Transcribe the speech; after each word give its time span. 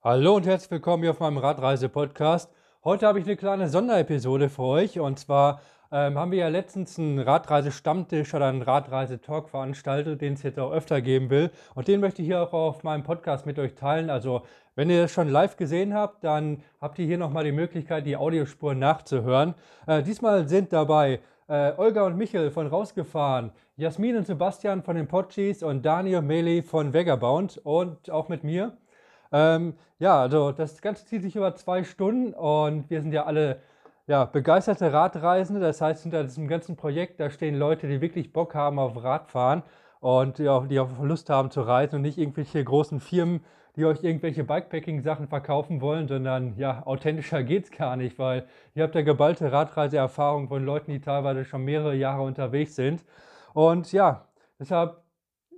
Hallo 0.00 0.36
und 0.36 0.46
herzlich 0.46 0.70
willkommen 0.70 1.02
hier 1.02 1.10
auf 1.10 1.18
meinem 1.18 1.38
Radreise-Podcast. 1.38 2.52
Heute 2.84 3.04
habe 3.04 3.18
ich 3.18 3.26
eine 3.26 3.34
kleine 3.34 3.68
Sonderepisode 3.68 4.48
für 4.48 4.62
euch 4.62 5.00
und 5.00 5.18
zwar 5.18 5.60
ähm, 5.90 6.16
haben 6.16 6.30
wir 6.30 6.38
ja 6.38 6.46
letztens 6.46 7.00
einen 7.00 7.18
Radreise-Stammtisch 7.18 8.32
oder 8.32 8.46
einen 8.46 8.62
Radreise-Talk 8.62 9.48
veranstaltet, 9.48 10.20
den 10.20 10.34
es 10.34 10.44
jetzt 10.44 10.60
auch 10.60 10.70
öfter 10.70 11.00
geben 11.00 11.30
will. 11.30 11.50
Und 11.74 11.88
den 11.88 11.98
möchte 11.98 12.22
ich 12.22 12.28
hier 12.28 12.40
auch 12.40 12.52
auf 12.52 12.84
meinem 12.84 13.02
Podcast 13.02 13.44
mit 13.44 13.58
euch 13.58 13.74
teilen. 13.74 14.08
Also, 14.08 14.42
wenn 14.76 14.88
ihr 14.88 15.02
das 15.02 15.10
schon 15.10 15.30
live 15.30 15.56
gesehen 15.56 15.94
habt, 15.94 16.22
dann 16.22 16.62
habt 16.80 17.00
ihr 17.00 17.06
hier 17.06 17.18
nochmal 17.18 17.42
die 17.42 17.50
Möglichkeit, 17.50 18.06
die 18.06 18.16
Audiospuren 18.16 18.78
nachzuhören. 18.78 19.56
Äh, 19.88 20.04
diesmal 20.04 20.48
sind 20.48 20.72
dabei 20.72 21.18
äh, 21.48 21.72
Olga 21.76 22.06
und 22.06 22.16
Michel 22.16 22.52
von 22.52 22.68
Rausgefahren, 22.68 23.50
Jasmin 23.76 24.16
und 24.16 24.28
Sebastian 24.28 24.84
von 24.84 24.94
den 24.94 25.08
Podchis 25.08 25.64
und 25.64 25.84
Daniel 25.84 26.22
Meli 26.22 26.62
von 26.62 26.94
Vagabond 26.94 27.58
und 27.64 28.12
auch 28.12 28.28
mit 28.28 28.44
mir. 28.44 28.76
Ähm, 29.32 29.74
ja, 29.98 30.20
also 30.20 30.52
das 30.52 30.80
Ganze 30.80 31.06
zieht 31.06 31.22
sich 31.22 31.36
über 31.36 31.54
zwei 31.54 31.84
Stunden 31.84 32.32
und 32.34 32.88
wir 32.90 33.02
sind 33.02 33.12
ja 33.12 33.24
alle 33.24 33.60
ja, 34.06 34.24
begeisterte 34.24 34.92
Radreisende. 34.92 35.60
Das 35.60 35.80
heißt, 35.80 36.02
hinter 36.02 36.24
diesem 36.24 36.48
ganzen 36.48 36.76
Projekt, 36.76 37.20
da 37.20 37.30
stehen 37.30 37.56
Leute, 37.56 37.88
die 37.88 38.00
wirklich 38.00 38.32
Bock 38.32 38.54
haben 38.54 38.78
auf 38.78 39.02
Radfahren 39.02 39.62
und 40.00 40.38
die 40.38 40.48
auch, 40.48 40.66
die 40.66 40.80
auch 40.80 40.88
Lust 41.02 41.30
haben 41.30 41.50
zu 41.50 41.60
reisen 41.62 41.96
und 41.96 42.02
nicht 42.02 42.18
irgendwelche 42.18 42.62
großen 42.64 43.00
Firmen, 43.00 43.40
die 43.76 43.84
euch 43.84 44.02
irgendwelche 44.02 44.44
Bikepacking-Sachen 44.44 45.28
verkaufen 45.28 45.80
wollen, 45.80 46.08
sondern 46.08 46.56
ja, 46.56 46.82
authentischer 46.84 47.44
geht's 47.44 47.70
gar 47.70 47.96
nicht, 47.96 48.18
weil 48.18 48.46
ihr 48.74 48.82
habt 48.82 48.94
ja 48.94 49.02
geballte 49.02 49.52
Radreiseerfahrung 49.52 50.48
von 50.48 50.64
Leuten, 50.64 50.90
die 50.90 51.00
teilweise 51.00 51.44
schon 51.44 51.64
mehrere 51.64 51.94
Jahre 51.94 52.22
unterwegs 52.22 52.74
sind. 52.74 53.04
Und 53.54 53.92
ja, 53.92 54.26
deshalb 54.58 55.02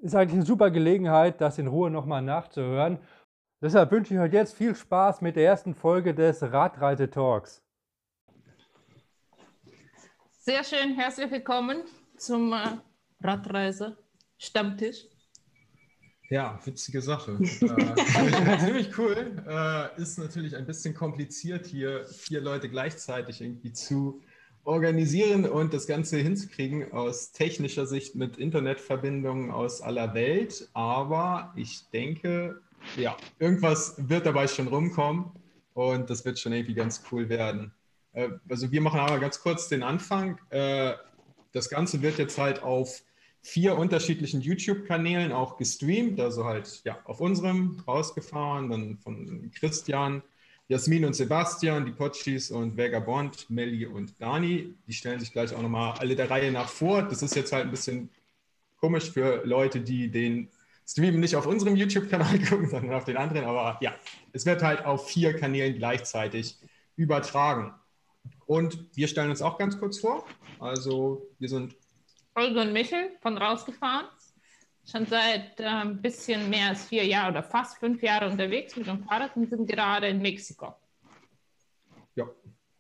ist 0.03 0.15
eigentlich 0.15 0.35
eine 0.35 0.47
super 0.47 0.71
Gelegenheit, 0.71 1.41
das 1.41 1.59
in 1.59 1.67
Ruhe 1.67 1.91
nochmal 1.91 2.23
nachzuhören. 2.23 2.99
Deshalb 3.63 3.91
wünsche 3.93 4.15
ich 4.15 4.21
euch 4.21 4.33
jetzt 4.33 4.57
viel 4.57 4.75
Spaß 4.75 5.21
mit 5.21 5.37
der 5.37 5.45
ersten 5.45 5.75
Folge 5.75 6.15
des 6.15 6.43
Radreise-Talks. 6.43 7.63
Sehr 10.31 10.65
schön, 10.65 10.95
herzlich 10.95 11.31
willkommen 11.31 11.83
zum 12.17 12.55
äh, 12.55 12.79
Radreise-Stammtisch. 13.21 15.05
Ja, 16.31 16.59
witzige 16.65 17.03
Sache. 17.03 17.33
äh, 17.39 18.59
ziemlich 18.65 18.97
cool. 18.97 19.45
Äh, 19.47 20.01
ist 20.01 20.19
natürlich 20.19 20.57
ein 20.57 20.65
bisschen 20.65 20.95
kompliziert, 20.95 21.67
hier 21.67 22.07
vier 22.07 22.41
Leute 22.41 22.71
gleichzeitig 22.71 23.43
irgendwie 23.43 23.75
zu 23.75 24.23
organisieren 24.65 25.45
und 25.45 25.75
das 25.75 25.87
Ganze 25.87 26.17
hinzukriegen 26.17 26.93
aus 26.93 27.33
technischer 27.33 27.85
Sicht 27.85 28.15
mit 28.15 28.39
Internetverbindungen 28.39 29.51
aus 29.51 29.83
aller 29.83 30.15
Welt. 30.15 30.71
Aber 30.73 31.53
ich 31.57 31.91
denke, 31.91 32.63
ja, 32.97 33.17
irgendwas 33.39 33.95
wird 33.99 34.27
dabei 34.27 34.47
schon 34.47 34.69
rumkommen 34.69 35.27
und 35.75 36.11
das 36.11 36.25
wird 36.25 36.39
schon 36.39 36.53
irgendwie 36.53 36.75
ganz 36.75 37.03
cool 37.11 37.29
werden. 37.29 37.73
Äh, 38.13 38.31
also 38.49 38.71
wir 38.71 38.81
machen 38.81 39.01
aber 39.01 39.19
ganz 39.19 39.41
kurz 39.41 39.69
den 39.69 39.83
Anfang. 39.83 40.39
Äh, 40.51 40.95
das 41.53 41.69
Ganze 41.69 42.03
wird 42.03 42.19
jetzt 42.19 42.39
halt 42.39 42.63
auf 42.63 43.03
vier 43.43 43.77
unterschiedlichen 43.77 44.41
YouTube-Kanälen 44.41 45.33
auch 45.33 45.57
gestreamt, 45.57 46.21
also 46.21 46.45
halt 46.45 46.83
ja 46.85 46.99
auf 47.05 47.21
unserem 47.21 47.83
rausgefahren, 47.87 48.71
dann 48.71 48.99
von 48.99 49.51
Christian, 49.55 50.23
Jasmin 50.69 51.05
und 51.05 51.15
Sebastian, 51.15 51.85
die 51.85 51.93
Potschis 51.93 52.51
und 52.51 52.77
Vagabond, 52.77 53.51
Melli 53.51 53.87
und 53.87 54.21
Dani. 54.21 54.75
Die 54.87 54.93
stellen 54.93 55.19
sich 55.19 55.33
gleich 55.33 55.55
auch 55.55 55.63
nochmal 55.63 55.95
alle 55.99 56.15
der 56.15 56.31
Reihe 56.31 56.53
nach 56.53 56.69
vor. 56.69 57.03
Das 57.03 57.23
ist 57.23 57.35
jetzt 57.35 57.53
halt 57.53 57.65
ein 57.65 57.71
bisschen 57.71 58.11
komisch 58.77 59.11
für 59.11 59.45
Leute, 59.45 59.81
die 59.81 60.11
den 60.11 60.49
Stream 60.87 61.21
nicht 61.21 61.37
auf 61.37 61.47
unserem 61.47 61.77
YouTube-Kanal 61.77 62.39
gucken, 62.49 62.69
sondern 62.69 62.95
auf 62.95 63.05
den 63.05 63.17
anderen. 63.17 63.45
Aber 63.45 63.79
ja, 63.81 63.95
es 64.33 64.47
wird 64.47 64.63
halt 64.63 64.85
auf 64.85 65.09
vier 65.09 65.37
Kanälen 65.37 65.77
gleichzeitig 65.77 66.59
übertragen. 66.97 67.75
Und 68.47 68.85
wir 68.97 69.09
stellen 69.09 69.31
uns 69.31 69.43
auch 69.43 69.59
ganz 69.59 69.79
kurz 69.79 70.01
vor. 70.01 70.27
Also 70.59 71.29
wir 71.39 71.49
sind 71.49 71.77
Olga 72.35 72.63
und 72.63 72.73
Michel 72.73 73.11
von 73.21 73.39
rausgefahren. 73.39 74.07
Schon 74.91 75.07
seit 75.07 75.61
äh, 75.61 75.65
ein 75.65 76.01
bisschen 76.03 76.51
mehr 76.51 76.69
als 76.69 76.85
vier 76.85 77.05
Jahren 77.05 77.33
oder 77.33 77.43
fast 77.43 77.79
fünf 77.79 78.03
Jahre 78.03 78.29
unterwegs 78.29 78.77
mit 78.77 78.87
dem 78.87 79.05
Fahrrad 79.05 79.37
und 79.37 79.49
sind 79.49 79.69
gerade 79.69 80.09
in 80.09 80.21
Mexiko. 80.21 80.75
Ja, 82.15 82.27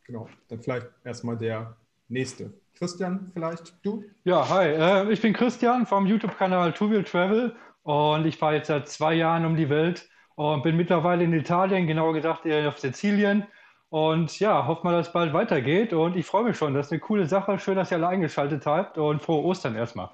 genau. 0.04 0.28
Dann 0.48 0.60
vielleicht 0.60 0.88
erstmal 1.04 1.36
der 1.36 1.76
nächste. 2.08 2.53
Christian, 2.74 3.30
vielleicht 3.32 3.74
du? 3.82 4.04
Ja, 4.24 4.48
hi. 4.48 4.69
Äh, 4.69 5.12
ich 5.12 5.20
bin 5.20 5.32
Christian 5.32 5.86
vom 5.86 6.06
YouTube-Kanal 6.06 6.72
Two 6.72 6.91
Wheel 6.91 7.04
Travel 7.04 7.54
und 7.82 8.26
ich 8.26 8.36
fahre 8.36 8.56
jetzt 8.56 8.68
seit 8.68 8.88
zwei 8.88 9.14
Jahren 9.14 9.44
um 9.44 9.56
die 9.56 9.68
Welt 9.68 10.08
und 10.34 10.62
bin 10.62 10.76
mittlerweile 10.76 11.24
in 11.24 11.32
Italien, 11.32 11.86
genauer 11.86 12.14
gesagt 12.14 12.46
auf 12.46 12.78
Sizilien 12.78 13.46
und 13.91 14.38
ja, 14.38 14.66
hoffe 14.66 14.84
mal, 14.84 14.92
dass 14.92 15.08
es 15.08 15.12
bald 15.12 15.32
weitergeht. 15.32 15.92
Und 15.92 16.16
ich 16.16 16.24
freue 16.24 16.44
mich 16.44 16.56
schon. 16.56 16.74
Das 16.74 16.86
ist 16.86 16.92
eine 16.92 17.00
coole 17.00 17.26
Sache. 17.26 17.58
Schön, 17.58 17.74
dass 17.74 17.91
ihr 17.91 17.96
alle 17.96 18.06
eingeschaltet 18.06 18.64
habt. 18.64 18.98
Und 18.98 19.20
frohe 19.20 19.44
Ostern 19.44 19.74
erstmal. 19.74 20.10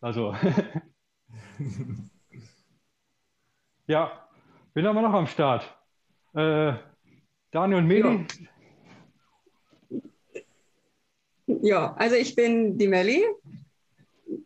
Also. 0.00 0.34
ja, 3.86 4.28
bin 4.74 4.84
aber 4.84 5.00
noch 5.00 5.12
am 5.12 5.28
Start. 5.28 5.72
Äh, 6.34 6.72
Daniel 7.52 7.78
und 7.78 7.86
Meli. 7.86 8.26
Ja. 11.46 11.56
ja, 11.62 11.94
also 11.94 12.16
ich 12.16 12.34
bin 12.34 12.78
die 12.78 12.88
Melli 12.88 13.24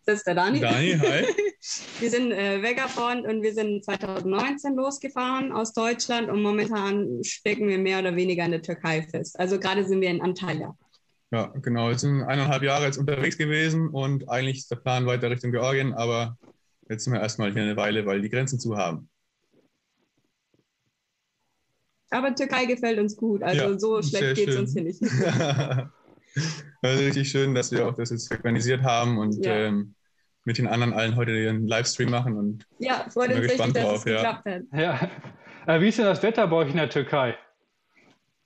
das 0.04 0.18
ist 0.18 0.26
der 0.26 0.34
Dani. 0.34 0.60
Dani, 0.60 0.98
hi. 0.98 1.26
Wir 2.00 2.10
sind 2.10 2.32
äh, 2.32 2.60
Vagabond 2.60 3.24
und 3.24 3.42
wir 3.42 3.54
sind 3.54 3.84
2019 3.84 4.74
losgefahren 4.74 5.52
aus 5.52 5.72
Deutschland 5.72 6.28
und 6.28 6.42
momentan 6.42 7.22
stecken 7.22 7.68
wir 7.68 7.78
mehr 7.78 8.00
oder 8.00 8.16
weniger 8.16 8.44
in 8.44 8.50
der 8.50 8.62
Türkei 8.62 9.02
fest. 9.02 9.38
Also 9.38 9.60
gerade 9.60 9.84
sind 9.84 10.00
wir 10.00 10.10
in 10.10 10.20
Antalya. 10.20 10.76
Ja, 11.30 11.46
genau. 11.62 11.88
Wir 11.88 11.98
sind 11.98 12.22
eineinhalb 12.24 12.64
Jahre 12.64 12.86
jetzt 12.86 12.98
unterwegs 12.98 13.38
gewesen 13.38 13.90
und 13.90 14.28
eigentlich 14.28 14.58
ist 14.58 14.72
der 14.72 14.76
Plan 14.76 15.06
weiter 15.06 15.30
Richtung 15.30 15.52
Georgien, 15.52 15.94
aber 15.94 16.36
jetzt 16.88 17.04
sind 17.04 17.12
wir 17.12 17.20
erstmal 17.20 17.52
hier 17.52 17.62
eine 17.62 17.76
Weile, 17.76 18.06
weil 18.06 18.20
die 18.20 18.28
Grenzen 18.28 18.58
zu 18.58 18.76
haben. 18.76 19.08
Aber 22.10 22.34
Türkei 22.34 22.64
gefällt 22.66 22.98
uns 22.98 23.16
gut, 23.16 23.42
also 23.42 23.62
ja, 23.62 23.78
so 23.78 24.02
schlecht 24.02 24.34
geht 24.34 24.48
es 24.48 24.56
uns 24.56 24.72
hier 24.72 24.82
nicht. 24.82 25.00
Also 26.80 27.04
richtig 27.04 27.30
schön, 27.30 27.54
dass 27.54 27.70
wir 27.72 27.86
auch 27.86 27.94
das 27.94 28.08
jetzt 28.08 28.30
organisiert 28.30 28.82
haben 28.82 29.18
und 29.18 29.44
ja. 29.44 29.52
ähm, 29.52 29.94
mit 30.44 30.58
den 30.58 30.66
anderen 30.66 30.92
allen 30.92 31.16
heute 31.16 31.32
den 31.32 31.66
Livestream 31.66 32.10
machen. 32.10 32.36
Und 32.36 32.66
ja, 32.78 33.06
freut 33.12 33.30
uns 33.30 33.40
richtig, 33.40 33.72
dass 33.72 33.98
es 33.98 34.04
geklappt 34.04 34.46
hat. 34.46 34.62
Ja. 34.72 35.10
Äh, 35.66 35.80
wie 35.80 35.88
ist 35.88 35.98
denn 35.98 36.06
das 36.06 36.22
Wetter 36.22 36.46
bei 36.48 36.56
euch 36.56 36.70
in 36.70 36.76
der 36.76 36.90
Türkei? 36.90 37.36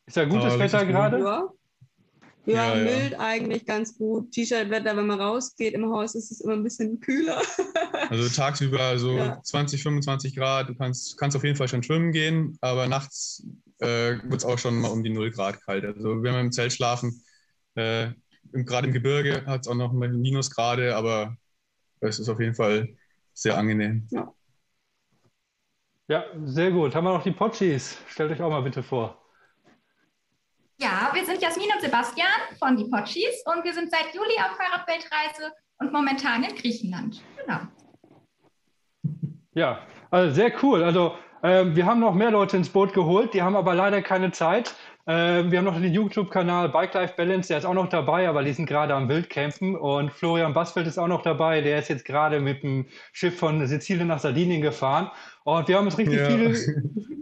Ist 0.06 0.16
da 0.16 0.24
gutes 0.24 0.54
oh, 0.54 0.58
Wetter 0.58 0.84
gerade? 0.84 1.18
Ja. 1.18 1.48
Ja, 2.44 2.76
ja, 2.76 2.84
mild 2.84 3.12
ja. 3.12 3.18
eigentlich 3.18 3.66
ganz 3.66 3.98
gut. 3.98 4.30
T-Shirt-Wetter, 4.30 4.96
wenn 4.96 5.08
man 5.08 5.20
rausgeht 5.20 5.74
im 5.74 5.90
Haus, 5.90 6.14
ist 6.14 6.30
es 6.30 6.40
immer 6.42 6.52
ein 6.52 6.62
bisschen 6.62 7.00
kühler. 7.00 7.42
also 8.08 8.28
tagsüber 8.28 8.96
so 8.98 9.16
ja. 9.16 9.42
20, 9.42 9.82
25 9.82 10.36
Grad. 10.36 10.68
Du 10.68 10.76
kannst, 10.76 11.18
kannst 11.18 11.36
auf 11.36 11.42
jeden 11.42 11.56
Fall 11.56 11.66
schon 11.66 11.82
schwimmen 11.82 12.12
gehen, 12.12 12.56
aber 12.60 12.86
nachts 12.86 13.44
äh, 13.80 14.18
wird 14.22 14.36
es 14.36 14.44
auch 14.44 14.58
schon 14.58 14.78
mal 14.80 14.92
um 14.92 15.02
die 15.02 15.10
0 15.10 15.32
Grad 15.32 15.60
kalt. 15.62 15.84
Also 15.84 16.22
wenn 16.22 16.34
wir 16.34 16.40
im 16.40 16.52
Zelt 16.52 16.72
schlafen, 16.72 17.20
äh, 17.74 18.10
Gerade 18.52 18.86
im 18.86 18.92
Gebirge 18.92 19.44
hat 19.46 19.62
es 19.62 19.68
auch 19.68 19.74
noch 19.74 19.92
Minusgrade, 19.92 20.96
aber 20.96 21.36
es 22.00 22.18
ist 22.18 22.28
auf 22.28 22.40
jeden 22.40 22.54
Fall 22.54 22.88
sehr 23.32 23.56
angenehm. 23.56 24.06
Ja. 24.10 24.32
ja, 26.08 26.24
sehr 26.44 26.70
gut. 26.70 26.94
Haben 26.94 27.04
wir 27.04 27.12
noch 27.14 27.22
die 27.22 27.32
Potschis? 27.32 27.98
Stellt 28.08 28.32
euch 28.32 28.42
auch 28.42 28.50
mal 28.50 28.62
bitte 28.62 28.82
vor. 28.82 29.22
Ja, 30.78 31.10
wir 31.14 31.24
sind 31.24 31.40
Jasmin 31.40 31.68
und 31.74 31.80
Sebastian 31.80 32.28
von 32.58 32.76
die 32.76 32.84
Potschis 32.84 33.42
und 33.46 33.64
wir 33.64 33.72
sind 33.72 33.90
seit 33.90 34.14
Juli 34.14 34.34
auf 34.38 34.56
Fahrradweltreise 34.56 35.52
und 35.78 35.92
momentan 35.92 36.44
in 36.44 36.54
Griechenland. 36.54 37.22
Genau. 37.40 37.60
Ja, 39.54 39.80
also 40.10 40.34
sehr 40.34 40.52
cool. 40.62 40.82
Also 40.82 41.16
äh, 41.42 41.64
wir 41.74 41.86
haben 41.86 42.00
noch 42.00 42.14
mehr 42.14 42.30
Leute 42.30 42.58
ins 42.58 42.68
Boot 42.68 42.92
geholt, 42.92 43.32
die 43.32 43.42
haben 43.42 43.56
aber 43.56 43.74
leider 43.74 44.02
keine 44.02 44.32
Zeit. 44.32 44.74
Ähm, 45.08 45.52
wir 45.52 45.58
haben 45.58 45.64
noch 45.64 45.80
den 45.80 45.92
YouTube-Kanal 45.92 46.70
Bike 46.70 46.94
Life 46.94 47.14
Balance, 47.16 47.48
der 47.48 47.58
ist 47.58 47.64
auch 47.64 47.74
noch 47.74 47.88
dabei, 47.88 48.28
aber 48.28 48.42
die 48.42 48.52
sind 48.52 48.66
gerade 48.66 48.94
am 48.94 49.08
Wildcampen. 49.08 49.76
Und 49.76 50.12
Florian 50.12 50.52
Basfeld 50.52 50.86
ist 50.86 50.98
auch 50.98 51.06
noch 51.06 51.22
dabei, 51.22 51.60
der 51.60 51.78
ist 51.78 51.88
jetzt 51.88 52.04
gerade 52.04 52.40
mit 52.40 52.64
dem 52.64 52.86
Schiff 53.12 53.38
von 53.38 53.64
Sizilien 53.66 54.08
nach 54.08 54.18
Sardinien 54.18 54.62
gefahren. 54.62 55.10
Und 55.44 55.68
wir 55.68 55.76
haben 55.76 55.86
uns 55.86 55.98
richtig 55.98 56.18
ja. 56.18 56.26
viele. 56.26 56.56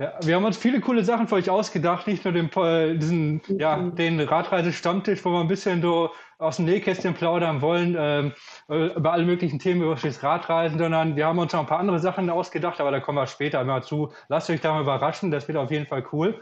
Ja, 0.00 0.14
wir 0.22 0.34
haben 0.34 0.46
uns 0.46 0.56
viele 0.56 0.80
coole 0.80 1.04
Sachen 1.04 1.28
für 1.28 1.34
euch 1.34 1.50
ausgedacht, 1.50 2.06
nicht 2.06 2.24
nur 2.24 2.32
den, 2.32 2.50
äh, 2.56 2.96
diesen, 2.96 3.42
ja, 3.48 3.76
den 3.76 4.18
Radreise-Stammtisch, 4.18 5.22
wo 5.26 5.30
wir 5.30 5.40
ein 5.40 5.48
bisschen 5.48 5.82
so 5.82 6.08
aus 6.38 6.56
dem 6.56 6.64
Nähkästchen 6.64 7.12
plaudern 7.12 7.60
wollen, 7.60 7.96
ähm, 7.98 8.32
äh, 8.70 8.94
über 8.94 9.12
alle 9.12 9.26
möglichen 9.26 9.58
Themen 9.58 9.82
über 9.82 9.96
das 9.96 10.22
Radreisen, 10.22 10.78
sondern 10.78 11.16
wir 11.16 11.26
haben 11.26 11.38
uns 11.38 11.52
noch 11.52 11.60
ein 11.60 11.66
paar 11.66 11.80
andere 11.80 11.98
Sachen 11.98 12.30
ausgedacht, 12.30 12.80
aber 12.80 12.90
da 12.92 13.00
kommen 13.00 13.18
wir 13.18 13.26
später 13.26 13.62
mal 13.62 13.82
zu. 13.82 14.10
Lasst 14.28 14.48
euch 14.48 14.62
da 14.62 14.72
mal 14.72 14.80
überraschen, 14.80 15.30
das 15.30 15.46
wird 15.48 15.58
auf 15.58 15.70
jeden 15.70 15.86
Fall 15.86 16.02
cool. 16.12 16.40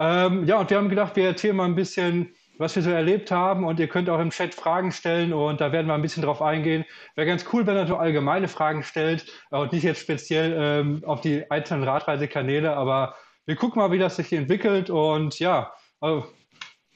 Ähm, 0.00 0.46
ja, 0.46 0.58
und 0.58 0.70
wir 0.70 0.78
haben 0.78 0.88
gedacht, 0.88 1.14
wir 1.14 1.26
erzählen 1.26 1.54
mal 1.54 1.66
ein 1.66 1.76
bisschen 1.76 2.34
was 2.60 2.76
wir 2.76 2.82
so 2.82 2.90
erlebt 2.90 3.30
haben. 3.30 3.64
Und 3.64 3.80
ihr 3.80 3.88
könnt 3.88 4.10
auch 4.10 4.20
im 4.20 4.30
Chat 4.30 4.54
Fragen 4.54 4.92
stellen 4.92 5.32
und 5.32 5.60
da 5.60 5.72
werden 5.72 5.86
wir 5.86 5.94
ein 5.94 6.02
bisschen 6.02 6.22
drauf 6.22 6.42
eingehen. 6.42 6.84
Wäre 7.16 7.26
ganz 7.26 7.46
cool, 7.52 7.66
wenn 7.66 7.76
ihr 7.76 7.86
so 7.86 7.96
allgemeine 7.96 8.48
Fragen 8.48 8.82
stellt 8.82 9.24
und 9.50 9.72
nicht 9.72 9.82
jetzt 9.82 10.02
speziell 10.02 10.54
ähm, 10.56 11.02
auf 11.06 11.22
die 11.22 11.50
einzelnen 11.50 11.84
Radreisekanäle. 11.84 12.76
Aber 12.76 13.16
wir 13.46 13.56
gucken 13.56 13.80
mal, 13.80 13.90
wie 13.92 13.98
das 13.98 14.16
sich 14.16 14.32
entwickelt. 14.32 14.90
Und 14.90 15.38
ja, 15.38 15.72
also, 16.00 16.26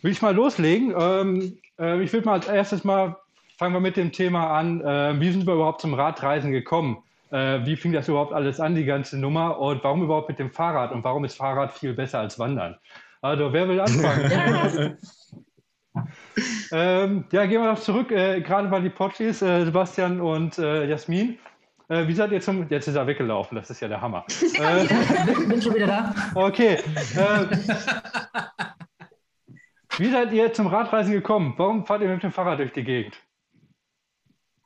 will 0.03 0.12
ich 0.12 0.21
mal 0.21 0.35
loslegen. 0.35 0.95
Ähm, 0.99 1.59
äh, 1.81 2.03
ich 2.03 2.12
würde 2.12 2.27
mal 2.27 2.35
als 2.35 2.47
erstes 2.47 2.85
mal, 2.85 3.17
fangen 3.57 3.75
wir 3.75 3.81
mit 3.81 3.97
dem 3.97 4.12
Thema 4.12 4.50
an, 4.59 4.83
äh, 4.83 5.19
wie 5.19 5.31
sind 5.31 5.47
wir 5.47 5.55
überhaupt 5.55 5.81
zum 5.81 5.95
Radreisen 5.95 6.53
gekommen? 6.53 7.03
Äh, 7.35 7.67
wie 7.67 7.75
fing 7.77 7.93
das 7.93 8.09
überhaupt 8.09 8.33
alles 8.33 8.61
an, 8.61 8.77
die 8.77 8.85
ganze 8.85 9.19
Nummer? 9.19 9.59
Und 9.59 9.83
warum 9.83 10.05
überhaupt 10.05 10.29
mit 10.29 10.39
dem 10.39 10.53
Fahrrad? 10.53 10.93
Und 10.93 11.03
warum 11.03 11.25
ist 11.25 11.37
Fahrrad 11.37 11.73
viel 11.73 11.93
besser 11.93 12.21
als 12.21 12.39
Wandern? 12.39 12.77
Also, 13.23 13.53
wer 13.53 13.69
will 13.69 13.81
anfangen? 13.81 14.97
ähm, 16.73 17.25
ja, 17.33 17.47
gehen 17.47 17.61
wir 17.61 17.73
noch 17.73 17.81
zurück, 17.81 18.13
äh, 18.13 18.41
gerade 18.41 18.69
bei 18.69 18.81
die 18.81 18.91
Potschis, 18.91 19.43
äh, 19.43 19.65
Sebastian 19.65 20.21
und 20.21 20.59
äh, 20.59 20.87
Jasmin. 20.87 21.39
Äh, 21.89 22.07
wie 22.07 22.15
seid 22.15 22.31
ihr 22.31 22.41
zum. 22.41 22.69
Jetzt 22.69 22.87
ist 22.89 22.95
er 22.95 23.07
weggelaufen, 23.07 23.57
das 23.57 23.69
ist 23.69 23.81
ja 23.81 23.89
der 23.89 24.01
Hammer. 24.01 24.25
Ja, 24.59 24.79
äh, 24.79 25.47
bin 25.47 25.61
schon 25.61 25.75
wieder 25.75 25.87
da. 25.87 26.15
Okay. 26.35 26.79
Äh, 27.17 27.47
wie 29.99 30.11
seid 30.11 30.33
ihr 30.33 30.53
zum 30.53 30.69
Radreisen 30.69 31.13
gekommen? 31.13 31.55
Warum 31.57 31.85
fahrt 31.85 32.03
ihr 32.03 32.09
mit 32.09 32.23
dem 32.23 32.33
Fahrrad 32.33 32.61
durch 32.61 32.73
die 32.73 32.85
Gegend? 32.85 33.15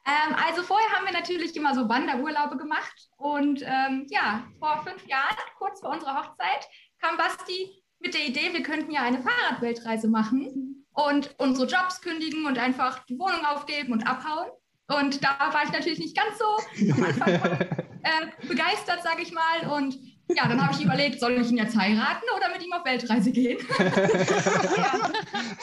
Ähm, 0.09 0.35
also 0.47 0.63
vorher 0.63 0.91
haben 0.93 1.05
wir 1.05 1.13
natürlich 1.13 1.55
immer 1.55 1.75
so 1.75 1.89
Wanderurlaube 1.89 2.57
gemacht. 2.57 3.09
Und 3.19 3.63
ähm, 3.63 4.07
ja, 4.09 4.45
vor 4.59 4.83
fünf 4.83 5.07
Jahren, 5.07 5.37
kurz 5.59 5.81
vor 5.81 5.91
unserer 5.91 6.17
Hochzeit, 6.17 6.67
kam 7.01 7.19
Basti 7.19 7.83
mit 8.01 8.15
der 8.15 8.27
Idee, 8.27 8.53
wir 8.53 8.63
könnten 8.63 8.91
ja 8.91 9.03
eine 9.03 9.23
Fahrradweltreise 9.23 10.09
machen 10.09 10.87
und 10.93 11.35
unsere 11.39 11.67
Jobs 11.67 12.01
kündigen 12.01 12.47
und 12.47 12.59
einfach 12.59 13.05
die 13.05 13.19
Wohnung 13.19 13.45
aufgeben 13.45 13.93
und 13.93 14.07
abhauen. 14.07 14.49
Und 14.89 15.23
da 15.23 15.37
war 15.53 15.65
ich 15.65 15.73
natürlich 15.73 15.99
nicht 15.99 16.17
ganz 16.17 16.39
so 16.39 16.93
am 16.93 17.03
Anfang 17.05 17.29
äh, 18.03 18.47
begeistert, 18.47 19.03
sage 19.03 19.21
ich 19.23 19.33
mal. 19.33 19.71
Und 19.77 19.99
ja, 20.37 20.47
dann 20.47 20.63
habe 20.63 20.75
ich 20.75 20.85
überlegt, 20.85 21.21
soll 21.21 21.33
ich 21.41 21.51
ihn 21.51 21.57
jetzt 21.57 21.77
heiraten 21.77 22.25
oder 22.37 22.51
mit 22.53 22.65
ihm 22.65 22.73
auf 22.73 22.85
Weltreise 22.85 23.33
gehen? 23.33 23.59
ja. 23.79 25.01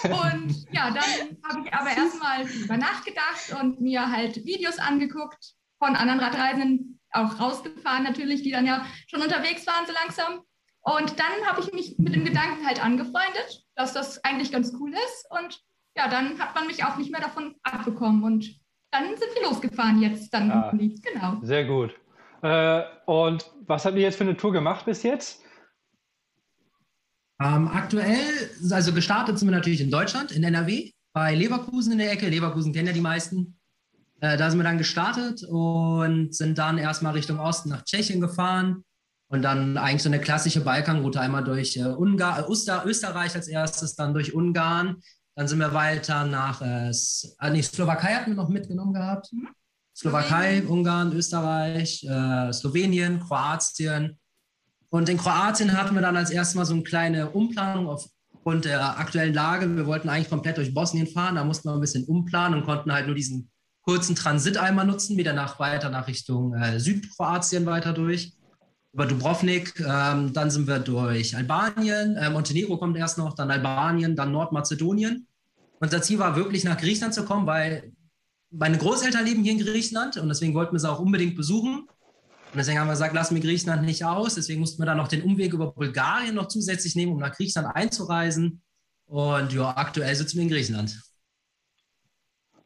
Und 0.03 0.65
ja, 0.71 0.91
dann 0.91 1.37
habe 1.43 1.65
ich 1.65 1.73
aber 1.73 1.89
erstmal 1.89 2.47
über 2.47 2.77
nachgedacht 2.77 3.55
und 3.61 3.81
mir 3.81 4.11
halt 4.11 4.43
Videos 4.45 4.79
angeguckt 4.79 5.53
von 5.77 5.95
anderen 5.95 6.19
Radreisenden, 6.19 6.99
auch 7.11 7.39
rausgefahren 7.39 8.03
natürlich, 8.03 8.41
die 8.41 8.51
dann 8.51 8.65
ja 8.65 8.85
schon 9.07 9.21
unterwegs 9.21 9.67
waren 9.67 9.85
so 9.85 9.93
langsam. 9.93 10.41
Und 10.81 11.19
dann 11.19 11.47
habe 11.47 11.61
ich 11.61 11.73
mich 11.73 11.97
mit 11.97 12.15
dem 12.15 12.25
Gedanken 12.25 12.65
halt 12.65 12.83
angefreundet, 12.83 13.63
dass 13.75 13.93
das 13.93 14.23
eigentlich 14.23 14.51
ganz 14.51 14.73
cool 14.79 14.93
ist. 14.93 15.27
Und 15.29 15.59
ja, 15.97 16.07
dann 16.07 16.39
hat 16.39 16.55
man 16.55 16.67
mich 16.67 16.83
auch 16.83 16.97
nicht 16.97 17.11
mehr 17.11 17.21
davon 17.21 17.55
abbekommen. 17.63 18.23
Und 18.23 18.59
dann 18.91 19.15
sind 19.17 19.29
wir 19.35 19.43
losgefahren 19.43 20.01
jetzt 20.01 20.33
dann. 20.33 20.51
Ah, 20.51 20.71
genau. 20.71 21.39
Sehr 21.41 21.65
gut. 21.65 21.95
Äh, 22.45 22.83
und 23.07 23.51
was 23.65 23.85
habt 23.85 23.95
ihr 23.95 24.03
jetzt 24.03 24.17
für 24.17 24.23
eine 24.23 24.37
Tour 24.37 24.53
gemacht 24.53 24.85
bis 24.85 25.01
jetzt? 25.01 25.41
Ähm, 27.41 27.67
aktuell, 27.67 28.51
also 28.69 28.93
gestartet 28.93 29.39
sind 29.39 29.47
wir 29.47 29.55
natürlich 29.55 29.81
in 29.81 29.89
Deutschland, 29.89 30.31
in 30.31 30.43
NRW, 30.43 30.91
bei 31.11 31.33
Leverkusen 31.33 31.93
in 31.93 31.97
der 31.97 32.11
Ecke. 32.11 32.29
Leverkusen 32.29 32.71
kennen 32.71 32.87
ja 32.87 32.93
die 32.93 33.01
meisten. 33.01 33.57
Äh, 34.21 34.37
da 34.37 34.49
sind 34.49 34.59
wir 34.59 34.63
dann 34.63 34.77
gestartet 34.77 35.43
und 35.43 36.35
sind 36.35 36.57
dann 36.59 36.77
erstmal 36.77 37.13
Richtung 37.13 37.39
Osten 37.39 37.69
nach 37.69 37.83
Tschechien 37.83 38.21
gefahren 38.21 38.83
und 39.27 39.41
dann 39.41 39.77
eigentlich 39.77 40.03
so 40.03 40.09
eine 40.09 40.21
klassische 40.21 40.61
Balkanroute 40.61 41.19
einmal 41.19 41.43
durch 41.43 41.77
äh, 41.77 41.85
Ungar, 41.85 42.47
Öster, 42.47 42.83
Österreich 42.85 43.33
als 43.33 43.47
erstes, 43.47 43.95
dann 43.95 44.13
durch 44.13 44.35
Ungarn. 44.35 45.01
Dann 45.35 45.47
sind 45.47 45.57
wir 45.57 45.73
weiter 45.73 46.25
nach 46.25 46.61
äh, 46.61 46.91
ah, 47.39 47.49
nee, 47.49 47.63
Slowakei 47.63 48.13
hatten 48.13 48.31
wir 48.31 48.35
noch 48.35 48.49
mitgenommen 48.49 48.93
gehabt. 48.93 49.33
Mhm. 49.33 49.49
Slowakei, 49.95 50.63
Ungarn, 50.67 51.13
Österreich, 51.13 52.03
äh, 52.03 52.51
Slowenien, 52.51 53.21
Kroatien. 53.21 54.17
Und 54.89 55.07
in 55.07 55.17
Kroatien 55.17 55.71
hatten 55.71 55.95
wir 55.95 56.01
dann 56.01 56.17
als 56.17 56.31
erstes 56.31 56.55
Mal 56.55 56.65
so 56.65 56.73
eine 56.73 56.83
kleine 56.83 57.29
Umplanung 57.29 57.87
aufgrund 57.87 58.65
der 58.65 58.99
aktuellen 58.99 59.33
Lage. 59.33 59.73
Wir 59.73 59.85
wollten 59.85 60.09
eigentlich 60.09 60.29
komplett 60.29 60.57
durch 60.57 60.73
Bosnien 60.73 61.07
fahren, 61.07 61.35
da 61.35 61.45
mussten 61.45 61.69
wir 61.69 61.73
ein 61.73 61.81
bisschen 61.81 62.03
umplanen 62.05 62.59
und 62.59 62.65
konnten 62.65 62.91
halt 62.91 63.05
nur 63.05 63.15
diesen 63.15 63.49
kurzen 63.83 64.15
Transit 64.15 64.57
einmal 64.57 64.85
nutzen, 64.85 65.17
wieder 65.17 65.33
nach 65.33 65.59
weiter 65.59 65.89
nach 65.89 66.07
Richtung 66.07 66.53
äh, 66.55 66.79
Südkroatien 66.79 67.65
weiter 67.65 67.93
durch. 67.93 68.33
Über 68.91 69.05
Dubrovnik, 69.05 69.79
ähm, 69.79 70.33
dann 70.33 70.49
sind 70.49 70.67
wir 70.67 70.79
durch 70.79 71.35
Albanien, 71.35 72.15
äh, 72.15 72.29
Montenegro 72.29 72.77
kommt 72.77 72.97
erst 72.97 73.17
noch, 73.17 73.33
dann 73.33 73.51
Albanien, 73.51 74.15
dann 74.15 74.31
Nordmazedonien. 74.31 75.27
Unser 75.79 76.01
Ziel 76.01 76.19
war 76.19 76.35
wirklich 76.35 76.63
nach 76.63 76.77
Griechenland 76.77 77.13
zu 77.13 77.25
kommen, 77.25 77.45
weil 77.45 77.91
meine 78.57 78.77
Großeltern 78.77 79.25
leben 79.25 79.43
hier 79.43 79.53
in 79.53 79.59
Griechenland 79.59 80.17
und 80.17 80.27
deswegen 80.27 80.53
wollten 80.53 80.73
wir 80.73 80.79
sie 80.79 80.89
auch 80.89 80.99
unbedingt 80.99 81.35
besuchen. 81.35 81.87
Und 82.55 82.59
deswegen 82.59 82.79
haben 82.79 82.87
wir 82.87 82.93
gesagt, 82.93 83.13
lassen 83.13 83.35
wir 83.35 83.41
Griechenland 83.41 83.83
nicht 83.83 84.05
aus. 84.05 84.35
Deswegen 84.35 84.61
mussten 84.61 84.81
wir 84.81 84.85
dann 84.85 84.97
noch 84.97 85.09
den 85.09 85.23
Umweg 85.23 85.53
über 85.53 85.71
Bulgarien 85.71 86.35
noch 86.35 86.47
zusätzlich 86.47 86.95
nehmen, 86.95 87.11
um 87.11 87.19
nach 87.19 87.35
Griechenland 87.35 87.75
einzureisen. 87.75 88.61
Und 89.07 89.53
ja, 89.53 89.75
aktuell 89.75 90.15
sitzen 90.15 90.37
wir 90.37 90.43
in 90.43 90.49
Griechenland. 90.49 91.01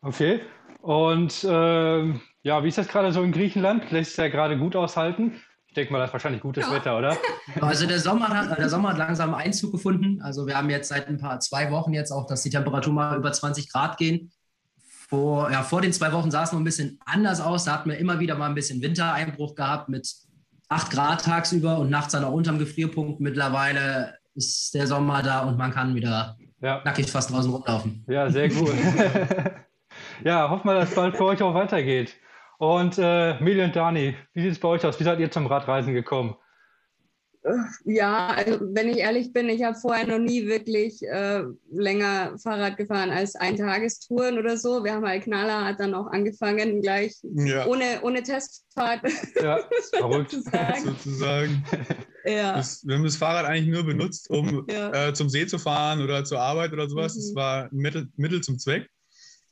Okay. 0.01 0.41
Und 0.81 1.43
äh, 1.43 2.13
ja, 2.43 2.63
wie 2.63 2.67
ist 2.67 2.77
das 2.77 2.87
gerade 2.87 3.11
so 3.11 3.23
in 3.23 3.31
Griechenland? 3.31 3.89
Lässt 3.91 4.11
es 4.11 4.17
ja 4.17 4.27
gerade 4.29 4.57
gut 4.57 4.75
aushalten? 4.75 5.41
Ich 5.67 5.73
denke 5.73 5.91
mal, 5.91 5.99
das 5.99 6.09
ist 6.09 6.13
wahrscheinlich 6.13 6.41
gutes 6.41 6.65
ja. 6.65 6.73
Wetter, 6.73 6.97
oder? 6.97 7.17
Also 7.61 7.85
der 7.85 7.99
Sommer, 7.99 8.29
hat, 8.29 8.57
der 8.57 8.69
Sommer 8.69 8.89
hat 8.89 8.97
langsam 8.97 9.33
Einzug 9.33 9.71
gefunden. 9.71 10.21
Also 10.21 10.47
wir 10.47 10.55
haben 10.55 10.69
jetzt 10.69 10.89
seit 10.89 11.07
ein 11.07 11.17
paar 11.17 11.39
zwei 11.39 11.71
Wochen 11.71 11.93
jetzt 11.93 12.11
auch, 12.11 12.25
dass 12.25 12.43
die 12.43 12.49
Temperatur 12.49 12.93
mal 12.93 13.17
über 13.17 13.31
20 13.31 13.71
Grad 13.71 13.97
gehen. 13.97 14.31
Vor, 15.09 15.51
ja, 15.51 15.63
vor 15.63 15.81
den 15.81 15.91
zwei 15.91 16.11
Wochen 16.11 16.29
sah 16.29 16.43
es 16.43 16.51
noch 16.51 16.59
ein 16.59 16.63
bisschen 16.63 16.99
anders 17.03 17.41
aus. 17.41 17.65
Da 17.65 17.73
hatten 17.73 17.89
wir 17.89 17.97
immer 17.97 18.19
wieder 18.19 18.35
mal 18.35 18.47
ein 18.47 18.53
bisschen 18.53 18.81
Wintereinbruch 18.81 19.55
gehabt 19.55 19.89
mit 19.89 20.07
8 20.69 20.91
Grad 20.91 21.25
tagsüber 21.25 21.79
und 21.79 21.89
nachts 21.89 22.13
dann 22.13 22.23
auch 22.23 22.31
unterm 22.31 22.59
Gefrierpunkt. 22.59 23.19
Mittlerweile 23.19 24.13
ist 24.35 24.75
der 24.75 24.85
Sommer 24.85 25.23
da 25.23 25.39
und 25.41 25.57
man 25.57 25.71
kann 25.71 25.95
wieder 25.95 26.37
ja. 26.61 26.81
nackig 26.85 27.09
fast 27.09 27.31
draußen 27.31 27.51
rumlaufen. 27.51 28.05
Ja, 28.07 28.29
sehr 28.29 28.49
gut. 28.49 28.71
ja, 30.23 30.47
hoffen 30.47 30.67
wir, 30.67 30.75
dass 30.75 30.89
es 30.89 30.95
bald 30.95 31.17
für 31.17 31.25
euch 31.25 31.41
auch 31.41 31.55
weitergeht. 31.55 32.15
Und 32.59 32.99
äh, 32.99 33.41
Mili 33.41 33.63
und 33.63 33.75
Dani, 33.75 34.15
wie 34.33 34.41
sieht 34.43 34.51
es 34.51 34.59
bei 34.59 34.67
euch 34.67 34.85
aus? 34.85 34.99
Wie 34.99 35.05
seid 35.05 35.19
ihr 35.19 35.31
zum 35.31 35.47
Radreisen 35.47 35.95
gekommen? 35.95 36.35
Ja, 37.85 38.27
also 38.27 38.59
wenn 38.61 38.89
ich 38.89 38.97
ehrlich 38.97 39.31
bin, 39.31 39.47
ich 39.47 39.63
habe 39.63 39.77
vorher 39.77 40.05
noch 40.05 40.19
nie 40.19 40.45
wirklich 40.45 41.01
äh, 41.03 41.43
länger 41.71 42.37
Fahrrad 42.37 42.75
gefahren 42.75 43.11
als 43.11 43.35
Eintagestouren 43.35 44.37
oder 44.37 44.57
so. 44.57 44.83
Wir 44.83 44.93
haben 44.93 45.05
halt 45.05 45.23
Knaller 45.23 45.63
hat 45.63 45.79
dann 45.79 45.93
auch 45.93 46.07
angefangen, 46.07 46.81
gleich 46.81 47.15
ja. 47.23 47.65
ohne, 47.65 48.01
ohne 48.01 48.23
Testfahrt. 48.23 49.01
Ja, 49.41 49.59
verrückt 49.93 50.31
sozusagen. 50.83 51.63
Ja. 52.25 52.57
Das, 52.57 52.85
wir 52.85 52.95
haben 52.95 53.05
das 53.05 53.15
Fahrrad 53.15 53.45
eigentlich 53.45 53.73
nur 53.73 53.85
benutzt, 53.85 54.29
um 54.29 54.65
ja. 54.69 55.07
äh, 55.07 55.13
zum 55.13 55.29
See 55.29 55.47
zu 55.47 55.59
fahren 55.59 56.01
oder 56.01 56.25
zur 56.25 56.41
Arbeit 56.41 56.73
oder 56.73 56.89
sowas. 56.89 57.15
Mhm. 57.15 57.19
Das 57.19 57.35
war 57.35 57.63
ein 57.63 57.77
Mittel, 57.77 58.07
Mittel 58.17 58.41
zum 58.41 58.59
Zweck. 58.59 58.89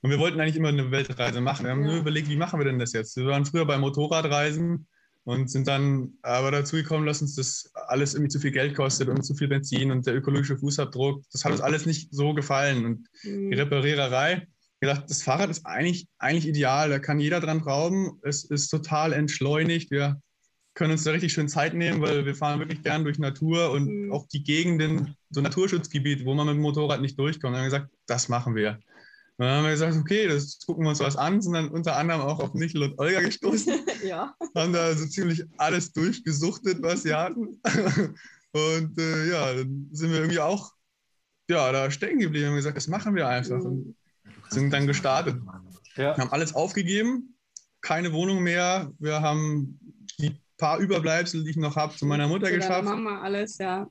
Und 0.01 0.11
wir 0.11 0.19
wollten 0.19 0.39
eigentlich 0.39 0.57
immer 0.57 0.69
eine 0.69 0.91
Weltreise 0.91 1.41
machen. 1.41 1.65
Wir 1.65 1.71
haben 1.71 1.83
nur 1.83 1.95
überlegt, 1.95 2.29
wie 2.29 2.35
machen 2.35 2.59
wir 2.59 2.65
denn 2.65 2.79
das 2.79 2.93
jetzt? 2.93 3.15
Wir 3.15 3.25
waren 3.25 3.45
früher 3.45 3.65
bei 3.65 3.77
Motorradreisen 3.77 4.87
und 5.27 5.51
sind 5.51 5.67
dann 5.67 6.13
aber 6.21 6.51
dazu 6.51 6.77
gekommen, 6.77 7.05
dass 7.05 7.21
uns 7.21 7.35
das 7.35 7.69
alles 7.73 8.13
irgendwie 8.13 8.29
zu 8.29 8.39
viel 8.39 8.51
Geld 8.51 8.73
kostet 8.75 9.09
und 9.09 9.23
zu 9.23 9.35
viel 9.35 9.49
Benzin 9.49 9.91
und 9.91 10.07
der 10.07 10.15
ökologische 10.15 10.57
Fußabdruck. 10.57 11.21
Das 11.33 11.43
hat 11.43 11.51
uns 11.51 11.59
alles 11.59 11.85
nicht 11.85 12.13
so 12.13 12.33
gefallen. 12.33 12.85
Und 12.85 13.09
die 13.23 13.31
mhm. 13.31 13.53
Repariererei, 13.53 14.47
gedacht, 14.79 15.03
das 15.09 15.23
Fahrrad 15.23 15.49
ist 15.49 15.65
eigentlich, 15.65 16.07
eigentlich 16.17 16.47
ideal. 16.47 16.89
Da 16.89 16.99
kann 16.99 17.19
jeder 17.19 17.41
dran 17.41 17.59
rauben. 17.59 18.21
Es 18.23 18.45
ist 18.45 18.69
total 18.69 19.11
entschleunigt. 19.11 19.91
Wir 19.91 20.17
können 20.75 20.93
uns 20.93 21.03
da 21.03 21.11
richtig 21.11 21.33
schön 21.33 21.49
Zeit 21.49 21.73
nehmen, 21.73 22.01
weil 22.01 22.25
wir 22.25 22.33
fahren 22.33 22.59
wirklich 22.59 22.81
gern 22.81 23.03
durch 23.03 23.19
Natur 23.19 23.71
und 23.71 23.89
mhm. 23.89 24.13
auch 24.13 24.29
die 24.29 24.45
Gegenden, 24.45 25.17
so 25.29 25.41
Naturschutzgebiet, 25.41 26.23
wo 26.23 26.35
man 26.35 26.47
mit 26.47 26.55
dem 26.55 26.61
Motorrad 26.61 27.01
nicht 27.01 27.19
durchkommt. 27.19 27.53
Da 27.53 27.57
haben 27.57 27.65
wir 27.65 27.77
gesagt, 27.77 27.93
das 28.05 28.29
machen 28.29 28.55
wir. 28.55 28.79
Dann 29.37 29.49
haben 29.49 29.63
wir 29.65 29.71
gesagt, 29.71 29.95
okay, 29.95 30.27
das 30.27 30.59
gucken 30.65 30.83
wir 30.83 30.89
uns 30.89 30.99
was 30.99 31.15
an, 31.15 31.41
sind 31.41 31.53
dann 31.53 31.69
unter 31.69 31.95
anderem 31.95 32.21
auch 32.21 32.39
auf 32.39 32.53
Michel 32.53 32.83
und 32.83 32.99
Olga 32.99 33.21
gestoßen. 33.21 33.73
ja. 34.03 34.33
Haben 34.55 34.73
da 34.73 34.95
so 34.95 35.05
ziemlich 35.05 35.43
alles 35.57 35.93
durchgesuchtet, 35.93 36.81
was 36.81 37.03
sie 37.03 37.13
hatten. 37.13 37.61
Und 38.53 38.97
äh, 38.97 39.29
ja, 39.29 39.53
dann 39.53 39.89
sind 39.91 40.09
wir 40.09 40.19
irgendwie 40.19 40.39
auch 40.39 40.71
ja, 41.49 41.71
da 41.71 41.89
stecken 41.91 42.19
geblieben 42.19 42.49
und 42.49 42.55
gesagt, 42.55 42.77
das 42.77 42.87
machen 42.87 43.15
wir 43.15 43.27
einfach. 43.27 43.59
Und 43.59 43.95
sind 44.49 44.71
dann 44.71 44.87
gestartet. 44.87 45.37
Ja. 45.95 46.15
Wir 46.15 46.23
haben 46.23 46.31
alles 46.31 46.55
aufgegeben, 46.55 47.35
keine 47.81 48.13
Wohnung 48.13 48.43
mehr. 48.43 48.91
Wir 48.99 49.21
haben 49.21 49.79
die 50.19 50.39
paar 50.57 50.79
Überbleibsel, 50.79 51.43
die 51.43 51.51
ich 51.51 51.57
noch 51.57 51.75
habe, 51.75 51.95
zu 51.95 52.05
meiner 52.05 52.27
Mutter 52.27 52.47
zu 52.47 52.53
geschafft. 52.53 52.85
Mama 52.85 53.21
alles, 53.21 53.57
ja. 53.57 53.87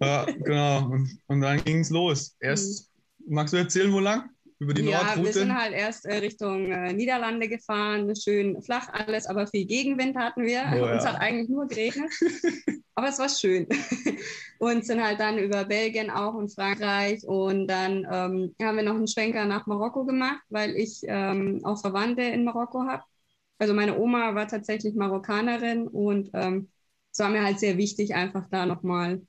Ja, 0.00 0.24
genau. 0.24 0.90
Und, 0.90 1.18
und 1.26 1.40
dann 1.40 1.62
ging 1.64 1.80
es 1.80 1.90
los. 1.90 2.36
Erst, 2.40 2.90
mhm. 3.18 3.34
magst 3.34 3.52
du 3.52 3.58
erzählen, 3.58 3.92
wo 3.92 4.00
lang? 4.00 4.30
Über 4.58 4.74
die 4.74 4.82
ja, 4.82 5.02
Nordroute? 5.02 5.24
wir 5.26 5.32
sind 5.32 5.56
halt 5.56 5.72
erst 5.72 6.04
äh, 6.04 6.16
Richtung 6.16 6.72
äh, 6.72 6.92
Niederlande 6.92 7.48
gefahren, 7.48 8.14
schön 8.16 8.60
flach 8.62 8.88
alles, 8.92 9.26
aber 9.26 9.46
viel 9.46 9.66
Gegenwind 9.66 10.16
hatten 10.16 10.42
wir. 10.42 10.64
Oh, 10.72 10.76
ja. 10.76 10.94
Uns 10.94 11.06
hat 11.06 11.20
eigentlich 11.20 11.48
nur 11.48 11.66
geregnet, 11.68 12.10
aber 12.94 13.08
es 13.08 13.18
war 13.18 13.28
schön. 13.28 13.68
und 14.58 14.84
sind 14.84 15.02
halt 15.02 15.20
dann 15.20 15.38
über 15.38 15.64
Belgien 15.64 16.10
auch 16.10 16.34
und 16.34 16.52
Frankreich 16.52 17.24
und 17.24 17.68
dann 17.68 18.06
ähm, 18.10 18.54
haben 18.60 18.76
wir 18.76 18.82
noch 18.82 18.96
einen 18.96 19.06
Schwenker 19.06 19.44
nach 19.44 19.66
Marokko 19.66 20.04
gemacht, 20.04 20.42
weil 20.48 20.74
ich 20.76 21.02
ähm, 21.04 21.60
auch 21.64 21.80
Verwandte 21.80 22.22
in 22.22 22.44
Marokko 22.44 22.82
habe. 22.82 23.04
Also 23.58 23.74
meine 23.74 23.98
Oma 23.98 24.34
war 24.34 24.48
tatsächlich 24.48 24.94
Marokkanerin 24.94 25.86
und 25.86 26.30
ähm, 26.32 26.68
es 27.12 27.18
war 27.18 27.28
mir 27.28 27.44
halt 27.44 27.60
sehr 27.60 27.76
wichtig, 27.76 28.14
einfach 28.14 28.48
da 28.50 28.66
nochmal 28.66 29.22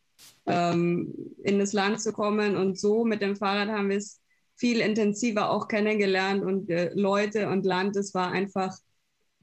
ähm, 0.46 1.14
in 1.44 1.60
das 1.60 1.74
Land 1.74 2.02
zu 2.02 2.14
kommen 2.14 2.56
und 2.58 2.80
so 2.80 3.06
mit 3.06 3.22
dem 3.22 3.36
Fahrrad 3.36 3.70
haben 3.70 3.90
wir 3.90 3.98
es 3.98 4.19
viel 4.60 4.82
intensiver 4.82 5.50
auch 5.50 5.68
kennengelernt 5.68 6.44
und 6.44 6.70
äh, 6.70 6.92
Leute 6.94 7.50
und 7.50 7.66
Land, 7.66 7.96
das 7.96 8.14
war 8.14 8.32
einfach 8.32 8.78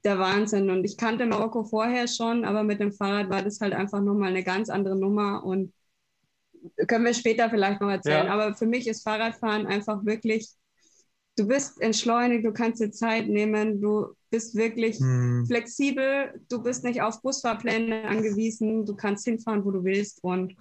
der 0.05 0.19
Wahnsinn. 0.19 0.71
Und 0.71 0.85
ich 0.85 0.97
kannte 0.97 1.27
Marokko 1.27 1.65
vorher 1.65 2.07
schon, 2.07 2.45
aber 2.45 2.63
mit 2.63 2.81
dem 2.81 2.93
Fahrrad 2.93 3.31
war 3.31 3.43
das 3.43 3.61
halt 3.61 3.73
einfach 3.73 4.01
nochmal 4.01 4.29
eine 4.29 4.45
ganz 4.45 4.69
andere 4.69 4.95
Nummer 4.95 5.43
und 5.45 5.73
können 6.87 7.05
wir 7.05 7.15
später 7.15 7.49
vielleicht 7.49 7.81
noch 7.81 7.91
erzählen. 7.91 8.27
Ja. 8.27 8.33
Aber 8.33 8.55
für 8.55 8.67
mich 8.67 8.87
ist 8.87 9.03
Fahrradfahren 9.03 9.67
einfach 9.67 10.05
wirklich, 10.05 10.49
du 11.37 11.49
bist 11.49 11.81
entschleunigt, 11.81 12.45
du 12.45 12.53
kannst 12.53 12.81
dir 12.81 12.91
Zeit 12.91 13.29
nehmen, 13.29 13.81
du 13.81 14.09
bist 14.31 14.55
wirklich 14.55 14.99
hm. 14.99 15.47
flexibel, 15.47 16.41
du 16.51 16.63
bist 16.63 16.85
nicht 16.85 17.01
auf 17.01 17.23
Busfahrpläne 17.23 18.05
angewiesen, 18.05 18.85
du 18.85 18.95
kannst 18.95 19.25
hinfahren, 19.25 19.65
wo 19.65 19.71
du 19.71 19.83
willst 19.83 20.23
und 20.23 20.55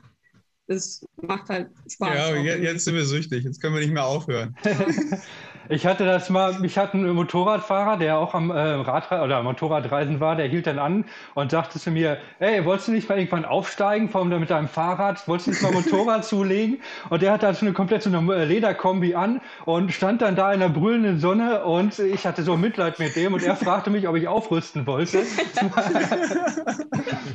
das 0.68 1.06
macht 1.22 1.50
halt 1.50 1.70
Spaß. 1.88 2.18
Ja, 2.18 2.56
jetzt 2.56 2.86
sind 2.86 2.96
wir 2.96 3.06
süchtig, 3.06 3.44
jetzt 3.44 3.62
können 3.62 3.76
wir 3.76 3.82
nicht 3.82 3.94
mehr 3.94 4.06
aufhören. 4.06 4.56
Ich 5.70 5.86
hatte 5.86 6.06
das 6.06 6.30
mal, 6.30 6.64
ich 6.64 6.78
hatte 6.78 6.94
einen 6.94 7.14
Motorradfahrer, 7.14 7.98
der 7.98 8.20
auch 8.20 8.36
am 8.36 8.52
äh, 8.52 8.54
Rad 8.54 9.12
oder 9.12 9.42
Motorradreisen 9.42 10.20
war, 10.20 10.36
der 10.36 10.48
hielt 10.48 10.68
dann 10.68 10.78
an 10.78 11.06
und 11.34 11.52
sagte 11.52 11.80
zu 11.80 11.92
mir, 11.92 12.18
ey, 12.40 12.64
wolltest 12.66 12.88
du 12.88 12.92
nicht 12.92 13.10
mal 13.10 13.18
irgendwann 13.18 13.46
aufsteigen 13.46 14.10
vom, 14.10 14.30
mit 14.30 14.50
deinem 14.50 14.68
Fahrrad, 14.68 15.28
wolltest 15.28 15.48
du 15.48 15.52
nicht 15.52 15.64
mal 15.64 15.72
Motorrad 15.72 16.26
zulegen? 16.26 16.82
Und 17.10 17.22
der 17.22 17.32
hatte 17.32 17.48
also 17.48 17.66
eine 17.66 17.74
komplette 17.74 18.10
Lederkombi 18.10 19.16
an 19.16 19.42
und 19.66 19.92
stand 19.92 20.22
dann 20.22 20.36
da 20.36 20.54
in 20.54 20.60
der 20.60 20.70
brüllenden 20.70 21.20
Sonne 21.20 21.64
und 21.64 21.98
ich 21.98 22.28
hatte 22.28 22.44
so 22.44 22.58
Mitleid 22.58 23.00
mit 23.00 23.16
dem 23.16 23.34
und 23.34 23.44
er 23.44 23.56
fragte 23.56 23.90
mich, 23.90 24.08
ob 24.08 24.16
ich 24.16 24.28
aufrüsten 24.28 24.86
wollte. 24.86 25.20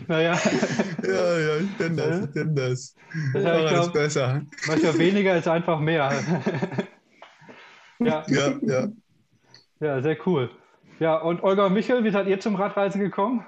naja. 0.07 0.39
Ja, 1.03 1.39
ja, 1.39 1.57
ich 1.57 1.79
kenne 1.79 1.97
das, 1.97 2.21
ich 2.21 2.33
kenne 2.33 2.55
das. 2.55 2.95
das 3.33 3.43
ja, 3.43 3.81
ist 3.81 3.93
besser. 3.93 4.43
Manchmal 4.67 4.99
weniger 4.99 5.37
ist 5.37 5.49
einfach 5.49 5.81
mehr. 5.81 6.13
Ja. 8.00 8.25
ja, 8.28 8.59
ja. 8.62 8.88
Ja, 9.80 10.02
sehr 10.02 10.16
cool. 10.26 10.50
Ja, 10.99 11.16
und 11.16 11.42
Olga 11.42 11.66
und 11.66 11.73
Michael, 11.73 12.04
wie 12.04 12.11
seid 12.11 12.26
ihr 12.26 12.40
zum 12.40 12.57
Radreisen 12.57 13.00
gekommen? 13.00 13.45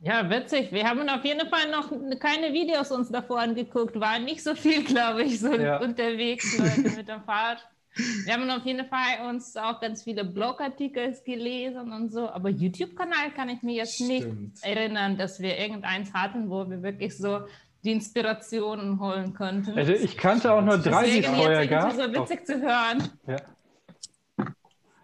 Ja, 0.00 0.28
witzig. 0.28 0.72
Wir 0.72 0.88
haben 0.88 1.08
auf 1.08 1.24
jeden 1.24 1.48
Fall 1.48 1.70
noch 1.70 1.92
keine 2.18 2.52
Videos 2.52 2.90
uns 2.90 3.10
davor 3.10 3.40
angeguckt. 3.40 3.98
Waren 4.00 4.24
nicht 4.24 4.42
so 4.42 4.54
viel, 4.54 4.82
glaube 4.84 5.22
ich, 5.22 5.38
so 5.38 5.54
ja. 5.54 5.80
unterwegs 5.80 6.58
Leute 6.58 6.96
mit 6.96 7.08
dem 7.08 7.22
Fahrrad. 7.22 7.66
Wir 8.24 8.32
haben 8.32 8.50
auf 8.50 8.64
jeden 8.64 8.86
Fall 8.86 9.28
uns 9.28 9.54
auch 9.56 9.80
ganz 9.80 10.02
viele 10.02 10.24
Blogartikel 10.24 11.14
gelesen 11.24 11.92
und 11.92 12.10
so, 12.10 12.28
aber 12.30 12.48
YouTube-Kanal 12.48 13.32
kann 13.36 13.50
ich 13.50 13.62
mir 13.62 13.74
jetzt 13.74 13.96
Stimmt. 13.96 14.10
nicht 14.10 14.64
erinnern, 14.64 15.18
dass 15.18 15.40
wir 15.40 15.58
irgendeins 15.58 16.12
hatten, 16.14 16.48
wo 16.48 16.68
wir 16.70 16.82
wirklich 16.82 17.16
so 17.16 17.40
die 17.84 17.92
Inspirationen 17.92 19.00
holen 19.00 19.34
könnten. 19.34 19.76
Also 19.76 19.92
ich 19.92 20.16
kannte 20.16 20.52
auch 20.52 20.62
nur 20.62 20.78
drei, 20.78 21.04
die 21.10 21.18
es 21.18 21.26
vorher 21.26 21.66
gab. 21.66 21.92
so 21.92 22.02
witzig 22.12 22.40
oh. 22.42 22.46
zu 22.46 22.60
hören. 22.60 23.10
Ja. 23.26 23.36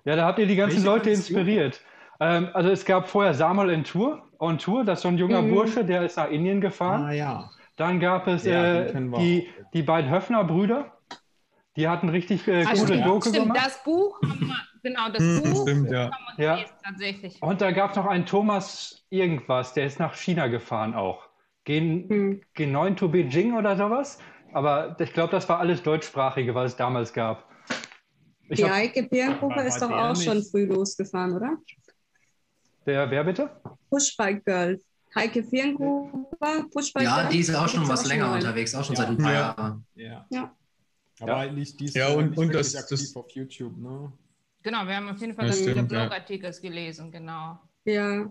ja, 0.04 0.16
da 0.16 0.26
habt 0.26 0.38
ihr 0.38 0.46
die 0.46 0.56
ganzen 0.56 0.76
Welche 0.76 0.88
Leute 0.88 1.10
inspiriert. 1.10 1.80
Ähm, 2.20 2.48
also 2.52 2.70
es 2.70 2.84
gab 2.84 3.08
vorher 3.08 3.34
Samuel 3.34 3.70
in 3.70 3.84
Tour, 3.84 4.22
on 4.38 4.58
Tour, 4.58 4.84
das 4.84 4.98
ist 4.98 5.02
so 5.02 5.08
ein 5.08 5.18
junger 5.18 5.42
mhm. 5.42 5.54
Bursche, 5.54 5.84
der 5.84 6.04
ist 6.04 6.16
nach 6.16 6.30
Indien 6.30 6.60
gefahren. 6.60 7.04
Ah 7.04 7.12
ja. 7.12 7.50
Dann 7.76 8.00
gab 8.00 8.26
es 8.26 8.44
ja, 8.44 8.82
äh, 8.82 8.92
die, 8.92 9.48
die 9.72 9.82
beiden 9.82 10.10
Höffner-Brüder. 10.10 10.92
Die 11.76 11.88
hatten 11.88 12.08
richtig 12.08 12.48
äh, 12.48 12.64
ah, 12.64 12.72
gute 12.74 13.00
Doku 13.00 13.30
gemacht. 13.30 13.36
Stimmt, 13.36 13.56
das 13.56 13.84
Buch 13.84 14.20
haben 14.22 14.48
wir, 14.48 14.56
genau, 14.82 15.08
das 15.10 15.22
hm, 15.22 15.42
Buch 15.44 15.62
stimmt, 15.62 15.90
ja. 15.92 16.10
ja. 16.36 16.58
tatsächlich. 16.84 17.40
Und 17.40 17.60
da 17.60 17.70
gab 17.70 17.90
es 17.90 17.96
noch 17.96 18.06
einen 18.06 18.26
Thomas 18.26 19.06
irgendwas, 19.10 19.74
der 19.74 19.86
ist 19.86 20.00
nach 20.00 20.14
China 20.14 20.48
gefahren 20.48 20.94
auch. 20.94 21.27
G, 21.68 22.40
G9 22.56 22.96
to 22.96 23.08
Beijing 23.08 23.52
oder 23.52 23.76
sowas. 23.76 24.18
Aber 24.54 24.96
ich 24.98 25.12
glaube, 25.12 25.30
das 25.32 25.46
war 25.50 25.58
alles 25.58 25.82
deutschsprachige, 25.82 26.54
was 26.54 26.72
es 26.72 26.76
damals 26.76 27.12
gab. 27.12 27.46
Ich 28.48 28.56
die 28.56 28.64
Heike 28.64 29.02
Birngruppe 29.02 29.60
ist 29.60 29.78
doch 29.82 29.90
auch 29.90 30.14
nicht. 30.14 30.24
schon 30.24 30.42
früh 30.42 30.64
losgefahren, 30.64 31.34
oder? 31.34 31.58
Der, 32.86 33.10
wer 33.10 33.22
bitte? 33.22 33.50
Pushbike 33.90 34.42
Girl. 34.46 34.80
Heike 35.14 35.42
Birngruppe, 35.42 36.64
Pushbike 36.72 37.04
Ja, 37.04 37.20
Girl. 37.20 37.32
die 37.32 37.40
ist 37.40 37.54
auch 37.54 37.68
schon 37.68 37.86
was 37.86 38.04
auch 38.04 38.08
länger 38.08 38.26
schon 38.26 38.34
unterwegs, 38.36 38.74
auch 38.74 38.84
schon 38.84 38.94
ja. 38.94 39.02
seit 39.02 39.10
ein 39.10 39.18
paar 39.18 39.32
ja. 39.32 39.40
Jahren. 39.40 39.86
Ja. 39.94 40.26
ja. 40.30 40.56
Aber 41.20 41.32
ja. 41.32 41.36
eigentlich 41.36 41.76
die 41.76 41.84
ist 41.84 41.96
ja, 41.96 42.08
und, 42.08 42.38
und 42.38 42.54
das, 42.54 42.74
aktiv 42.74 42.98
das, 42.98 43.14
auf 43.14 43.30
YouTube, 43.32 43.76
ne? 43.76 44.10
Genau, 44.62 44.86
wir 44.86 44.96
haben 44.96 45.10
auf 45.10 45.20
jeden 45.20 45.34
Fall 45.34 45.52
viele 45.52 45.82
Blogartikel 45.82 46.50
gelesen, 46.62 47.12
genau. 47.12 47.58
Ja. 47.84 48.26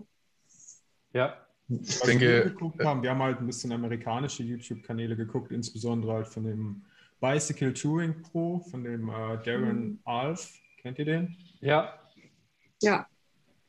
Ja, 1.12 1.47
ich 1.68 2.00
denke, 2.00 2.26
wir 2.26 2.44
geguckt 2.44 2.82
haben, 2.82 3.02
wir 3.02 3.10
haben 3.10 3.22
halt 3.22 3.40
ein 3.40 3.46
bisschen 3.46 3.72
amerikanische 3.72 4.42
YouTube-Kanäle 4.42 5.16
geguckt, 5.16 5.52
insbesondere 5.52 6.14
halt 6.14 6.28
von 6.28 6.44
dem 6.44 6.82
Bicycle 7.20 7.74
Touring 7.74 8.22
Pro, 8.22 8.60
von 8.70 8.84
dem 8.84 9.08
äh, 9.08 9.42
Darren 9.44 9.80
mhm. 9.80 9.98
Alf. 10.04 10.50
Kennt 10.80 10.98
ihr 10.98 11.04
den? 11.04 11.36
Ja. 11.60 11.94
Ja. 12.82 13.06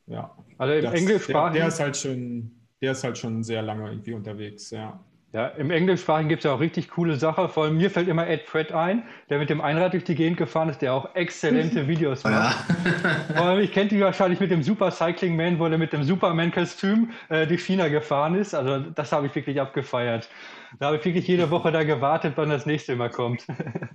Ja. 0.06 0.36
Also 0.58 0.74
im 0.88 0.94
Englischsprachigen. 0.94 1.54
Der, 1.54 1.62
der, 1.64 1.68
ist 1.68 1.80
halt 1.80 1.98
schon, 1.98 2.52
der 2.82 2.92
ist 2.94 3.04
halt 3.04 3.18
schon 3.18 3.44
sehr 3.44 3.62
lange 3.62 3.90
irgendwie 3.90 4.14
unterwegs, 4.14 4.72
ja. 4.72 5.04
Ja, 5.32 5.46
im 5.46 5.70
Englischsprachigen 5.70 6.28
gibt 6.28 6.40
es 6.40 6.46
ja 6.46 6.56
auch 6.56 6.60
richtig 6.60 6.90
coole 6.90 7.16
Sachen. 7.16 7.50
Vor 7.50 7.66
allem 7.66 7.78
mir 7.78 7.92
fällt 7.92 8.08
immer 8.08 8.26
Ed 8.26 8.48
Fred 8.48 8.72
ein, 8.72 9.04
der 9.30 9.38
mit 9.38 9.52
dem 9.52 9.62
Einrad 9.62 9.94
durch 9.94 10.04
die 10.04 10.16
Gegend 10.16 10.38
gefahren 10.38 10.70
ist, 10.70 10.82
der 10.82 10.92
auch 10.92 11.14
exzellente 11.14 11.88
Videos 11.88 12.24
macht. 12.24 12.68
Ja. 12.68 13.36
Vor 13.36 13.46
allem, 13.46 13.60
ich 13.60 13.72
kennt 13.72 13.92
ihn 13.92 14.00
wahrscheinlich 14.02 14.40
mit 14.40 14.50
dem 14.50 14.64
Super 14.64 14.90
Cycling 14.90 15.36
Man, 15.36 15.60
wo 15.60 15.68
er 15.68 15.78
mit 15.78 15.94
dem 15.94 16.04
Superman-Kostüm 16.04 17.12
äh, 17.30 17.46
durch 17.46 17.64
China 17.64 17.90
gefahren 17.90 18.34
ist. 18.34 18.56
Also 18.56 18.80
das 18.80 19.12
habe 19.12 19.28
ich 19.28 19.36
wirklich 19.36 19.62
abgefeiert. 19.62 20.28
Da 20.80 20.88
habe 20.88 20.98
ich 20.98 21.06
wirklich 21.06 21.28
jede 21.28 21.52
Woche 21.52 21.72
da 21.72 21.84
gewartet, 21.84 22.34
wann 22.36 22.50
das 22.50 22.66
nächste 22.66 22.96
Mal 22.96 23.12
kommt. 23.12 23.46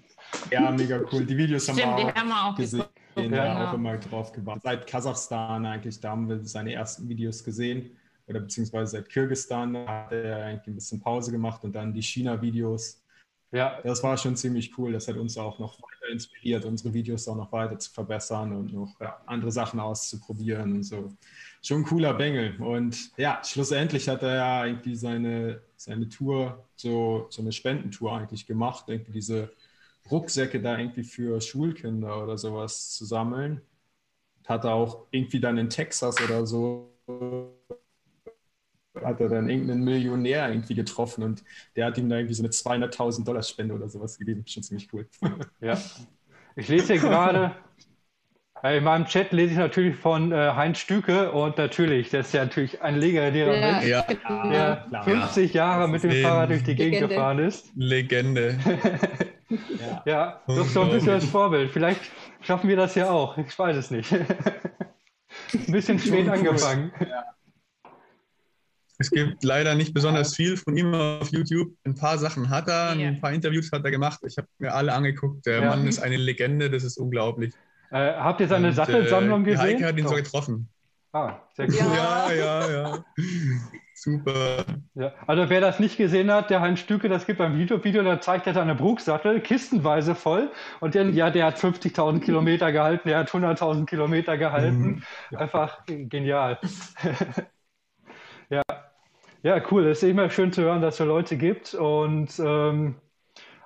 ja, 0.53 0.71
mega 0.71 1.01
cool. 1.11 1.25
Die 1.25 1.37
Videos 1.37 1.69
haben 1.69 1.79
Stimmt, 1.79 1.97
wir 1.97 2.05
auch, 2.05 2.15
haben 2.15 2.29
wir 2.29 2.45
auch 2.47 2.55
gesehen. 2.55 2.85
Ja, 3.17 3.71
auch 3.71 3.75
immer 3.75 3.97
drauf 3.97 4.31
gewartet. 4.31 4.63
Seit 4.63 4.87
Kasachstan 4.87 5.67
eigentlich, 5.67 6.01
da 6.01 6.11
haben 6.11 6.29
wir 6.29 6.45
seine 6.45 6.75
ersten 6.75 7.09
Videos 7.09 7.43
gesehen 7.43 7.91
oder 8.27 8.41
beziehungsweise 8.41 8.93
seit 8.93 9.09
Kirgistan 9.09 9.77
hat 9.87 10.13
er 10.13 10.47
eigentlich 10.47 10.69
ein 10.69 10.75
bisschen 10.75 11.01
Pause 11.01 11.31
gemacht 11.31 11.65
und 11.65 11.75
dann 11.75 11.93
die 11.93 12.03
China-Videos. 12.03 13.03
Ja. 13.53 13.81
Das 13.85 14.03
war 14.03 14.17
schon 14.17 14.35
ziemlich 14.35 14.77
cool. 14.79 14.93
Das 14.93 15.07
hat 15.07 15.17
uns 15.17 15.39
auch 15.39 15.59
noch 15.61 15.81
weiter 15.81 16.13
inspiriert, 16.13 16.65
unsere 16.65 16.93
Videos 16.93 17.29
auch 17.29 17.37
noch 17.37 17.53
weiter 17.53 17.79
zu 17.79 17.93
verbessern 17.93 18.53
und 18.53 18.73
noch 18.73 19.01
ja, 19.01 19.21
andere 19.27 19.53
Sachen 19.53 19.79
auszuprobieren 19.79 20.73
und 20.73 20.83
so. 20.83 21.13
Schon 21.63 21.83
ein 21.83 21.85
cooler 21.85 22.15
Bengel. 22.15 22.61
Und 22.61 23.17
ja, 23.17 23.41
schlussendlich 23.45 24.09
hat 24.09 24.23
er 24.23 24.35
ja 24.35 24.67
irgendwie 24.67 24.97
seine, 24.97 25.61
seine 25.77 26.09
Tour, 26.09 26.65
so, 26.75 27.27
so 27.31 27.43
eine 27.43 27.53
Spendentour 27.53 28.17
eigentlich 28.17 28.47
gemacht, 28.47 28.87
irgendwie 28.89 29.13
diese 29.13 29.53
Rucksäcke 30.11 30.61
da 30.61 30.77
irgendwie 30.77 31.05
für 31.05 31.41
Schulkinder 31.41 32.23
oder 32.23 32.37
sowas 32.37 32.91
zu 32.91 33.05
sammeln. 33.05 33.61
Hat 34.47 34.65
er 34.65 34.75
auch 34.75 35.07
irgendwie 35.13 35.41
dann 35.41 35.59
in 35.59 35.71
Texas 35.71 36.21
oder 36.21 36.45
so 36.45 36.91
hat 39.03 39.21
er 39.21 39.29
dann 39.29 39.49
irgendeinen 39.49 39.85
Millionär 39.85 40.49
irgendwie 40.49 40.75
getroffen 40.75 41.25
und 41.25 41.43
der 41.77 41.87
hat 41.87 41.99
ihm 41.99 42.09
da 42.09 42.17
irgendwie 42.17 42.35
so 42.35 42.43
eine 42.43 42.51
200.000 42.51 43.25
Dollar 43.25 43.43
Spende 43.43 43.75
oder 43.75 43.89
sowas 43.89 44.19
gegeben. 44.19 44.45
Schon 44.47 44.63
ziemlich 44.63 44.89
cool. 44.93 45.07
Ja. 45.61 45.79
Ich 46.57 46.69
lese 46.69 46.93
hier 46.95 47.03
gerade, 47.03 47.53
äh, 48.63 48.79
in 48.79 48.85
meinem 48.85 49.07
Chat 49.07 49.33
lese 49.33 49.53
ich 49.53 49.59
natürlich 49.59 49.97
von 49.97 50.33
äh, 50.33 50.53
Heinz 50.55 50.79
Stüke 50.79 51.33
und 51.33 51.59
natürlich, 51.59 52.11
das 52.11 52.29
ist 52.29 52.33
ja 52.33 52.45
natürlich 52.45 52.81
ein 52.81 52.97
legendärer 52.97 53.57
ja, 53.57 53.73
Mensch, 53.73 53.87
ja, 53.87 54.03
der 54.03 54.87
ja, 54.91 55.03
50 55.03 55.53
Jahre 55.53 55.89
mit 55.89 56.03
dem 56.03 56.13
Fahrrad 56.13 56.51
durch 56.51 56.63
die 56.63 56.75
Gegend 56.75 56.95
Legende. 56.95 57.15
gefahren 57.15 57.39
ist. 57.41 57.73
Legende. 57.77 58.59
ja, 59.51 60.03
ja 60.07 60.41
doch 60.47 60.67
so 60.67 60.83
ein 60.83 60.91
bisschen 60.91 61.11
als 61.11 61.25
Vorbild. 61.25 61.71
Vielleicht 61.71 62.01
schaffen 62.41 62.69
wir 62.69 62.77
das 62.77 62.95
ja 62.95 63.11
auch. 63.11 63.37
Ich 63.37 63.59
weiß 63.59 63.77
es 63.77 63.91
nicht. 63.91 64.11
ein 64.13 65.73
bisschen 65.73 65.99
spät 65.99 66.29
angefangen. 66.29 66.93
Ja. 67.01 67.34
Es 68.99 69.11
gibt 69.11 69.43
leider 69.43 69.75
nicht 69.75 69.93
besonders 69.93 70.35
viel 70.35 70.57
von 70.57 70.77
ihm 70.77 70.95
auf 70.95 71.29
YouTube. 71.31 71.73
Ein 71.85 71.97
paar 71.97 72.17
Sachen 72.19 72.49
hat 72.49 72.69
er, 72.69 72.91
ein 72.91 73.21
paar 73.21 73.33
Interviews 73.33 73.71
hat 73.73 73.85
er 73.85 73.91
gemacht. 73.91 74.21
Ich 74.27 74.37
habe 74.39 74.47
mir 74.59 74.73
alle 74.73 74.93
angeguckt. 74.93 75.47
Der 75.47 75.63
ja. 75.63 75.69
Mann 75.69 75.87
ist 75.87 76.01
eine 76.01 76.17
Legende, 76.17 76.71
das 76.71 76.85
ist 76.85 76.97
unglaublich. 76.97 77.53
Äh, 77.91 78.13
habt 78.15 78.41
ihr 78.41 78.49
seine 78.49 78.73
Sattelsammlung 78.73 79.43
äh, 79.43 79.51
gesehen? 79.51 79.61
Heike 79.61 79.87
hat 79.87 79.99
ihn 79.99 80.07
oh. 80.07 80.11
so 80.11 80.15
getroffen. 80.15 80.69
Ah, 81.13 81.41
sehr 81.55 81.69
cool. 81.69 81.77
Ja, 81.97 82.33
ja, 82.33 82.71
ja. 82.71 83.05
Super. 83.95 84.65
Ja, 84.95 85.13
also 85.27 85.49
wer 85.49 85.61
das 85.61 85.79
nicht 85.79 85.97
gesehen 85.97 86.31
hat, 86.31 86.51
der 86.51 86.61
Heinz 86.61 86.81
Stücke, 86.81 87.09
das 87.09 87.25
gibt 87.25 87.39
beim 87.39 87.59
YouTube-Video, 87.59 88.03
da 88.03 88.21
zeigt 88.21 88.49
er 88.49 88.55
seine 88.55 88.75
Bruchsattel 88.75 89.41
kistenweise 89.41 90.17
voll 90.17 90.51
und 90.81 90.97
der, 90.97 91.09
ja, 91.11 91.31
der 91.31 91.47
hat 91.47 91.59
50.000 91.59 92.19
Kilometer 92.21 92.73
gehalten, 92.73 93.09
der 93.09 93.19
hat 93.19 93.31
100.000 93.31 93.87
Kilometer 93.87 94.37
gehalten. 94.37 95.03
Mhm. 95.31 95.37
Einfach 95.37 95.87
genial. 95.87 96.59
Ja. 98.51 98.63
Ja, 99.43 99.63
cool. 99.71 99.87
Es 99.89 100.03
ist 100.03 100.09
immer 100.09 100.31
schön 100.31 100.53
zu 100.53 100.63
hören, 100.63 100.81
dass 100.81 100.95
es 100.95 100.99
so 100.99 101.05
Leute 101.05 101.37
gibt. 101.37 101.75
Und 101.75 102.31
ähm, 102.39 102.95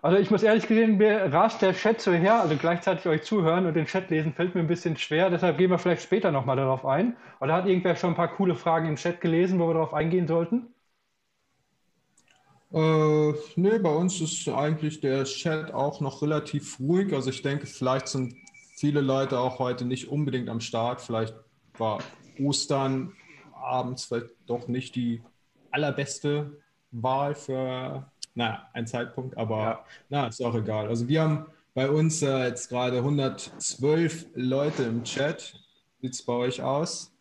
also 0.02 0.18
ich 0.18 0.30
muss 0.30 0.42
ehrlich 0.42 0.66
gesehen, 0.66 0.97
mir 0.99 1.32
rast 1.32 1.62
der 1.62 1.73
Chat 1.73 2.00
so 2.00 2.12
her, 2.12 2.40
also 2.40 2.56
gleichzeitig 2.56 3.06
euch 3.06 3.23
zuhören 3.23 3.66
und 3.66 3.75
den 3.75 3.87
Chat 3.87 4.11
lesen 4.11 4.32
fällt 4.32 4.54
mir 4.54 4.61
ein 4.62 4.66
bisschen 4.66 4.97
schwer. 4.97 5.30
Deshalb 5.30 5.56
gehen 5.58 5.70
wir 5.70 5.78
vielleicht 5.78 6.02
später 6.02 6.32
nochmal 6.32 6.56
darauf 6.56 6.85
ein. 6.85 7.16
Oder 7.40 7.54
hat 7.54 7.66
irgendwer 7.66 7.94
schon 7.97 8.11
ein 8.11 8.16
paar 8.16 8.35
coole 8.35 8.56
Fragen 8.56 8.88
im 8.88 8.97
Chat 8.97 9.20
gelesen, 9.20 9.61
wo 9.61 9.68
wir 9.68 9.75
darauf 9.75 9.94
eingehen 9.94 10.26
sollten? 10.26 10.75
Äh, 12.73 13.32
nee, 13.56 13.78
bei 13.78 13.94
uns 13.94 14.20
ist 14.20 14.49
eigentlich 14.49 15.00
der 15.00 15.25
Chat 15.25 15.73
auch 15.73 16.00
noch 16.00 16.23
relativ 16.23 16.78
ruhig. 16.80 17.12
Also 17.12 17.30
ich 17.30 17.42
denke, 17.42 17.66
vielleicht 17.66 18.08
sind 18.08 18.35
viele 18.76 19.00
Leute 19.00 19.38
auch 19.38 19.58
heute 19.58 19.85
nicht 19.85 20.08
unbedingt 20.08 20.49
am 20.49 20.61
Start. 20.61 21.00
Vielleicht 21.00 21.35
war 21.78 21.99
Ostern 22.38 23.12
abends 23.58 24.04
vielleicht 24.04 24.34
doch 24.46 24.68
nicht 24.68 24.94
die 24.94 25.22
allerbeste 25.70 26.60
Wahl 26.90 27.34
für 27.34 28.06
naja, 28.34 28.68
ein 28.72 28.86
Zeitpunkt, 28.86 29.36
aber 29.36 29.58
ja. 29.58 29.84
na, 30.08 30.26
ist 30.28 30.42
auch 30.42 30.54
egal. 30.54 30.88
Also 30.88 31.08
wir 31.08 31.22
haben 31.22 31.46
bei 31.74 31.90
uns 31.90 32.22
äh, 32.22 32.46
jetzt 32.46 32.68
gerade 32.68 32.98
112 32.98 34.26
Leute 34.34 34.84
im 34.84 35.02
Chat. 35.04 35.54
Sieht 36.00 36.14
es 36.14 36.24
bei 36.24 36.32
euch 36.32 36.62
aus? 36.62 37.12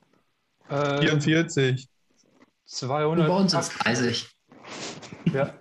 Äh, 0.70 1.00
44. 1.00 1.88
200. 2.66 3.28
Bei 3.28 3.34
uns 3.34 3.54
ist 3.54 3.70
30. 3.84 4.30
Ja. 5.34 5.54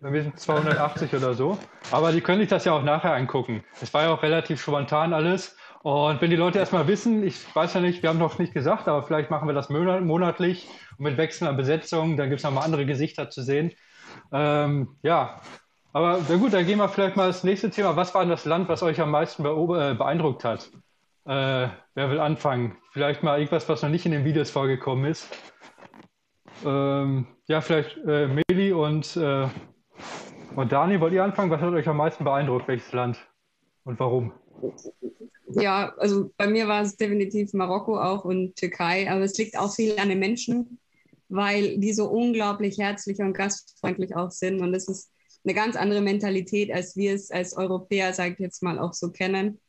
Wir 0.00 0.22
sind 0.24 0.38
280 0.38 1.14
oder 1.14 1.34
so. 1.34 1.58
Aber 1.90 2.10
die 2.12 2.20
können 2.20 2.40
sich 2.40 2.48
das 2.48 2.64
ja 2.64 2.72
auch 2.72 2.82
nachher 2.82 3.14
angucken. 3.14 3.62
Es 3.80 3.94
war 3.94 4.02
ja 4.02 4.10
auch 4.12 4.22
relativ 4.22 4.60
spontan 4.60 5.12
alles. 5.12 5.56
Und 5.82 6.20
wenn 6.20 6.30
die 6.30 6.36
Leute 6.36 6.60
erstmal 6.60 6.86
wissen, 6.86 7.24
ich 7.24 7.54
weiß 7.54 7.74
ja 7.74 7.80
nicht, 7.80 8.02
wir 8.02 8.10
haben 8.10 8.18
noch 8.18 8.38
nicht 8.38 8.54
gesagt, 8.54 8.86
aber 8.86 9.02
vielleicht 9.02 9.30
machen 9.30 9.48
wir 9.48 9.54
das 9.54 9.68
monatlich 9.68 10.68
und 10.96 11.04
mit 11.04 11.16
wechselnder 11.16 11.52
Besetzung, 11.54 12.16
dann 12.16 12.28
gibt 12.28 12.38
es 12.38 12.44
nochmal 12.44 12.64
andere 12.64 12.86
Gesichter 12.86 13.30
zu 13.30 13.42
sehen. 13.42 13.72
Ähm, 14.32 14.96
ja, 15.02 15.40
aber 15.92 16.20
na 16.28 16.36
gut, 16.36 16.52
dann 16.52 16.66
gehen 16.66 16.78
wir 16.78 16.88
vielleicht 16.88 17.16
mal 17.16 17.26
das 17.26 17.42
nächste 17.42 17.70
Thema. 17.70 17.96
Was 17.96 18.14
war 18.14 18.22
denn 18.22 18.30
das 18.30 18.44
Land, 18.44 18.68
was 18.68 18.82
euch 18.82 19.00
am 19.00 19.10
meisten 19.10 19.44
äh, 19.44 19.94
beeindruckt 19.94 20.44
hat? 20.44 20.70
Äh, 21.24 21.68
wer 21.94 22.10
will 22.10 22.20
anfangen? 22.20 22.76
Vielleicht 22.92 23.24
mal 23.24 23.38
irgendwas, 23.38 23.68
was 23.68 23.82
noch 23.82 23.90
nicht 23.90 24.06
in 24.06 24.12
den 24.12 24.24
Videos 24.24 24.50
vorgekommen 24.50 25.04
ist. 25.04 25.36
Ähm, 26.64 27.26
ja, 27.46 27.60
vielleicht 27.60 27.96
äh, 28.06 28.28
Meli 28.28 28.72
und, 28.72 29.16
äh, 29.16 29.48
und 30.54 30.70
Dani, 30.70 31.00
wollt 31.00 31.12
ihr 31.12 31.24
anfangen? 31.24 31.50
Was 31.50 31.60
hat 31.60 31.72
euch 31.72 31.88
am 31.88 31.96
meisten 31.96 32.24
beeindruckt? 32.24 32.68
Welches 32.68 32.92
Land 32.92 33.18
und 33.84 33.98
warum? 33.98 34.32
Ja, 35.54 35.94
also 35.98 36.30
bei 36.36 36.46
mir 36.46 36.68
war 36.68 36.82
es 36.82 36.96
definitiv 36.96 37.52
Marokko 37.52 37.98
auch 37.98 38.24
und 38.24 38.56
Türkei, 38.56 39.10
aber 39.10 39.22
es 39.22 39.36
liegt 39.36 39.56
auch 39.56 39.74
viel 39.74 39.98
an 39.98 40.08
den 40.08 40.18
Menschen, 40.18 40.78
weil 41.28 41.78
die 41.78 41.92
so 41.92 42.08
unglaublich 42.08 42.78
herzlich 42.78 43.18
und 43.18 43.34
gastfreundlich 43.34 44.16
auch 44.16 44.30
sind 44.30 44.60
und 44.60 44.74
es 44.74 44.88
ist 44.88 45.12
eine 45.44 45.54
ganz 45.54 45.76
andere 45.76 46.00
Mentalität, 46.00 46.70
als 46.72 46.96
wir 46.96 47.14
es 47.14 47.30
als 47.30 47.56
Europäer, 47.56 48.12
sage 48.12 48.34
ich 48.34 48.38
jetzt 48.38 48.62
mal, 48.62 48.78
auch 48.78 48.94
so 48.94 49.10
kennen. 49.10 49.60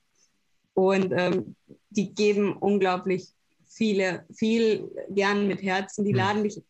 Und 0.73 1.11
ähm, 1.15 1.55
die 1.89 2.13
geben 2.13 2.55
unglaublich 2.57 3.29
viele, 3.67 4.25
viel 4.33 4.91
gern 5.09 5.47
mit 5.47 5.61
Herzen. 5.61 6.05
Die 6.05 6.11
hm. 6.11 6.17
laden 6.17 6.43
dich 6.43 6.61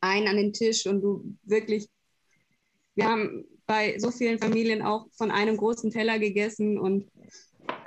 ein 0.00 0.26
an 0.28 0.36
den 0.36 0.52
Tisch 0.52 0.86
und 0.86 1.02
du 1.02 1.36
wirklich, 1.42 1.88
wir 2.94 3.06
haben 3.06 3.44
bei 3.66 3.98
so 3.98 4.10
vielen 4.10 4.38
Familien 4.38 4.82
auch 4.82 5.06
von 5.12 5.30
einem 5.30 5.56
großen 5.56 5.90
Teller 5.90 6.18
gegessen 6.18 6.78
und 6.78 7.10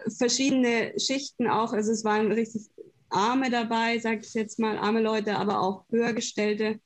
verschiedene 0.08 0.94
Schichten 1.00 1.48
auch. 1.48 1.74
Also 1.74 1.92
es 1.92 2.04
waren 2.04 2.32
richtig 2.32 2.70
Arme 3.10 3.50
dabei, 3.50 4.00
sage 4.00 4.22
ich 4.24 4.34
jetzt 4.34 4.60
mal, 4.60 4.78
arme 4.78 5.02
Leute, 5.02 5.38
aber 5.38 5.62
auch 5.62 5.86
Höhergestellte. 5.90 6.80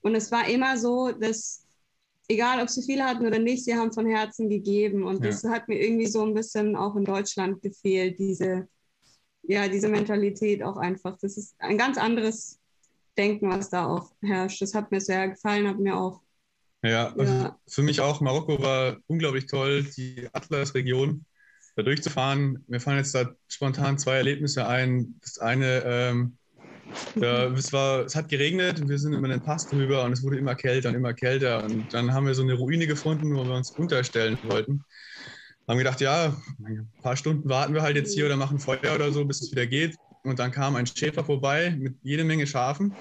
Und 0.00 0.14
es 0.14 0.30
war 0.30 0.48
immer 0.48 0.76
so, 0.78 1.12
dass, 1.12 1.66
egal 2.28 2.62
ob 2.62 2.68
sie 2.68 2.82
viel 2.82 3.02
hatten 3.02 3.26
oder 3.26 3.38
nicht, 3.38 3.64
sie 3.64 3.74
haben 3.74 3.92
von 3.92 4.06
Herzen 4.06 4.48
gegeben. 4.48 5.04
Und 5.04 5.24
ja. 5.24 5.30
das 5.30 5.44
hat 5.44 5.68
mir 5.68 5.80
irgendwie 5.80 6.06
so 6.06 6.22
ein 6.22 6.34
bisschen 6.34 6.76
auch 6.76 6.96
in 6.96 7.04
Deutschland 7.04 7.62
gefehlt, 7.62 8.18
diese, 8.18 8.68
ja, 9.42 9.68
diese 9.68 9.88
Mentalität 9.88 10.62
auch 10.62 10.76
einfach. 10.76 11.18
Das 11.20 11.36
ist 11.36 11.54
ein 11.58 11.78
ganz 11.78 11.98
anderes 11.98 12.58
Denken, 13.18 13.50
was 13.50 13.70
da 13.70 13.86
auch 13.86 14.12
herrscht. 14.22 14.62
Das 14.62 14.74
hat 14.74 14.90
mir 14.90 15.00
sehr 15.00 15.28
gefallen, 15.30 15.68
hat 15.68 15.78
mir 15.78 15.96
auch. 15.96 16.20
Ja, 16.82 17.12
also 17.14 17.32
ja. 17.32 17.58
für 17.68 17.82
mich 17.82 18.00
auch. 18.00 18.20
Marokko 18.20 18.60
war 18.60 18.96
unglaublich 19.06 19.46
toll. 19.46 19.84
Die 19.96 20.28
Atlas-Region, 20.32 21.24
da 21.76 21.82
durchzufahren. 21.82 22.64
Mir 22.68 22.80
fallen 22.80 22.98
jetzt 22.98 23.14
da 23.14 23.30
spontan 23.48 23.98
zwei 23.98 24.16
Erlebnisse 24.16 24.66
ein. 24.66 25.14
Das 25.22 25.38
eine, 25.38 25.82
ähm, 25.84 26.36
ja, 27.14 27.46
es, 27.46 27.72
war, 27.72 28.04
es 28.04 28.14
hat 28.14 28.28
geregnet 28.28 28.80
und 28.80 28.88
wir 28.88 28.98
sind 28.98 29.14
über 29.14 29.28
den 29.28 29.40
Pass 29.40 29.68
drüber 29.68 30.04
und 30.04 30.12
es 30.12 30.22
wurde 30.22 30.38
immer 30.38 30.54
kälter 30.54 30.90
und 30.90 30.94
immer 30.94 31.14
kälter. 31.14 31.64
Und 31.64 31.92
dann 31.94 32.12
haben 32.12 32.26
wir 32.26 32.34
so 32.34 32.42
eine 32.42 32.54
Ruine 32.54 32.86
gefunden, 32.86 33.34
wo 33.34 33.44
wir 33.44 33.54
uns 33.54 33.70
unterstellen 33.70 34.38
wollten. 34.44 34.84
Haben 35.68 35.78
gedacht, 35.78 36.00
ja, 36.00 36.36
ein 36.64 36.88
paar 37.02 37.16
Stunden 37.16 37.48
warten 37.48 37.72
wir 37.72 37.82
halt 37.82 37.96
jetzt 37.96 38.12
hier 38.14 38.26
oder 38.26 38.36
machen 38.36 38.58
Feuer 38.58 38.94
oder 38.94 39.12
so, 39.12 39.24
bis 39.24 39.40
es 39.40 39.52
wieder 39.52 39.66
geht. 39.66 39.96
Und 40.24 40.38
dann 40.38 40.50
kam 40.50 40.76
ein 40.76 40.86
Schäfer 40.86 41.24
vorbei 41.24 41.74
mit 41.78 41.96
jede 42.02 42.24
Menge 42.24 42.46
Schafen. 42.46 42.94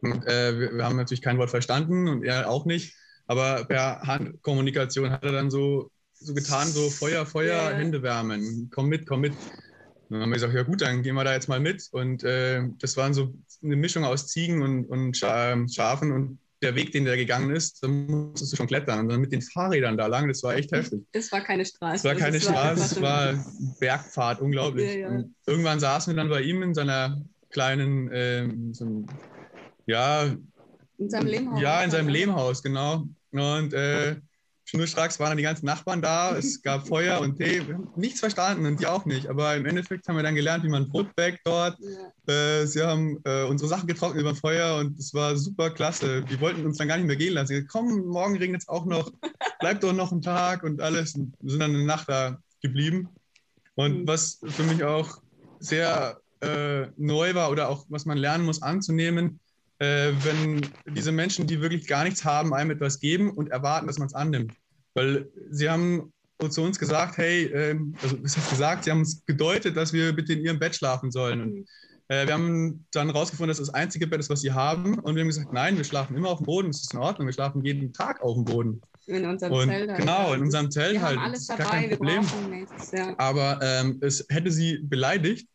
Und 0.00 0.26
äh, 0.26 0.58
wir, 0.58 0.72
wir, 0.74 0.84
haben 0.84 0.96
natürlich 0.96 1.22
kein 1.22 1.38
Wort 1.38 1.50
verstanden 1.50 2.08
und 2.08 2.24
er 2.24 2.50
auch 2.50 2.66
nicht. 2.66 2.94
Aber 3.26 3.64
per 3.64 4.02
Handkommunikation 4.02 5.10
hat 5.10 5.24
er 5.24 5.32
dann 5.32 5.50
so, 5.50 5.90
so 6.24 6.34
getan, 6.34 6.68
so 6.68 6.90
Feuer, 6.90 7.26
Feuer, 7.26 7.70
yeah. 7.70 7.76
Hände 7.76 8.02
wärmen, 8.02 8.70
komm 8.72 8.88
mit, 8.88 9.06
komm 9.06 9.20
mit. 9.20 9.32
Und 9.32 10.16
dann 10.16 10.22
haben 10.22 10.30
wir 10.30 10.34
gesagt, 10.34 10.54
ja 10.54 10.62
gut, 10.62 10.82
dann 10.82 11.02
gehen 11.02 11.14
wir 11.14 11.24
da 11.24 11.32
jetzt 11.32 11.48
mal 11.48 11.60
mit. 11.60 11.88
Und 11.92 12.24
äh, 12.24 12.62
das 12.78 12.96
waren 12.96 13.14
so 13.14 13.34
eine 13.62 13.76
Mischung 13.76 14.04
aus 14.04 14.26
Ziegen 14.28 14.62
und, 14.62 14.84
und 14.86 15.16
Schafen. 15.16 16.12
Und 16.12 16.38
der 16.62 16.74
Weg, 16.74 16.92
den 16.92 17.04
der 17.04 17.16
gegangen 17.16 17.54
ist, 17.54 17.82
da 17.82 17.88
musstest 17.88 18.52
du 18.52 18.56
schon 18.56 18.66
klettern. 18.66 19.00
Und 19.00 19.08
dann 19.08 19.20
mit 19.20 19.32
den 19.32 19.42
Fahrrädern 19.42 19.96
da 19.96 20.06
lang, 20.06 20.28
das 20.28 20.42
war 20.42 20.54
echt 20.54 20.72
heftig. 20.72 21.02
Das 21.12 21.30
war 21.32 21.40
keine 21.40 21.64
Straße. 21.64 21.96
Es 21.96 22.04
war 22.04 22.14
keine 22.14 22.38
das 22.38 22.44
Straße, 22.44 22.82
es 22.82 23.00
war 23.00 23.44
Bergfahrt, 23.80 24.40
unglaublich. 24.40 24.94
Ja, 24.94 25.12
ja. 25.12 25.24
irgendwann 25.46 25.80
saßen 25.80 26.14
wir 26.14 26.16
dann 26.16 26.30
bei 26.30 26.42
ihm 26.42 26.62
in 26.62 26.74
seiner 26.74 27.22
kleinen, 27.50 28.10
äh, 28.10 28.48
so 28.72 29.04
ja, 29.86 30.34
in 30.98 31.10
seinem 31.10 31.26
Lehmhaus. 31.26 31.60
Ja, 31.60 31.82
in 31.82 31.90
seinem 31.90 32.08
Lehmhaus, 32.08 32.62
genau. 32.62 33.06
Und 33.32 33.74
äh, 33.74 34.16
Schnurstracks 34.66 35.20
waren 35.20 35.30
dann 35.30 35.36
die 35.36 35.42
ganzen 35.42 35.66
Nachbarn 35.66 36.00
da, 36.00 36.36
es 36.36 36.62
gab 36.62 36.88
Feuer 36.88 37.20
und 37.20 37.36
Tee. 37.36 37.66
Wir 37.66 37.74
haben 37.74 37.88
nichts 37.96 38.20
verstanden 38.20 38.64
und 38.64 38.80
die 38.80 38.86
auch 38.86 39.04
nicht. 39.04 39.28
Aber 39.28 39.54
im 39.54 39.66
Endeffekt 39.66 40.08
haben 40.08 40.16
wir 40.16 40.22
dann 40.22 40.34
gelernt, 40.34 40.64
wie 40.64 40.68
man 40.68 40.88
Brot 40.88 41.14
backt 41.16 41.40
dort. 41.44 41.76
Ja. 42.26 42.34
Äh, 42.34 42.66
sie 42.66 42.82
haben 42.82 43.20
äh, 43.24 43.44
unsere 43.44 43.68
Sachen 43.68 43.86
getrocknet 43.86 44.22
über 44.22 44.34
Feuer 44.34 44.78
und 44.78 44.98
es 44.98 45.12
war 45.12 45.36
super 45.36 45.70
klasse. 45.70 46.22
Die 46.22 46.40
wollten 46.40 46.64
uns 46.64 46.78
dann 46.78 46.88
gar 46.88 46.96
nicht 46.96 47.06
mehr 47.06 47.16
gehen 47.16 47.34
lassen. 47.34 47.48
Sie 47.48 47.54
gesagt, 47.54 47.72
komm, 47.72 48.06
morgen 48.06 48.38
regnet 48.38 48.62
es 48.62 48.68
auch 48.68 48.86
noch, 48.86 49.12
bleib 49.60 49.80
doch 49.80 49.92
noch 49.92 50.12
einen 50.12 50.22
Tag 50.22 50.62
und 50.62 50.80
alles. 50.80 51.14
Und 51.14 51.34
wir 51.40 51.50
sind 51.50 51.60
dann 51.60 51.74
eine 51.74 51.84
Nacht 51.84 52.08
da 52.08 52.38
geblieben. 52.62 53.08
Und 53.74 54.02
mhm. 54.02 54.08
was 54.08 54.40
für 54.46 54.62
mich 54.62 54.82
auch 54.82 55.18
sehr 55.58 56.20
äh, 56.40 56.86
neu 56.96 57.34
war 57.34 57.50
oder 57.50 57.68
auch 57.68 57.84
was 57.88 58.06
man 58.06 58.18
lernen 58.18 58.44
muss 58.44 58.62
anzunehmen, 58.62 59.40
äh, 59.84 60.12
wenn 60.24 60.66
diese 60.94 61.12
Menschen, 61.12 61.46
die 61.46 61.60
wirklich 61.60 61.86
gar 61.86 62.04
nichts 62.04 62.24
haben, 62.24 62.54
einem 62.54 62.70
etwas 62.70 63.00
geben 63.00 63.30
und 63.30 63.50
erwarten, 63.50 63.86
dass 63.86 63.98
man 63.98 64.06
es 64.06 64.14
annimmt. 64.14 64.52
Weil 64.94 65.28
sie 65.50 65.68
haben 65.68 66.12
zu 66.50 66.62
uns 66.62 66.78
gesagt, 66.78 67.16
hey, 67.18 67.44
äh, 67.46 67.78
also 68.02 68.22
was 68.22 68.36
heißt 68.36 68.50
gesagt, 68.50 68.84
sie 68.84 68.90
haben 68.90 69.00
uns 69.00 69.24
gedeutet, 69.26 69.76
dass 69.76 69.92
wir 69.92 70.12
bitte 70.12 70.32
in 70.32 70.40
ihrem 70.44 70.58
Bett 70.58 70.74
schlafen 70.74 71.10
sollen. 71.10 71.40
Und, 71.40 71.68
äh, 72.08 72.26
wir 72.26 72.34
haben 72.34 72.84
dann 72.92 73.08
herausgefunden, 73.08 73.48
dass 73.48 73.58
das 73.58 73.68
das 73.68 73.74
einzige 73.74 74.06
Bett 74.06 74.20
ist, 74.20 74.30
was 74.30 74.40
sie 74.42 74.52
haben. 74.52 74.98
Und 74.98 75.14
wir 75.14 75.22
haben 75.22 75.28
gesagt, 75.28 75.52
nein, 75.52 75.76
wir 75.76 75.84
schlafen 75.84 76.16
immer 76.16 76.28
auf 76.28 76.38
dem 76.38 76.46
Boden, 76.46 76.68
das 76.68 76.82
ist 76.82 76.92
in 76.92 77.00
Ordnung, 77.00 77.26
wir 77.26 77.32
schlafen 77.32 77.64
jeden 77.64 77.92
Tag 77.92 78.22
auf 78.22 78.34
dem 78.34 78.44
Boden. 78.44 78.80
In 79.06 79.26
unserem 79.26 79.52
und, 79.52 79.68
Zelt. 79.68 79.90
Halt. 79.90 80.00
Genau, 80.00 80.32
in 80.34 80.42
unserem 80.42 80.70
Zelt 80.70 80.94
wir 80.94 81.02
halt. 81.02 81.18
Haben 81.18 81.26
alles 81.26 81.46
dabei, 81.46 81.90
wir 81.90 81.98
brauchen 81.98 82.50
nichts. 82.50 82.92
Ja. 82.92 83.14
Aber 83.18 83.58
ähm, 83.62 83.98
es 84.00 84.24
hätte 84.28 84.50
sie 84.50 84.78
beleidigt, 84.78 85.46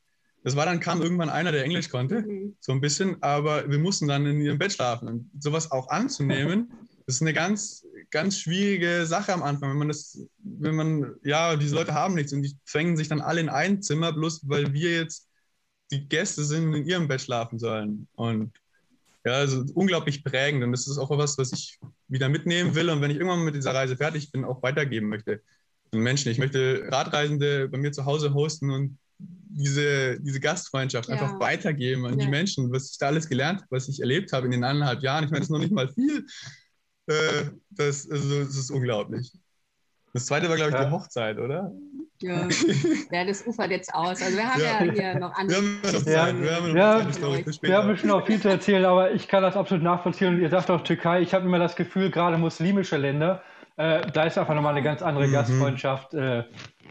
das 0.44 0.56
war 0.56 0.66
dann, 0.66 0.80
kam 0.80 1.02
irgendwann 1.02 1.30
einer, 1.30 1.52
der 1.52 1.64
Englisch 1.64 1.90
konnte, 1.90 2.22
mhm. 2.22 2.56
so 2.60 2.72
ein 2.72 2.82
bisschen, 2.82 3.22
aber 3.22 3.70
wir 3.70 3.80
mussten 3.80 4.08
dann 4.08 4.26
in 4.26 4.42
ihrem 4.42 4.58
Bett 4.58 4.74
schlafen. 4.74 5.08
Und 5.08 5.32
sowas 5.40 5.72
auch 5.72 5.90
anzunehmen, 5.90 6.72
das 7.06 7.16
ist 7.16 7.22
eine 7.22 7.34
ganz, 7.34 7.86
ganz 8.12 8.40
schwierige 8.40 9.06
Sache 9.06 9.34
am 9.34 9.44
Anfang, 9.44 9.72
wenn 9.72 9.78
man 9.78 9.88
das, 9.90 10.20
wenn 10.44 10.76
man, 10.76 11.16
ja, 11.24 11.56
diese 11.56 11.76
Leute 11.76 11.94
haben 11.94 12.16
nichts 12.16 12.34
und 12.34 12.44
die 12.44 12.56
zwängen 12.66 12.96
sich 12.96 13.08
dann 13.08 13.22
alle 13.22 13.42
in 13.42 13.50
ein 13.50 13.82
Zimmer, 13.82 14.14
bloß 14.14 14.42
weil 14.48 14.74
wir 14.74 14.92
jetzt 14.96 15.28
die 15.92 16.08
Gäste 16.08 16.44
sind 16.44 16.74
in 16.74 16.86
ihrem 16.86 17.08
Bett 17.08 17.22
schlafen 17.22 17.60
sollen. 17.60 18.08
Und 18.14 18.54
ja, 19.26 19.34
also 19.34 19.66
unglaublich 19.74 20.24
prägend. 20.24 20.64
Und 20.64 20.72
das 20.72 20.88
ist 20.88 20.98
auch 20.98 21.10
was, 21.10 21.38
was 21.38 21.52
ich 21.52 21.80
wieder 22.08 22.30
mitnehmen 22.30 22.76
will 22.76 22.90
und 22.90 23.02
wenn 23.02 23.12
ich 23.12 23.18
irgendwann 23.18 23.44
mit 23.44 23.56
dieser 23.56 23.74
Reise 23.74 23.98
fertig 23.98 24.32
bin, 24.32 24.46
auch 24.46 24.64
weitergeben 24.64 25.10
möchte. 25.10 25.42
Und 25.92 26.02
Menschen, 26.02 26.32
ich 26.32 26.38
möchte 26.38 26.88
Radreisende 26.90 27.68
bei 27.68 27.78
mir 27.78 27.92
zu 27.92 28.06
Hause 28.06 28.34
hosten 28.34 28.70
und 28.70 28.98
diese, 29.50 30.20
diese 30.22 30.40
Gastfreundschaft 30.40 31.10
ja. 31.10 31.16
einfach 31.16 31.40
weitergeben 31.40 32.06
an 32.06 32.18
ja. 32.18 32.26
die 32.26 32.32
Menschen, 32.32 32.72
was 32.72 32.92
ich 32.92 32.98
da 32.98 33.08
alles 33.08 33.28
gelernt 33.28 33.62
habe, 33.62 33.72
was 33.72 33.90
ich 33.90 34.00
erlebt 34.00 34.32
habe 34.32 34.46
in 34.46 34.52
den 34.52 34.64
anderthalb 34.64 35.02
Jahren. 35.02 35.26
Ich 35.26 35.32
meine, 35.32 35.40
das 35.40 35.48
ist 35.48 35.52
noch 35.52 35.60
nicht 35.60 35.74
mal 35.74 35.90
viel. 35.90 36.26
Äh, 37.08 37.50
das, 37.72 38.10
also, 38.10 38.44
das 38.44 38.56
ist 38.56 38.70
unglaublich. 38.70 39.34
Das 40.14 40.26
zweite 40.26 40.50
war, 40.50 40.56
glaube 40.56 40.72
ich, 40.72 40.78
ja. 40.78 40.86
die 40.86 40.92
Hochzeit, 40.92 41.38
oder? 41.38 41.72
Ja. 42.22 42.48
ja, 43.12 43.26
das 43.26 43.46
ufert 43.46 43.72
jetzt 43.72 43.94
aus. 43.94 44.22
Also 44.22 44.38
wir 44.38 44.54
haben 44.54 44.62
ja, 44.62 44.84
ja 44.84 44.92
hier 44.92 45.20
noch 45.20 45.34
andere. 45.36 45.62
Wir 45.62 45.68
haben 45.68 45.82
noch 45.82 46.04
Zeit. 46.04 46.08
Ja, 46.08 46.42
wir 46.42 46.56
haben, 46.56 46.74
noch 46.74 47.64
wir 47.64 47.78
haben 47.78 47.98
schon 47.98 48.10
noch 48.10 48.26
viel 48.26 48.42
zu 48.42 48.50
erzählen, 48.50 48.86
aber 48.86 49.12
ich 49.12 49.28
kann 49.28 49.42
das 49.42 49.56
absolut 49.56 49.84
nachvollziehen. 49.84 50.36
Und 50.36 50.42
ihr 50.42 50.50
sagt 50.50 50.70
auch 50.70 50.84
Türkei, 50.84 51.22
ich 51.22 51.34
habe 51.34 51.46
immer 51.46 51.60
das 51.60 51.76
Gefühl, 51.76 52.12
gerade 52.12 52.38
muslimische 52.38 52.98
Länder, 52.98 53.44
äh, 53.78 54.02
da 54.12 54.24
ist 54.24 54.38
einfach 54.38 54.56
nochmal 54.56 54.74
eine 54.74 54.84
ganz 54.84 55.02
andere 55.02 55.28
mhm. 55.28 55.32
Gastfreundschaft. 55.32 56.14
Äh, 56.14 56.44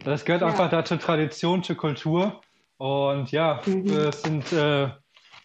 das 0.04 0.24
gehört 0.24 0.42
ja. 0.42 0.48
einfach 0.48 0.70
da 0.70 0.84
zur 0.84 0.98
Tradition, 0.98 1.62
zur 1.62 1.76
Kultur. 1.76 2.40
Und 2.78 3.32
ja, 3.32 3.60
mhm. 3.66 3.86
es 3.90 4.22
sind 4.22 4.52
äh, 4.52 4.90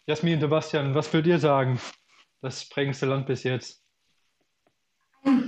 Jasmin 0.05 0.35
und 0.35 0.41
Sebastian, 0.41 0.95
was 0.95 1.11
würdet 1.11 1.27
ihr 1.27 1.39
sagen? 1.39 1.79
Das 2.41 2.67
prägendste 2.69 3.05
Land 3.05 3.25
bis 3.25 3.43
jetzt? 3.43 3.83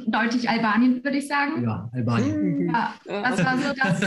Deutlich 0.07 0.49
Albanien, 0.49 1.03
würde 1.03 1.17
ich 1.17 1.27
sagen. 1.27 1.63
Ja, 1.63 1.89
Albanien. 1.93 2.69
Ja, 2.69 2.93
das 3.05 3.43
war 3.43 3.57
so 3.57 3.73
das, 3.73 4.01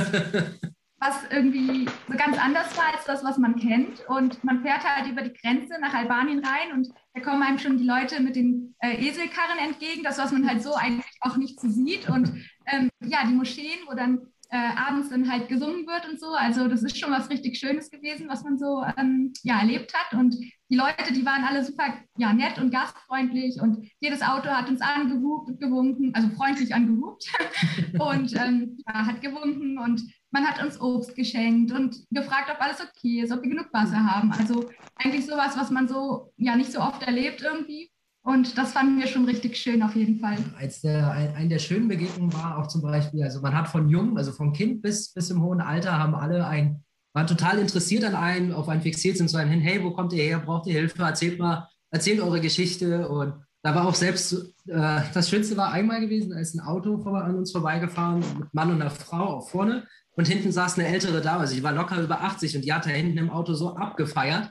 was 0.99 1.25
irgendwie 1.31 1.87
so 2.09 2.17
ganz 2.17 2.39
anders 2.39 2.77
war 2.77 2.95
als 2.95 3.05
das, 3.05 3.23
was 3.23 3.39
man 3.39 3.57
kennt. 3.57 4.01
Und 4.09 4.43
man 4.43 4.63
fährt 4.63 4.83
halt 4.83 5.11
über 5.11 5.23
die 5.23 5.35
Grenze 5.35 5.79
nach 5.81 5.95
Albanien 5.95 6.45
rein 6.45 6.73
und 6.73 6.89
da 7.15 7.21
kommen 7.21 7.43
einem 7.43 7.59
schon 7.59 7.77
die 7.77 7.87
Leute 7.87 8.21
mit 8.21 8.35
den 8.37 8.75
äh, 8.81 8.95
Eselkarren 8.95 9.59
entgegen, 9.59 10.03
das, 10.03 10.19
was 10.19 10.33
man 10.33 10.49
halt 10.49 10.63
so 10.63 10.75
eigentlich 10.75 11.05
auch 11.21 11.37
nicht 11.37 11.61
so 11.61 11.69
sieht. 11.69 12.09
Und 12.09 12.33
ähm, 12.67 12.91
ja, 13.05 13.19
die 13.27 13.35
Moscheen, 13.35 13.87
wo 13.87 13.95
dann 13.95 14.27
äh, 14.51 14.57
abends 14.77 15.11
dann 15.11 15.31
halt 15.31 15.49
gesungen 15.49 15.87
wird 15.87 16.09
und 16.09 16.19
so. 16.19 16.29
Also 16.29 16.69
das 16.69 16.83
ist 16.83 16.99
schon 16.99 17.11
was 17.11 17.29
richtig 17.31 17.59
Schönes 17.59 17.91
gewesen, 17.91 18.29
was 18.29 18.45
man 18.45 18.59
so 18.59 18.83
ähm, 18.97 19.33
ja, 19.43 19.61
erlebt 19.61 19.93
hat. 19.95 20.19
Und 20.19 20.37
die 20.71 20.77
Leute, 20.77 21.13
die 21.13 21.25
waren 21.25 21.45
alle 21.45 21.65
super 21.65 21.95
ja, 22.17 22.33
nett 22.33 22.59
und 22.59 22.71
gastfreundlich 22.71 23.61
und 23.61 23.87
jedes 24.01 24.23
Auto 24.23 24.49
hat 24.49 24.69
uns 24.69 24.81
angehupt 24.81 25.49
und 25.49 25.61
gewunken, 25.61 26.15
also 26.15 26.29
freundlich 26.31 26.75
angehupt 26.75 27.27
und 27.99 28.35
ähm, 28.37 28.79
ja, 28.87 29.07
hat 29.07 29.21
gewunken 29.21 29.79
und 29.79 30.03
man 30.31 30.47
hat 30.47 30.63
uns 30.63 30.81
Obst 30.81 31.15
geschenkt 31.15 31.73
und 31.73 31.97
gefragt, 32.11 32.51
ob 32.53 32.61
alles 32.61 32.81
okay 32.81 33.21
ist, 33.21 33.33
ob 33.33 33.43
wir 33.43 33.51
genug 33.51 33.73
Wasser 33.73 34.05
haben. 34.05 34.31
Also 34.33 34.69
eigentlich 34.97 35.25
sowas, 35.25 35.57
was 35.57 35.71
man 35.71 35.89
so 35.89 36.33
ja 36.37 36.55
nicht 36.57 36.73
so 36.73 36.81
oft 36.81 37.03
erlebt 37.03 37.43
irgendwie. 37.43 37.91
Und 38.29 38.59
das 38.59 38.73
fanden 38.73 38.99
wir 38.99 39.07
schon 39.07 39.25
richtig 39.25 39.57
schön 39.57 39.83
auf 39.83 39.97
jeden 39.97 40.21
Fall. 40.21 40.37
Als 40.59 40.83
der, 40.83 41.11
ein, 41.13 41.35
ein 41.35 41.49
der 41.49 41.59
schönen 41.59 41.89
Begegnungen 41.89 42.31
war 42.35 42.59
auch 42.59 42.67
zum 42.67 42.83
Beispiel, 42.83 43.23
also 43.23 43.41
man 43.41 43.57
hat 43.57 43.69
von 43.69 43.89
jung, 43.89 44.19
also 44.19 44.33
vom 44.33 44.53
Kind 44.53 44.83
bis, 44.83 45.15
bis 45.15 45.31
im 45.31 45.41
hohen 45.43 45.63
Alter, 45.63 45.99
haben 45.99 46.15
alle 46.15 46.47
ein, 46.47 46.85
waren 47.15 47.27
total 47.27 47.59
interessiert 47.59 48.05
an 48.05 48.15
einem, 48.15 48.53
auf 48.53 48.69
einen 48.69 48.83
fixiert 48.83 49.17
sind, 49.17 49.31
zu 49.31 49.39
einem 49.39 49.51
hin, 49.51 49.63
hey, 49.63 49.83
wo 49.83 49.93
kommt 49.93 50.13
ihr 50.13 50.23
her, 50.23 50.41
braucht 50.41 50.67
ihr 50.67 50.75
Hilfe, 50.75 51.03
erzählt 51.05 51.39
mal, 51.39 51.71
erzählt 51.91 52.21
eure 52.21 52.43
Geschichte. 52.43 53.09
Und 53.09 53.33
da 53.63 53.75
war 53.75 53.89
auch 53.89 53.95
selbst, 53.95 54.35
äh, 54.67 55.01
das 55.15 55.31
Schönste 55.31 55.57
war 55.57 55.73
einmal 55.73 56.03
gewesen, 56.03 56.35
als 56.35 56.53
ein 56.53 56.61
Auto 56.61 56.99
vor, 56.99 57.25
an 57.25 57.35
uns 57.35 57.51
vorbeigefahren, 57.51 58.23
mit 58.39 58.53
Mann 58.53 58.71
und 58.71 58.83
einer 58.83 58.91
Frau 58.91 59.39
auch 59.39 59.49
vorne. 59.49 59.87
Und 60.11 60.29
hinten 60.29 60.53
saß 60.53 60.79
eine 60.79 60.87
ältere 60.87 61.23
Dame, 61.23 61.41
also 61.41 61.55
ich 61.55 61.63
war 61.63 61.73
locker 61.73 61.99
über 61.99 62.21
80 62.21 62.57
und 62.57 62.63
die 62.67 62.75
hat 62.75 62.85
da 62.85 62.91
hinten 62.91 63.17
im 63.17 63.31
Auto 63.31 63.55
so 63.55 63.75
abgefeiert 63.75 64.51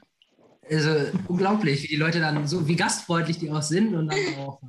also 0.69 0.89
unglaublich, 1.27 1.83
wie 1.83 1.87
die 1.87 1.95
Leute 1.95 2.19
dann 2.19 2.47
so, 2.47 2.67
wie 2.67 2.75
gastfreundlich 2.75 3.39
die 3.39 3.51
auch 3.51 3.61
sind 3.61 3.95
und 3.95 4.07
dann 4.07 4.19
auch, 4.39 4.61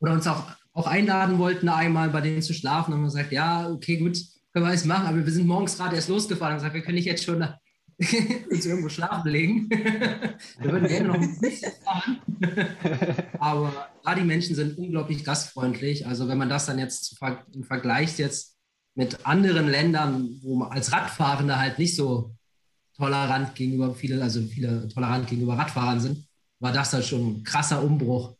oder 0.00 0.12
uns 0.12 0.26
auch, 0.26 0.44
auch 0.72 0.86
einladen 0.86 1.38
wollten, 1.38 1.68
einmal 1.68 2.10
bei 2.10 2.20
denen 2.20 2.42
zu 2.42 2.54
schlafen. 2.54 2.92
Und 2.92 2.98
haben 2.98 3.04
gesagt, 3.04 3.32
ja, 3.32 3.68
okay, 3.68 3.98
gut, 3.98 4.18
können 4.52 4.64
wir 4.64 4.70
alles 4.70 4.84
machen, 4.84 5.06
aber 5.06 5.24
wir 5.24 5.32
sind 5.32 5.46
morgens 5.46 5.76
gerade 5.76 5.96
erst 5.96 6.08
losgefahren 6.08 6.54
und 6.54 6.58
gesagt, 6.58 6.74
wir 6.74 6.82
können 6.82 6.96
nicht 6.96 7.06
jetzt 7.06 7.24
schon 7.24 7.42
uns 8.50 8.66
irgendwo 8.66 8.88
schlafen 8.88 9.30
legen. 9.30 9.68
wir 10.58 10.72
würden 10.72 10.88
gerne 10.88 11.08
noch 11.08 11.14
ein 11.14 11.40
bisschen 11.40 11.72
fahren. 11.84 12.20
aber 13.38 13.90
ja, 14.04 14.14
die 14.14 14.22
Menschen 14.22 14.56
sind 14.56 14.78
unglaublich 14.78 15.24
gastfreundlich. 15.24 16.06
Also 16.06 16.28
wenn 16.28 16.38
man 16.38 16.48
das 16.48 16.66
dann 16.66 16.78
jetzt 16.78 17.18
im 17.54 17.64
Vergleich 17.64 18.18
jetzt 18.18 18.56
mit 18.94 19.24
anderen 19.24 19.68
Ländern, 19.68 20.38
wo 20.42 20.56
man 20.56 20.72
als 20.72 20.92
Radfahrende 20.92 21.58
halt 21.58 21.78
nicht 21.78 21.94
so 21.94 22.34
tolerant 23.00 23.54
gegenüber 23.54 23.94
viele, 23.94 24.22
also 24.22 24.42
viele 24.42 24.86
tolerant 24.88 25.26
gegenüber 25.26 25.58
Radfahrern 25.58 25.98
sind, 25.98 26.24
war 26.60 26.72
das 26.72 26.90
dann 26.90 27.02
schon 27.02 27.26
ein 27.26 27.42
krasser 27.42 27.82
Umbruch. 27.82 28.36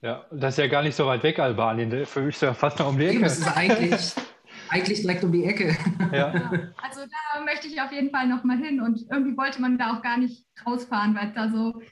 Ja, 0.00 0.24
das 0.30 0.54
ist 0.54 0.58
ja 0.58 0.68
gar 0.68 0.82
nicht 0.82 0.94
so 0.94 1.06
weit 1.06 1.24
weg, 1.24 1.40
Albanien. 1.40 2.06
Für 2.06 2.20
mich 2.20 2.36
ist 2.36 2.42
ja 2.42 2.54
fast 2.54 2.78
noch 2.78 2.88
um 2.88 2.98
die 2.98 3.06
Ecke. 3.06 3.20
Das 3.20 3.38
ist 3.38 3.56
eigentlich, 3.56 4.12
eigentlich 4.68 5.00
direkt 5.00 5.24
um 5.24 5.32
die 5.32 5.44
Ecke. 5.44 5.76
Ja. 6.12 6.32
ja. 6.32 6.50
Also 6.82 7.00
da 7.00 7.44
möchte 7.44 7.66
ich 7.66 7.80
auf 7.80 7.92
jeden 7.92 8.10
Fall 8.10 8.28
nochmal 8.28 8.58
hin 8.58 8.80
und 8.80 9.04
irgendwie 9.10 9.36
wollte 9.36 9.60
man 9.60 9.76
da 9.76 9.96
auch 9.96 10.02
gar 10.02 10.16
nicht 10.16 10.46
rausfahren, 10.64 11.16
weil 11.16 11.28
es 11.28 11.34
da 11.34 11.50
so 11.50 11.82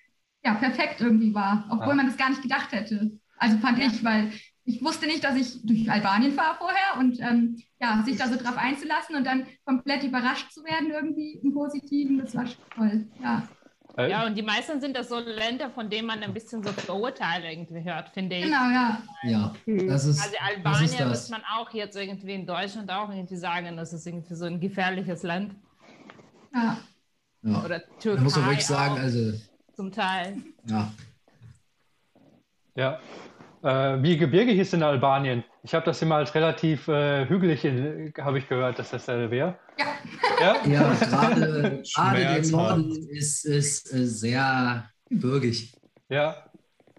ja, 0.44 0.55
perfekt 0.55 1.00
irgendwie 1.00 1.35
war, 1.35 1.66
obwohl 1.70 1.92
ah. 1.92 1.96
man 1.96 2.07
das 2.07 2.16
gar 2.16 2.31
nicht 2.31 2.42
gedacht 2.42 2.70
hätte. 2.70 3.11
Also 3.38 3.59
fand 3.59 3.79
ja. 3.79 3.87
ich, 3.88 4.05
weil 4.05 4.31
ich 4.66 4.83
wusste 4.83 5.07
nicht, 5.07 5.22
dass 5.22 5.37
ich 5.37 5.64
durch 5.64 5.90
Albanien 5.90 6.33
fahre 6.33 6.57
vorher 6.59 6.98
und 6.98 7.20
ähm, 7.20 7.62
ja, 7.81 8.02
sich 8.05 8.16
da 8.16 8.26
so 8.26 8.37
drauf 8.37 8.57
einzulassen 8.57 9.14
und 9.14 9.24
dann 9.24 9.46
komplett 9.64 10.02
überrascht 10.02 10.50
zu 10.50 10.64
werden 10.64 10.90
irgendwie 10.90 11.38
im 11.42 11.55
Positiven, 11.55 12.18
das 12.18 12.35
war 12.35 12.46
schon 12.46 12.64
toll, 12.74 13.07
ja. 13.22 13.48
Äh? 13.96 14.11
Ja, 14.11 14.26
und 14.26 14.37
die 14.37 14.42
meisten 14.42 14.81
sind 14.81 14.96
das 14.96 15.09
so 15.09 15.18
Länder, 15.20 15.70
von 15.70 15.88
denen 15.88 16.07
man 16.07 16.22
ein 16.22 16.35
bisschen 16.35 16.62
so 16.62 16.70
Vorurteile 16.72 17.50
irgendwie 17.50 17.83
hört, 17.83 18.11
finde 18.11 18.37
ich. 18.37 18.44
Genau, 18.44 18.68
ja. 18.70 19.02
Ja, 19.22 19.55
das 19.64 20.05
ist 20.05 20.20
Also 20.20 20.35
Albanien 20.44 21.09
muss 21.09 21.31
man 21.31 21.42
auch 21.57 21.72
jetzt 21.72 21.96
irgendwie 21.96 22.35
in 22.35 22.44
Deutschland 22.44 22.90
auch 22.90 23.09
irgendwie 23.09 23.37
sagen, 23.37 23.76
das 23.76 23.92
ist 23.92 24.07
irgendwie 24.07 24.35
so 24.35 24.44
ein 24.44 24.61
gefährliches 24.61 25.22
Land. 25.22 25.55
Ja. 26.52 26.76
ja. 27.42 27.64
Oder 27.64 27.83
Türkei. 28.00 28.16
Da 28.16 28.22
muss 28.22 28.37
man 28.37 28.46
wirklich 28.46 28.66
sagen, 28.66 28.98
also. 28.98 29.33
Zum 29.74 29.92
Teil. 29.92 30.42
Ja. 30.66 30.92
Ja, 32.74 33.00
äh, 33.66 34.02
wie 34.02 34.16
gebirgig 34.16 34.59
ist 34.59 34.74
in 34.74 34.83
Albanien? 34.83 35.42
Ich 35.64 35.74
habe 35.74 35.85
das 35.85 36.00
immer 36.00 36.16
als 36.16 36.35
relativ 36.35 36.87
äh, 36.87 37.29
hügelig, 37.29 37.64
habe 38.18 38.38
ich 38.38 38.48
gehört, 38.48 38.79
dass 38.79 38.90
das 38.90 39.07
da 39.07 39.31
wäre. 39.31 39.59
Ja, 39.76 39.87
ja? 40.40 40.66
ja 40.66 40.94
gerade, 40.94 41.83
der 41.96 42.46
Norden 42.46 43.09
ist, 43.09 43.44
ist 43.44 43.92
äh, 43.92 44.07
sehr 44.07 44.88
gebirgig. 45.11 45.76
Ja, 46.09 46.37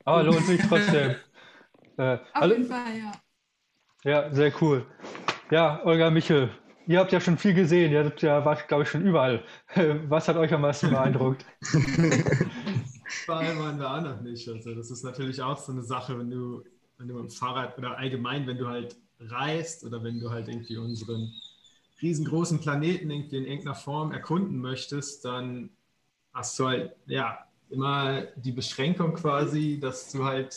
aber 0.04 0.24
lohnt 0.24 0.46
sich 0.46 0.62
trotzdem. 0.68 1.16
äh, 1.98 2.18
Auf 2.34 2.46
jeden 2.46 2.66
Fall, 2.66 2.98
ja. 2.98 3.12
Ja, 4.04 4.34
sehr 4.34 4.52
cool. 4.62 4.86
Ja, 5.50 5.82
Olga 5.86 6.10
Michel, 6.10 6.50
ihr 6.86 7.00
habt 7.00 7.14
ja 7.14 7.22
schon 7.22 7.38
viel 7.38 7.54
gesehen, 7.54 7.94
ihr 7.94 8.04
habt 8.04 8.22
ja, 8.22 8.44
wart, 8.44 8.68
glaube 8.68 8.84
ich, 8.84 8.90
schon 8.90 9.04
überall. 9.04 9.42
Was 10.10 10.28
hat 10.28 10.36
euch 10.36 10.54
am 10.54 10.62
meisten 10.62 10.90
beeindruckt? 10.90 11.46
Überall 13.24 13.58
waren 13.60 13.80
wir 13.80 13.92
auch 13.92 14.02
noch 14.02 14.22
nicht. 14.22 14.48
Also 14.48 14.74
das 14.76 14.92
ist 14.92 15.04
natürlich 15.04 15.42
auch 15.42 15.58
so 15.58 15.72
eine 15.72 15.84
Sache, 15.84 16.18
wenn 16.18 16.30
du, 16.30 16.64
wenn 16.98 17.08
du 17.08 17.16
mit 17.16 17.24
dem 17.24 17.30
Fahrrad 17.30 17.78
oder 17.78 17.98
allgemein, 17.98 18.48
wenn 18.48 18.58
du 18.58 18.68
halt 18.68 18.96
reist 19.20 19.84
oder 19.84 20.04
wenn 20.04 20.20
du 20.20 20.30
halt 20.30 20.48
irgendwie 20.48 20.78
unseren 20.78 21.34
riesengroßen 22.02 22.60
Planeten 22.60 23.10
irgendwie 23.10 23.38
in 23.38 23.46
irgendeiner 23.46 23.76
Form 23.76 24.12
erkunden 24.12 24.60
möchtest, 24.60 25.26
dann 25.26 25.70
hast 26.34 26.58
du 26.60 26.68
halt 26.68 26.96
ja 27.08 27.40
immer 27.70 28.24
die 28.36 28.52
Beschränkung 28.52 29.16
quasi, 29.16 29.80
dass 29.80 30.12
du 30.12 30.24
halt 30.24 30.56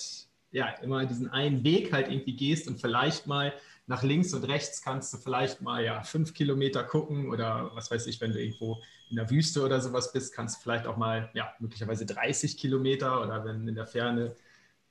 ja 0.52 0.68
immer 0.82 1.06
diesen 1.06 1.30
einen 1.30 1.64
Weg 1.64 1.92
halt 1.92 2.08
irgendwie 2.08 2.36
gehst 2.36 2.68
und 2.68 2.80
vielleicht 2.80 3.26
mal 3.26 3.54
nach 3.86 4.02
links 4.02 4.34
und 4.34 4.44
rechts 4.44 4.82
kannst 4.82 5.12
du 5.12 5.18
vielleicht 5.18 5.62
mal 5.62 5.82
ja 5.84 6.02
fünf 6.02 6.34
Kilometer 6.34 6.84
gucken 6.84 7.30
oder 7.30 7.70
was 7.74 7.90
weiß 7.90 8.06
ich, 8.06 8.20
wenn 8.20 8.32
du 8.32 8.40
irgendwo 8.40 8.80
in 9.10 9.16
der 9.16 9.30
Wüste 9.30 9.62
oder 9.62 9.80
sowas 9.80 10.12
bist, 10.12 10.34
kannst 10.34 10.58
du 10.58 10.62
vielleicht 10.62 10.86
auch 10.86 10.96
mal 10.96 11.30
ja 11.34 11.52
möglicherweise 11.58 12.06
30 12.06 12.56
Kilometer 12.56 13.22
oder 13.22 13.44
wenn 13.44 13.66
in 13.66 13.74
der 13.74 13.86
Ferne 13.86 14.34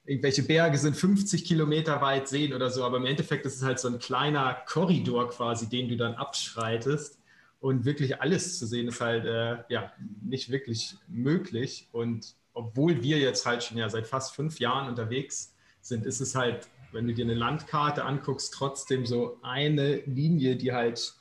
irgendwelche 0.05 0.43
Berge 0.43 0.77
sind 0.77 0.95
50 0.95 1.45
Kilometer 1.45 2.01
weit 2.01 2.27
sehen 2.27 2.53
oder 2.53 2.69
so, 2.69 2.84
aber 2.84 2.97
im 2.97 3.05
Endeffekt 3.05 3.45
ist 3.45 3.55
es 3.55 3.63
halt 3.63 3.79
so 3.79 3.88
ein 3.88 3.99
kleiner 3.99 4.58
Korridor 4.65 5.29
quasi, 5.29 5.69
den 5.69 5.88
du 5.89 5.97
dann 5.97 6.15
abschreitest. 6.15 7.17
Und 7.62 7.84
wirklich 7.84 8.21
alles 8.21 8.58
zu 8.58 8.65
sehen 8.65 8.88
ist 8.88 9.01
halt 9.01 9.25
äh, 9.25 9.58
ja 9.67 9.91
nicht 10.21 10.49
wirklich 10.49 10.95
möglich. 11.08 11.89
Und 11.91 12.36
obwohl 12.53 13.03
wir 13.03 13.19
jetzt 13.19 13.45
halt 13.45 13.63
schon 13.63 13.77
ja 13.77 13.89
seit 13.89 14.08
fast 14.08 14.34
fünf 14.34 14.60
Jahren 14.60 14.88
unterwegs 14.88 15.53
sind, 15.82 16.05
ist 16.05 16.21
es 16.21 16.36
halt 16.36 16.69
wenn 16.91 17.08
du 17.08 17.13
dir 17.13 17.25
eine 17.25 17.36
Landkarte 17.36 18.03
anguckst, 18.03 18.53
trotzdem 18.53 19.05
so 19.05 19.38
eine 19.41 19.97
Linie, 20.05 20.55
die 20.55 20.73
halt 20.73 21.13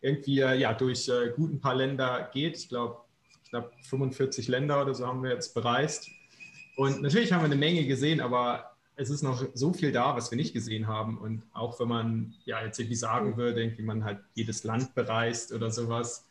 irgendwie 0.00 0.40
äh, 0.40 0.58
ja, 0.58 0.74
durch 0.74 1.08
äh, 1.08 1.30
gut 1.34 1.52
ein 1.52 1.60
paar 1.60 1.74
Länder 1.74 2.30
geht. 2.32 2.56
Ich 2.56 2.68
glaube, 2.68 2.98
knapp 3.48 3.72
45 3.82 4.48
Länder 4.48 4.82
oder 4.82 4.94
so 4.94 5.06
haben 5.06 5.22
wir 5.22 5.30
jetzt 5.30 5.54
bereist. 5.54 6.08
Und 6.76 7.02
natürlich 7.02 7.32
haben 7.32 7.40
wir 7.40 7.46
eine 7.46 7.56
Menge 7.56 7.86
gesehen, 7.86 8.20
aber 8.20 8.76
es 8.96 9.10
ist 9.10 9.22
noch 9.22 9.44
so 9.54 9.72
viel 9.72 9.92
da, 9.92 10.16
was 10.16 10.30
wir 10.30 10.36
nicht 10.36 10.52
gesehen 10.52 10.86
haben. 10.86 11.18
Und 11.18 11.42
auch 11.52 11.78
wenn 11.80 11.88
man 11.88 12.34
ja 12.44 12.64
jetzt 12.64 12.78
irgendwie 12.78 12.96
sagen 12.96 13.36
würde, 13.36 13.62
irgendwie 13.62 13.82
man 13.82 14.04
halt 14.04 14.20
jedes 14.34 14.64
Land 14.64 14.94
bereist 14.94 15.52
oder 15.52 15.70
sowas, 15.70 16.28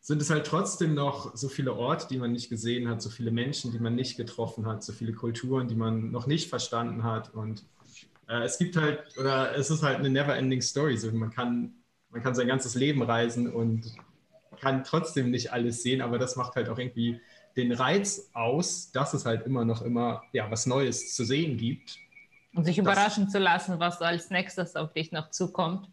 sind 0.00 0.22
es 0.22 0.30
halt 0.30 0.46
trotzdem 0.46 0.94
noch 0.94 1.36
so 1.36 1.48
viele 1.48 1.74
Orte, 1.74 2.08
die 2.08 2.18
man 2.18 2.32
nicht 2.32 2.48
gesehen 2.48 2.88
hat, 2.88 3.02
so 3.02 3.10
viele 3.10 3.30
Menschen, 3.30 3.70
die 3.70 3.78
man 3.78 3.94
nicht 3.94 4.16
getroffen 4.16 4.66
hat, 4.66 4.82
so 4.82 4.92
viele 4.92 5.12
Kulturen, 5.12 5.68
die 5.68 5.74
man 5.74 6.10
noch 6.10 6.26
nicht 6.26 6.48
verstanden 6.48 7.04
hat. 7.04 7.34
Und 7.34 7.64
äh, 8.28 8.44
es 8.44 8.58
gibt 8.58 8.76
halt, 8.76 9.18
oder 9.18 9.54
es 9.56 9.70
ist 9.70 9.82
halt 9.82 9.98
eine 9.98 10.08
never-ending 10.08 10.62
Story. 10.62 10.96
So, 10.96 11.12
man, 11.12 11.30
kann, 11.30 11.74
man 12.10 12.22
kann 12.22 12.34
sein 12.34 12.46
ganzes 12.46 12.74
Leben 12.74 13.02
reisen 13.02 13.52
und 13.52 13.94
kann 14.60 14.84
trotzdem 14.84 15.30
nicht 15.30 15.52
alles 15.52 15.82
sehen, 15.82 16.02
aber 16.02 16.18
das 16.18 16.36
macht 16.36 16.56
halt 16.56 16.68
auch 16.68 16.78
irgendwie 16.78 17.20
den 17.56 17.72
Reiz 17.72 18.30
aus, 18.32 18.92
dass 18.92 19.14
es 19.14 19.26
halt 19.26 19.46
immer 19.46 19.64
noch 19.64 19.82
immer 19.82 20.22
ja, 20.32 20.50
was 20.50 20.66
Neues 20.66 21.14
zu 21.14 21.24
sehen 21.24 21.56
gibt. 21.56 21.96
Und 22.54 22.64
sich 22.64 22.78
überraschen 22.78 23.24
das, 23.24 23.32
zu 23.32 23.38
lassen, 23.38 23.78
was 23.78 24.00
als 24.02 24.30
nächstes 24.30 24.76
auf 24.76 24.92
dich 24.92 25.12
noch 25.12 25.30
zukommt. 25.30 25.88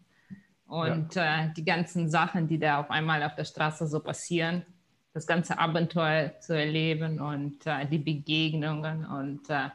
Und 0.66 1.14
ja. 1.14 1.44
äh, 1.44 1.52
die 1.54 1.64
ganzen 1.64 2.10
Sachen, 2.10 2.46
die 2.46 2.58
da 2.58 2.80
auf 2.80 2.90
einmal 2.90 3.22
auf 3.22 3.34
der 3.34 3.44
Straße 3.44 3.86
so 3.86 4.00
passieren, 4.00 4.66
das 5.14 5.26
ganze 5.26 5.58
Abenteuer 5.58 6.38
zu 6.40 6.54
erleben 6.54 7.20
und 7.20 7.66
äh, 7.66 7.86
die 7.86 7.98
Begegnungen 7.98 9.06
und 9.06 9.48
äh, 9.48 9.70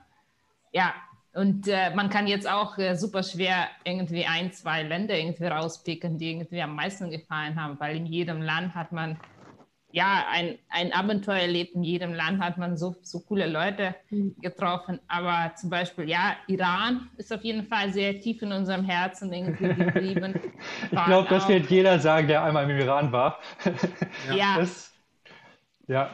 ja, 0.71 0.93
und 1.33 1.67
äh, 1.67 1.93
man 1.95 2.09
kann 2.09 2.27
jetzt 2.27 2.49
auch 2.49 2.77
äh, 2.77 2.95
super 2.95 3.23
schwer 3.23 3.67
irgendwie 3.83 4.25
ein, 4.25 4.51
zwei 4.53 4.83
Länder 4.83 5.17
irgendwie 5.17 5.45
rauspicken, 5.45 6.19
die 6.19 6.31
irgendwie 6.31 6.61
am 6.61 6.75
meisten 6.75 7.09
gefallen 7.09 7.61
haben, 7.61 7.79
weil 7.79 7.97
in 7.97 8.05
jedem 8.05 8.41
Land 8.41 8.75
hat 8.75 8.91
man 8.91 9.17
ja 9.91 10.25
ein, 10.31 10.59
ein 10.69 10.93
Abenteuer 10.93 11.37
erlebt, 11.37 11.73
in 11.73 11.83
jedem 11.83 12.13
Land 12.13 12.39
hat 12.39 12.57
man 12.57 12.77
so, 12.77 12.95
so 13.01 13.19
coole 13.19 13.47
Leute 13.47 13.95
mhm. 14.09 14.35
getroffen. 14.41 14.99
Aber 15.07 15.55
zum 15.55 15.71
Beispiel, 15.71 16.07
ja, 16.07 16.35
Iran 16.47 17.09
ist 17.17 17.33
auf 17.33 17.43
jeden 17.43 17.65
Fall 17.67 17.91
sehr 17.93 18.19
tief 18.19 18.41
in 18.43 18.51
unserem 18.51 18.83
Herzen 18.83 19.33
irgendwie 19.33 19.73
geblieben. 19.85 20.35
ich 20.91 21.05
glaube, 21.05 21.29
das 21.29 21.47
wird 21.47 21.67
jeder 21.69 21.99
sagen, 21.99 22.27
der 22.27 22.43
einmal 22.43 22.69
im 22.69 22.77
Iran 22.77 23.11
war. 23.11 23.39
ja. 24.29 24.35
ja. 24.35 24.57
Das, 24.57 24.93
ja, 25.87 26.11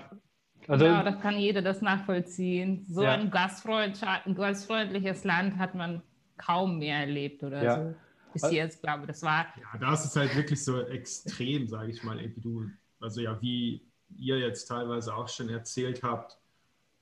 also, 0.69 0.85
genau, 0.85 1.03
da 1.03 1.11
kann 1.13 1.37
jeder 1.37 1.61
das 1.61 1.81
nachvollziehen. 1.81 2.85
So 2.87 3.03
ja. 3.03 3.13
ein, 3.13 3.31
gastfreund, 3.31 3.99
ein 4.03 4.35
gastfreundliches 4.35 5.23
Land 5.23 5.57
hat 5.57 5.73
man 5.73 6.03
kaum 6.37 6.77
mehr 6.77 6.99
erlebt 6.99 7.43
oder 7.43 7.63
ja. 7.63 7.75
so. 7.75 7.95
Bis 8.33 8.43
also, 8.43 8.55
jetzt, 8.55 8.83
glaube 8.83 9.01
ich, 9.01 9.07
das 9.07 9.23
war. 9.23 9.47
Ja, 9.59 9.79
da 9.79 9.93
ist 9.93 10.05
es 10.05 10.15
halt 10.15 10.35
wirklich 10.35 10.63
so 10.63 10.81
extrem, 10.81 11.67
sage 11.67 11.91
ich 11.91 12.03
mal, 12.03 12.19
irgendwie 12.19 12.41
du, 12.41 12.65
also 12.99 13.19
ja, 13.21 13.41
wie 13.41 13.81
ihr 14.15 14.37
jetzt 14.37 14.65
teilweise 14.65 15.15
auch 15.15 15.27
schon 15.27 15.49
erzählt 15.49 16.03
habt, 16.03 16.37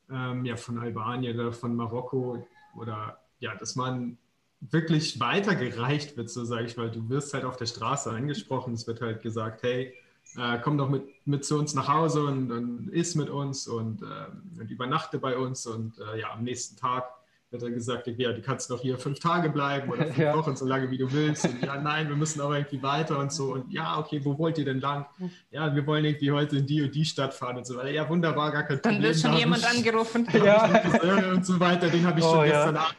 ähm, 0.09 0.45
ja, 0.45 0.55
von 0.55 0.79
Albanien 0.79 1.37
oder 1.37 1.51
von 1.51 1.75
Marokko 1.75 2.47
oder 2.75 3.19
ja, 3.39 3.53
dass 3.55 3.75
man 3.75 4.17
wirklich 4.61 5.19
weitergereicht 5.19 6.15
wird, 6.15 6.29
so 6.29 6.45
sage 6.45 6.65
ich 6.65 6.77
mal. 6.77 6.89
Du 6.89 7.09
wirst 7.09 7.33
halt 7.33 7.43
auf 7.43 7.57
der 7.57 7.65
Straße 7.65 8.09
angesprochen, 8.09 8.73
es 8.73 8.87
wird 8.87 9.01
halt 9.01 9.21
gesagt, 9.21 9.63
hey, 9.63 9.93
äh, 10.37 10.59
komm 10.63 10.77
doch 10.77 10.89
mit, 10.89 11.03
mit 11.25 11.45
zu 11.45 11.57
uns 11.57 11.73
nach 11.73 11.87
Hause 11.87 12.25
und, 12.25 12.51
und 12.51 12.89
iss 12.89 13.15
mit 13.15 13.29
uns 13.29 13.67
und, 13.67 14.01
äh, 14.01 14.59
und 14.59 14.69
übernachte 14.69 15.19
bei 15.19 15.37
uns. 15.37 15.65
Und 15.65 15.99
äh, 15.99 16.19
ja, 16.19 16.31
am 16.31 16.43
nächsten 16.43 16.77
Tag 16.77 17.05
wird 17.49 17.63
dann 17.63 17.73
gesagt, 17.73 18.07
ja, 18.07 18.33
du 18.33 18.41
kannst 18.41 18.69
noch 18.69 18.81
hier 18.81 18.97
fünf 18.97 19.19
Tage 19.19 19.49
bleiben 19.49 19.89
oder 19.89 20.05
fünf 20.05 20.17
ja. 20.17 20.35
Wochen, 20.35 20.55
so 20.55 20.65
lange 20.65 20.91
wie 20.91 20.97
du 20.97 21.11
willst. 21.11 21.45
Und 21.45 21.63
ja, 21.63 21.81
nein, 21.81 22.07
wir 22.09 22.15
müssen 22.15 22.41
aber 22.41 22.57
irgendwie 22.57 22.83
weiter 22.83 23.17
und 23.19 23.31
so. 23.31 23.53
Und 23.53 23.71
ja, 23.71 23.97
okay, 23.97 24.23
wo 24.23 24.37
wollt 24.37 24.57
ihr 24.57 24.65
denn 24.65 24.79
lang? 24.79 25.05
Ja, 25.49 25.73
wir 25.73 25.87
wollen 25.87 26.05
irgendwie 26.05 26.31
heute 26.31 26.57
in 26.57 26.67
die 26.67 26.83
und 26.83 26.93
die 26.93 27.05
Stadt 27.05 27.33
fahren 27.33 27.57
und 27.57 27.65
so 27.65 27.75
weiter. 27.77 27.89
Ja, 27.89 28.07
wunderbar, 28.07 28.51
gar 28.51 28.63
kein 28.63 28.81
Problem. 28.81 29.01
Dann 29.01 29.03
wird 29.03 29.19
schon 29.19 29.31
da 29.31 29.37
jemand 29.37 29.63
ich, 29.63 29.69
angerufen. 29.69 30.27
Ja. 30.33 31.31
Und 31.31 31.45
so 31.45 31.59
weiter, 31.59 31.89
den 31.89 32.05
habe 32.05 32.19
ich 32.19 32.25
oh, 32.25 32.35
schon 32.35 32.43
gestern 32.43 32.75
ja. 32.75 32.81
Abend 32.81 32.97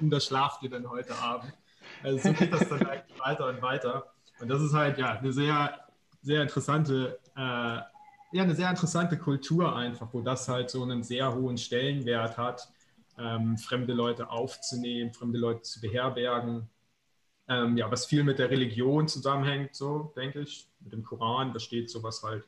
und 0.00 0.10
da 0.10 0.20
schlaft 0.20 0.62
ihr 0.62 0.70
dann 0.70 0.88
heute 0.88 1.14
Abend. 1.14 1.52
Also 2.02 2.18
so 2.18 2.32
geht 2.32 2.52
das 2.52 2.68
dann 2.68 2.86
eigentlich 2.86 3.18
weiter 3.18 3.48
und 3.48 3.62
weiter. 3.62 4.06
Und 4.40 4.48
das 4.48 4.60
ist 4.60 4.74
halt 4.74 4.98
ja 4.98 5.12
eine 5.12 5.32
sehr 5.32 5.85
sehr 6.26 6.42
interessante, 6.42 7.20
äh, 7.36 7.40
ja, 7.40 8.42
eine 8.42 8.54
sehr 8.56 8.68
interessante 8.68 9.16
Kultur 9.16 9.74
einfach, 9.74 10.08
wo 10.12 10.20
das 10.20 10.48
halt 10.48 10.70
so 10.70 10.82
einen 10.82 11.04
sehr 11.04 11.32
hohen 11.32 11.56
Stellenwert 11.56 12.36
hat, 12.36 12.68
ähm, 13.16 13.56
fremde 13.56 13.94
Leute 13.94 14.28
aufzunehmen, 14.28 15.12
fremde 15.12 15.38
Leute 15.38 15.62
zu 15.62 15.80
beherbergen. 15.80 16.68
Ähm, 17.48 17.76
ja, 17.76 17.88
was 17.90 18.06
viel 18.06 18.24
mit 18.24 18.40
der 18.40 18.50
Religion 18.50 19.06
zusammenhängt, 19.06 19.76
so 19.76 20.12
denke 20.16 20.40
ich. 20.40 20.68
Mit 20.80 20.92
dem 20.92 21.04
Koran, 21.04 21.52
da 21.52 21.60
steht 21.60 21.88
sowas 21.90 22.24
halt 22.24 22.44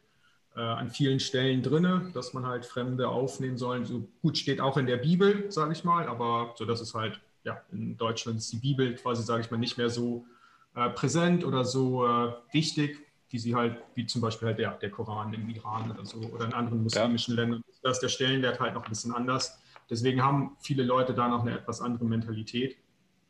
äh, 0.56 0.60
an 0.60 0.90
vielen 0.90 1.20
Stellen 1.20 1.62
drin, 1.62 2.10
dass 2.14 2.34
man 2.34 2.46
halt 2.46 2.66
Fremde 2.66 3.08
aufnehmen 3.08 3.56
soll. 3.56 3.86
So 3.86 4.08
gut 4.22 4.36
steht 4.36 4.60
auch 4.60 4.76
in 4.76 4.86
der 4.86 4.96
Bibel, 4.96 5.50
sage 5.52 5.72
ich 5.72 5.84
mal, 5.84 6.08
aber 6.08 6.52
so 6.56 6.64
dass 6.64 6.80
es 6.80 6.94
halt, 6.94 7.20
ja, 7.44 7.62
in 7.70 7.96
Deutschland 7.96 8.38
ist 8.38 8.52
die 8.52 8.56
Bibel 8.56 8.96
quasi, 8.96 9.22
sage 9.22 9.42
ich 9.42 9.52
mal, 9.52 9.56
nicht 9.58 9.78
mehr 9.78 9.88
so 9.88 10.26
äh, 10.74 10.90
präsent 10.90 11.44
oder 11.44 11.64
so 11.64 12.04
äh, 12.04 12.32
wichtig 12.50 13.07
wie 13.30 13.38
sie 13.38 13.54
halt, 13.54 13.78
wie 13.94 14.06
zum 14.06 14.20
Beispiel 14.20 14.48
halt 14.48 14.58
der, 14.58 14.72
der 14.72 14.90
Koran 14.90 15.32
im 15.34 15.48
Iran 15.50 15.90
oder 15.90 16.04
so 16.04 16.18
oder 16.18 16.46
in 16.46 16.54
anderen 16.54 16.82
muslimischen 16.82 17.36
ja. 17.36 17.42
Ländern, 17.42 17.62
da 17.82 17.90
ist 17.90 18.00
der 18.00 18.08
Stellenwert 18.08 18.58
halt 18.60 18.74
noch 18.74 18.84
ein 18.84 18.88
bisschen 18.88 19.14
anders. 19.14 19.58
Deswegen 19.90 20.22
haben 20.22 20.56
viele 20.60 20.82
Leute 20.82 21.14
da 21.14 21.28
noch 21.28 21.42
eine 21.42 21.58
etwas 21.58 21.80
andere 21.80 22.04
Mentalität. 22.04 22.76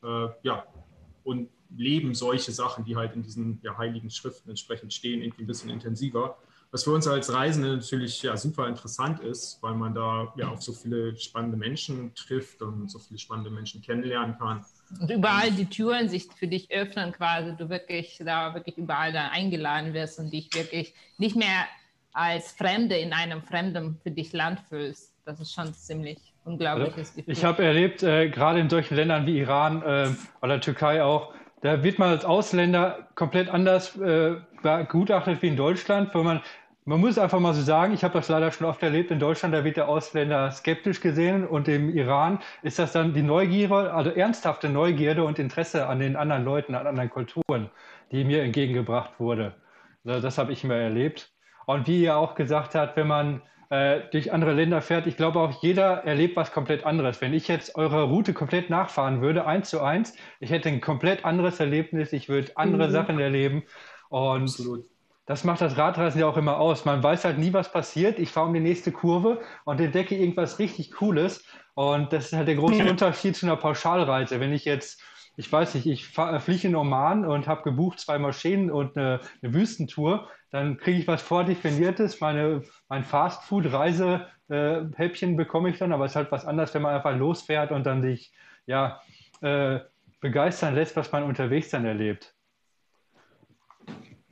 Äh, 0.02 0.28
ja, 0.42 0.64
und 1.24 1.48
leben 1.76 2.14
solche 2.14 2.52
Sachen, 2.52 2.84
die 2.84 2.96
halt 2.96 3.14
in 3.14 3.22
diesen 3.22 3.60
ja, 3.62 3.76
heiligen 3.76 4.10
Schriften 4.10 4.48
entsprechend 4.48 4.92
stehen, 4.94 5.22
irgendwie 5.22 5.42
ein 5.42 5.46
bisschen 5.46 5.70
intensiver. 5.70 6.38
Was 6.70 6.84
für 6.84 6.90
uns 6.90 7.06
als 7.06 7.32
Reisende 7.32 7.76
natürlich 7.76 8.22
ja, 8.22 8.36
super 8.36 8.68
interessant 8.68 9.20
ist, 9.20 9.58
weil 9.62 9.74
man 9.74 9.94
da 9.94 10.32
ja 10.36 10.48
auf 10.48 10.62
so 10.62 10.72
viele 10.72 11.16
spannende 11.16 11.56
Menschen 11.56 12.14
trifft 12.14 12.60
und 12.60 12.90
so 12.90 12.98
viele 12.98 13.18
spannende 13.18 13.48
Menschen 13.48 13.80
kennenlernen 13.80 14.36
kann. 14.38 14.64
Und 15.00 15.10
überall 15.10 15.50
die 15.50 15.64
Türen 15.64 16.10
sich 16.10 16.28
für 16.36 16.46
dich 16.46 16.70
öffnen, 16.70 17.12
quasi, 17.12 17.56
du 17.56 17.70
wirklich 17.70 18.20
da 18.22 18.52
wirklich 18.54 18.76
überall 18.76 19.12
da 19.12 19.28
eingeladen 19.28 19.94
wirst 19.94 20.18
und 20.18 20.30
dich 20.30 20.50
wirklich 20.52 20.94
nicht 21.16 21.36
mehr 21.36 21.66
als 22.12 22.52
Fremde 22.52 22.96
in 22.96 23.12
einem 23.12 23.42
fremden 23.42 23.96
für 24.02 24.10
dich 24.10 24.32
Land 24.32 24.60
fühlst. 24.68 25.14
Das 25.24 25.40
ist 25.40 25.54
schon 25.54 25.72
ziemlich 25.72 26.18
unglaubliches 26.44 27.14
Gefühl. 27.14 27.32
Ich 27.32 27.44
habe 27.44 27.64
erlebt, 27.64 28.02
äh, 28.02 28.28
gerade 28.28 28.60
in 28.60 28.68
solchen 28.68 28.96
Ländern 28.96 29.26
wie 29.26 29.38
Iran 29.38 29.82
äh, 29.82 30.10
oder 30.42 30.60
Türkei 30.60 31.02
auch, 31.02 31.32
da 31.62 31.82
wird 31.82 31.98
man 31.98 32.10
als 32.10 32.24
Ausländer 32.24 33.08
komplett 33.14 33.48
anders 33.48 33.96
äh, 33.96 34.36
begutachtet 34.62 35.42
wie 35.42 35.48
in 35.48 35.56
Deutschland, 35.56 36.14
wo 36.14 36.22
man 36.22 36.40
man 36.88 37.00
muss 37.00 37.18
einfach 37.18 37.38
mal 37.38 37.52
so 37.52 37.60
sagen, 37.60 37.92
ich 37.92 38.02
habe 38.02 38.14
das 38.14 38.30
leider 38.30 38.50
schon 38.50 38.66
oft 38.66 38.82
erlebt, 38.82 39.10
in 39.10 39.18
Deutschland, 39.18 39.54
da 39.54 39.62
wird 39.62 39.76
der 39.76 39.90
Ausländer 39.90 40.50
skeptisch 40.50 41.02
gesehen 41.02 41.46
und 41.46 41.68
im 41.68 41.94
Iran 41.94 42.38
ist 42.62 42.78
das 42.78 42.92
dann 42.92 43.12
die 43.12 43.20
Neugierde, 43.20 43.92
also 43.92 44.08
ernsthafte 44.08 44.70
Neugierde 44.70 45.22
und 45.22 45.38
Interesse 45.38 45.86
an 45.86 46.00
den 46.00 46.16
anderen 46.16 46.46
Leuten, 46.46 46.74
an 46.74 46.86
anderen 46.86 47.10
Kulturen, 47.10 47.68
die 48.10 48.24
mir 48.24 48.42
entgegengebracht 48.42 49.20
wurde. 49.20 49.54
Also 50.06 50.22
das 50.22 50.38
habe 50.38 50.52
ich 50.52 50.64
immer 50.64 50.76
erlebt. 50.76 51.30
Und 51.66 51.86
wie 51.88 52.04
ihr 52.04 52.16
auch 52.16 52.34
gesagt 52.34 52.74
habt, 52.74 52.96
wenn 52.96 53.06
man 53.06 53.42
äh, 53.68 54.00
durch 54.10 54.32
andere 54.32 54.54
Länder 54.54 54.80
fährt, 54.80 55.06
ich 55.06 55.18
glaube 55.18 55.40
auch 55.40 55.62
jeder 55.62 56.04
erlebt 56.04 56.36
was 56.36 56.52
komplett 56.52 56.86
anderes. 56.86 57.20
Wenn 57.20 57.34
ich 57.34 57.48
jetzt 57.48 57.76
eure 57.76 58.04
Route 58.04 58.32
komplett 58.32 58.70
nachfahren 58.70 59.20
würde, 59.20 59.44
eins 59.44 59.68
zu 59.68 59.82
eins, 59.82 60.16
ich 60.40 60.50
hätte 60.50 60.70
ein 60.70 60.80
komplett 60.80 61.26
anderes 61.26 61.60
Erlebnis, 61.60 62.14
ich 62.14 62.30
würde 62.30 62.52
andere 62.54 62.88
mhm. 62.88 62.92
Sachen 62.92 63.20
erleben. 63.20 63.64
Und 64.08 64.42
Absolut 64.42 64.84
das 65.28 65.44
macht 65.44 65.60
das 65.60 65.76
Radreisen 65.76 66.20
ja 66.22 66.26
auch 66.26 66.38
immer 66.38 66.58
aus. 66.58 66.86
Man 66.86 67.02
weiß 67.02 67.26
halt 67.26 67.36
nie, 67.36 67.52
was 67.52 67.70
passiert. 67.70 68.18
Ich 68.18 68.30
fahre 68.30 68.46
um 68.46 68.54
die 68.54 68.60
nächste 68.60 68.92
Kurve 68.92 69.42
und 69.66 69.78
entdecke 69.78 70.16
irgendwas 70.16 70.58
richtig 70.58 70.90
Cooles. 70.92 71.44
Und 71.74 72.14
das 72.14 72.28
ist 72.28 72.32
halt 72.32 72.48
der 72.48 72.54
große 72.54 72.82
Unterschied 72.88 73.36
zu 73.36 73.44
einer 73.44 73.56
Pauschalreise. 73.56 74.40
Wenn 74.40 74.54
ich 74.54 74.64
jetzt, 74.64 75.02
ich 75.36 75.52
weiß 75.52 75.74
nicht, 75.74 75.86
ich 75.86 76.16
äh, 76.16 76.40
fliege 76.40 76.68
in 76.68 76.74
Oman 76.74 77.26
und 77.26 77.46
habe 77.46 77.62
gebucht 77.62 78.00
zwei 78.00 78.18
Moscheen 78.18 78.70
und 78.70 78.96
eine, 78.96 79.20
eine 79.42 79.52
Wüstentour, 79.52 80.30
dann 80.50 80.78
kriege 80.78 80.98
ich 80.98 81.06
was 81.06 81.20
vordefiniertes. 81.20 82.22
Meine, 82.22 82.62
mein 82.88 83.04
Fastfood-Reise-Häppchen 83.04 85.32
äh, 85.32 85.36
bekomme 85.36 85.68
ich 85.68 85.76
dann, 85.76 85.92
aber 85.92 86.06
es 86.06 86.12
ist 86.12 86.16
halt 86.16 86.32
was 86.32 86.46
anderes, 86.46 86.72
wenn 86.72 86.80
man 86.80 86.94
einfach 86.94 87.14
losfährt 87.14 87.70
und 87.70 87.84
dann 87.84 88.00
sich 88.00 88.32
ja, 88.64 89.02
äh, 89.42 89.80
begeistern 90.22 90.74
lässt, 90.74 90.96
was 90.96 91.12
man 91.12 91.24
unterwegs 91.24 91.68
dann 91.68 91.84
erlebt. 91.84 92.34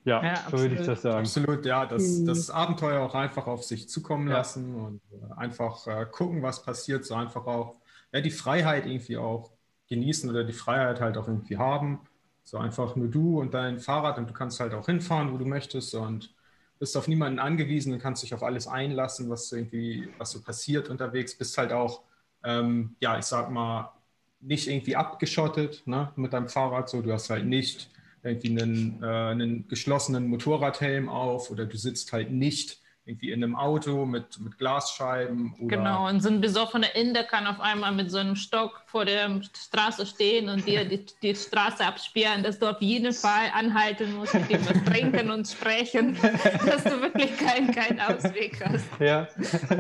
Ja, 0.06 0.22
ja 0.22 0.44
so 0.50 0.58
würde 0.58 0.76
ich 0.76 0.86
das 0.86 1.02
sagen. 1.02 1.18
Absolut, 1.18 1.66
ja. 1.66 1.84
Das, 1.84 2.02
mhm. 2.02 2.26
das 2.26 2.48
Abenteuer 2.48 3.02
auch 3.02 3.14
einfach 3.14 3.46
auf 3.48 3.64
sich 3.64 3.88
zukommen 3.88 4.28
lassen 4.28 4.76
ja. 4.76 4.84
und 4.84 5.00
äh, 5.12 5.34
einfach 5.36 5.86
äh, 5.88 6.06
gucken, 6.10 6.42
was 6.42 6.62
passiert. 6.62 7.04
So 7.04 7.16
einfach 7.16 7.46
auch 7.46 7.74
ja, 8.12 8.20
die 8.20 8.30
Freiheit 8.30 8.86
irgendwie 8.86 9.16
auch 9.16 9.50
genießen 9.88 10.30
oder 10.30 10.44
die 10.44 10.52
Freiheit 10.52 11.00
halt 11.00 11.16
auch 11.16 11.26
irgendwie 11.26 11.58
haben. 11.58 12.00
So 12.44 12.58
einfach 12.58 12.94
nur 12.94 13.08
du 13.08 13.40
und 13.40 13.52
dein 13.52 13.80
Fahrrad 13.80 14.18
und 14.18 14.30
du 14.30 14.32
kannst 14.32 14.60
halt 14.60 14.72
auch 14.74 14.86
hinfahren, 14.86 15.32
wo 15.32 15.38
du 15.38 15.44
möchtest 15.44 15.92
und 15.96 16.32
bist 16.78 16.96
auf 16.96 17.08
niemanden 17.08 17.40
angewiesen 17.40 17.92
und 17.92 17.98
kannst 17.98 18.22
dich 18.22 18.32
auf 18.32 18.44
alles 18.44 18.68
einlassen, 18.68 19.28
was 19.28 19.48
so 19.48 19.56
irgendwie, 19.56 20.08
was 20.18 20.30
so 20.30 20.40
passiert 20.40 20.88
unterwegs. 20.88 21.36
Bist 21.36 21.58
halt 21.58 21.72
auch, 21.72 22.02
ähm, 22.44 22.94
ja, 23.00 23.18
ich 23.18 23.24
sag 23.24 23.50
mal, 23.50 23.92
nicht 24.40 24.68
irgendwie 24.68 24.94
abgeschottet 24.94 25.82
ne, 25.86 26.12
mit 26.14 26.32
deinem 26.32 26.48
Fahrrad. 26.48 26.88
So, 26.88 27.02
du 27.02 27.12
hast 27.12 27.28
halt 27.30 27.46
nicht 27.46 27.90
irgendwie 28.26 28.50
einen, 28.50 29.02
äh, 29.02 29.06
einen 29.06 29.68
geschlossenen 29.68 30.28
Motorradhelm 30.28 31.08
auf 31.08 31.50
oder 31.50 31.66
du 31.66 31.76
sitzt 31.76 32.12
halt 32.12 32.30
nicht 32.30 32.80
irgendwie 33.06 33.30
in 33.30 33.42
einem 33.42 33.54
Auto 33.54 34.04
mit, 34.04 34.40
mit 34.40 34.58
Glasscheiben. 34.58 35.54
Oder 35.60 35.76
genau, 35.76 36.08
und 36.08 36.20
so 36.20 36.28
ein 36.28 36.40
besoffener 36.40 36.92
Inder 36.96 37.22
kann 37.22 37.46
auf 37.46 37.60
einmal 37.60 37.92
mit 37.92 38.10
so 38.10 38.18
einem 38.18 38.34
Stock 38.34 38.82
vor 38.86 39.04
der 39.04 39.40
Straße 39.54 40.06
stehen 40.06 40.48
und 40.48 40.66
dir 40.66 40.84
die, 40.84 41.06
die 41.22 41.36
Straße 41.36 41.86
absperren, 41.86 42.42
dass 42.42 42.58
du 42.58 42.66
auf 42.68 42.82
jeden 42.82 43.12
Fall 43.12 43.52
anhalten 43.54 44.12
musst, 44.16 44.34
mit 44.34 44.50
dem 44.50 44.66
was 44.66 44.82
trinken 44.92 45.30
und 45.30 45.46
sprechen, 45.46 46.16
dass 46.66 46.82
du 46.82 47.00
wirklich 47.00 47.36
keinen, 47.36 47.70
keinen 47.70 48.00
Ausweg 48.00 48.60
hast. 48.64 48.86
Ja. 48.98 49.28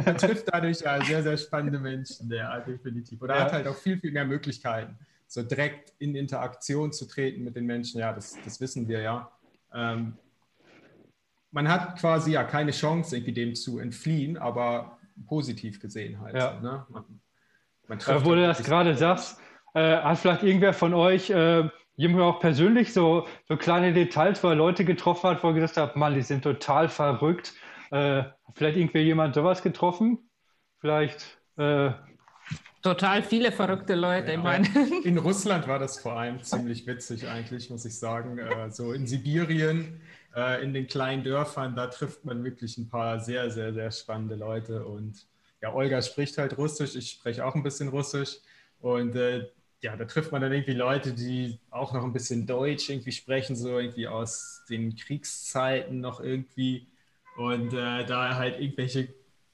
Man 0.04 0.16
trifft 0.18 0.44
dadurch 0.46 0.80
ja 0.82 1.04
sehr, 1.04 1.24
sehr 1.24 1.36
spannende 1.36 1.80
Menschen, 1.80 2.30
ja, 2.30 2.60
definitiv. 2.60 3.20
Oder 3.20 3.34
ja. 3.34 3.44
hat 3.44 3.52
halt 3.52 3.66
auch 3.66 3.76
viel, 3.76 3.98
viel 3.98 4.12
mehr 4.12 4.24
Möglichkeiten 4.24 4.96
so 5.36 5.42
direkt 5.42 5.92
in 5.98 6.16
Interaktion 6.16 6.92
zu 6.92 7.06
treten 7.06 7.44
mit 7.44 7.56
den 7.56 7.66
Menschen, 7.66 8.00
ja, 8.00 8.12
das, 8.12 8.36
das 8.42 8.58
wissen 8.60 8.88
wir 8.88 9.00
ja. 9.00 9.30
Ähm, 9.72 10.14
man 11.50 11.68
hat 11.68 11.98
quasi 11.98 12.32
ja 12.32 12.42
keine 12.42 12.70
Chance, 12.70 13.16
irgendwie 13.16 13.32
dem 13.32 13.54
zu 13.54 13.78
entfliehen, 13.78 14.38
aber 14.38 14.98
positiv 15.26 15.78
gesehen 15.78 16.20
halt. 16.20 16.36
Ja. 16.36 16.58
Ne? 16.60 16.86
Man, 16.88 17.04
man 17.86 17.98
äh, 17.98 18.24
wo 18.24 18.34
du 18.34 18.46
das 18.46 18.62
gerade 18.62 18.96
sagst, 18.96 19.38
äh, 19.74 19.98
hat 19.98 20.18
vielleicht 20.18 20.42
irgendwer 20.42 20.72
von 20.72 20.94
euch 20.94 21.28
äh, 21.28 21.68
jemand 21.96 22.22
auch 22.22 22.40
persönlich 22.40 22.94
so, 22.94 23.26
so 23.46 23.58
kleine 23.58 23.92
Details, 23.92 24.42
wo 24.42 24.48
er 24.48 24.54
Leute 24.54 24.86
getroffen 24.86 25.28
hat, 25.28 25.44
wo 25.44 25.48
er 25.48 25.54
gesagt 25.54 25.76
hat, 25.76 25.96
Mann, 25.96 26.14
die 26.14 26.22
sind 26.22 26.44
total 26.44 26.88
verrückt. 26.88 27.52
Äh, 27.90 28.24
vielleicht 28.54 28.78
irgendwie 28.78 29.00
jemand 29.00 29.34
sowas 29.34 29.62
getroffen? 29.62 30.30
Vielleicht. 30.78 31.38
Äh, 31.58 31.90
Total 32.86 33.24
viele 33.24 33.50
verrückte 33.50 33.96
Leute, 33.96 34.28
ja, 34.28 34.34
ich 34.34 34.44
meine. 34.44 34.68
In 35.02 35.18
Russland 35.26 35.66
war 35.66 35.80
das 35.80 35.98
vor 35.98 36.12
allem 36.12 36.40
ziemlich 36.44 36.86
witzig 36.86 37.26
eigentlich, 37.26 37.68
muss 37.68 37.84
ich 37.84 37.98
sagen. 37.98 38.38
Äh, 38.38 38.70
so 38.70 38.92
in 38.92 39.08
Sibirien, 39.08 40.00
äh, 40.36 40.62
in 40.62 40.72
den 40.72 40.86
kleinen 40.86 41.24
Dörfern, 41.24 41.74
da 41.74 41.88
trifft 41.88 42.24
man 42.24 42.44
wirklich 42.44 42.78
ein 42.78 42.88
paar 42.88 43.18
sehr, 43.18 43.50
sehr, 43.50 43.74
sehr 43.74 43.90
spannende 43.90 44.36
Leute. 44.36 44.84
Und 44.86 45.26
ja, 45.60 45.74
Olga 45.74 46.00
spricht 46.00 46.38
halt 46.38 46.56
Russisch, 46.58 46.94
ich 46.94 47.10
spreche 47.10 47.44
auch 47.44 47.56
ein 47.56 47.64
bisschen 47.64 47.88
Russisch. 47.88 48.36
Und 48.78 49.16
äh, 49.16 49.48
ja, 49.80 49.96
da 49.96 50.04
trifft 50.04 50.30
man 50.30 50.40
dann 50.40 50.52
irgendwie 50.52 50.74
Leute, 50.74 51.12
die 51.12 51.58
auch 51.70 51.92
noch 51.92 52.04
ein 52.04 52.12
bisschen 52.12 52.46
Deutsch 52.46 52.88
irgendwie 52.88 53.10
sprechen, 53.10 53.56
so 53.56 53.80
irgendwie 53.80 54.06
aus 54.06 54.62
den 54.70 54.94
Kriegszeiten 54.94 56.00
noch 56.00 56.20
irgendwie. 56.20 56.86
Und 57.36 57.74
äh, 57.74 58.06
da 58.06 58.36
halt 58.36 58.60
irgendwelche 58.60 59.08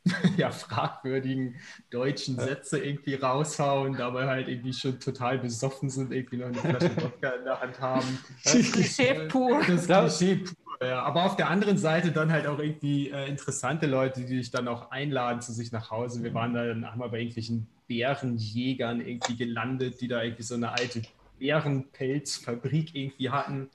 ja, 0.37 0.51
fragwürdigen 0.51 1.55
deutschen 1.91 2.37
Sätze 2.37 2.79
irgendwie 2.79 3.15
raushauen, 3.15 3.97
dabei 3.97 4.27
halt 4.27 4.49
irgendwie 4.49 4.73
schon 4.73 4.99
total 4.99 5.39
besoffen 5.39 5.91
sind, 5.91 6.13
irgendwie 6.13 6.39
noch 6.39 6.47
eine 6.47 6.57
Flasche 6.57 6.97
Wodka 7.03 7.31
in 7.31 7.45
der 7.45 7.61
Hand 7.61 7.81
haben. 7.81 8.19
Das 8.43 8.73
Klischee 8.73 9.29
pur. 9.29 9.63
Das 9.67 9.87
Klischee 9.87 10.37
pur. 10.37 10.57
Ja, 10.83 11.03
aber 11.03 11.25
auf 11.25 11.37
der 11.37 11.49
anderen 11.49 11.79
Seite 11.79 12.11
dann 12.11 12.33
halt 12.33 12.49
auch 12.49 12.59
irgendwie 12.59 13.11
äh, 13.11 13.29
interessante 13.29 13.87
Leute, 13.87 14.23
die 14.23 14.39
dich 14.39 14.51
dann 14.51 14.67
auch 14.67 14.91
einladen 14.91 15.41
zu 15.41 15.53
sich 15.53 15.71
nach 15.71 15.93
Hause. 15.93 16.25
Wir 16.25 16.35
waren 16.35 16.55
dann, 16.55 16.91
haben 16.91 17.01
wir 17.01 17.09
bei 17.09 17.21
irgendwelchen 17.21 17.69
Bärenjägern 17.87 19.01
irgendwie 19.01 19.37
gelandet, 19.37 20.01
die 20.01 20.09
da 20.09 20.23
irgendwie 20.23 20.43
so 20.43 20.57
eine 20.57 20.73
alte 20.73 21.03
Bärenpelzfabrik 21.39 22.97
irgendwie 22.97 23.31
hatten. 23.31 23.71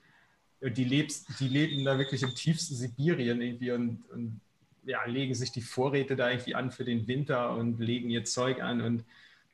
Und 0.59 0.77
die, 0.77 0.83
lebst, 0.83 1.39
die 1.39 1.47
leben 1.47 1.85
da 1.85 1.97
wirklich 1.97 2.23
im 2.23 2.35
tiefsten 2.35 2.75
Sibirien 2.75 3.41
irgendwie 3.41 3.71
und, 3.71 4.03
und 4.11 4.41
ja, 4.87 5.03
legen 5.05 5.33
sich 5.33 5.51
die 5.51 5.61
Vorräte 5.61 6.15
da 6.15 6.29
irgendwie 6.29 6.55
an 6.55 6.71
für 6.71 6.85
den 6.85 7.07
Winter 7.07 7.51
und 7.51 7.79
legen 7.79 8.09
ihr 8.09 8.23
Zeug 8.23 8.61
an 8.61 8.81
und 8.81 9.03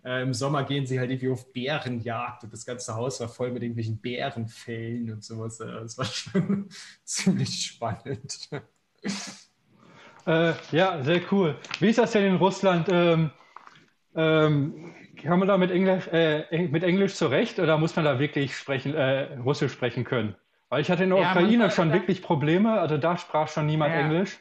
äh, 0.03 0.21
im 0.21 0.33
Sommer 0.33 0.63
gehen 0.63 0.85
sie 0.85 0.99
halt 0.99 1.11
irgendwie 1.11 1.29
auf 1.29 1.51
Bärenjagd 1.53 2.43
und 2.43 2.53
das 2.53 2.65
ganze 2.65 2.95
Haus 2.95 3.19
war 3.19 3.29
voll 3.29 3.51
mit 3.51 3.63
irgendwelchen 3.63 3.97
Bärenfällen 3.97 5.11
und 5.11 5.23
sowas. 5.23 5.57
Das 5.57 5.97
war 5.97 6.05
schon 6.05 6.69
ziemlich 7.03 7.65
spannend. 7.65 8.49
Äh, 10.25 10.53
ja, 10.71 11.03
sehr 11.03 11.21
cool. 11.31 11.57
Wie 11.79 11.89
ist 11.89 11.99
das 11.99 12.11
denn 12.11 12.25
in 12.25 12.35
Russland? 12.35 12.87
Ähm, 12.89 13.31
ähm, 14.15 14.93
kann 15.21 15.39
man 15.39 15.47
da 15.47 15.57
mit 15.57 15.71
Englisch, 15.71 16.07
äh, 16.07 16.67
mit 16.67 16.83
Englisch 16.83 17.15
zurecht 17.15 17.59
oder 17.59 17.77
muss 17.77 17.95
man 17.95 18.05
da 18.05 18.19
wirklich 18.19 18.55
sprechen, 18.55 18.93
äh, 18.93 19.35
Russisch 19.37 19.71
sprechen 19.71 20.03
können? 20.03 20.35
Weil 20.69 20.81
ich 20.81 20.89
hatte 20.89 21.03
in 21.03 21.11
der 21.11 21.19
ja, 21.19 21.31
Ukraine 21.31 21.71
schon 21.71 21.93
wirklich 21.93 22.21
Probleme, 22.21 22.79
also 22.79 22.97
da 22.97 23.17
sprach 23.17 23.47
schon 23.47 23.65
niemand 23.65 23.93
ja. 23.93 24.01
Englisch. 24.01 24.39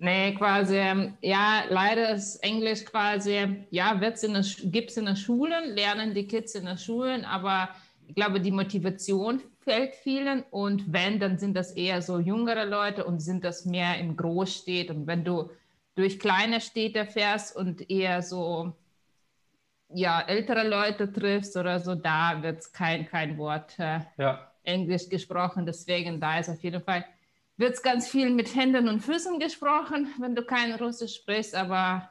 Nee, 0.00 0.34
quasi, 0.34 0.76
ähm, 0.76 1.18
ja, 1.20 1.64
leider 1.68 2.10
ist 2.10 2.36
Englisch 2.36 2.84
quasi, 2.84 3.66
ja, 3.70 3.94
gibt 3.94 4.16
es 4.90 4.96
in 4.96 5.06
den 5.06 5.16
Schulen, 5.16 5.74
lernen 5.74 6.14
die 6.14 6.28
Kids 6.28 6.54
in 6.54 6.66
den 6.66 6.78
Schulen, 6.78 7.24
aber 7.24 7.70
ich 8.06 8.14
glaube, 8.14 8.40
die 8.40 8.52
Motivation 8.52 9.42
fällt 9.58 9.96
vielen 9.96 10.44
und 10.50 10.92
wenn, 10.92 11.18
dann 11.18 11.36
sind 11.36 11.56
das 11.56 11.72
eher 11.72 12.00
so 12.00 12.20
jüngere 12.20 12.64
Leute 12.64 13.04
und 13.04 13.18
sind 13.18 13.44
das 13.44 13.64
mehr 13.64 13.98
in 13.98 14.16
Großstädten 14.16 14.98
und 14.98 15.06
wenn 15.08 15.24
du 15.24 15.50
durch 15.96 16.20
kleine 16.20 16.60
Städte 16.60 17.04
fährst 17.04 17.56
und 17.56 17.90
eher 17.90 18.22
so, 18.22 18.72
ja, 19.92 20.20
ältere 20.20 20.68
Leute 20.68 21.12
triffst 21.12 21.56
oder 21.56 21.80
so, 21.80 21.96
da 21.96 22.40
wird 22.40 22.72
kein, 22.72 23.04
kein 23.04 23.36
Wort 23.36 23.76
äh, 23.80 23.98
ja. 24.16 24.52
Englisch 24.62 25.08
gesprochen, 25.08 25.66
deswegen 25.66 26.20
da 26.20 26.38
ist 26.38 26.50
auf 26.50 26.62
jeden 26.62 26.82
Fall 26.82 27.04
wird 27.58 27.82
ganz 27.82 28.08
viel 28.08 28.30
mit 28.30 28.54
Händen 28.54 28.88
und 28.88 29.00
Füßen 29.00 29.38
gesprochen, 29.38 30.14
wenn 30.18 30.34
du 30.34 30.42
kein 30.42 30.72
Russisch 30.74 31.16
sprichst, 31.16 31.54
aber 31.54 32.08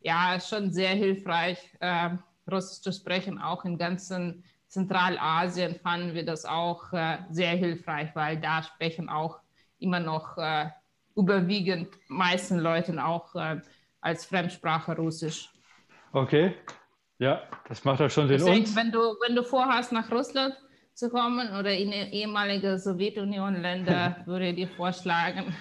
ja, 0.00 0.34
ist 0.34 0.48
schon 0.48 0.72
sehr 0.72 0.90
hilfreich, 0.90 1.58
äh, 1.80 2.10
Russisch 2.50 2.82
zu 2.82 2.92
sprechen. 2.92 3.40
Auch 3.40 3.64
in 3.64 3.78
ganzen 3.78 4.44
Zentralasien 4.66 5.76
fanden 5.76 6.14
wir 6.14 6.24
das 6.24 6.44
auch 6.44 6.92
äh, 6.92 7.18
sehr 7.30 7.50
hilfreich, 7.50 8.10
weil 8.14 8.38
da 8.38 8.62
sprechen 8.62 9.08
auch 9.08 9.38
immer 9.78 10.00
noch 10.00 10.36
äh, 10.36 10.66
überwiegend 11.16 11.88
meisten 12.08 12.58
Leuten 12.58 12.98
auch 12.98 13.34
äh, 13.36 13.60
als 14.00 14.26
Fremdsprache 14.26 14.96
Russisch. 14.96 15.50
Okay, 16.12 16.54
ja, 17.18 17.42
das 17.68 17.84
macht 17.84 18.00
ja 18.00 18.10
schon 18.10 18.28
Sinn. 18.28 18.38
Deswegen, 18.38 18.76
wenn 18.76 18.92
du, 18.92 19.00
wenn 19.26 19.34
du 19.34 19.42
vorhast, 19.42 19.92
nach 19.92 20.10
Russland 20.10 20.54
zu 20.98 21.10
kommen 21.10 21.48
oder 21.56 21.72
in 21.72 21.92
ehemalige 21.92 22.76
Sowjetunion-Länder 22.76 24.16
würde 24.26 24.48
ich 24.48 24.56
dir 24.56 24.68
vorschlagen, 24.68 25.54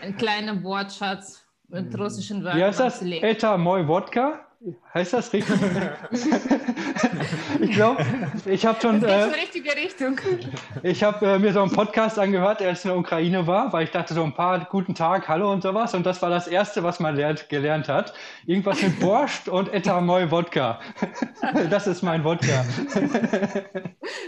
einen 0.00 0.16
kleinen 0.16 0.64
Wortschatz 0.64 1.44
mit 1.68 1.96
russischen 1.98 2.42
Wörtern 2.42 2.58
Wie 2.58 2.64
heißt 2.64 2.80
das? 2.80 3.02
Eta 3.02 3.58
Moi 3.58 3.86
Wodka? 3.86 4.40
Heißt 4.92 5.14
das 5.14 5.32
richtig? 5.32 5.58
ich 7.60 7.70
glaube, 7.72 8.04
ich 8.44 8.66
habe 8.66 8.78
schon. 8.78 9.00
Das 9.00 9.24
geht 9.28 9.34
äh, 9.34 9.40
richtige 9.40 9.74
Richtung. 9.74 10.20
Ich 10.82 11.02
habe 11.02 11.26
äh, 11.26 11.38
mir 11.38 11.54
so 11.54 11.62
einen 11.62 11.72
Podcast 11.72 12.18
angehört, 12.18 12.60
als 12.60 12.80
ich 12.80 12.84
in 12.84 12.90
der 12.90 12.98
Ukraine 12.98 13.46
war, 13.46 13.72
weil 13.72 13.84
ich 13.84 13.90
dachte 13.90 14.12
so 14.12 14.22
ein 14.22 14.34
paar 14.34 14.66
guten 14.66 14.94
Tag, 14.94 15.28
Hallo 15.28 15.50
und 15.50 15.62
sowas. 15.62 15.94
Und 15.94 16.04
das 16.04 16.20
war 16.20 16.28
das 16.28 16.46
Erste, 16.46 16.82
was 16.82 17.00
man 17.00 17.16
lernt, 17.16 17.48
gelernt 17.48 17.88
hat. 17.88 18.12
Irgendwas 18.44 18.82
mit 18.82 19.00
Borscht 19.00 19.48
und 19.48 19.72
Etamoy 19.72 20.30
Wodka. 20.30 20.78
das 21.70 21.86
ist 21.86 22.02
mein 22.02 22.22
Wodka. 22.22 22.64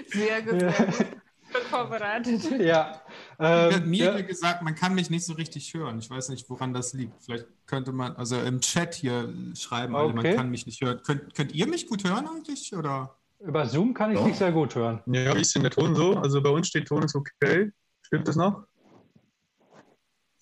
Sehr 0.07 0.43
gut. 0.43 0.61
Sehr 0.61 0.73
gut. 0.73 1.67
vorbereitet. 1.69 2.59
Ja. 2.59 3.02
Ähm, 3.45 3.91
mir 3.91 4.05
ja. 4.05 4.21
gesagt, 4.21 4.63
man 4.63 4.77
kann 4.77 4.95
mich 4.95 5.11
nicht 5.11 5.25
so 5.25 5.33
richtig 5.33 5.75
hören. 5.75 5.99
Ich 5.99 6.09
weiß 6.09 6.29
nicht, 6.29 6.49
woran 6.49 6.73
das 6.73 6.93
liegt. 6.93 7.21
Vielleicht 7.25 7.47
könnte 7.67 7.91
man, 7.91 8.15
also 8.15 8.41
im 8.41 8.61
Chat 8.61 8.95
hier 8.95 9.33
schreiben, 9.55 9.95
okay. 9.97 10.05
alle, 10.05 10.15
man 10.15 10.37
kann 10.37 10.51
mich 10.51 10.65
nicht 10.67 10.81
hören. 10.81 11.01
Könnt, 11.05 11.35
könnt 11.35 11.53
ihr 11.53 11.67
mich 11.67 11.89
gut 11.89 12.05
hören 12.05 12.29
eigentlich? 12.29 12.75
Oder? 12.75 13.17
Über 13.41 13.67
Zoom 13.67 13.95
kann 13.95 14.13
ich 14.13 14.19
ja. 14.21 14.27
nicht 14.27 14.39
sehr 14.39 14.53
gut 14.53 14.77
hören. 14.77 15.01
Ja, 15.07 15.35
wie 15.35 15.41
ist 15.41 15.55
denn 15.57 15.63
der 15.63 15.73
Ton 15.73 15.97
so? 15.97 16.17
Also 16.17 16.41
bei 16.41 16.51
uns 16.51 16.69
steht 16.69 16.87
Ton 16.87 17.03
ist 17.03 17.17
okay. 17.17 17.73
Stimmt 18.03 18.29
das 18.29 18.37
noch? 18.37 18.65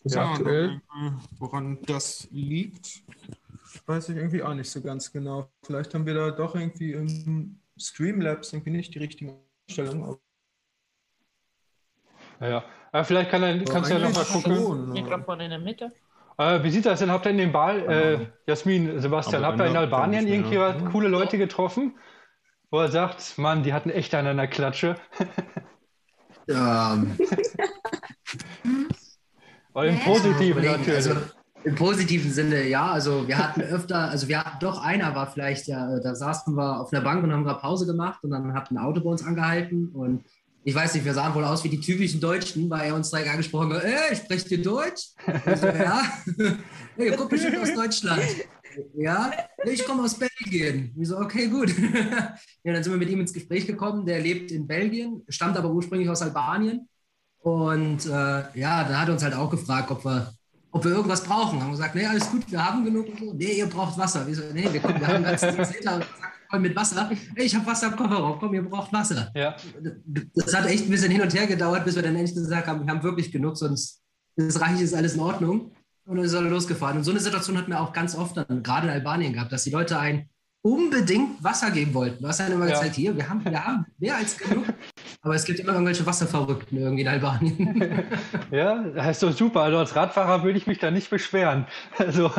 Ist 0.04 0.14
ja, 0.14 0.32
aktuell. 0.32 0.72
Äh, 0.72 1.10
woran 1.38 1.78
das 1.86 2.28
liegt, 2.30 3.02
weiß 3.86 4.10
ich 4.10 4.16
irgendwie 4.16 4.42
auch 4.42 4.54
nicht 4.54 4.70
so 4.70 4.82
ganz 4.82 5.10
genau. 5.10 5.50
Vielleicht 5.62 5.94
haben 5.94 6.04
wir 6.04 6.14
da 6.14 6.30
doch 6.30 6.54
irgendwie 6.54 6.92
im 6.92 7.60
Streamlabs 7.78 8.52
irgendwie 8.52 8.70
nicht 8.70 8.94
die 8.94 8.98
richtigen 8.98 9.38
Einstellungen. 9.66 10.16
Ja, 12.40 12.64
aber 12.92 13.04
vielleicht 13.04 13.30
kann 13.30 13.42
er, 13.42 13.64
kannst 13.64 13.90
du 13.90 13.94
ja 13.94 14.08
nochmal 14.08 14.24
gucken. 14.24 14.90
Mikrofon 14.90 15.40
in 15.40 15.50
der 15.50 15.58
Mitte. 15.58 15.92
Äh, 16.38 16.62
wie 16.62 16.70
sieht 16.70 16.86
das 16.86 17.00
denn? 17.00 17.10
Habt 17.10 17.26
ihr 17.26 17.32
in 17.32 17.38
dem 17.38 17.52
Ball, 17.52 17.80
äh, 17.88 18.26
Jasmin, 18.46 18.98
Sebastian, 19.00 19.44
habt 19.44 19.58
ihr 19.58 19.66
in 19.66 19.76
Albanien 19.76 20.26
irgendwie 20.26 20.54
ja. 20.54 20.72
coole 20.90 21.08
Leute 21.08 21.36
getroffen, 21.36 21.98
wo 22.70 22.78
er 22.78 22.88
sagt, 22.88 23.36
Mann, 23.36 23.62
die 23.62 23.74
hatten 23.74 23.90
echt 23.90 24.14
einen 24.14 24.28
an 24.28 24.36
der 24.38 24.48
Klatsche? 24.48 24.96
Ja. 26.46 26.96
Aber 29.74 29.86
im 29.86 30.00
Positiven 30.00 30.64
ja, 30.64 30.72
natürlich. 30.72 30.96
Also, 30.96 31.14
Im 31.62 31.74
positiven 31.74 32.30
Sinne, 32.30 32.66
ja. 32.66 32.90
Also 32.90 33.28
wir 33.28 33.36
hatten 33.38 33.60
öfter, 33.60 34.08
also 34.10 34.26
wir 34.28 34.42
hatten 34.42 34.58
doch 34.60 34.82
einer 34.82 35.14
war 35.14 35.26
vielleicht, 35.30 35.66
ja, 35.68 36.00
da 36.00 36.14
saßen 36.14 36.54
wir 36.54 36.80
auf 36.80 36.92
einer 36.92 37.02
Bank 37.02 37.22
und 37.22 37.32
haben 37.32 37.44
gerade 37.44 37.60
Pause 37.60 37.86
gemacht 37.86 38.24
und 38.24 38.30
dann 38.30 38.54
hat 38.54 38.70
ein 38.70 38.78
Auto 38.78 39.02
bei 39.02 39.10
uns 39.10 39.24
angehalten 39.24 39.90
und 39.90 40.24
ich 40.62 40.74
weiß 40.74 40.94
nicht, 40.94 41.04
wir 41.04 41.14
sahen 41.14 41.34
wohl 41.34 41.44
aus 41.44 41.64
wie 41.64 41.68
die 41.68 41.80
typischen 41.80 42.20
Deutschen, 42.20 42.68
weil 42.68 42.88
er 42.88 42.94
uns 42.94 43.10
direkt 43.10 43.30
angesprochen 43.30 43.72
hat, 43.72 43.84
ey, 43.84 44.14
sprecht 44.14 44.50
ihr 44.50 44.62
Deutsch? 44.62 45.08
So, 45.56 45.66
ja. 45.66 46.02
hey, 46.96 47.06
ihr 47.06 47.16
kommt 47.16 47.30
bestimmt 47.30 47.58
aus 47.58 47.72
Deutschland. 47.72 48.22
Ja, 48.94 49.32
ich 49.64 49.84
komme 49.84 50.02
aus 50.04 50.18
Belgien. 50.18 50.94
Ich 50.98 51.08
so, 51.08 51.18
okay, 51.18 51.48
gut. 51.48 51.74
ja, 52.64 52.72
dann 52.72 52.82
sind 52.82 52.92
wir 52.92 52.98
mit 52.98 53.08
ihm 53.08 53.20
ins 53.20 53.32
Gespräch 53.32 53.66
gekommen. 53.66 54.06
Der 54.06 54.20
lebt 54.20 54.50
in 54.52 54.66
Belgien, 54.66 55.22
stammt 55.28 55.56
aber 55.56 55.70
ursprünglich 55.70 56.08
aus 56.08 56.22
Albanien. 56.22 56.88
Und 57.40 58.06
äh, 58.06 58.10
ja, 58.58 58.84
dann 58.84 59.00
hat 59.00 59.08
er 59.08 59.14
uns 59.14 59.22
halt 59.22 59.34
auch 59.34 59.50
gefragt, 59.50 59.90
ob 59.90 60.04
wir, 60.04 60.32
ob 60.70 60.84
wir 60.84 60.92
irgendwas 60.92 61.24
brauchen. 61.24 61.60
Haben 61.60 61.70
gesagt, 61.70 61.94
nee, 61.94 62.06
alles 62.06 62.30
gut, 62.30 62.50
wir 62.50 62.64
haben 62.64 62.84
genug. 62.84 63.06
So. 63.18 63.32
Nee, 63.32 63.54
ihr 63.54 63.66
braucht 63.66 63.98
Wasser. 63.98 64.26
Wir 64.26 64.34
so, 64.34 64.42
nee, 64.52 64.68
wir, 64.70 64.82
wir 64.82 65.06
haben 65.06 65.24
ganz 65.24 65.42
Liter 65.42 66.00
voll 66.50 66.60
mit 66.60 66.76
Wasser. 66.76 67.10
Ich 67.36 67.54
habe 67.54 67.66
Wasser 67.66 67.88
im 67.88 67.96
Kofferraum, 67.96 68.38
komm, 68.38 68.54
ihr 68.54 68.62
braucht 68.62 68.92
Wasser. 68.92 69.30
Ja. 69.34 69.56
Das 70.34 70.54
hat 70.54 70.66
echt 70.66 70.84
ein 70.84 70.90
bisschen 70.90 71.10
hin 71.10 71.22
und 71.22 71.32
her 71.32 71.46
gedauert, 71.46 71.84
bis 71.84 71.96
wir 71.96 72.02
dann 72.02 72.16
endlich 72.16 72.34
gesagt 72.34 72.66
haben, 72.66 72.84
wir 72.84 72.92
haben 72.92 73.02
wirklich 73.02 73.30
genug, 73.32 73.56
sonst 73.56 74.02
das 74.36 74.60
reicht, 74.60 74.80
ist 74.80 74.94
alles 74.94 75.14
in 75.14 75.20
Ordnung. 75.20 75.72
Und 76.06 76.16
dann 76.16 76.24
ist 76.24 76.32
er 76.32 76.42
losgefahren. 76.42 76.96
Und 76.96 77.04
so 77.04 77.12
eine 77.12 77.20
Situation 77.20 77.56
hatten 77.56 77.70
wir 77.70 77.80
auch 77.80 77.92
ganz 77.92 78.16
oft 78.16 78.36
dann, 78.36 78.62
gerade 78.62 78.88
in 78.88 78.92
Albanien 78.92 79.32
gehabt, 79.32 79.52
dass 79.52 79.64
die 79.64 79.70
Leute 79.70 79.98
ein 79.98 80.28
unbedingt 80.62 81.42
Wasser 81.42 81.70
geben 81.70 81.94
wollten. 81.94 82.22
Du 82.22 82.28
hast 82.28 82.40
dann 82.40 82.52
immer 82.52 82.66
ja. 82.66 82.78
gesagt, 82.78 82.94
hier, 82.94 83.16
wir 83.16 83.28
haben, 83.28 83.44
wir 83.44 83.64
haben 83.64 83.86
mehr 83.98 84.16
als 84.16 84.36
genug. 84.36 84.64
Aber 85.22 85.34
es 85.34 85.44
gibt 85.44 85.60
immer 85.60 85.72
irgendwelche 85.72 86.04
Wasserverrückten 86.04 86.78
irgendwie 86.78 87.02
in 87.02 87.08
Albanien. 87.08 88.04
ja, 88.50 88.82
das 88.82 89.10
ist 89.10 89.22
doch 89.22 89.32
super. 89.32 89.62
Also 89.62 89.78
als 89.78 89.94
Radfahrer 89.94 90.42
würde 90.42 90.58
ich 90.58 90.66
mich 90.66 90.78
da 90.78 90.90
nicht 90.90 91.10
beschweren. 91.10 91.66
Also, 91.98 92.30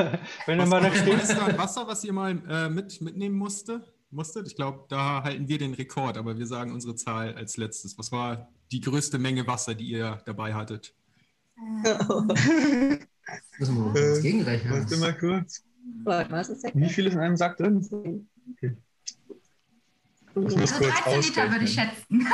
wenn 0.45 0.57
was, 0.57 0.65
du 0.65 0.69
mal 0.69 0.81
da 0.81 0.93
stehst. 0.93 1.31
Ist 1.31 1.37
da 1.37 1.57
Wasser, 1.57 1.87
was 1.87 2.03
ihr 2.03 2.13
mal 2.13 2.37
äh, 2.49 2.69
mit, 2.69 3.01
mitnehmen 3.01 3.35
musste? 3.35 3.81
Musstet. 4.11 4.47
Ich 4.47 4.55
glaube, 4.55 4.85
da 4.89 5.23
halten 5.23 5.47
wir 5.47 5.57
den 5.57 5.73
Rekord, 5.73 6.17
aber 6.17 6.37
wir 6.37 6.47
sagen 6.47 6.71
unsere 6.71 6.95
Zahl 6.95 7.33
als 7.35 7.57
letztes. 7.57 7.97
Was 7.97 8.11
war 8.11 8.49
die 8.71 8.81
größte 8.81 9.19
Menge 9.19 9.47
Wasser, 9.47 9.75
die 9.75 9.85
ihr 9.85 10.21
dabei 10.25 10.53
hattet? 10.53 10.93
Müssen 13.59 13.75
wir 13.75 13.95
äh, 13.95 14.09
uns 14.11 14.21
gegenrechnen. 14.21 14.73
Warte 14.73 14.97
mal 14.97 15.17
kurz. 15.17 15.63
Wie 16.73 16.89
viel 16.89 17.07
ist 17.07 17.13
in 17.13 17.19
einem 17.19 17.37
Sack 17.37 17.57
drin? 17.57 18.27
Okay. 18.55 18.75
Also 20.33 20.57
13 20.57 21.21
Liter 21.21 21.51
würde 21.51 21.65
ich 21.65 21.73
schätzen. 21.73 22.27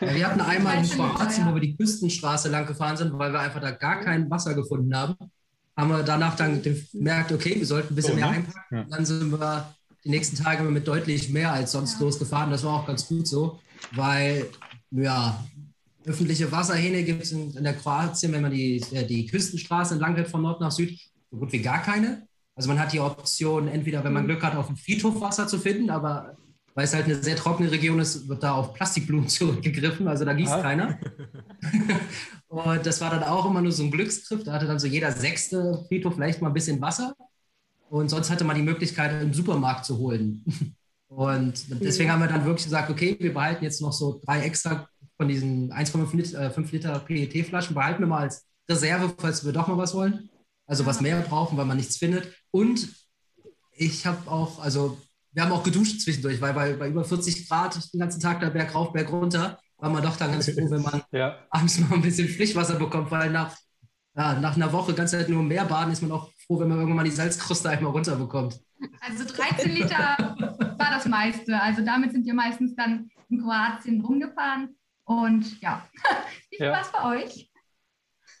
Ja, 0.00 0.14
wir 0.14 0.26
hatten 0.26 0.40
einmal 0.40 0.78
in 0.78 0.88
Kroatien, 0.88 1.46
wo 1.48 1.54
wir 1.54 1.60
die 1.60 1.76
Küstenstraße 1.76 2.48
lang 2.48 2.66
gefahren 2.66 2.96
sind, 2.96 3.12
weil 3.18 3.32
wir 3.32 3.40
einfach 3.40 3.60
da 3.60 3.72
gar 3.72 4.00
kein 4.00 4.30
Wasser 4.30 4.54
gefunden 4.54 4.96
haben. 4.96 5.16
Haben 5.76 5.90
wir 5.90 6.02
danach 6.02 6.36
dann 6.36 6.62
gemerkt, 6.62 7.32
okay, 7.32 7.56
wir 7.56 7.66
sollten 7.66 7.92
ein 7.92 7.96
bisschen 7.96 8.14
oh, 8.14 8.16
mehr 8.16 8.30
ne? 8.30 8.36
einpacken. 8.36 8.76
Ja. 8.76 8.84
Dann 8.84 9.06
sind 9.06 9.30
wir 9.30 9.74
die 10.04 10.10
nächsten 10.10 10.36
Tage 10.36 10.62
mit 10.64 10.86
deutlich 10.86 11.30
mehr 11.30 11.52
als 11.52 11.72
sonst 11.72 11.94
ja. 11.94 12.00
losgefahren. 12.00 12.50
Das 12.50 12.64
war 12.64 12.80
auch 12.80 12.86
ganz 12.86 13.06
gut 13.06 13.26
so, 13.26 13.60
weil 13.92 14.48
ja, 14.90 15.44
öffentliche 16.04 16.50
Wasserhähne 16.50 17.04
gibt 17.04 17.22
es 17.22 17.32
in, 17.32 17.54
in, 17.54 17.64
der 17.64 17.74
Kroatien, 17.74 18.32
wenn 18.32 18.42
man 18.42 18.50
die, 18.50 18.82
äh, 18.92 19.06
die 19.06 19.26
Küstenstraße 19.26 19.94
entlang 19.94 20.14
geht 20.14 20.28
von 20.28 20.42
Nord 20.42 20.60
nach 20.60 20.72
Süd, 20.72 20.98
so 21.30 21.36
gut 21.36 21.52
wie 21.52 21.62
gar 21.62 21.82
keine. 21.82 22.26
Also 22.54 22.68
man 22.68 22.78
hat 22.78 22.92
die 22.92 23.00
Option, 23.00 23.68
entweder, 23.68 24.04
wenn 24.04 24.12
man 24.12 24.26
Glück 24.26 24.42
hat, 24.42 24.56
auf 24.56 24.66
dem 24.66 24.76
Friedhof 24.76 25.20
Wasser 25.20 25.46
zu 25.46 25.58
finden, 25.58 25.90
aber 25.90 26.36
weil 26.74 26.84
es 26.84 26.94
halt 26.94 27.04
eine 27.04 27.22
sehr 27.22 27.36
trockene 27.36 27.70
Region 27.70 28.00
ist, 28.00 28.28
wird 28.28 28.42
da 28.42 28.52
auf 28.52 28.74
Plastikblumen 28.74 29.28
zurückgegriffen, 29.28 30.08
also 30.08 30.24
da 30.24 30.32
gießt 30.32 30.52
ah. 30.52 30.62
keiner. 30.62 30.98
und 32.48 32.84
das 32.84 33.00
war 33.00 33.10
dann 33.10 33.22
auch 33.22 33.46
immer 33.46 33.62
nur 33.62 33.72
so 33.72 33.84
ein 33.84 33.90
Glücksgriff, 33.90 34.44
da 34.44 34.52
hatte 34.52 34.66
dann 34.66 34.78
so 34.78 34.86
jeder 34.86 35.12
sechste 35.12 35.84
Friedhof 35.88 36.14
vielleicht 36.14 36.42
mal 36.42 36.48
ein 36.48 36.54
bisschen 36.54 36.80
Wasser 36.80 37.14
und 37.92 38.08
sonst 38.08 38.30
hatte 38.30 38.44
man 38.44 38.56
die 38.56 38.62
Möglichkeit, 38.62 39.20
im 39.20 39.34
Supermarkt 39.34 39.84
zu 39.84 39.98
holen. 39.98 40.42
Und 41.08 41.66
deswegen 41.82 42.10
haben 42.10 42.20
wir 42.20 42.26
dann 42.26 42.46
wirklich 42.46 42.64
gesagt, 42.64 42.88
okay, 42.88 43.18
wir 43.20 43.34
behalten 43.34 43.64
jetzt 43.64 43.82
noch 43.82 43.92
so 43.92 44.18
drei 44.24 44.40
extra 44.44 44.88
von 45.18 45.28
diesen 45.28 45.70
1,5 45.70 46.16
Liter, 46.16 46.56
äh, 46.56 46.70
Liter 46.72 46.98
PET-Flaschen, 47.00 47.74
behalten 47.74 48.00
wir 48.00 48.06
mal 48.06 48.22
als 48.22 48.46
Reserve, 48.66 49.14
falls 49.18 49.44
wir 49.44 49.52
doch 49.52 49.68
mal 49.68 49.76
was 49.76 49.94
wollen. 49.94 50.30
Also 50.66 50.86
was 50.86 51.02
mehr 51.02 51.20
brauchen, 51.20 51.58
weil 51.58 51.66
man 51.66 51.76
nichts 51.76 51.98
findet. 51.98 52.32
Und 52.50 52.88
ich 53.72 54.06
habe 54.06 54.30
auch, 54.30 54.58
also 54.60 54.96
wir 55.32 55.42
haben 55.42 55.52
auch 55.52 55.62
geduscht 55.62 56.00
zwischendurch, 56.00 56.40
weil 56.40 56.54
bei, 56.54 56.72
bei 56.72 56.88
über 56.88 57.04
40 57.04 57.46
Grad 57.46 57.92
den 57.92 58.00
ganzen 58.00 58.22
Tag 58.22 58.40
da 58.40 58.48
Berg 58.48 58.74
rauf, 58.74 58.94
Berg 58.94 59.12
runter, 59.12 59.58
war 59.76 59.90
man 59.90 60.02
doch 60.02 60.16
dann 60.16 60.32
ganz 60.32 60.48
froh, 60.48 60.70
wenn 60.70 60.80
man 60.80 61.02
ja. 61.12 61.40
abends 61.50 61.78
noch 61.78 61.90
ein 61.90 62.00
bisschen 62.00 62.26
Frischwasser 62.26 62.76
bekommt, 62.76 63.10
weil 63.10 63.28
nach, 63.30 63.54
ja, 64.16 64.40
nach 64.40 64.56
einer 64.56 64.72
Woche 64.72 64.94
ganz 64.94 65.12
halt 65.12 65.28
nur 65.28 65.42
mehr 65.42 65.66
baden 65.66 65.92
ist 65.92 66.00
man 66.00 66.12
auch 66.12 66.31
froh, 66.52 66.60
wenn 66.60 66.68
man 66.68 66.78
irgendwann 66.78 67.04
die 67.04 67.10
Salzkruste 67.10 67.70
einmal 67.70 67.92
runterbekommt. 67.92 68.60
Also 69.00 69.24
13 69.24 69.70
Liter 69.70 70.16
war 70.18 70.90
das 70.90 71.06
meiste. 71.06 71.60
Also 71.60 71.84
damit 71.84 72.12
sind 72.12 72.26
wir 72.26 72.34
meistens 72.34 72.74
dann 72.74 73.10
in 73.28 73.42
Kroatien 73.42 74.00
rumgefahren. 74.00 74.76
Und 75.04 75.60
ja, 75.60 75.82
wie 76.50 76.56
viel 76.56 76.66
ja. 76.66 76.72
war 76.72 76.80
es 76.82 76.92
bei 76.92 77.16
euch? 77.16 77.50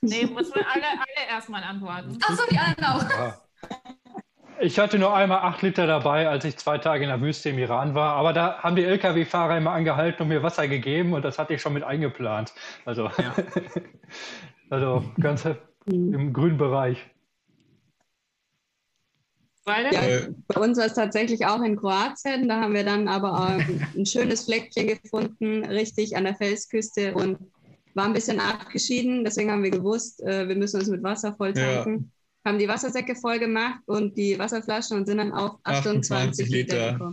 Nee, 0.00 0.26
müssen 0.26 0.54
wir 0.54 0.66
alle, 0.68 0.84
alle 0.84 1.28
erstmal 1.30 1.62
antworten. 1.62 2.18
Achso, 2.22 2.42
die 2.50 2.58
anderen 2.58 2.84
auch. 2.84 3.10
Ja. 3.10 3.38
Ich 4.60 4.78
hatte 4.78 4.98
nur 4.98 5.14
einmal 5.14 5.38
acht 5.38 5.62
Liter 5.62 5.86
dabei, 5.86 6.28
als 6.28 6.44
ich 6.44 6.56
zwei 6.56 6.78
Tage 6.78 7.04
in 7.04 7.08
der 7.08 7.20
Wüste 7.20 7.50
im 7.50 7.58
Iran 7.58 7.94
war. 7.94 8.14
Aber 8.14 8.32
da 8.32 8.62
haben 8.62 8.76
die 8.76 8.84
Lkw-Fahrer 8.84 9.56
immer 9.58 9.72
angehalten 9.72 10.22
und 10.22 10.28
mir 10.28 10.42
Wasser 10.42 10.68
gegeben 10.68 11.14
und 11.14 11.24
das 11.24 11.38
hatte 11.38 11.54
ich 11.54 11.62
schon 11.62 11.72
mit 11.72 11.82
eingeplant. 11.84 12.52
Also, 12.84 13.10
ja. 13.18 13.34
also 14.70 15.04
ganz 15.20 15.48
im 15.86 16.32
grünen 16.32 16.58
Bereich. 16.58 17.11
Ja, 19.66 20.26
bei 20.48 20.60
uns 20.60 20.76
war 20.78 20.86
es 20.86 20.94
tatsächlich 20.94 21.46
auch 21.46 21.62
in 21.62 21.76
Kroatien. 21.76 22.48
Da 22.48 22.60
haben 22.60 22.74
wir 22.74 22.84
dann 22.84 23.06
aber 23.06 23.58
ein 23.96 24.06
schönes 24.06 24.44
Fleckchen 24.44 24.88
gefunden, 24.88 25.64
richtig 25.64 26.16
an 26.16 26.24
der 26.24 26.34
Felsküste 26.34 27.14
und 27.14 27.38
war 27.94 28.06
ein 28.06 28.12
bisschen 28.12 28.40
abgeschieden. 28.40 29.24
Deswegen 29.24 29.52
haben 29.52 29.62
wir 29.62 29.70
gewusst, 29.70 30.22
äh, 30.22 30.48
wir 30.48 30.56
müssen 30.56 30.80
uns 30.80 30.88
mit 30.88 31.02
Wasser 31.02 31.34
voll 31.36 31.52
tanken. 31.52 31.94
Ja 31.94 32.22
haben 32.44 32.58
die 32.58 32.68
Wassersäcke 32.68 33.14
voll 33.14 33.38
gemacht 33.38 33.80
und 33.86 34.16
die 34.16 34.38
Wasserflaschen 34.38 34.96
und 34.96 35.06
sind 35.06 35.18
dann 35.18 35.32
auf 35.32 35.58
28, 35.64 36.46
28 36.46 36.48
Liter. 36.48 36.92
Liter 36.92 37.12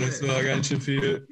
das 0.00 0.22
war 0.22 0.42
ganz 0.42 0.68
schön 0.68 0.80
viel. 0.80 1.26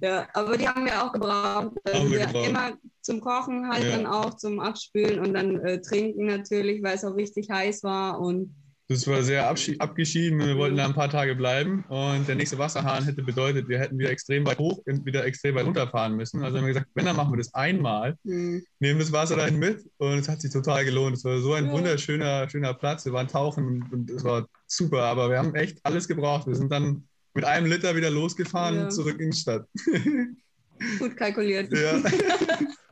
Ja, 0.00 0.28
aber 0.34 0.56
die 0.56 0.68
haben 0.68 0.84
wir 0.84 1.02
auch 1.02 1.12
gebraucht. 1.12 1.72
Haben 1.92 2.10
wir 2.10 2.26
gebraucht. 2.26 2.48
Immer 2.48 2.72
zum 3.00 3.20
Kochen 3.20 3.68
halt 3.68 3.84
ja. 3.84 3.96
dann 3.96 4.06
auch, 4.06 4.36
zum 4.36 4.60
Abspülen 4.60 5.18
und 5.18 5.34
dann 5.34 5.58
äh, 5.60 5.80
trinken 5.80 6.26
natürlich, 6.26 6.82
weil 6.82 6.94
es 6.94 7.04
auch 7.04 7.16
richtig 7.16 7.50
heiß 7.50 7.82
war 7.82 8.20
und 8.20 8.54
das 8.92 9.06
war 9.06 9.22
sehr 9.22 9.48
abgeschieden. 9.48 10.38
Wir 10.38 10.56
wollten 10.56 10.76
da 10.76 10.86
ein 10.86 10.94
paar 10.94 11.10
Tage 11.10 11.34
bleiben 11.34 11.84
und 11.88 12.28
der 12.28 12.34
nächste 12.34 12.58
Wasserhahn 12.58 13.04
hätte 13.04 13.22
bedeutet, 13.22 13.68
wir 13.68 13.78
hätten 13.78 13.98
wieder 13.98 14.10
extrem 14.10 14.46
weit 14.46 14.58
hoch 14.58 14.78
und 14.86 15.04
wieder 15.04 15.24
extrem 15.24 15.54
weit 15.54 15.66
runterfahren 15.66 16.14
müssen. 16.16 16.42
Also 16.42 16.58
haben 16.58 16.66
wir 16.66 16.74
gesagt, 16.74 16.90
wenn, 16.94 17.04
dann 17.04 17.16
machen 17.16 17.32
wir 17.32 17.38
das 17.38 17.52
einmal, 17.54 18.16
mhm. 18.24 18.62
nehmen 18.78 18.98
das 19.00 19.12
Wasser 19.12 19.36
dahin 19.36 19.58
mit 19.58 19.84
und 19.98 20.18
es 20.18 20.28
hat 20.28 20.40
sich 20.40 20.52
total 20.52 20.84
gelohnt. 20.84 21.16
Es 21.16 21.24
war 21.24 21.38
so 21.40 21.54
ein 21.54 21.70
wunderschöner 21.70 22.48
schöner 22.48 22.74
Platz. 22.74 23.04
Wir 23.04 23.12
waren 23.12 23.28
tauchen 23.28 23.84
und 23.90 24.10
es 24.10 24.24
war 24.24 24.46
super, 24.66 25.02
aber 25.04 25.30
wir 25.30 25.38
haben 25.38 25.54
echt 25.54 25.78
alles 25.82 26.06
gebraucht. 26.06 26.46
Wir 26.46 26.54
sind 26.54 26.70
dann 26.70 27.08
mit 27.34 27.44
einem 27.44 27.66
Liter 27.66 27.96
wieder 27.96 28.10
losgefahren 28.10 28.76
ja. 28.76 28.84
und 28.84 28.90
zurück 28.92 29.18
in 29.20 29.30
die 29.30 29.36
Stadt. 29.36 29.66
Gut 30.98 31.16
kalkuliert. 31.16 31.72
Ja. 31.72 32.02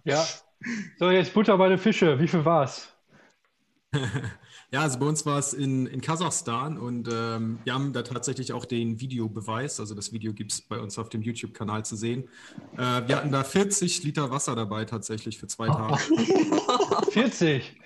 ja. 0.04 0.26
So, 0.98 1.10
jetzt 1.10 1.34
Butter 1.34 1.56
bei 1.58 1.68
den 1.68 1.78
Fische. 1.78 2.18
Wie 2.20 2.28
viel 2.28 2.44
war 2.44 2.64
es? 2.64 2.88
Ja, 4.72 4.82
also 4.82 5.00
bei 5.00 5.06
uns 5.06 5.26
war 5.26 5.36
es 5.36 5.52
in, 5.52 5.86
in 5.86 6.00
Kasachstan 6.00 6.78
und 6.78 7.08
ähm, 7.12 7.58
wir 7.64 7.74
haben 7.74 7.92
da 7.92 8.02
tatsächlich 8.02 8.52
auch 8.52 8.64
den 8.64 9.00
Videobeweis. 9.00 9.80
Also 9.80 9.96
das 9.96 10.12
Video 10.12 10.32
gibt 10.32 10.52
es 10.52 10.60
bei 10.60 10.78
uns 10.78 10.96
auf 10.96 11.08
dem 11.08 11.22
YouTube-Kanal 11.22 11.84
zu 11.84 11.96
sehen. 11.96 12.28
Äh, 12.76 13.08
wir 13.08 13.16
hatten 13.16 13.32
da 13.32 13.42
40 13.42 14.04
Liter 14.04 14.30
Wasser 14.30 14.54
dabei 14.54 14.84
tatsächlich 14.84 15.38
für 15.38 15.48
zwei 15.48 15.66
Tage. 15.66 15.98
40? 17.10 17.80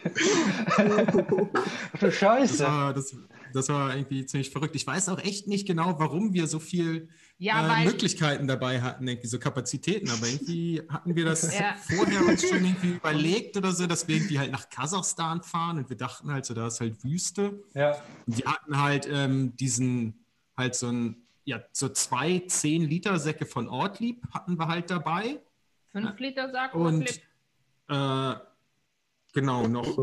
Für 1.94 2.12
Scheiße. 2.12 2.58
Das 2.58 2.68
war, 2.68 2.92
das, 2.92 3.16
das 3.54 3.68
war 3.68 3.94
irgendwie 3.94 4.26
ziemlich 4.26 4.50
verrückt. 4.50 4.74
Ich 4.74 4.86
weiß 4.86 5.08
auch 5.08 5.18
echt 5.18 5.46
nicht 5.46 5.66
genau, 5.66 5.98
warum 5.98 6.32
wir 6.34 6.48
so 6.48 6.58
viel 6.58 7.08
ja, 7.38 7.80
äh, 7.80 7.84
Möglichkeiten 7.84 8.48
dabei 8.48 8.82
hatten, 8.82 9.06
irgendwie 9.06 9.28
so 9.28 9.38
Kapazitäten. 9.38 10.10
Aber 10.10 10.26
irgendwie 10.26 10.82
hatten 10.88 11.14
wir 11.14 11.24
das 11.24 11.54
ja. 11.58 11.74
vorher 11.74 12.26
uns 12.26 12.48
schon 12.48 12.64
irgendwie 12.64 12.94
überlegt 12.94 13.56
oder 13.56 13.72
so, 13.72 13.86
dass 13.86 14.08
wir 14.08 14.16
irgendwie 14.16 14.40
halt 14.40 14.50
nach 14.50 14.68
Kasachstan 14.68 15.42
fahren 15.42 15.78
und 15.78 15.88
wir 15.88 15.96
dachten 15.96 16.32
halt 16.32 16.44
so, 16.46 16.54
da 16.54 16.66
ist 16.66 16.80
halt 16.80 17.04
Wüste. 17.04 17.62
Ja. 17.74 17.96
Und 18.26 18.38
wir 18.38 18.46
hatten 18.46 18.82
halt 18.82 19.08
ähm, 19.10 19.54
diesen, 19.56 20.24
halt 20.56 20.74
so 20.74 20.88
ein, 20.88 21.22
ja, 21.44 21.62
so 21.72 21.88
zwei 21.88 22.40
10 22.40 22.82
Liter 22.82 23.18
Säcke 23.20 23.46
von 23.46 23.68
Ortlieb 23.68 24.22
hatten 24.32 24.58
wir 24.58 24.66
halt 24.66 24.90
dabei. 24.90 25.40
5 25.92 26.18
Liter 26.18 26.50
Sack 26.50 26.74
und 26.74 27.08
äh, 27.88 28.34
genau, 29.32 29.68
noch 29.68 29.96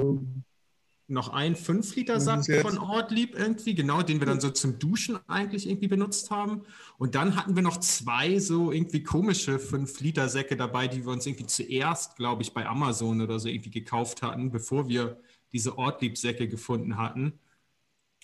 noch 1.11 1.29
ein 1.29 1.55
5-Liter-Sack 1.55 2.45
von 2.61 2.77
Ortlieb 2.77 3.37
irgendwie, 3.37 3.75
genau, 3.75 4.01
den 4.01 4.19
wir 4.19 4.25
dann 4.25 4.39
so 4.39 4.49
zum 4.49 4.79
Duschen 4.79 5.19
eigentlich 5.27 5.69
irgendwie 5.69 5.87
benutzt 5.87 6.31
haben. 6.31 6.63
Und 6.97 7.15
dann 7.15 7.35
hatten 7.35 7.55
wir 7.55 7.63
noch 7.63 7.77
zwei 7.77 8.39
so 8.39 8.71
irgendwie 8.71 9.03
komische 9.03 9.57
5-Liter-Säcke 9.57 10.55
dabei, 10.55 10.87
die 10.87 11.05
wir 11.05 11.11
uns 11.11 11.25
irgendwie 11.25 11.45
zuerst, 11.45 12.15
glaube 12.15 12.41
ich, 12.41 12.53
bei 12.53 12.65
Amazon 12.65 13.21
oder 13.21 13.39
so 13.39 13.47
irgendwie 13.47 13.71
gekauft 13.71 14.21
hatten, 14.21 14.51
bevor 14.51 14.87
wir 14.87 15.19
diese 15.51 15.77
Ortlieb-Säcke 15.77 16.47
gefunden 16.47 16.97
hatten. 16.97 17.39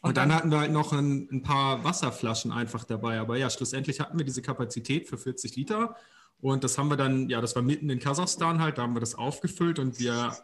Und 0.01 0.17
dann 0.17 0.33
hatten 0.33 0.51
wir 0.51 0.59
halt 0.59 0.71
noch 0.71 0.93
ein, 0.93 1.27
ein, 1.31 1.41
paar 1.41 1.83
Wasserflaschen 1.83 2.51
einfach 2.51 2.83
dabei. 2.83 3.19
Aber 3.19 3.37
ja, 3.37 3.49
schlussendlich 3.49 3.99
hatten 3.99 4.17
wir 4.17 4.25
diese 4.25 4.41
Kapazität 4.41 5.07
für 5.07 5.17
40 5.17 5.55
Liter. 5.55 5.95
Und 6.39 6.63
das 6.63 6.77
haben 6.77 6.89
wir 6.89 6.97
dann, 6.97 7.29
ja, 7.29 7.41
das 7.41 7.55
war 7.55 7.63
mitten 7.63 7.89
in 7.89 7.99
Kasachstan 7.99 8.61
halt, 8.61 8.77
da 8.77 8.83
haben 8.83 8.95
wir 8.95 8.99
das 8.99 9.15
aufgefüllt 9.15 9.79
und 9.79 9.99
wir 9.99 10.37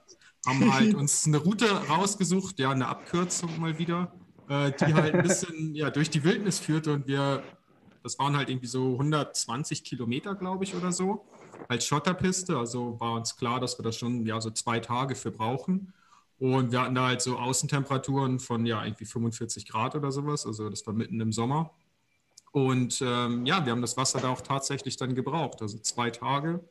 haben 0.46 0.74
halt 0.74 0.96
uns 0.96 1.26
eine 1.26 1.38
Route 1.38 1.70
rausgesucht, 1.88 2.60
ja, 2.60 2.72
eine 2.72 2.88
Abkürzung 2.88 3.60
mal 3.60 3.78
wieder, 3.78 4.14
äh, 4.50 4.72
die 4.72 4.94
halt 4.94 5.16
ein 5.16 5.24
bisschen 5.24 5.76
ja, 5.76 5.90
durch 5.90 6.10
die 6.10 6.24
Wildnis 6.24 6.60
führte 6.60 6.94
und 6.94 7.08
wir, 7.08 7.44
das 8.04 8.20
waren 8.20 8.36
halt 8.36 8.50
irgendwie 8.50 8.68
so 8.68 8.94
120 8.94 9.84
Kilometer, 9.84 10.36
glaube 10.36 10.64
ich, 10.64 10.76
oder 10.76 10.92
so, 10.92 11.26
als 11.70 11.86
Schotterpiste. 11.86 12.58
Also 12.58 13.00
war 13.00 13.14
uns 13.14 13.36
klar, 13.38 13.60
dass 13.60 13.80
wir 13.80 13.84
da 13.84 13.92
schon 13.92 14.26
ja 14.26 14.42
so 14.42 14.50
zwei 14.52 14.80
Tage 14.80 15.16
für 15.16 15.32
brauchen. 15.32 15.94
Und 16.40 16.72
wir 16.72 16.82
hatten 16.82 16.96
da 16.96 17.08
halt 17.08 17.22
so 17.22 17.38
Außentemperaturen 17.38 18.40
von 18.40 18.66
ja 18.66 18.84
irgendwie 18.84 19.06
45 19.06 19.68
Grad 19.68 19.96
oder 19.96 20.12
sowas. 20.12 20.46
Also 20.46 20.70
das 20.70 20.86
war 20.86 20.94
mitten 20.94 21.22
im 21.22 21.32
Sommer. 21.32 21.72
Und 22.52 23.02
ähm, 23.02 23.46
ja, 23.46 23.66
wir 23.66 23.72
haben 23.72 23.82
das 23.82 23.98
Wasser 23.98 24.20
da 24.20 24.30
auch 24.30 24.42
tatsächlich 24.42 24.98
dann 24.98 25.16
gebraucht. 25.16 25.62
Also 25.62 25.78
zwei 25.78 26.10
Tage 26.10 26.64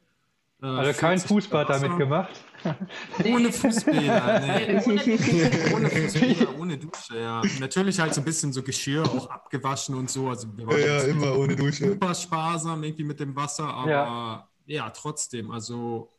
äh, 0.63 0.67
also 0.67 0.99
kein 0.99 1.19
Fußbad 1.19 1.69
damit 1.69 1.99
gemacht? 1.99 2.31
Ohne 3.25 3.53
Fußbäder, 3.53 4.41
nee. 4.41 4.81
ohne 5.75 5.91
Fußbäder, 5.91 6.49
ohne 6.59 6.79
Dusche, 6.79 7.19
ja. 7.19 7.43
Natürlich 7.59 7.99
halt 7.99 8.15
so 8.15 8.21
ein 8.21 8.25
bisschen 8.25 8.53
so 8.53 8.63
Geschirr 8.63 9.05
auch 9.05 9.29
abgewaschen 9.29 9.97
und 9.97 10.09
so. 10.09 10.29
Also 10.29 10.47
wir 10.57 10.67
waren 10.67 10.79
ja, 10.79 10.87
ja 10.87 11.03
immer 11.03 11.37
ohne 11.37 11.57
Dusche. 11.57 11.89
Super 11.89 12.15
sparsam 12.15 12.85
irgendwie 12.85 13.05
mit 13.05 13.19
dem 13.19 13.35
Wasser, 13.35 13.67
aber 13.67 13.91
ja, 13.91 14.49
ja 14.67 14.91
trotzdem, 14.91 15.51
also 15.51 16.13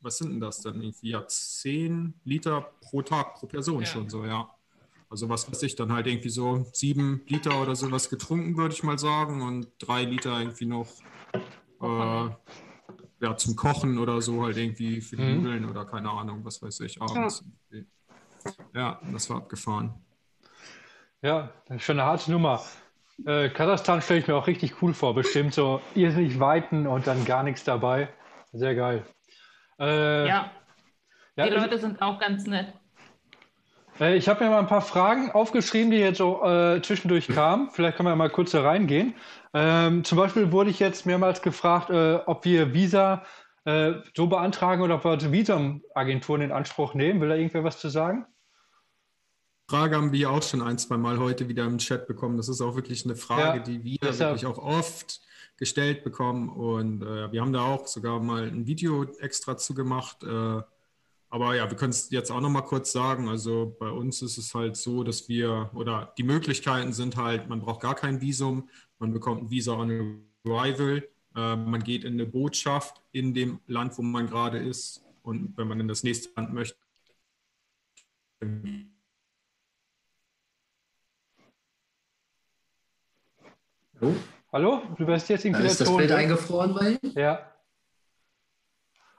was 0.00 0.18
sind 0.18 0.32
denn 0.32 0.40
das 0.40 0.60
dann 0.60 0.80
irgendwie? 0.82 1.10
Ja, 1.10 1.26
10 1.26 2.14
Liter 2.24 2.72
pro 2.80 3.02
Tag, 3.02 3.34
pro 3.34 3.46
Person 3.46 3.80
ja. 3.80 3.86
schon 3.86 4.10
so, 4.10 4.24
ja. 4.24 4.50
Also 5.08 5.28
was 5.28 5.48
weiß 5.48 5.62
ich, 5.62 5.76
dann 5.76 5.92
halt 5.92 6.08
irgendwie 6.08 6.28
so 6.28 6.66
sieben 6.72 7.22
Liter 7.28 7.62
oder 7.62 7.76
sowas 7.76 8.10
getrunken, 8.10 8.56
würde 8.56 8.74
ich 8.74 8.82
mal 8.82 8.98
sagen, 8.98 9.42
und 9.42 9.68
drei 9.78 10.02
Liter 10.02 10.40
irgendwie 10.40 10.66
noch 10.66 10.88
äh, 11.80 12.28
ja, 13.20 13.36
zum 13.36 13.56
Kochen 13.56 13.98
oder 13.98 14.20
so, 14.20 14.44
halt 14.44 14.56
irgendwie 14.56 15.00
für 15.00 15.16
die 15.16 15.22
mhm. 15.22 15.42
Nudeln 15.42 15.70
oder 15.70 15.84
keine 15.84 16.10
Ahnung, 16.10 16.44
was 16.44 16.62
weiß 16.62 16.80
ich, 16.80 17.00
abends. 17.00 17.44
Ja, 17.70 17.80
ja 18.74 19.00
das 19.12 19.30
war 19.30 19.38
abgefahren. 19.38 19.94
Ja, 21.22 21.50
das 21.66 21.78
ist 21.78 21.84
schon 21.84 21.98
eine 21.98 22.08
harte 22.08 22.30
Nummer. 22.30 22.62
Äh, 23.24 23.48
Kasachstan 23.48 24.02
stelle 24.02 24.20
ich 24.20 24.28
mir 24.28 24.36
auch 24.36 24.46
richtig 24.46 24.82
cool 24.82 24.92
vor, 24.92 25.14
bestimmt 25.14 25.54
so 25.54 25.80
irrsinnig 25.94 26.38
weiten 26.38 26.86
und 26.86 27.06
dann 27.06 27.24
gar 27.24 27.42
nichts 27.42 27.64
dabei. 27.64 28.08
Sehr 28.52 28.74
geil. 28.74 29.04
Äh, 29.78 30.28
ja. 30.28 30.50
ja. 31.36 31.46
die 31.46 31.54
Leute 31.54 31.78
sind 31.78 32.02
auch 32.02 32.20
ganz 32.20 32.46
nett. 32.46 32.72
Äh, 33.98 34.16
ich 34.16 34.28
habe 34.28 34.44
mir 34.44 34.50
mal 34.50 34.58
ein 34.58 34.66
paar 34.66 34.82
Fragen 34.82 35.30
aufgeschrieben, 35.30 35.90
die 35.90 35.98
jetzt 35.98 36.18
so 36.18 36.44
äh, 36.44 36.82
zwischendurch 36.82 37.28
kamen. 37.28 37.70
Vielleicht 37.70 37.96
können 37.96 38.08
wir 38.08 38.16
mal 38.16 38.30
kurz 38.30 38.50
da 38.50 38.62
reingehen. 38.62 39.14
Ähm, 39.58 40.04
zum 40.04 40.18
Beispiel 40.18 40.52
wurde 40.52 40.68
ich 40.68 40.78
jetzt 40.80 41.06
mehrmals 41.06 41.40
gefragt, 41.40 41.88
äh, 41.88 42.16
ob 42.26 42.44
wir 42.44 42.74
Visa 42.74 43.24
äh, 43.64 43.94
so 44.14 44.26
beantragen 44.26 44.82
oder 44.82 44.96
ob 44.96 45.04
wir 45.04 45.32
Visumagenturen 45.32 46.42
in 46.42 46.52
Anspruch 46.52 46.92
nehmen. 46.92 47.22
Will 47.22 47.30
da 47.30 47.36
irgendwer 47.36 47.64
was 47.64 47.80
zu 47.80 47.88
sagen? 47.88 48.26
Frage 49.70 49.96
haben 49.96 50.12
wir 50.12 50.30
auch 50.30 50.42
schon 50.42 50.60
ein, 50.60 50.76
zwei 50.76 50.98
Mal 50.98 51.18
heute 51.18 51.48
wieder 51.48 51.64
im 51.64 51.78
Chat 51.78 52.06
bekommen. 52.06 52.36
Das 52.36 52.50
ist 52.50 52.60
auch 52.60 52.76
wirklich 52.76 53.06
eine 53.06 53.16
Frage, 53.16 53.58
ja, 53.58 53.64
die 53.64 53.82
wir 53.82 53.98
wirklich 54.02 54.44
auch 54.44 54.58
oft 54.58 55.22
gestellt 55.56 56.04
bekommen. 56.04 56.50
Und 56.50 57.02
äh, 57.02 57.32
wir 57.32 57.40
haben 57.40 57.54
da 57.54 57.64
auch 57.64 57.86
sogar 57.86 58.20
mal 58.20 58.44
ein 58.44 58.66
Video 58.66 59.04
extra 59.20 59.56
zu 59.56 59.72
gemacht. 59.72 60.22
Äh, 60.22 60.60
aber 61.28 61.54
ja, 61.54 61.68
wir 61.68 61.76
können 61.76 61.90
es 61.90 62.10
jetzt 62.10 62.30
auch 62.30 62.40
noch 62.40 62.50
mal 62.50 62.60
kurz 62.62 62.92
sagen. 62.92 63.28
Also 63.28 63.74
bei 63.80 63.88
uns 63.88 64.22
ist 64.22 64.38
es 64.38 64.54
halt 64.54 64.76
so, 64.76 65.02
dass 65.02 65.28
wir, 65.28 65.70
oder 65.74 66.12
die 66.18 66.22
Möglichkeiten 66.22 66.92
sind 66.92 67.16
halt, 67.16 67.48
man 67.48 67.60
braucht 67.60 67.80
gar 67.80 67.94
kein 67.94 68.20
Visum, 68.20 68.68
man 68.98 69.12
bekommt 69.12 69.42
ein 69.42 69.50
Visa 69.50 69.72
on 69.72 70.22
Arrival, 70.44 71.08
äh, 71.34 71.56
man 71.56 71.82
geht 71.82 72.04
in 72.04 72.14
eine 72.14 72.26
Botschaft 72.26 73.02
in 73.12 73.34
dem 73.34 73.60
Land, 73.66 73.96
wo 73.98 74.02
man 74.02 74.26
gerade 74.26 74.58
ist. 74.58 75.04
Und 75.22 75.56
wenn 75.56 75.68
man 75.68 75.80
in 75.80 75.88
das 75.88 76.02
nächste 76.02 76.30
Land 76.36 76.52
möchte, 76.52 76.76
Hallo? 83.98 84.14
Hallo? 84.52 84.82
Du 84.98 85.06
wirst 85.06 85.28
jetzt 85.30 85.44
irgendwie 85.44 85.62
da 85.62 85.70
ist 85.70 85.80
das 85.80 85.96
Bild 85.96 86.12
eingefroren 86.12 86.74
bei 86.74 86.98
Ja. 87.18 87.50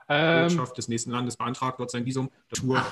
Ähm, 0.08 0.48
Botschaft 0.48 0.78
des 0.78 0.88
nächsten 0.88 1.10
Landes 1.10 1.36
beantragt 1.36 1.80
dort 1.80 1.90
sein 1.90 2.06
Visum, 2.06 2.30
Tour, 2.54 2.82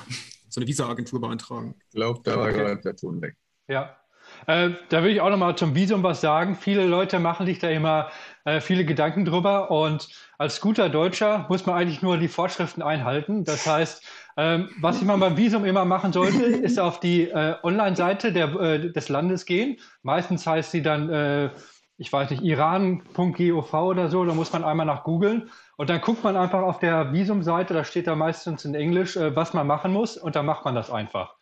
so 0.49 0.59
eine 0.59 0.67
Visa-Agentur 0.67 1.19
beantragen. 1.19 1.75
Ich 1.79 1.95
glaube, 1.95 2.19
da 2.23 2.37
war 2.37 2.51
gerade 2.51 2.81
der 2.81 2.95
Ton 2.95 3.21
weg. 3.21 3.37
Ja. 3.67 3.97
Äh, 4.45 4.71
da 4.89 5.03
will 5.03 5.11
ich 5.11 5.21
auch 5.21 5.29
nochmal 5.29 5.55
zum 5.55 5.75
Visum 5.75 6.03
was 6.03 6.21
sagen. 6.21 6.55
Viele 6.55 6.85
Leute 6.85 7.19
machen 7.19 7.45
sich 7.45 7.59
da 7.59 7.69
immer 7.69 8.09
äh, 8.45 8.61
viele 8.61 8.85
Gedanken 8.85 9.25
drüber 9.25 9.71
und 9.71 10.07
als 10.37 10.61
guter 10.61 10.89
Deutscher 10.89 11.45
muss 11.49 11.65
man 11.65 11.75
eigentlich 11.75 12.01
nur 12.01 12.17
die 12.17 12.27
Vorschriften 12.27 12.81
einhalten. 12.81 13.43
Das 13.43 13.65
heißt, 13.65 14.03
ähm, 14.37 14.69
was 14.79 15.01
man 15.01 15.19
beim 15.19 15.35
Visum 15.35 15.65
immer 15.65 15.85
machen 15.85 16.13
sollte, 16.13 16.43
ist 16.43 16.79
auf 16.79 16.99
die 16.99 17.23
äh, 17.23 17.55
Online-Seite 17.63 18.27
äh, 18.27 18.91
des 18.91 19.09
Landes 19.09 19.45
gehen. 19.45 19.77
Meistens 20.03 20.45
heißt 20.45 20.71
sie 20.71 20.83
dann 20.83 21.09
äh, 21.09 21.49
ich 21.97 22.13
weiß 22.13 22.29
nicht, 22.29 22.43
iran.gov 22.43 23.73
oder 23.73 24.09
so, 24.09 24.23
da 24.23 24.33
muss 24.33 24.53
man 24.53 24.63
einmal 24.63 24.85
nach 24.85 25.03
googeln 25.03 25.49
und 25.77 25.89
dann 25.89 25.99
guckt 26.01 26.23
man 26.23 26.37
einfach 26.37 26.61
auf 26.61 26.79
der 26.79 27.11
Visumseite, 27.11 27.73
da 27.73 27.83
steht 27.83 28.07
da 28.07 28.15
meistens 28.15 28.65
in 28.65 28.75
Englisch, 28.75 29.17
äh, 29.17 29.35
was 29.35 29.53
man 29.53 29.65
machen 29.67 29.93
muss 29.93 30.15
und 30.17 30.35
dann 30.35 30.45
macht 30.45 30.63
man 30.63 30.75
das 30.75 30.91
einfach. 30.91 31.36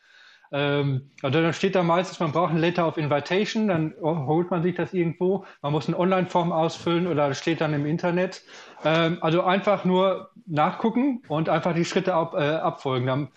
Ähm, 0.51 1.11
also 1.21 1.41
dann 1.41 1.53
steht 1.53 1.75
da 1.75 1.83
meistens, 1.83 2.19
man 2.19 2.31
braucht 2.31 2.51
ein 2.51 2.57
Letter 2.57 2.87
of 2.87 2.97
Invitation, 2.97 3.67
dann 3.67 3.93
holt 4.01 4.51
man 4.51 4.63
sich 4.63 4.75
das 4.75 4.93
irgendwo, 4.93 5.45
man 5.61 5.71
muss 5.71 5.87
eine 5.87 5.97
Online-Form 5.99 6.51
ausfüllen 6.51 7.07
oder 7.07 7.29
das 7.29 7.39
steht 7.39 7.61
dann 7.61 7.73
im 7.73 7.85
Internet. 7.85 8.43
Ähm, 8.83 9.17
also 9.21 9.43
einfach 9.43 9.85
nur 9.85 10.29
nachgucken 10.45 11.23
und 11.27 11.49
einfach 11.49 11.73
die 11.73 11.85
Schritte 11.85 12.13
ab, 12.13 12.33
äh, 12.35 12.37
abfolgen. 12.37 13.07
Dann, 13.07 13.29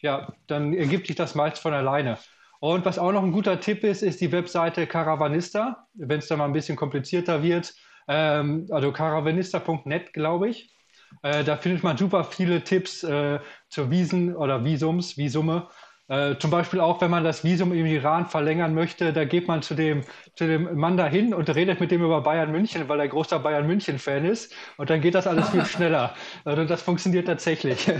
ja, 0.00 0.32
dann 0.46 0.74
ergibt 0.74 1.06
sich 1.06 1.16
das 1.16 1.34
meist 1.34 1.58
von 1.58 1.74
alleine. 1.74 2.18
Und 2.60 2.84
was 2.86 2.98
auch 2.98 3.12
noch 3.12 3.22
ein 3.22 3.32
guter 3.32 3.60
Tipp 3.60 3.84
ist, 3.84 4.02
ist 4.02 4.20
die 4.20 4.32
Webseite 4.32 4.86
Caravanista, 4.86 5.86
wenn 5.94 6.20
es 6.20 6.28
da 6.28 6.36
mal 6.36 6.46
ein 6.46 6.52
bisschen 6.54 6.76
komplizierter 6.76 7.42
wird. 7.42 7.74
Ähm, 8.08 8.66
also 8.70 8.90
caravanista.net, 8.92 10.12
glaube 10.12 10.48
ich. 10.48 10.74
Äh, 11.22 11.44
da 11.44 11.56
findet 11.56 11.82
man 11.82 11.96
super 11.96 12.24
viele 12.24 12.64
Tipps 12.64 13.02
äh, 13.02 13.38
zur 13.68 13.90
Wiesen 13.90 14.34
oder 14.34 14.64
Visums, 14.64 15.16
Visumme. 15.16 15.68
Äh, 16.08 16.36
zum 16.38 16.50
Beispiel 16.50 16.80
auch, 16.80 17.00
wenn 17.00 17.10
man 17.10 17.24
das 17.24 17.44
Visum 17.44 17.72
im 17.72 17.86
Iran 17.86 18.26
verlängern 18.26 18.74
möchte, 18.74 19.12
da 19.14 19.24
geht 19.24 19.48
man 19.48 19.62
zu 19.62 19.74
dem, 19.74 20.02
zu 20.36 20.46
dem 20.46 20.76
Mann 20.76 20.96
da 20.98 21.06
hin 21.06 21.32
und 21.32 21.48
redet 21.54 21.80
mit 21.80 21.90
dem 21.90 22.02
über 22.04 22.20
Bayern 22.20 22.52
München, 22.52 22.88
weil 22.88 23.00
er 23.00 23.08
großer 23.08 23.38
Bayern 23.38 23.66
München-Fan 23.66 24.24
ist. 24.26 24.54
Und 24.76 24.90
dann 24.90 25.00
geht 25.00 25.14
das 25.14 25.26
alles 25.26 25.48
viel 25.50 25.64
schneller. 25.66 26.14
Also 26.44 26.64
das 26.64 26.82
funktioniert 26.82 27.26
tatsächlich. 27.26 27.90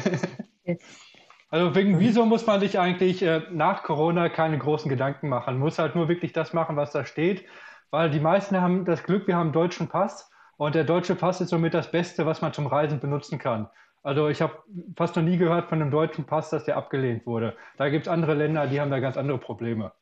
Also 1.50 1.74
wegen 1.74 2.00
Visum 2.00 2.28
muss 2.28 2.46
man 2.46 2.60
sich 2.60 2.78
eigentlich 2.78 3.22
äh, 3.22 3.42
nach 3.50 3.82
Corona 3.82 4.28
keine 4.28 4.58
großen 4.58 4.88
Gedanken 4.88 5.28
machen. 5.28 5.54
Man 5.54 5.60
muss 5.60 5.78
halt 5.78 5.94
nur 5.94 6.08
wirklich 6.08 6.32
das 6.32 6.52
machen, 6.52 6.76
was 6.76 6.90
da 6.90 7.04
steht, 7.04 7.44
weil 7.90 8.10
die 8.10 8.20
meisten 8.20 8.60
haben 8.60 8.84
das 8.84 9.04
Glück, 9.04 9.26
wir 9.26 9.36
haben 9.36 9.48
einen 9.48 9.52
deutschen 9.52 9.88
Pass 9.88 10.30
und 10.56 10.74
der 10.74 10.84
deutsche 10.84 11.14
Pass 11.14 11.40
ist 11.40 11.50
somit 11.50 11.74
das 11.74 11.90
Beste, 11.90 12.26
was 12.26 12.40
man 12.42 12.52
zum 12.52 12.66
Reisen 12.66 13.00
benutzen 13.00 13.38
kann. 13.38 13.68
Also 14.04 14.28
ich 14.28 14.42
habe 14.42 14.62
fast 14.96 15.16
noch 15.16 15.22
nie 15.22 15.38
gehört 15.38 15.70
von 15.70 15.80
einem 15.80 15.90
deutschen 15.90 16.26
Pass, 16.26 16.50
dass 16.50 16.66
der 16.66 16.76
abgelehnt 16.76 17.24
wurde. 17.26 17.56
Da 17.78 17.88
gibt 17.88 18.06
es 18.06 18.12
andere 18.12 18.34
Länder, 18.34 18.66
die 18.66 18.78
haben 18.78 18.90
da 18.90 19.00
ganz 19.00 19.16
andere 19.16 19.38
Probleme. 19.38 19.92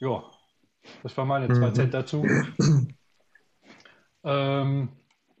Ja, 0.00 0.24
das 1.02 1.14
war 1.16 1.26
meine 1.26 1.48
zwei 1.48 1.68
mhm. 1.68 1.74
Cent 1.74 1.92
dazu. 1.92 2.26
ähm, 4.24 4.88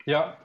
ja, 0.04 0.36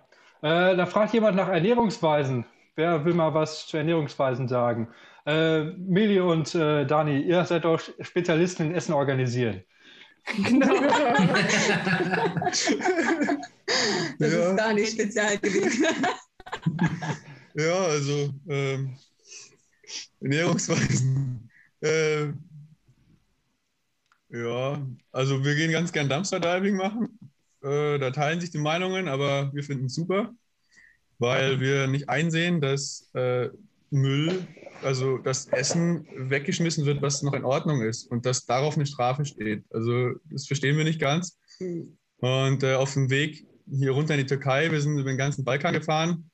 äh, 0.41 0.75
da 0.77 0.85
fragt 0.85 1.13
jemand 1.13 1.35
nach 1.35 1.49
Ernährungsweisen. 1.49 2.45
Wer 2.75 3.03
will 3.03 3.13
mal 3.13 3.33
was 3.33 3.67
zu 3.67 3.75
Ernährungsweisen 3.75 4.47
sagen? 4.47 4.87
Äh, 5.25 5.65
Mili 5.65 6.21
und 6.21 6.55
äh, 6.55 6.85
Dani, 6.85 7.19
ihr 7.19 7.43
seid 7.43 7.65
doch 7.65 7.81
Spezialisten 7.99 8.67
in 8.67 8.75
Essen 8.75 8.93
organisieren. 8.93 9.61
Genau. 10.43 10.67
das 12.49 12.69
ja. 14.19 14.49
ist 14.49 14.55
Danis 14.55 14.93
Spezialgebiet. 14.93 15.73
ja, 17.55 17.83
also 17.85 18.33
ähm, 18.47 18.97
Ernährungsweisen. 20.19 21.49
Äh, 21.81 22.27
ja, 24.29 24.87
also 25.11 25.43
wir 25.43 25.55
gehen 25.55 25.71
ganz 25.71 25.91
gern 25.91 26.09
Dumpster-Diving 26.09 26.75
machen. 26.75 27.19
Äh, 27.63 27.99
da 27.99 28.11
teilen 28.11 28.39
sich 28.39 28.51
die 28.51 28.59
Meinungen, 28.59 29.07
aber 29.07 29.53
wir 29.53 29.63
finden 29.63 29.85
es 29.85 29.95
super 29.95 30.33
weil 31.21 31.59
wir 31.59 31.85
nicht 31.85 32.09
einsehen, 32.09 32.61
dass 32.61 33.11
äh, 33.13 33.49
Müll, 33.91 34.47
also 34.81 35.19
das 35.19 35.45
Essen 35.47 36.07
weggeschmissen 36.17 36.87
wird, 36.87 37.03
was 37.03 37.21
noch 37.21 37.33
in 37.33 37.45
Ordnung 37.45 37.83
ist 37.83 38.09
und 38.09 38.25
dass 38.25 38.47
darauf 38.47 38.75
eine 38.75 38.87
Strafe 38.87 39.23
steht. 39.23 39.63
Also 39.69 40.13
das 40.31 40.47
verstehen 40.47 40.77
wir 40.77 40.83
nicht 40.83 40.99
ganz. 40.99 41.37
Und 42.17 42.63
äh, 42.63 42.73
auf 42.73 42.93
dem 42.93 43.11
Weg 43.11 43.45
hier 43.69 43.91
runter 43.91 44.15
in 44.15 44.21
die 44.21 44.25
Türkei, 44.25 44.71
wir 44.71 44.81
sind 44.81 44.97
über 44.97 45.11
den 45.11 45.17
ganzen 45.17 45.45
Balkan 45.45 45.73
gefahren 45.73 46.30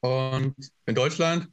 und 0.00 0.54
in 0.86 0.94
Deutschland 0.94 1.48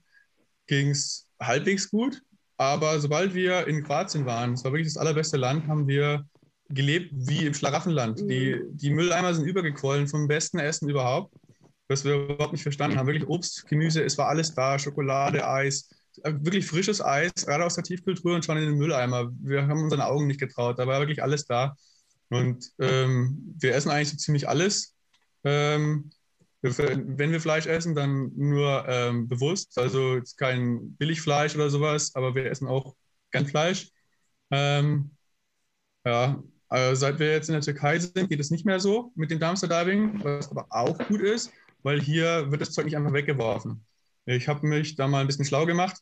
ging 0.67 0.89
es 0.89 1.27
halbwegs 1.39 1.89
gut. 1.89 2.21
Aber 2.57 2.99
sobald 2.99 3.33
wir 3.33 3.67
in 3.67 3.83
Kroatien 3.83 4.25
waren, 4.25 4.51
das 4.51 4.63
war 4.63 4.71
wirklich 4.71 4.93
das 4.93 4.97
allerbeste 4.97 5.37
Land, 5.37 5.67
haben 5.67 5.87
wir 5.87 6.25
gelebt 6.69 7.11
wie 7.13 7.45
im 7.45 7.53
Schlaraffenland. 7.53 8.21
Die, 8.21 8.61
die 8.69 8.91
Mülleimer 8.91 9.33
sind 9.33 9.45
übergequollen 9.45 10.07
vom 10.07 10.27
besten 10.27 10.59
Essen 10.59 10.89
überhaupt 10.89 11.35
was 11.87 12.03
wir 12.03 12.15
überhaupt 12.15 12.53
nicht 12.53 12.63
verstanden 12.63 12.97
haben. 12.97 13.07
Wirklich 13.07 13.27
Obst, 13.27 13.67
Gemüse, 13.67 14.03
es 14.03 14.17
war 14.17 14.27
alles 14.27 14.53
da, 14.53 14.79
Schokolade, 14.79 15.47
Eis, 15.47 15.89
äh, 16.23 16.33
wirklich 16.39 16.65
frisches 16.65 17.01
Eis, 17.01 17.33
gerade 17.45 17.65
aus 17.65 17.75
der 17.75 17.83
Tiefkultur 17.83 18.35
und 18.35 18.45
schon 18.45 18.57
in 18.57 18.65
den 18.65 18.77
Mülleimer. 18.77 19.31
Wir 19.39 19.67
haben 19.67 19.83
unseren 19.83 20.01
Augen 20.01 20.27
nicht 20.27 20.39
getraut, 20.39 20.79
da 20.79 20.87
war 20.87 20.99
wirklich 20.99 21.21
alles 21.21 21.45
da. 21.45 21.75
Und 22.29 22.71
ähm, 22.79 23.55
wir 23.59 23.75
essen 23.75 23.91
eigentlich 23.91 24.09
so 24.09 24.17
ziemlich 24.17 24.49
alles. 24.49 24.95
Ähm, 25.43 26.09
wenn 26.69 27.31
wir 27.31 27.41
Fleisch 27.41 27.67
essen, 27.67 27.95
dann 27.95 28.31
nur 28.35 28.85
ähm, 28.87 29.27
bewusst, 29.27 29.77
also 29.77 30.19
kein 30.37 30.95
Billigfleisch 30.97 31.55
oder 31.55 31.69
sowas, 31.69 32.15
aber 32.15 32.35
wir 32.35 32.45
essen 32.45 32.67
auch 32.67 32.95
gern 33.31 33.45
Fleisch. 33.45 33.89
Ähm, 34.51 35.11
ja, 36.05 36.43
also 36.69 36.99
seit 36.99 37.19
wir 37.19 37.31
jetzt 37.31 37.49
in 37.49 37.53
der 37.53 37.61
Türkei 37.61 37.99
sind, 37.99 38.29
geht 38.29 38.39
es 38.39 38.51
nicht 38.51 38.65
mehr 38.65 38.79
so 38.79 39.11
mit 39.15 39.31
dem 39.31 39.39
Dumpster 39.39 39.67
Diving, 39.67 40.23
was 40.23 40.49
aber 40.49 40.67
auch 40.69 40.97
gut 41.07 41.21
ist 41.21 41.51
weil 41.85 42.01
hier 42.01 42.51
wird 42.51 42.61
das 42.61 42.71
Zeug 42.71 42.85
nicht 42.85 42.97
einfach 42.97 43.13
weggeworfen. 43.13 43.85
Ich 44.25 44.47
habe 44.47 44.65
mich 44.65 44.95
da 44.95 45.07
mal 45.07 45.21
ein 45.21 45.27
bisschen 45.27 45.45
schlau 45.45 45.67
gemacht. 45.67 45.95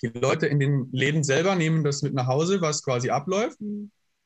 Die 0.00 0.06
Leute 0.08 0.46
in 0.46 0.58
den 0.58 0.88
Läden 0.92 1.22
selber 1.22 1.54
nehmen 1.54 1.84
das 1.84 2.00
mit 2.00 2.14
nach 2.14 2.26
Hause, 2.26 2.62
was 2.62 2.82
quasi 2.82 3.10
abläuft. 3.10 3.58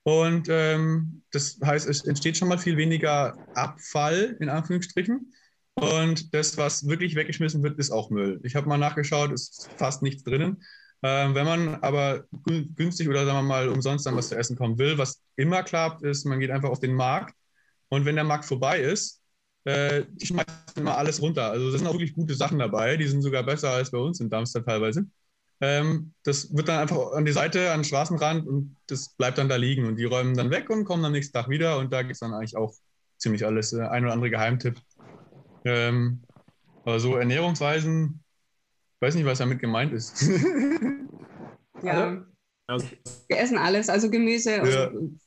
Und 0.04 0.46
ähm, 0.48 1.24
das 1.32 1.58
heißt, 1.62 1.88
es 1.88 2.04
entsteht 2.04 2.36
schon 2.36 2.46
mal 2.46 2.58
viel 2.58 2.76
weniger 2.76 3.36
Abfall, 3.54 4.36
in 4.38 4.48
Anführungsstrichen. 4.48 5.32
Und 5.80 6.34
das, 6.34 6.56
was 6.56 6.88
wirklich 6.88 7.14
weggeschmissen 7.14 7.62
wird, 7.62 7.78
ist 7.78 7.90
auch 7.90 8.10
Müll. 8.10 8.40
Ich 8.42 8.56
habe 8.56 8.68
mal 8.68 8.78
nachgeschaut, 8.78 9.30
ist 9.30 9.70
fast 9.76 10.02
nichts 10.02 10.24
drinnen. 10.24 10.62
Ähm, 11.02 11.34
wenn 11.34 11.46
man 11.46 11.74
aber 11.76 12.24
günstig 12.74 13.08
oder 13.08 13.24
sagen 13.24 13.38
wir 13.38 13.42
mal 13.42 13.68
umsonst 13.68 14.04
dann 14.04 14.16
was 14.16 14.28
zu 14.28 14.36
essen 14.36 14.56
kommen 14.56 14.78
will, 14.78 14.98
was 14.98 15.22
immer 15.36 15.62
klappt, 15.62 16.02
ist, 16.02 16.24
man 16.24 16.40
geht 16.40 16.50
einfach 16.50 16.70
auf 16.70 16.80
den 16.80 16.94
Markt 16.94 17.34
und 17.88 18.04
wenn 18.04 18.16
der 18.16 18.24
Markt 18.24 18.44
vorbei 18.44 18.80
ist, 18.80 19.22
äh, 19.64 20.04
die 20.08 20.26
schmeißen 20.26 20.88
alles 20.88 21.22
runter. 21.22 21.50
Also 21.50 21.70
da 21.70 21.78
sind 21.78 21.86
auch 21.86 21.92
wirklich 21.92 22.14
gute 22.14 22.34
Sachen 22.34 22.58
dabei, 22.58 22.96
die 22.96 23.06
sind 23.06 23.22
sogar 23.22 23.44
besser 23.44 23.70
als 23.70 23.92
bei 23.92 23.98
uns 23.98 24.18
in 24.18 24.30
Darmstadt 24.30 24.66
teilweise. 24.66 25.06
Ähm, 25.60 26.14
das 26.24 26.54
wird 26.56 26.68
dann 26.68 26.80
einfach 26.80 27.12
an 27.12 27.24
die 27.24 27.32
Seite, 27.32 27.70
an 27.70 27.80
den 27.80 27.84
Straßenrand 27.84 28.46
und 28.48 28.76
das 28.88 29.10
bleibt 29.10 29.38
dann 29.38 29.48
da 29.48 29.56
liegen 29.56 29.86
und 29.86 29.96
die 29.96 30.04
räumen 30.04 30.36
dann 30.36 30.50
weg 30.50 30.68
und 30.70 30.84
kommen 30.84 31.04
am 31.04 31.12
nächsten 31.12 31.32
Tag 31.32 31.48
wieder 31.48 31.78
und 31.78 31.92
da 31.92 32.02
gibt 32.02 32.14
es 32.14 32.20
dann 32.20 32.34
eigentlich 32.34 32.56
auch 32.56 32.74
ziemlich 33.18 33.44
alles. 33.46 33.72
Äh, 33.72 33.82
ein 33.82 34.04
oder 34.04 34.14
andere 34.14 34.30
Geheimtipp. 34.30 34.80
Ähm, 35.64 36.22
aber 36.84 37.00
so 37.00 37.16
Ernährungsweisen, 37.16 38.22
weiß 39.00 39.14
nicht, 39.14 39.24
was 39.24 39.38
damit 39.38 39.60
gemeint 39.60 39.92
ist. 39.92 40.22
ja. 41.82 42.24
Also, 42.66 42.86
wir 43.28 43.38
essen 43.38 43.56
alles, 43.56 43.88
also 43.88 44.10
Gemüse 44.10 44.56
ja. 44.56 44.88
und 44.88 45.20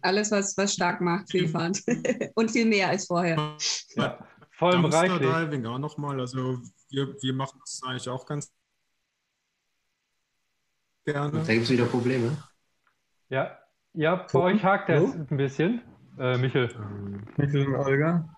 alles, 0.00 0.30
was, 0.30 0.56
was 0.56 0.74
stark 0.74 1.00
macht, 1.00 1.30
Vielfalt. 1.30 1.82
und 2.34 2.50
viel 2.50 2.66
mehr 2.66 2.88
als 2.88 3.06
vorher. 3.06 3.56
Ja, 3.94 4.18
vor 4.50 4.72
allem 4.72 4.84
reichlich. 4.84 5.20
Diving 5.20 5.66
auch 5.66 5.78
nochmal. 5.78 6.20
Also 6.20 6.60
wir, 6.90 7.14
wir 7.20 7.34
machen 7.34 7.60
das 7.60 7.80
eigentlich 7.84 8.08
auch 8.08 8.26
ganz 8.26 8.52
gerne. 11.04 11.44
Da 11.44 11.52
gibt 11.52 11.64
es 11.64 11.70
wieder 11.70 11.86
Probleme. 11.86 12.36
Ja, 13.28 13.58
ja 13.92 14.26
bei 14.32 14.38
euch 14.40 14.62
hakt 14.64 14.88
das 14.88 15.14
ein 15.14 15.36
bisschen. 15.36 15.82
Äh, 16.18 16.38
Michel. 16.38 16.68
Michel 17.36 17.66
und 17.66 17.74
Olga. 17.74 18.33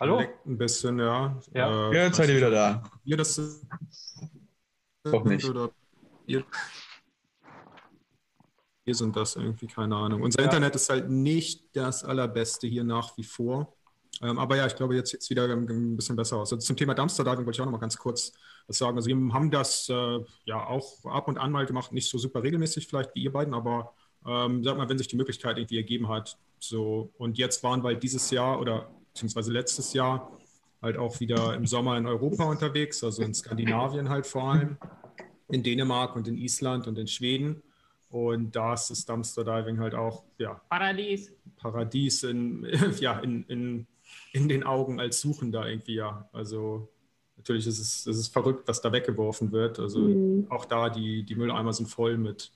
Hallo? 0.00 0.18
Leckt 0.18 0.46
ein 0.46 0.56
bisschen, 0.56 0.98
ja. 0.98 1.38
Ja, 1.52 1.90
äh, 1.90 1.94
ja 1.94 2.04
jetzt 2.04 2.16
seid 2.16 2.30
ihr 2.30 2.36
wieder 2.36 2.50
da. 2.50 2.82
Ihr 3.04 3.18
das 3.18 3.38
Doch 5.04 5.24
nicht. 5.24 5.46
Oder 5.46 5.70
ihr, 6.26 6.42
ihr 8.86 8.94
sind 8.94 9.14
das 9.14 9.36
irgendwie, 9.36 9.66
keine 9.66 9.94
Ahnung. 9.94 10.22
Unser 10.22 10.40
ja. 10.40 10.46
Internet 10.46 10.74
ist 10.74 10.88
halt 10.88 11.10
nicht 11.10 11.76
das 11.76 12.02
allerbeste 12.02 12.66
hier 12.66 12.82
nach 12.82 13.14
wie 13.18 13.24
vor. 13.24 13.76
Ähm, 14.22 14.38
aber 14.38 14.56
ja, 14.56 14.66
ich 14.66 14.74
glaube, 14.74 14.94
jetzt 14.94 15.10
sieht 15.10 15.20
es 15.20 15.28
wieder 15.28 15.44
ein, 15.44 15.96
bisschen 15.96 16.16
besser 16.16 16.38
aus. 16.38 16.50
Also 16.50 16.64
zum 16.64 16.76
Thema 16.78 16.94
Dumpster-Diving 16.94 17.44
wollte 17.44 17.56
ich 17.56 17.60
auch 17.60 17.66
noch 17.66 17.72
mal 17.72 17.78
ganz 17.78 17.98
kurz 17.98 18.32
was 18.66 18.78
sagen. 18.78 18.96
Also 18.96 19.08
wir 19.08 19.34
haben 19.34 19.50
das 19.50 19.86
äh, 19.90 20.18
ja 20.44 20.64
auch 20.66 21.04
ab 21.04 21.28
und 21.28 21.36
an 21.36 21.52
mal 21.52 21.66
gemacht, 21.66 21.92
nicht 21.92 22.08
so 22.08 22.16
super 22.16 22.42
regelmäßig 22.42 22.86
vielleicht 22.86 23.14
wie 23.14 23.24
ihr 23.24 23.32
beiden, 23.32 23.52
aber 23.52 23.94
ähm, 24.26 24.64
sag 24.64 24.78
mal, 24.78 24.88
wenn 24.88 24.96
sich 24.96 25.08
die 25.08 25.16
Möglichkeit 25.16 25.58
irgendwie 25.58 25.76
ergeben 25.76 26.08
hat. 26.08 26.38
So, 26.58 27.12
und 27.18 27.36
jetzt 27.36 27.62
waren 27.62 27.82
wir 27.82 27.88
halt 27.88 28.02
dieses 28.02 28.30
Jahr 28.30 28.60
oder 28.60 28.90
beziehungsweise 29.12 29.52
letztes 29.52 29.92
Jahr 29.92 30.30
halt 30.82 30.96
auch 30.96 31.20
wieder 31.20 31.54
im 31.54 31.66
Sommer 31.66 31.96
in 31.98 32.06
Europa 32.06 32.44
unterwegs, 32.44 33.04
also 33.04 33.22
in 33.22 33.34
Skandinavien 33.34 34.08
halt 34.08 34.26
vor 34.26 34.52
allem, 34.52 34.78
in 35.48 35.62
Dänemark 35.62 36.16
und 36.16 36.28
in 36.28 36.38
Island 36.38 36.86
und 36.86 36.98
in 36.98 37.06
Schweden. 37.06 37.62
Und 38.08 38.56
da 38.56 38.74
ist 38.74 38.90
das 38.90 39.04
Dumpster 39.04 39.44
Diving 39.44 39.78
halt 39.78 39.94
auch, 39.94 40.24
ja. 40.38 40.60
Paradies. 40.68 41.32
Paradies 41.56 42.24
in, 42.24 42.66
ja, 42.98 43.20
in, 43.20 43.44
in, 43.44 43.86
in 44.32 44.48
den 44.48 44.64
Augen 44.64 44.98
als 44.98 45.20
Suchender 45.20 45.68
irgendwie, 45.68 45.94
ja. 45.94 46.28
Also 46.32 46.88
natürlich 47.36 47.66
ist 47.66 47.78
es, 47.78 48.06
es 48.06 48.18
ist 48.18 48.32
verrückt, 48.32 48.66
was 48.66 48.80
da 48.80 48.90
weggeworfen 48.92 49.52
wird. 49.52 49.78
Also 49.78 50.00
mhm. 50.00 50.46
auch 50.50 50.64
da, 50.64 50.88
die, 50.88 51.22
die 51.24 51.34
Mülleimer 51.36 51.72
sind 51.72 51.88
voll 51.88 52.16
mit 52.16 52.52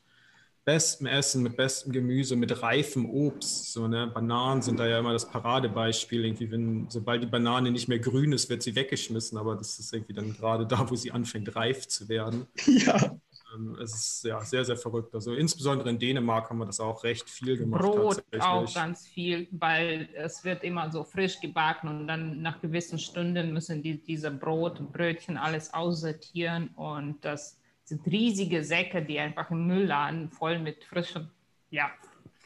bestem 0.65 1.07
Essen, 1.07 1.43
mit 1.43 1.57
bestem 1.57 1.93
Gemüse, 1.93 2.37
mit 2.37 2.63
reifem 2.63 3.09
Obst. 3.09 3.73
So, 3.73 3.87
ne? 3.87 4.07
Bananen 4.07 4.63
sind 4.63 4.79
da 4.79 4.87
ja 4.87 4.99
immer 4.99 5.13
das 5.13 5.29
Paradebeispiel. 5.29 6.25
Irgendwie, 6.25 6.51
wenn, 6.51 6.87
sobald 6.89 7.23
die 7.23 7.27
Banane 7.27 7.71
nicht 7.71 7.89
mehr 7.89 7.99
grün 7.99 8.33
ist, 8.33 8.49
wird 8.49 8.63
sie 8.63 8.75
weggeschmissen, 8.75 9.37
aber 9.37 9.57
das 9.57 9.79
ist 9.79 9.93
irgendwie 9.93 10.15
dann 10.15 10.33
gerade 10.33 10.67
da, 10.67 10.89
wo 10.89 10.97
sie 10.97 11.13
anfängt, 11.13 11.55
reif 11.55 11.89
zu 11.89 12.09
werden. 12.09 12.47
Ja. 12.67 13.19
Ähm, 13.55 13.77
es 13.81 13.95
ist 13.95 14.25
ja 14.25 14.41
sehr, 14.41 14.65
sehr 14.65 14.77
verrückt. 14.77 15.15
Also 15.15 15.35
insbesondere 15.35 15.91
in 15.91 15.99
Dänemark 15.99 16.51
haben 16.51 16.59
wir 16.59 16.67
das 16.67 16.81
auch 16.81 17.05
recht 17.05 17.29
viel 17.29 17.57
gemacht. 17.57 17.83
Brot 17.83 18.23
auch 18.41 18.73
ganz 18.75 19.07
viel, 19.07 19.49
weil 19.53 20.09
es 20.15 20.45
wird 20.45 20.65
immer 20.65 20.91
so 20.91 21.05
frisch 21.05 21.41
gebacken 21.41 21.89
und 21.89 22.09
dann 22.09 22.43
nach 22.43 22.61
gewissen 22.61 22.99
Stunden 22.99 23.53
müssen 23.53 23.83
die 23.83 24.03
diese 24.03 24.31
Brot 24.31 24.81
und 24.81 24.93
Brötchen 24.93 25.37
alles 25.37 25.73
aussortieren 25.73 26.69
und 26.69 27.25
das 27.25 27.59
sind 27.85 28.07
riesige 28.07 28.65
Säcke, 28.65 29.03
die 29.03 29.19
einfach 29.19 29.51
im 29.51 29.67
Müll 29.67 29.87
laden, 29.87 30.31
voll 30.31 30.59
mit 30.59 30.85
frischem, 30.85 31.31
ja, 31.71 31.91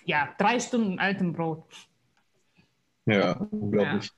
ja, 0.05 0.29
drei 0.39 0.59
Stunden 0.59 0.99
altem 0.99 1.33
Brot. 1.33 1.65
Ja, 3.07 3.33
unglaublich. 3.51 4.11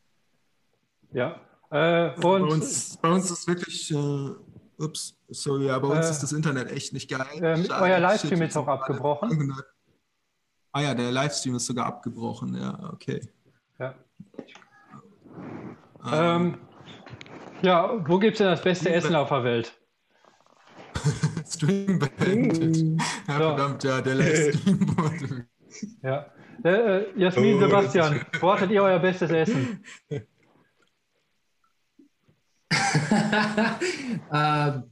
Ja. 1.13 1.41
ja. 1.71 2.09
Äh, 2.09 2.21
bei, 2.21 2.29
uns, 2.29 2.97
bei 2.97 3.11
uns 3.11 3.31
ist 3.31 3.47
wirklich, 3.47 3.93
äh, 3.93 4.31
ups, 4.79 5.17
sorry, 5.29 5.67
ja, 5.67 5.79
bei 5.79 5.89
uns 5.89 6.07
äh, 6.07 6.11
ist 6.11 6.21
das 6.21 6.33
Internet 6.33 6.71
echt 6.73 6.93
nicht 6.93 7.09
geil. 7.09 7.27
Äh, 7.41 7.69
euer 7.71 8.01
Livestream 8.01 8.43
ist 8.43 8.57
auch 8.57 8.67
abgebrochen. 8.67 9.55
Ah 10.73 10.83
ja, 10.83 10.95
der 10.95 11.11
Livestream 11.11 11.57
ist 11.57 11.67
sogar 11.67 11.87
abgebrochen, 11.87 12.55
ja, 12.55 12.91
okay. 12.93 13.21
Ja. 13.79 13.95
Ähm, 16.13 16.59
ja, 17.63 18.09
wo 18.09 18.19
gibt 18.19 18.35
es 18.35 18.39
denn 18.39 18.47
das 18.47 18.63
beste 18.63 18.93
Essen 18.93 19.15
auf 19.15 19.29
der 19.29 19.45
Welt? 19.45 19.80
Stream 21.47 21.99
beendet. 21.99 22.77
Uh, 22.77 22.97
ja, 23.29 23.33
so. 23.33 23.33
verdammt, 23.33 23.85
ja, 23.85 24.01
der 24.01 24.15
Livestream 24.15 24.81
wurde. 24.97 25.47
Ja. 26.03 26.27
Äh, 26.63 26.69
äh, 26.71 27.07
Jasmin, 27.17 27.57
oh, 27.57 27.61
Sebastian, 27.61 28.21
wo 28.41 28.53
hattet 28.53 28.71
ihr 28.71 28.83
euer 28.83 28.99
bestes 28.99 29.31
Essen? 29.31 29.85
Ähm, 34.33 34.85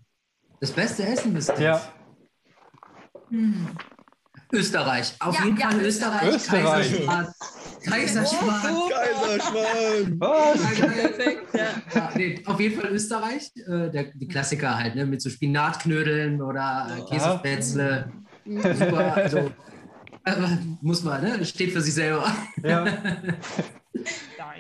das 0.61 0.73
beste 0.73 1.05
Essen 1.05 1.37
ist 1.37 1.49
das. 1.49 1.61
Ja. 1.61 1.81
Hm. 3.31 3.69
Österreich. 4.53 5.15
Auf 5.21 5.39
ja, 5.39 5.45
jeden 5.45 5.59
Fall 5.59 5.81
Österreich. 5.81 6.35
Österreich. 6.35 7.07
Kaiserschmarrn. 7.85 8.91
Kaiserschmarrn. 8.91 10.21
Was? 10.21 10.61
Perfekt, 10.81 11.55
ja. 11.55 11.67
ja 11.95 12.11
nee, 12.15 12.43
auf 12.47 12.61
jeden 12.61 12.81
Fall 12.81 12.91
Österreich. 12.91 13.53
Äh, 13.57 13.91
der, 13.91 14.05
die 14.15 14.29
Klassiker 14.29 14.77
halt, 14.77 14.95
ne? 14.95 15.07
mit 15.07 15.23
so 15.23 15.31
Spinatknödeln 15.31 16.43
oder 16.43 16.89
äh, 16.99 17.11
Käsespätzle. 17.11 18.13
Super, 18.45 19.15
also 19.15 19.39
äh, 20.25 20.57
muss 20.81 21.03
man, 21.03 21.23
ne? 21.23 21.45
Steht 21.45 21.73
für 21.73 21.81
sich 21.81 21.95
selber. 21.95 22.33
Ja. 22.63 22.87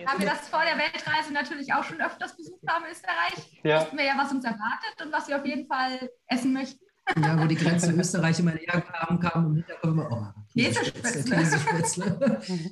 Da 0.05 0.19
wir 0.19 0.27
das 0.27 0.49
vor 0.49 0.63
der 0.65 0.79
Weltreise 0.79 1.33
natürlich 1.33 1.73
auch 1.73 1.85
schon 1.85 2.01
öfters 2.01 2.37
besucht 2.37 2.63
haben, 2.67 2.85
Österreich, 2.91 3.61
ja. 3.63 3.81
wussten 3.81 3.99
wir 3.99 4.05
ja, 4.05 4.15
was 4.17 4.33
uns 4.33 4.45
erwartet 4.45 5.05
und 5.05 5.13
was 5.13 5.29
wir 5.29 5.37
auf 5.37 5.45
jeden 5.45 5.67
Fall 5.67 6.11
essen 6.27 6.53
möchten. 6.53 6.85
Ja, 7.17 7.41
wo 7.41 7.47
die 7.47 7.55
Grenze 7.55 7.93
Österreich 7.93 8.39
immer 8.39 8.53
näher 8.53 8.81
kam, 8.81 9.19
kam 9.19 9.47
im 9.47 9.55
Hinterkopf 9.57 9.85
immer, 9.85 10.09
oh, 10.11 10.43
Käsespätzle. 10.53 11.37
Käsespätzle. 11.37 12.41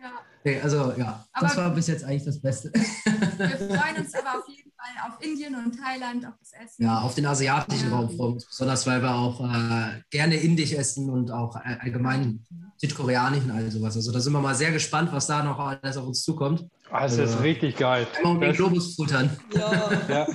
ja. 0.00 0.10
Nee, 0.44 0.60
also 0.60 0.92
ja, 0.96 1.24
aber 1.32 1.46
das 1.46 1.56
war 1.56 1.70
bis 1.70 1.86
jetzt 1.86 2.04
eigentlich 2.04 2.24
das 2.24 2.40
Beste. 2.40 2.72
Wir 2.72 3.48
freuen 3.48 3.96
uns 3.98 4.14
aber 4.14 4.38
auf 4.38 4.48
jeden 4.48 4.70
Fall 4.72 5.10
auf 5.10 5.22
Indien 5.22 5.54
und 5.54 5.78
Thailand, 5.78 6.26
auf 6.26 6.34
das 6.38 6.52
Essen. 6.52 6.84
Ja, 6.84 7.00
auf 7.00 7.14
den 7.14 7.26
asiatischen 7.26 7.90
ja. 7.90 7.96
Raum 7.96 8.08
freuen 8.08 8.18
wir 8.18 8.34
uns 8.34 8.46
besonders, 8.46 8.86
weil 8.86 9.02
wir 9.02 9.14
auch 9.14 9.40
äh, 9.40 10.00
gerne 10.10 10.36
indisch 10.36 10.72
essen 10.72 11.10
und 11.10 11.30
auch 11.30 11.56
allgemein 11.56 12.46
südkoreanisch 12.78 13.44
und 13.44 13.50
all 13.50 13.70
sowas. 13.70 13.96
Also 13.96 14.12
da 14.12 14.20
sind 14.20 14.32
wir 14.32 14.40
mal 14.40 14.54
sehr 14.54 14.72
gespannt, 14.72 15.12
was 15.12 15.26
da 15.26 15.42
noch 15.42 15.58
alles 15.58 15.96
auf 15.96 16.06
uns 16.06 16.22
zukommt. 16.22 16.66
Ah, 16.90 17.02
das 17.02 17.18
also, 17.18 17.34
ist 17.34 17.42
richtig 17.42 17.76
geil. 17.76 18.06
Immer 18.20 18.30
um 18.30 18.40
den 18.40 18.52
Globus 18.52 18.94
futtern. 18.94 19.30
Ja. 19.54 19.90
ja. 20.08 20.26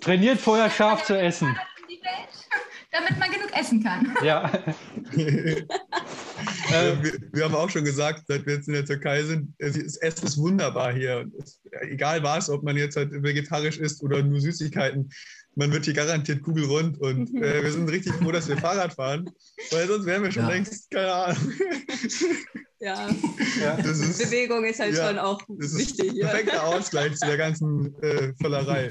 Trainiert 0.00 0.40
vorher 0.40 0.70
scharf 0.70 1.04
zu 1.04 1.16
essen 1.16 1.56
damit 2.92 3.18
man 3.18 3.30
genug 3.30 3.50
essen 3.58 3.82
kann. 3.82 4.16
Ja. 4.22 4.50
äh, 5.16 5.64
wir, 7.02 7.12
wir, 7.32 7.44
haben 7.44 7.54
auch 7.54 7.70
schon 7.70 7.84
gesagt, 7.84 8.24
seit 8.28 8.46
wir 8.46 8.54
jetzt 8.54 8.68
in 8.68 8.74
der 8.74 8.84
Türkei 8.84 9.22
sind, 9.24 9.54
das 9.58 9.96
Essen 9.96 10.26
ist 10.26 10.38
wunderbar 10.38 10.92
hier. 10.92 11.26
Es, 11.38 11.60
egal 11.80 12.22
was, 12.22 12.48
ob 12.48 12.62
man 12.62 12.76
jetzt 12.76 12.96
halt 12.96 13.10
vegetarisch 13.10 13.78
isst 13.78 14.02
oder 14.02 14.22
nur 14.22 14.40
Süßigkeiten, 14.40 15.10
man 15.54 15.72
wird 15.72 15.84
hier 15.84 15.94
garantiert 15.94 16.42
kugelrund 16.42 17.00
und 17.00 17.34
äh, 17.42 17.62
wir 17.62 17.72
sind 17.72 17.88
richtig 17.90 18.14
froh, 18.14 18.32
dass 18.32 18.48
wir 18.48 18.56
Fahrrad 18.56 18.94
fahren, 18.94 19.28
weil 19.70 19.86
sonst 19.86 20.06
wären 20.06 20.22
wir 20.22 20.32
schon 20.32 20.44
ja. 20.44 20.50
längst, 20.50 20.90
keine 20.90 21.12
Ahnung. 21.12 21.52
Ja, 22.80 23.08
ja. 23.60 23.74
Ist, 23.74 24.18
Bewegung 24.18 24.64
ist 24.64 24.80
halt 24.80 24.94
ja, 24.94 25.08
schon 25.08 25.18
auch 25.18 25.40
das 25.48 25.76
wichtig. 25.76 26.16
Ist 26.16 26.20
perfekter 26.20 26.64
Ausgleich 26.64 27.14
zu 27.16 27.26
der 27.26 27.36
ganzen 27.36 27.94
äh, 28.02 28.32
Vollerei. 28.40 28.90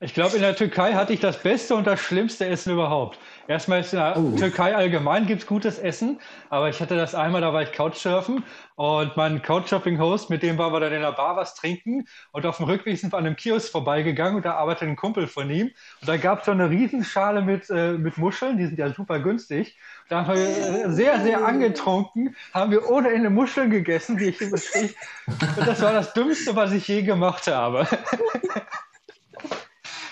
Ich 0.00 0.14
glaube, 0.14 0.36
in 0.36 0.42
der 0.42 0.54
Türkei 0.54 0.94
hatte 0.94 1.12
ich 1.12 1.18
das 1.18 1.42
beste 1.42 1.74
und 1.74 1.84
das 1.84 1.98
schlimmste 1.98 2.46
Essen 2.46 2.72
überhaupt. 2.72 3.18
Erstmal 3.48 3.80
ist 3.80 3.92
in 3.92 3.98
der 3.98 4.16
oh. 4.16 4.36
Türkei 4.36 4.76
allgemein 4.76 5.26
gibt 5.26 5.42
es 5.42 5.46
gutes 5.48 5.80
Essen, 5.80 6.20
aber 6.50 6.68
ich 6.68 6.80
hatte 6.80 6.94
das 6.94 7.16
einmal, 7.16 7.40
da 7.40 7.52
war 7.52 7.62
ich 7.62 7.72
Couchsurfen 7.72 8.44
und 8.76 9.16
mein 9.16 9.42
Couchsurfing-Host, 9.42 10.30
mit 10.30 10.44
dem 10.44 10.56
waren 10.56 10.72
wir 10.72 10.78
dann 10.78 10.92
in 10.92 11.00
der 11.00 11.10
Bar 11.10 11.34
was 11.34 11.56
trinken 11.56 12.06
und 12.30 12.46
auf 12.46 12.58
dem 12.58 12.66
Rückweg 12.66 12.96
sind 12.96 13.12
wir 13.12 13.18
an 13.18 13.26
einem 13.26 13.34
Kiosk 13.34 13.72
vorbeigegangen 13.72 14.36
und 14.36 14.44
da 14.44 14.54
arbeitet 14.54 14.86
ein 14.86 14.94
Kumpel 14.94 15.26
von 15.26 15.50
ihm 15.50 15.72
und 16.00 16.08
da 16.08 16.16
gab 16.16 16.40
es 16.40 16.46
so 16.46 16.52
eine 16.52 16.70
Riesenschale 16.70 17.42
mit, 17.42 17.68
äh, 17.68 17.94
mit 17.94 18.18
Muscheln, 18.18 18.56
die 18.56 18.66
sind 18.66 18.78
ja 18.78 18.94
super 18.94 19.18
günstig. 19.18 19.76
Da 20.08 20.26
haben 20.26 20.38
wir 20.38 20.46
äh, 20.46 20.92
sehr, 20.92 21.20
sehr 21.22 21.44
angetrunken, 21.44 22.36
haben 22.54 22.70
wir 22.70 22.88
ohne 22.88 23.10
Ende 23.10 23.30
Muscheln 23.30 23.70
gegessen, 23.70 24.16
die 24.16 24.26
ich 24.26 24.40
überstrich. 24.40 24.94
Und 25.26 25.66
das 25.66 25.82
war 25.82 25.92
das 25.92 26.12
Dümmste, 26.12 26.54
was 26.54 26.70
ich 26.70 26.86
je 26.86 27.02
gemacht 27.02 27.48
habe. 27.48 27.88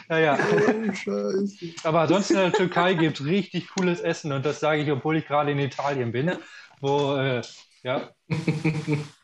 Ja, 0.08 0.18
ja. 0.18 0.38
Aber 1.84 2.00
ansonsten 2.00 2.34
in 2.34 2.40
der 2.40 2.52
Türkei 2.52 2.94
gibt 2.94 3.20
es 3.20 3.26
richtig 3.26 3.68
cooles 3.70 4.00
Essen 4.00 4.32
und 4.32 4.44
das 4.44 4.60
sage 4.60 4.82
ich, 4.82 4.90
obwohl 4.90 5.16
ich 5.16 5.26
gerade 5.26 5.50
in 5.52 5.58
Italien 5.58 6.12
bin, 6.12 6.32
wo, 6.80 7.16
äh, 7.16 7.42
ja. 7.82 8.10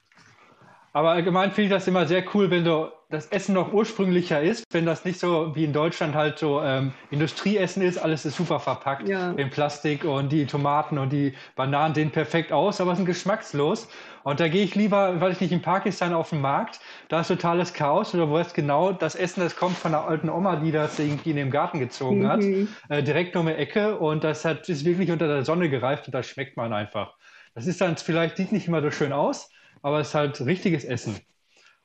Aber 0.92 1.10
allgemein 1.10 1.52
finde 1.52 1.68
ich 1.68 1.70
das 1.70 1.88
immer 1.88 2.06
sehr 2.06 2.22
cool, 2.34 2.50
wenn 2.50 2.64
du 2.64 2.90
das 3.08 3.26
Essen 3.26 3.54
noch 3.54 3.72
ursprünglicher 3.72 4.40
ist, 4.40 4.64
wenn 4.72 4.86
das 4.86 5.04
nicht 5.04 5.20
so 5.20 5.54
wie 5.54 5.64
in 5.64 5.72
Deutschland 5.72 6.14
halt 6.14 6.38
so 6.38 6.62
ähm, 6.62 6.92
Industrieessen 7.10 7.82
ist, 7.82 7.98
alles 7.98 8.24
ist 8.24 8.36
super 8.36 8.58
verpackt 8.58 9.08
ja. 9.08 9.32
in 9.32 9.50
Plastik 9.50 10.04
und 10.04 10.32
die 10.32 10.46
Tomaten 10.46 10.98
und 10.98 11.12
die 11.12 11.34
Bananen 11.54 11.94
sehen 11.94 12.10
perfekt 12.10 12.52
aus, 12.52 12.80
aber 12.80 12.96
sind 12.96 13.04
geschmackslos. 13.04 13.88
Und 14.24 14.40
da 14.40 14.48
gehe 14.48 14.64
ich 14.64 14.74
lieber, 14.74 15.20
weil 15.20 15.32
ich 15.32 15.40
nicht 15.40 15.52
in 15.52 15.60
Pakistan 15.60 16.14
auf 16.14 16.30
den 16.30 16.40
Markt, 16.40 16.80
da 17.08 17.20
ist 17.20 17.28
totales 17.28 17.74
Chaos 17.74 18.14
oder 18.14 18.30
wo 18.30 18.38
es 18.38 18.54
genau 18.54 18.92
das 18.92 19.14
Essen, 19.14 19.40
das 19.40 19.56
kommt 19.56 19.76
von 19.76 19.92
der 19.92 20.06
alten 20.06 20.30
Oma, 20.30 20.56
die 20.56 20.72
das 20.72 20.98
irgendwie 20.98 21.30
in 21.30 21.36
den 21.36 21.50
Garten 21.50 21.80
gezogen 21.80 22.22
mhm. 22.22 22.28
hat, 22.28 22.40
äh, 22.88 23.02
direkt 23.02 23.36
um 23.36 23.46
die 23.46 23.52
Ecke 23.52 23.96
und 23.96 24.24
das 24.24 24.44
hat, 24.44 24.68
ist 24.68 24.84
wirklich 24.84 25.10
unter 25.10 25.26
der 25.26 25.44
Sonne 25.44 25.68
gereift 25.68 26.06
und 26.06 26.14
das 26.14 26.26
schmeckt 26.26 26.56
man 26.56 26.72
einfach. 26.72 27.14
Das 27.54 27.66
ist 27.66 27.80
dann 27.80 27.96
vielleicht, 27.98 28.38
sieht 28.38 28.52
nicht 28.52 28.68
immer 28.68 28.80
so 28.80 28.90
schön 28.90 29.12
aus, 29.12 29.50
aber 29.82 30.00
es 30.00 30.08
ist 30.08 30.14
halt 30.14 30.40
richtiges 30.40 30.84
Essen. 30.84 31.20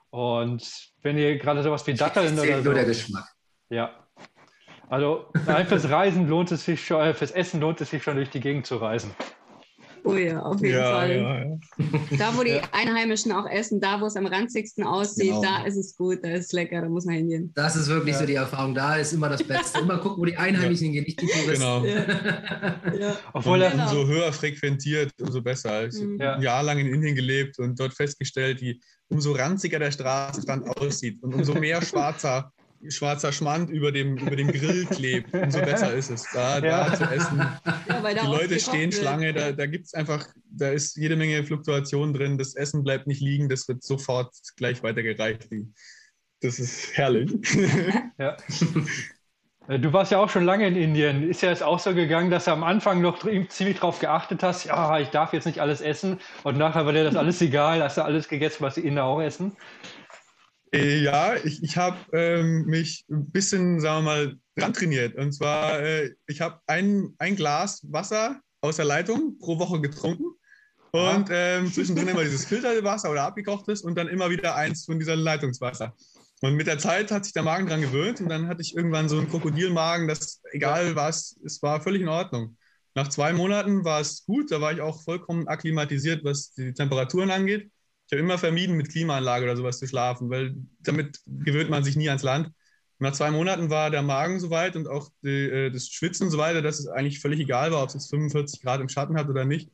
Und 0.09 0.91
wenn 1.01 1.17
ihr 1.17 1.37
gerade 1.37 1.63
sowas 1.63 1.85
wie 1.87 1.93
Datteln 1.93 2.39
oder 2.39 2.57
so. 2.57 2.63
nur 2.63 2.73
der 2.73 2.85
Geschmack. 2.85 3.25
Ja. 3.69 4.07
Also 4.89 5.29
fürs 5.67 5.89
Reisen 5.89 6.29
lohnt 6.29 6.51
es 6.51 6.63
sich 6.63 6.85
schon, 6.85 7.01
äh, 7.01 7.13
fürs 7.13 7.31
Essen 7.31 7.59
lohnt 7.59 7.81
es 7.81 7.89
sich 7.89 8.03
schon 8.03 8.15
durch 8.15 8.29
die 8.29 8.39
Gegend 8.39 8.65
zu 8.65 8.77
reisen. 8.77 9.13
Oh 10.07 10.15
ja, 10.15 10.41
auf 10.41 10.61
jeden 10.61 10.77
ja, 10.77 10.91
Fall. 10.91 11.11
Ja, 11.11 11.43
ja. 11.43 11.57
Da, 12.17 12.37
wo 12.37 12.43
die 12.43 12.59
Einheimischen 12.71 13.33
auch 13.33 13.45
essen, 13.45 13.81
da, 13.81 13.99
wo 13.99 14.05
es 14.05 14.15
am 14.15 14.25
ranzigsten 14.25 14.85
aussieht, 14.85 15.31
genau. 15.31 15.41
da 15.41 15.65
ist 15.65 15.75
es 15.75 15.97
gut, 15.97 16.19
da 16.23 16.29
ist 16.29 16.45
es 16.45 16.51
lecker, 16.53 16.81
da 16.81 16.87
muss 16.87 17.05
man 17.05 17.15
hingehen. 17.15 17.51
Das 17.55 17.75
ist 17.75 17.89
wirklich 17.89 18.15
so 18.15 18.25
die 18.25 18.35
Erfahrung. 18.35 18.73
Da 18.73 18.95
ist 18.95 19.11
immer 19.11 19.27
das 19.27 19.43
Beste. 19.43 19.79
Immer 19.79 19.97
gucken, 19.97 20.21
wo 20.21 20.25
die 20.25 20.37
Einheimischen 20.37 20.85
hingehen, 20.85 21.03
nicht 21.03 21.21
die 21.21 21.27
Touristen. 21.27 21.83
Genau. 21.83 23.15
Obwohl 23.33 23.61
er 23.61 23.71
genau. 23.71 23.83
umso 23.83 24.07
höher 24.07 24.31
frequentiert, 24.31 25.11
umso 25.19 25.41
besser. 25.41 25.87
Ich 25.87 25.99
mhm. 25.99 26.21
habe 26.21 26.35
ein 26.35 26.41
Jahr 26.41 26.63
lang 26.63 26.79
in 26.79 26.87
Indien 26.87 27.15
gelebt 27.15 27.59
und 27.59 27.77
dort 27.77 27.93
festgestellt, 27.93 28.61
wie 28.61 28.79
umso 29.09 29.33
ranziger 29.33 29.79
der 29.79 29.91
Straßenrand 29.91 30.67
aussieht 30.77 31.21
und 31.21 31.33
umso 31.33 31.53
mehr 31.53 31.81
schwarzer 31.85 32.51
schwarzer 32.89 33.32
Schmand 33.32 33.69
über 33.69 33.91
dem, 33.91 34.17
über 34.17 34.36
dem 34.36 34.51
Grill 34.51 34.86
klebt, 34.86 35.34
umso 35.34 35.59
besser 35.59 35.93
ist 35.93 36.09
es, 36.09 36.25
da, 36.34 36.59
ja. 36.59 36.89
da 36.89 36.93
zu 36.95 37.03
essen. 37.03 37.39
Ja, 37.39 38.13
die 38.13 38.28
Leute 38.28 38.59
stehen 38.59 38.91
Schlange, 38.91 39.34
da, 39.34 39.51
da 39.51 39.65
gibt 39.65 39.86
es 39.86 39.93
einfach, 39.93 40.28
da 40.51 40.69
ist 40.69 40.95
jede 40.95 41.15
Menge 41.15 41.43
Fluktuation 41.43 42.13
drin, 42.13 42.38
das 42.38 42.55
Essen 42.55 42.84
bleibt 42.84 43.07
nicht 43.07 43.21
liegen, 43.21 43.49
das 43.49 43.67
wird 43.67 43.84
sofort 43.84 44.34
gleich 44.55 44.84
weitergereicht. 44.84 45.47
Das 46.41 46.59
ist 46.59 46.95
herrlich. 46.95 47.32
Ja. 48.19 48.36
Äh, 49.67 49.80
du 49.80 49.93
warst 49.93 50.11
ja 50.11 50.19
auch 50.19 50.30
schon 50.30 50.45
lange 50.45 50.67
in 50.67 50.75
Indien. 50.75 51.30
Ist 51.30 51.41
ja 51.41 51.49
jetzt 51.49 51.63
auch 51.63 51.80
so 51.80 51.93
gegangen, 51.93 52.32
dass 52.32 52.45
du 52.45 52.51
am 52.51 52.63
Anfang 52.63 53.01
noch 53.01 53.19
ziemlich 53.49 53.78
darauf 53.78 53.99
geachtet 53.99 54.43
hast, 54.43 54.65
ja, 54.65 54.99
ich 54.99 55.09
darf 55.09 55.34
jetzt 55.34 55.45
nicht 55.45 55.59
alles 55.59 55.82
essen 55.82 56.19
und 56.43 56.57
nachher 56.57 56.86
war 56.86 56.93
dir 56.93 57.03
das 57.03 57.15
alles 57.15 57.41
egal, 57.41 57.84
hast 57.84 57.97
du 57.97 58.03
alles 58.03 58.28
gegessen, 58.28 58.57
was 58.61 58.75
die 58.75 58.82
Inder 58.82 59.03
auch 59.03 59.21
essen? 59.21 59.55
Äh, 60.74 60.99
ja, 61.01 61.36
ich, 61.36 61.63
ich 61.63 61.78
habe 61.78 61.97
ähm, 62.13 62.65
mich 62.65 63.05
ein 63.09 63.30
bisschen, 63.32 63.80
sagen 63.80 64.05
wir 64.05 64.11
mal, 64.11 64.38
dran 64.55 64.74
trainiert. 64.74 65.15
Und 65.15 65.32
zwar, 65.32 65.80
äh, 65.80 66.11
ich 66.28 66.41
habe 66.41 66.59
ein, 66.68 67.13
ein 67.20 67.36
Glas 67.36 67.82
Wasser 67.91 68.41
aus 68.61 68.78
der 68.78 68.86
Leitung 68.86 69.38
pro 69.39 69.59
Woche 69.59 69.80
getrunken. 69.82 70.26
Und 70.91 71.30
ähm, 71.32 71.72
zwischendrin 71.72 72.07
immer 72.07 72.24
dieses 72.24 72.45
Filterwasser 72.45 73.11
oder 73.11 73.24
abgekochtes 73.24 73.82
und 73.82 73.95
dann 73.95 74.07
immer 74.07 74.30
wieder 74.30 74.55
eins 74.55 74.86
von 74.86 74.97
dieser 74.97 75.15
Leitungswasser. 75.15 75.93
Und 76.41 76.55
mit 76.55 76.68
der 76.68 76.78
Zeit 76.78 77.11
hat 77.11 77.24
sich 77.24 77.34
der 77.34 77.43
Magen 77.43 77.68
dran 77.68 77.82
gewöhnt 77.82 78.22
und 78.22 78.30
dann 78.30 78.47
hatte 78.47 78.61
ich 78.61 78.76
irgendwann 78.76 79.09
so 79.09 79.18
einen 79.18 79.30
Krokodilmagen, 79.30 80.07
das 80.07 80.41
egal 80.51 80.95
was, 80.95 81.38
es 81.43 81.61
war 81.61 81.82
völlig 81.82 82.01
in 82.01 82.07
Ordnung. 82.07 82.57
Nach 82.95 83.07
zwei 83.07 83.34
Monaten 83.34 83.84
war 83.84 83.99
es 83.99 84.26
gut, 84.26 84.51
da 84.51 84.61
war 84.61 84.72
ich 84.72 84.82
auch 84.82 85.03
vollkommen 85.03 85.47
akklimatisiert, 85.47 86.24
was 86.24 86.53
die 86.53 86.74
Temperaturen 86.74 87.32
angeht. 87.32 87.72
Ich 88.07 88.13
habe 88.13 88.21
immer 88.21 88.37
vermieden, 88.37 88.77
mit 88.77 88.89
Klimaanlage 88.89 89.43
oder 89.43 89.57
sowas 89.57 89.79
zu 89.79 89.87
schlafen, 89.87 90.29
weil 90.29 90.55
damit 90.79 91.19
gewöhnt 91.25 91.69
man 91.69 91.83
sich 91.83 91.97
nie 91.97 92.07
ans 92.07 92.23
Land. 92.23 92.51
nach 92.99 93.11
zwei 93.11 93.31
Monaten 93.31 93.69
war 93.69 93.91
der 93.91 94.01
Magen 94.01 94.39
soweit 94.39 94.77
und 94.77 94.87
auch 94.87 95.09
die, 95.23 95.49
äh, 95.49 95.71
das 95.71 95.89
Schwitzen 95.89 96.25
und 96.25 96.31
so 96.31 96.37
weiter, 96.37 96.61
dass 96.61 96.79
es 96.79 96.87
eigentlich 96.87 97.19
völlig 97.19 97.41
egal 97.41 97.71
war, 97.71 97.83
ob 97.83 97.89
es 97.89 97.95
jetzt 97.95 98.09
45 98.09 98.61
Grad 98.61 98.79
im 98.79 98.89
Schatten 98.89 99.17
hat 99.17 99.27
oder 99.29 99.43
nicht. 99.43 99.69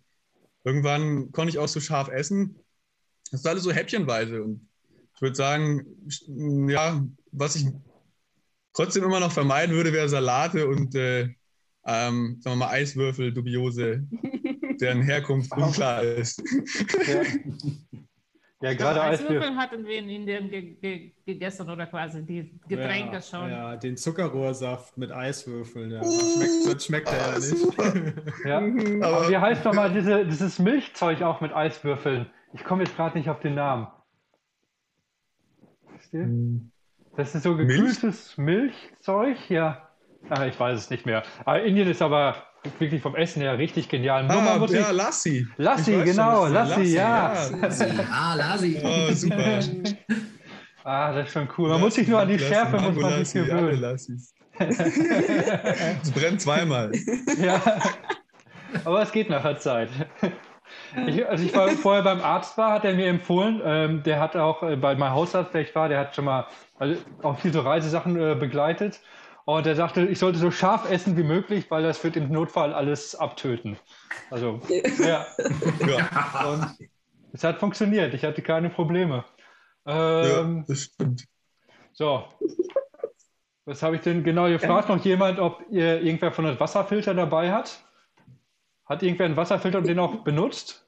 Irgendwann 0.63 1.31
konnte 1.31 1.51
ich 1.51 1.59
auch 1.59 1.67
so 1.67 1.79
scharf 1.79 2.07
essen. 2.07 2.59
Das 3.29 3.41
ist 3.41 3.47
alles 3.47 3.63
so 3.63 3.71
häppchenweise. 3.71 4.43
Und 4.43 4.67
ich 5.15 5.21
würde 5.21 5.35
sagen, 5.35 5.85
ja, 6.69 7.05
was 7.31 7.55
ich 7.55 7.67
trotzdem 8.73 9.03
immer 9.03 9.19
noch 9.19 9.31
vermeiden 9.31 9.75
würde, 9.75 9.93
wäre 9.93 10.09
Salate 10.09 10.67
und 10.67 10.95
äh, 10.95 11.29
ähm, 11.85 12.39
sagen 12.41 12.55
wir 12.57 12.65
mal 12.65 12.69
Eiswürfel, 12.69 13.31
dubiose, 13.31 14.07
deren 14.81 15.03
Herkunft 15.03 15.51
unklar 15.55 16.01
ist. 16.01 16.41
Ja. 17.07 17.21
Ja, 18.63 18.73
gerade 18.75 19.01
Eiswürfel 19.01 19.57
hatten 19.57 19.85
wir 19.85 19.97
in 19.99 20.07
Indien 20.07 20.49
ge 20.49 20.75
ge 20.75 21.11
gegessen 21.25 21.69
oder 21.69 21.85
quasi 21.85 22.25
die 22.25 22.57
Getränke 22.65 23.15
ja, 23.15 23.21
schon. 23.21 23.49
Ja, 23.49 23.75
den 23.75 23.97
Zuckerrohrsaft 23.97 24.97
mit 24.97 25.11
Eiswürfeln, 25.11 25.91
ja. 25.91 25.99
Das 25.99 26.63
schmeckt, 26.63 26.81
schmeckt 26.81 27.09
er 27.09 27.33
ja 27.33 27.39
nicht. 27.39 28.15
ja. 28.45 28.61
Mhm. 28.61 29.03
Aber 29.03 29.29
wie 29.29 29.37
heißt 29.37 29.65
nochmal 29.65 29.91
diese, 29.91 30.25
dieses 30.25 30.59
Milchzeug 30.59 31.21
auch 31.23 31.41
mit 31.41 31.53
Eiswürfeln? 31.53 32.27
Ich 32.53 32.63
komme 32.63 32.83
jetzt 32.83 32.95
gerade 32.95 33.17
nicht 33.17 33.29
auf 33.29 33.41
den 33.41 33.55
Namen. 33.55 33.87
Hm. 36.11 36.71
Das 37.17 37.35
ist 37.35 37.43
so 37.43 37.57
gekühltes 37.57 38.37
Milch? 38.37 38.73
Milchzeug, 38.91 39.49
ja. 39.49 39.89
Ach, 40.29 40.45
ich 40.45 40.57
weiß 40.57 40.79
es 40.79 40.89
nicht 40.89 41.05
mehr. 41.05 41.23
Aber 41.43 41.61
Indien 41.63 41.89
ist 41.89 42.01
aber 42.01 42.37
wirklich 42.79 43.01
vom 43.01 43.15
Essen 43.15 43.41
her 43.41 43.57
richtig 43.57 43.89
genial. 43.89 44.23
Nur 44.23 44.35
ah, 44.35 44.65
ja, 44.69 44.89
ich... 44.89 44.91
Lassi. 44.91 45.47
Lassi, 45.57 46.01
genau, 46.03 46.47
Lassi, 46.47 46.95
Lassi, 46.95 46.95
ja. 46.95 47.33
Ah, 48.11 48.35
Lassi. 48.35 48.79
Oh, 48.83 49.11
super. 49.11 49.59
ah, 50.83 51.13
das 51.13 51.27
ist 51.27 51.33
schon 51.33 51.49
cool. 51.57 51.69
Man 51.69 51.81
muss 51.81 51.95
sich 51.95 52.07
nur 52.07 52.19
an 52.19 52.27
die 52.27 52.39
Schärfe 52.39 52.79
muss 52.79 52.95
man 52.95 53.25
sich 53.25 53.33
gewöhnen. 53.33 53.83
es 54.59 56.11
brennt 56.11 56.41
zweimal. 56.41 56.91
ja, 57.41 57.59
aber 58.85 59.01
es 59.01 59.11
geht 59.11 59.29
nach 59.29 59.41
der 59.41 59.57
Zeit. 59.57 59.89
Ich, 61.07 61.27
als 61.27 61.41
ich 61.41 61.55
war, 61.55 61.69
vorher 61.69 62.03
beim 62.03 62.21
Arzt 62.21 62.57
war, 62.57 62.71
hat 62.71 62.85
er 62.85 62.93
mir 62.93 63.07
empfohlen, 63.07 63.61
ähm, 63.65 64.03
der 64.03 64.19
hat 64.19 64.35
auch 64.35 64.61
äh, 64.63 64.75
bei 64.75 64.95
meinem 64.95 65.13
Hausarzt, 65.13 65.53
der 65.53 65.61
ich 65.61 65.73
war, 65.73 65.89
der 65.89 65.99
hat 65.99 66.15
schon 66.15 66.25
mal 66.25 66.45
also 66.77 66.95
auch 67.21 67.39
viele 67.39 67.53
so 67.53 67.61
Reisesachen 67.61 68.19
äh, 68.19 68.35
begleitet. 68.35 68.99
Und 69.45 69.67
er 69.67 69.75
sagte, 69.75 70.05
ich 70.05 70.19
sollte 70.19 70.39
so 70.39 70.51
scharf 70.51 70.89
essen 70.89 71.17
wie 71.17 71.23
möglich, 71.23 71.69
weil 71.69 71.83
das 71.83 72.03
wird 72.03 72.15
im 72.15 72.31
Notfall 72.31 72.73
alles 72.73 73.15
abtöten. 73.15 73.77
Also, 74.29 74.61
ja. 74.99 75.25
ja. 75.85 76.45
Und 76.49 76.89
es 77.33 77.43
hat 77.43 77.59
funktioniert. 77.59 78.13
Ich 78.13 78.23
hatte 78.23 78.41
keine 78.41 78.69
Probleme. 78.69 79.25
Ähm, 79.85 80.57
ja, 80.59 80.63
das 80.67 80.79
stimmt. 80.79 81.25
So. 81.91 82.23
Was 83.65 83.81
habe 83.83 83.95
ich 83.95 84.01
denn 84.01 84.23
genau 84.23 84.47
gefragt? 84.47 84.89
Noch 84.89 85.03
jemand, 85.03 85.39
ob 85.39 85.63
ihr 85.69 86.01
irgendwer 86.01 86.31
von 86.31 86.45
einem 86.45 86.59
Wasserfilter 86.59 87.13
dabei 87.13 87.51
hat? 87.51 87.83
Hat 88.85 89.03
irgendwer 89.03 89.25
einen 89.25 89.37
Wasserfilter 89.37 89.77
und 89.77 89.87
den 89.87 89.99
auch 89.99 90.23
benutzt? 90.23 90.82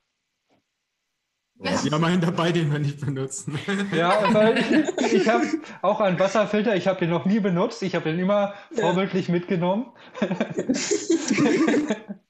Sie 1.57 1.89
haben 1.89 2.03
einen 2.03 2.19
dabei, 2.19 2.51
den 2.51 2.69
wir 2.71 2.79
nicht 2.79 2.99
benutzen. 2.99 3.57
Ja, 3.95 4.33
weil 4.33 4.57
ich, 4.57 5.13
ich 5.13 5.29
habe 5.29 5.45
auch 5.81 6.01
einen 6.01 6.19
Wasserfilter, 6.19 6.75
ich 6.75 6.87
habe 6.87 6.99
den 6.99 7.09
noch 7.09 7.25
nie 7.25 7.39
benutzt, 7.39 7.81
ich 7.81 7.95
habe 7.95 8.11
den 8.11 8.19
immer 8.19 8.53
ja. 8.75 8.81
vorbildlich 8.81 9.29
mitgenommen. 9.29 9.87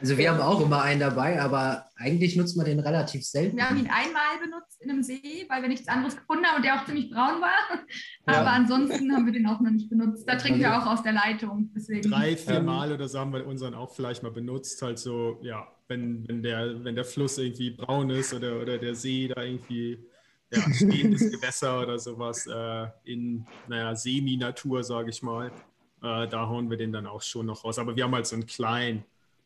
Also 0.00 0.18
wir 0.18 0.30
haben 0.30 0.40
auch 0.40 0.60
immer 0.60 0.82
einen 0.82 1.00
dabei, 1.00 1.40
aber 1.40 1.86
eigentlich 1.96 2.36
nutzt 2.36 2.56
man 2.56 2.66
den 2.66 2.80
relativ 2.80 3.24
selten. 3.24 3.56
Wir 3.56 3.68
haben 3.68 3.78
ihn 3.78 3.88
einmal 3.88 4.38
benutzt 4.42 4.82
in 4.82 4.90
einem 4.90 5.02
See, 5.02 5.46
weil 5.48 5.62
wir 5.62 5.68
nichts 5.68 5.86
anderes 5.88 6.16
gefunden 6.16 6.44
haben 6.44 6.56
und 6.56 6.64
der 6.64 6.80
auch 6.80 6.84
ziemlich 6.84 7.10
braun 7.10 7.40
war. 7.40 7.86
Ja. 8.26 8.40
Aber 8.40 8.50
ansonsten 8.50 9.12
haben 9.12 9.24
wir 9.24 9.32
den 9.32 9.46
auch 9.46 9.60
noch 9.60 9.70
nicht 9.70 9.88
benutzt. 9.88 10.28
Da 10.28 10.36
trinken 10.36 10.60
wir 10.60 10.76
auch 10.76 10.86
aus 10.86 11.02
der 11.02 11.12
Leitung. 11.12 11.70
Deswegen. 11.74 12.10
Drei, 12.10 12.36
vier 12.36 12.60
Mal 12.60 12.92
oder 12.92 13.08
so 13.08 13.20
haben 13.20 13.32
wir 13.32 13.46
unseren 13.46 13.74
auch 13.74 13.94
vielleicht 13.94 14.22
mal 14.22 14.32
benutzt. 14.32 14.82
Halt 14.82 14.98
so, 14.98 15.38
ja, 15.42 15.66
wenn, 15.88 16.26
wenn, 16.28 16.42
der, 16.42 16.84
wenn 16.84 16.96
der 16.96 17.04
Fluss 17.04 17.38
irgendwie 17.38 17.70
braun 17.70 18.10
ist 18.10 18.34
oder, 18.34 18.60
oder 18.60 18.78
der 18.78 18.94
See 18.94 19.28
da 19.28 19.42
irgendwie 19.42 20.04
ja, 20.52 20.60
stehendes 20.72 21.20
Gewässer 21.30 21.80
oder 21.80 21.98
sowas 21.98 22.46
äh, 22.46 22.86
in, 23.04 23.46
naja, 23.68 23.94
Semi-Natur, 23.94 24.82
sage 24.82 25.10
ich 25.10 25.22
mal. 25.22 25.52
Äh, 26.06 26.28
da 26.28 26.46
hauen 26.46 26.70
wir 26.70 26.76
den 26.76 26.92
dann 26.92 27.06
auch 27.06 27.22
schon 27.22 27.46
noch 27.46 27.64
raus. 27.64 27.78
Aber 27.78 27.96
wir 27.96 28.04
haben 28.04 28.14
halt 28.14 28.26
so 28.26 28.36
einen 28.36 28.46
kleinen 28.46 29.04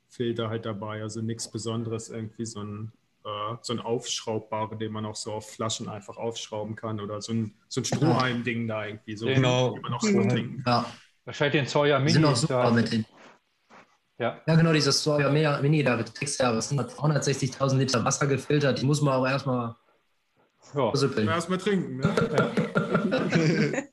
Filter 0.08 0.50
halt 0.50 0.66
dabei, 0.66 1.02
also 1.02 1.22
nichts 1.22 1.50
Besonderes, 1.50 2.11
irgendwie 2.11 2.44
so 2.44 2.61
ein, 2.61 2.92
äh, 3.24 3.56
so 3.62 3.72
ein 3.72 3.78
aufschraubbare, 3.78 4.76
den 4.76 4.92
man 4.92 5.06
auch 5.06 5.16
so 5.16 5.32
auf 5.32 5.50
Flaschen 5.50 5.88
einfach 5.88 6.18
aufschrauben 6.18 6.76
kann 6.76 7.00
oder 7.00 7.22
so 7.22 7.32
ein, 7.32 7.54
so 7.68 7.80
ein 7.80 7.84
Strohhalm-Ding 7.84 8.68
da 8.68 8.84
irgendwie, 8.84 9.16
so 9.16 9.26
genau. 9.26 9.76
man 9.80 9.92
noch 9.92 10.02
so 10.02 10.12
trinken. 10.12 10.62
Ja. 10.66 10.84
Wahrscheinlich 11.24 11.62
den 11.62 11.66
Sawyer 11.66 11.98
Mini. 11.98 12.12
Sind 12.12 12.24
auch 12.24 12.36
super 12.36 12.64
da. 12.64 12.70
mit 12.70 12.92
den 12.92 13.06
ja. 14.18 14.38
ja, 14.46 14.54
genau, 14.54 14.74
dieses 14.74 15.02
Sawyer 15.02 15.30
Mini, 15.30 15.82
da 15.82 16.02
kriegst 16.02 16.40
du 16.40 16.44
ja, 16.44 16.54
was 16.54 16.68
sind 16.68 16.78
360.000 16.78 17.78
Liter 17.78 18.04
Wasser 18.04 18.26
gefiltert, 18.26 18.78
die 18.78 18.84
muss 18.84 19.00
man 19.00 19.14
auch 19.14 19.26
erstmal 19.26 19.76
ja. 20.74 20.92
erstmal 20.92 21.56
trinken. 21.56 21.96
Ne? 22.00 22.14
Ja. 22.36 23.82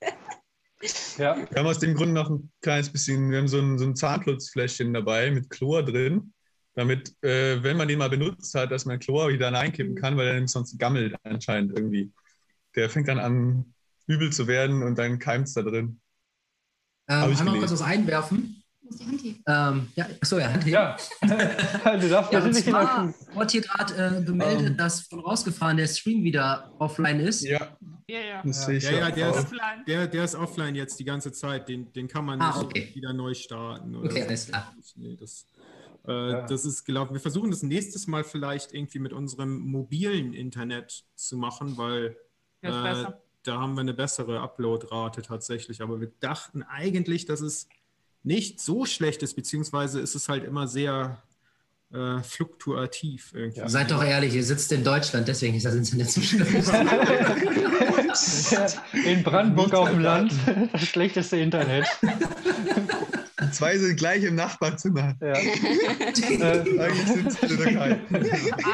Ja. 1.18 1.36
Wir 1.36 1.60
haben 1.60 1.68
aus 1.68 1.80
dem 1.80 1.96
Grund 1.96 2.14
noch 2.14 2.30
ein 2.30 2.52
kleines 2.62 2.92
bisschen, 2.92 3.32
wir 3.32 3.40
haben 3.40 3.48
so 3.48 3.60
ein, 3.60 3.78
so 3.78 3.86
ein 3.86 3.96
Zahnputzfläschchen 3.96 4.94
dabei 4.94 5.32
mit 5.32 5.50
Chlor 5.50 5.84
drin, 5.84 6.34
damit, 6.76 7.16
äh, 7.24 7.64
wenn 7.64 7.78
man 7.78 7.88
den 7.88 8.00
mal 8.00 8.10
benutzt 8.10 8.54
hat, 8.54 8.72
dass 8.72 8.86
man 8.86 9.00
Chlor 9.00 9.30
wieder 9.30 9.52
reinkippen 9.52 9.96
kann, 9.96 10.18
weil 10.18 10.28
er 10.28 10.34
nämlich 10.34 10.52
sonst 10.52 10.78
gammelt 10.78 11.16
anscheinend 11.24 11.78
irgendwie. 11.78 12.12
Der 12.76 12.90
fängt 12.90 13.08
dann 13.08 13.20
an, 13.20 13.74
übel 14.06 14.32
zu 14.32 14.48
werden 14.48 14.84
und 14.84 14.98
dann 14.98 15.20
keimt 15.20 15.48
es 15.48 15.54
da 15.54 15.64
drin. 15.64 16.00
Ähm, 17.10 17.36
einmal 17.36 17.58
kurz 17.58 17.72
was 17.72 17.82
einwerfen 17.82 18.64
muss 18.88 18.98
die 18.98 19.06
Hand 19.06 19.22
heben. 19.24 19.44
Ähm, 19.48 19.88
ja, 19.96 20.06
achso, 20.22 20.40
ja, 20.40 20.52
Hand 20.52 20.66
heben. 20.66 20.74
Ja, 20.74 20.98
du 21.98 22.10
darfst 22.10 22.34
ja, 22.34 22.40
nicht 22.40 22.64
zwar 22.64 23.14
wurde 23.34 23.52
hier 23.52 23.62
gerade 23.62 23.94
äh, 23.94 24.24
gemeldet, 24.24 24.60
um, 24.60 24.68
ähm. 24.68 24.78
dass 24.78 25.02
von 25.02 25.20
rausgefahren 25.20 25.78
der 25.78 25.88
Stream 25.88 26.24
wieder 26.24 26.74
offline 26.80 27.20
ist. 27.20 27.42
Ja, 27.44 27.78
ja, 28.10 28.20
ja. 28.20 28.44
ja, 28.44 28.72
ja, 28.72 28.92
ja 28.92 29.12
der, 29.12 29.36
ist, 29.36 29.52
der, 29.88 30.08
der, 30.08 30.24
ist 30.24 30.36
offline 30.36 30.76
jetzt 30.76 31.00
die 31.00 31.04
ganze 31.04 31.32
Zeit. 31.32 31.68
Den, 31.68 31.92
den 31.92 32.08
kann 32.08 32.26
man 32.26 32.42
ah, 32.42 32.48
nicht 32.48 32.66
okay. 32.66 32.92
wieder 32.94 33.14
neu 33.14 33.34
starten. 33.34 33.96
okay, 33.96 34.24
alles 34.24 34.48
klar. 34.48 34.74
Nee, 34.96 35.18
das, 35.18 35.46
äh, 36.08 36.12
ja. 36.12 36.46
das 36.48 36.64
ist 36.64 36.86
gelaufen. 36.86 37.14
Wir 37.14 37.20
versuchen 37.20 37.52
das 37.52 37.64
nächstes 37.64 38.08
Mal 38.08 38.24
vielleicht 38.24 38.74
irgendwie 38.74 39.00
mit 39.00 39.12
unserem 39.12 39.60
mobilen 39.60 40.34
Internet 40.34 41.04
zu 41.16 41.38
machen, 41.38 41.78
weil 41.78 42.16
äh, 42.62 43.06
da 43.44 43.60
haben 43.60 43.76
wir 43.76 43.82
eine 43.82 43.94
bessere 43.94 44.40
Uploadrate 44.40 45.22
tatsächlich. 45.22 45.82
Aber 45.82 46.00
wir 46.00 46.12
dachten 46.22 46.64
eigentlich, 46.64 47.26
dass 47.26 47.42
es 47.42 47.68
nicht 48.24 48.62
so 48.62 48.86
schlecht 48.86 49.22
ist, 49.24 49.36
beziehungsweise 49.36 50.00
ist 50.00 50.16
es 50.16 50.30
halt 50.30 50.44
immer 50.44 50.68
sehr 50.68 51.22
äh, 51.94 52.22
fluktuativ. 52.22 53.34
Ja. 53.54 53.70
Seid 53.70 53.92
doch 53.92 54.04
ehrlich, 54.04 54.34
ihr 54.36 54.44
sitzt 54.44 54.72
in 54.72 54.84
Deutschland, 54.84 55.28
deswegen 55.28 55.56
ist 55.56 55.66
das 55.66 55.76
Internet 55.76 56.12
so 56.12 56.22
schlimm. 56.22 56.48
in 59.06 59.24
Brandenburg 59.24 59.74
auf 59.74 59.90
dem 59.90 60.00
Land, 60.00 60.34
das 60.74 60.84
schlechteste 60.84 61.38
Internet. 61.38 61.86
Zwei 63.52 63.78
sind 63.78 63.98
gleich 63.98 64.24
im 64.24 64.34
Nachbarzimmer. 64.36 65.16
Ja. 65.22 65.28
äh, 65.28 65.34
Eigentlich 66.80 67.08
sind 67.08 67.28
es 67.28 67.44
in 67.44 67.50
der 67.50 67.58
Türkei. 67.58 68.00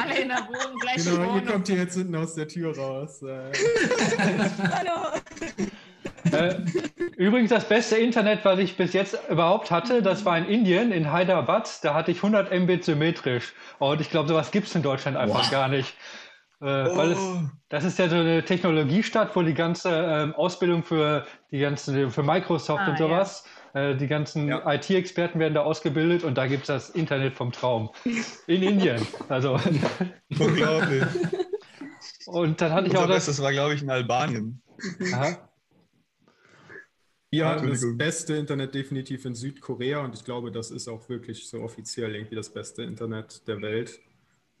Alle 0.02 0.20
in 0.20 0.28
der 0.28 0.38
Wohnung 0.38 0.78
gleich 0.80 1.04
Genau, 1.04 1.36
ihr 1.36 1.42
kommt 1.42 1.68
hier 1.68 1.76
jetzt 1.76 1.94
hinten 1.94 2.16
aus 2.16 2.34
der 2.34 2.48
Tür 2.48 2.76
raus. 2.76 3.22
Äh. 3.22 3.52
Hallo. 4.58 5.20
Äh, 6.32 6.56
übrigens, 7.16 7.50
das 7.50 7.68
beste 7.68 7.96
Internet, 7.96 8.44
was 8.44 8.58
ich 8.58 8.76
bis 8.76 8.92
jetzt 8.92 9.18
überhaupt 9.28 9.70
hatte, 9.70 10.02
das 10.02 10.24
war 10.24 10.38
in 10.38 10.46
Indien, 10.46 10.92
in 10.92 11.12
Hyderabad. 11.12 11.70
Da 11.82 11.94
hatte 11.94 12.10
ich 12.10 12.18
100 12.18 12.52
Mbit 12.52 12.84
symmetrisch. 12.84 13.52
Und 13.78 14.00
ich 14.00 14.10
glaube, 14.10 14.28
sowas 14.28 14.50
gibt 14.50 14.68
es 14.68 14.74
in 14.74 14.82
Deutschland 14.82 15.16
einfach 15.16 15.44
wow. 15.44 15.50
gar 15.50 15.68
nicht. 15.68 15.94
Äh, 16.60 16.64
oh. 16.64 16.96
weil 16.96 17.12
es, 17.12 17.18
das 17.68 17.84
ist 17.84 17.98
ja 17.98 18.08
so 18.08 18.16
eine 18.16 18.44
Technologiestadt, 18.44 19.36
wo 19.36 19.42
die 19.42 19.54
ganze 19.54 19.90
ähm, 19.90 20.34
Ausbildung 20.34 20.82
für 20.82 21.26
die 21.50 21.58
ganzen, 21.58 22.10
für 22.10 22.22
Microsoft 22.22 22.82
ah, 22.86 22.90
und 22.90 22.98
sowas, 22.98 23.44
ja. 23.74 23.90
äh, 23.90 23.96
die 23.96 24.06
ganzen 24.06 24.48
ja. 24.48 24.62
IT-Experten 24.72 25.38
werden 25.40 25.54
da 25.54 25.62
ausgebildet 25.62 26.24
und 26.24 26.38
da 26.38 26.46
gibt 26.46 26.62
es 26.62 26.66
das 26.68 26.90
Internet 26.90 27.34
vom 27.34 27.52
Traum. 27.52 27.90
In 28.46 28.62
Indien. 28.62 29.06
Also. 29.28 29.60
Unglaublich. 30.38 31.04
Und 32.26 32.60
dann 32.60 32.72
hatte 32.72 32.88
ich 32.88 32.96
auch 32.96 33.06
das. 33.06 33.26
Das 33.26 33.42
war, 33.42 33.52
glaube 33.52 33.74
ich, 33.74 33.82
in 33.82 33.90
Albanien. 33.90 34.62
Aha. 35.12 35.36
Wir 37.34 37.46
haben 37.46 37.68
das 37.68 37.84
beste 37.96 38.36
Internet 38.36 38.74
definitiv 38.74 39.24
in 39.24 39.34
Südkorea 39.34 40.04
und 40.04 40.14
ich 40.14 40.24
glaube, 40.24 40.52
das 40.52 40.70
ist 40.70 40.88
auch 40.88 41.08
wirklich 41.08 41.48
so 41.48 41.60
offiziell 41.62 42.14
irgendwie 42.14 42.36
das 42.36 42.48
beste 42.48 42.82
Internet 42.82 43.46
der 43.48 43.60
Welt. 43.60 44.00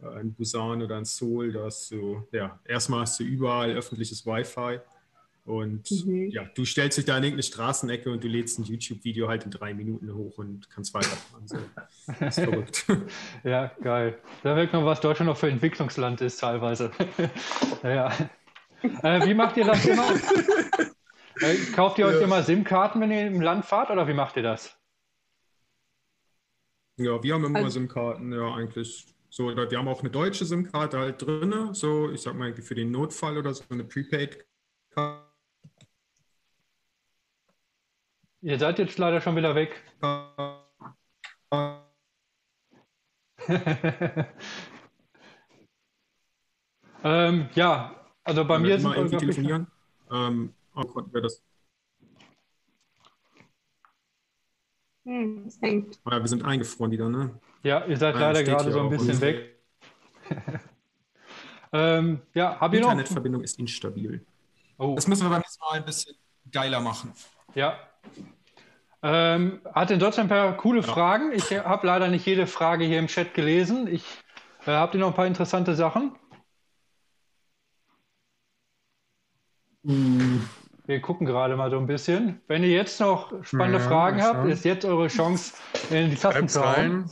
Äh, 0.02 0.20
in 0.20 0.34
Busan 0.34 0.82
oder 0.82 0.98
in 0.98 1.04
Seoul, 1.04 1.52
da 1.52 1.64
hast 1.64 1.90
du, 1.90 2.26
ja, 2.32 2.58
erstmal 2.64 3.02
hast 3.02 3.20
du 3.20 3.24
überall 3.24 3.72
öffentliches 3.72 4.26
Wi-Fi 4.26 4.80
und 5.44 5.90
mhm. 5.90 6.30
ja, 6.30 6.44
du 6.54 6.64
stellst 6.64 6.96
dich 6.98 7.04
da 7.04 7.18
in 7.18 7.24
irgendeine 7.24 7.42
Straßenecke 7.42 8.10
und 8.10 8.24
du 8.24 8.28
lädst 8.28 8.58
ein 8.58 8.64
YouTube-Video 8.64 9.28
halt 9.28 9.44
in 9.44 9.50
drei 9.50 9.74
Minuten 9.74 10.12
hoch 10.14 10.38
und 10.38 10.70
kannst 10.70 10.94
weiterfahren. 10.94 11.46
So. 11.46 11.58
Das 12.18 12.38
ist 12.38 12.44
verrückt. 12.44 12.86
ja, 13.44 13.70
geil. 13.82 14.18
Da 14.42 14.56
wirkt 14.56 14.72
noch, 14.72 14.84
was 14.84 15.00
Deutschland 15.00 15.28
noch 15.28 15.36
für 15.36 15.48
Entwicklungsland 15.48 16.22
ist 16.22 16.40
teilweise. 16.40 16.90
ja. 17.82 18.10
Äh, 19.02 19.26
wie 19.26 19.34
macht 19.34 19.56
ihr 19.58 19.64
das 19.64 19.84
immer? 19.84 20.06
Äh, 21.40 21.56
kauft 21.74 21.98
ihr 21.98 22.06
euch 22.06 22.16
ja. 22.16 22.22
immer 22.22 22.42
SIM-Karten, 22.42 23.00
wenn 23.00 23.10
ihr 23.10 23.26
im 23.26 23.40
Land 23.40 23.64
fahrt, 23.64 23.90
oder 23.90 24.06
wie 24.06 24.14
macht 24.14 24.36
ihr 24.36 24.42
das? 24.42 24.78
Ja, 26.96 27.22
wir 27.22 27.34
haben 27.34 27.44
immer 27.44 27.58
also, 27.58 27.70
SIM-Karten, 27.70 28.32
ja, 28.32 28.54
eigentlich. 28.54 29.06
So, 29.30 29.48
wir 29.48 29.78
haben 29.78 29.88
auch 29.88 30.00
eine 30.00 30.10
deutsche 30.10 30.44
SIM-Karte 30.44 30.98
halt 30.98 31.20
drin, 31.20 31.74
so, 31.74 32.10
ich 32.10 32.22
sag 32.22 32.36
mal, 32.36 32.54
für 32.54 32.76
den 32.76 32.92
Notfall 32.92 33.36
oder 33.36 33.52
so 33.52 33.64
eine 33.70 33.82
Prepaid-Karte. 33.82 35.24
Ihr 38.42 38.58
seid 38.58 38.78
jetzt 38.78 38.98
leider 38.98 39.20
schon 39.20 39.36
wieder 39.36 39.54
weg. 39.54 39.82
ähm, 47.02 47.48
ja, 47.54 48.06
also 48.22 48.44
bei 48.44 48.58
mir 48.58 48.78
sind 48.78 48.94
wir 48.94 49.18
telefonieren. 49.18 49.66
Ähm, 50.12 50.52
konnten 50.82 51.14
wir 51.14 51.22
das. 51.22 51.42
Hm, 55.04 55.44
das 55.44 55.60
hängt. 55.60 56.00
Ja, 56.10 56.20
wir 56.20 56.28
sind 56.28 56.44
eingefroren 56.44 56.90
wieder, 56.90 57.08
ne? 57.08 57.38
Ja, 57.62 57.84
ihr 57.84 57.96
seid 57.96 58.14
leider 58.16 58.42
gerade 58.42 58.72
so 58.72 58.80
ein 58.80 58.90
bisschen 58.90 59.20
weg. 59.20 59.58
ähm, 61.72 62.22
ja, 62.34 62.58
habe 62.60 62.76
ich 62.76 62.82
noch? 62.82 62.90
Internetverbindung 62.90 63.42
ist 63.42 63.58
instabil. 63.58 64.24
Oh. 64.78 64.94
Das 64.94 65.06
müssen 65.06 65.24
wir 65.24 65.30
beim 65.30 65.40
nächsten 65.40 65.62
Mal 65.62 65.78
ein 65.78 65.84
bisschen 65.84 66.16
geiler 66.50 66.80
machen. 66.80 67.12
Ja. 67.54 67.78
Ähm, 69.02 69.60
hat 69.74 69.90
in 69.90 69.98
Deutschland 69.98 70.32
ein 70.32 70.36
paar 70.36 70.56
coole 70.56 70.80
ja. 70.80 70.86
Fragen. 70.86 71.32
Ich 71.32 71.50
habe 71.52 71.86
leider 71.86 72.08
nicht 72.08 72.26
jede 72.26 72.46
Frage 72.46 72.84
hier 72.84 72.98
im 72.98 73.06
Chat 73.06 73.34
gelesen. 73.34 73.86
Ich 73.86 74.04
äh, 74.66 74.70
habt 74.70 74.94
ihr 74.94 75.00
noch 75.00 75.08
ein 75.08 75.14
paar 75.14 75.26
interessante 75.26 75.74
Sachen? 75.74 76.16
Hm. 79.84 80.48
Wir 80.86 81.00
gucken 81.00 81.26
gerade 81.26 81.56
mal 81.56 81.70
so 81.70 81.78
ein 81.78 81.86
bisschen. 81.86 82.42
Wenn 82.46 82.62
ihr 82.62 82.70
jetzt 82.70 83.00
noch 83.00 83.32
spannende 83.42 83.78
ja, 83.78 83.84
Fragen 83.88 84.22
habt, 84.22 84.46
ist 84.48 84.64
jetzt 84.64 84.84
eure 84.84 85.08
Chance, 85.08 85.54
in 85.90 86.10
die 86.10 86.16
Tasten 86.16 86.48
zu 86.48 86.60
hauen. 86.60 87.10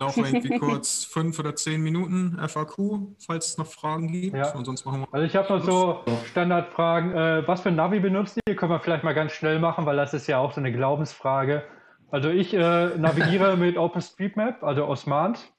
Noch 0.00 0.16
irgendwie 0.16 0.58
kurz 0.58 1.04
fünf 1.10 1.38
oder 1.38 1.56
zehn 1.56 1.80
Minuten 1.82 2.38
FAQ, 2.46 3.14
falls 3.24 3.48
es 3.48 3.58
noch 3.58 3.66
Fragen 3.66 4.08
gibt. 4.08 4.36
Ja. 4.36 4.52
Und 4.54 4.66
sonst 4.66 4.84
machen 4.84 5.00
wir 5.00 5.08
also 5.12 5.26
ich 5.26 5.34
habe 5.34 5.52
noch 5.52 5.64
so 5.64 6.04
Standardfragen. 6.26 7.12
Äh, 7.12 7.48
was 7.48 7.62
für 7.62 7.70
ein 7.70 7.76
Navi 7.76 7.98
benutzt 8.00 8.38
ihr? 8.46 8.54
Können 8.54 8.70
wir 8.70 8.80
vielleicht 8.80 9.02
mal 9.02 9.14
ganz 9.14 9.32
schnell 9.32 9.58
machen, 9.58 9.84
weil 9.86 9.96
das 9.96 10.14
ist 10.14 10.26
ja 10.28 10.38
auch 10.38 10.52
so 10.52 10.60
eine 10.60 10.72
Glaubensfrage. 10.72 11.64
Also 12.10 12.28
ich 12.28 12.54
äh, 12.54 12.96
navigiere 12.96 13.56
mit 13.56 13.76
OpenStreetMap, 13.76 14.62
also 14.62 14.86
Osmant. 14.86 15.52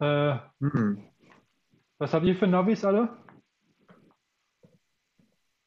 Äh, 0.00 0.36
mhm. 0.60 1.04
Was 1.98 2.14
habt 2.14 2.24
ihr 2.24 2.34
für 2.34 2.46
Navis 2.46 2.84
alle? 2.84 3.10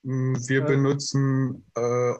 Wir 0.09 0.61
benutzen 0.61 1.65
äh, 1.75 2.13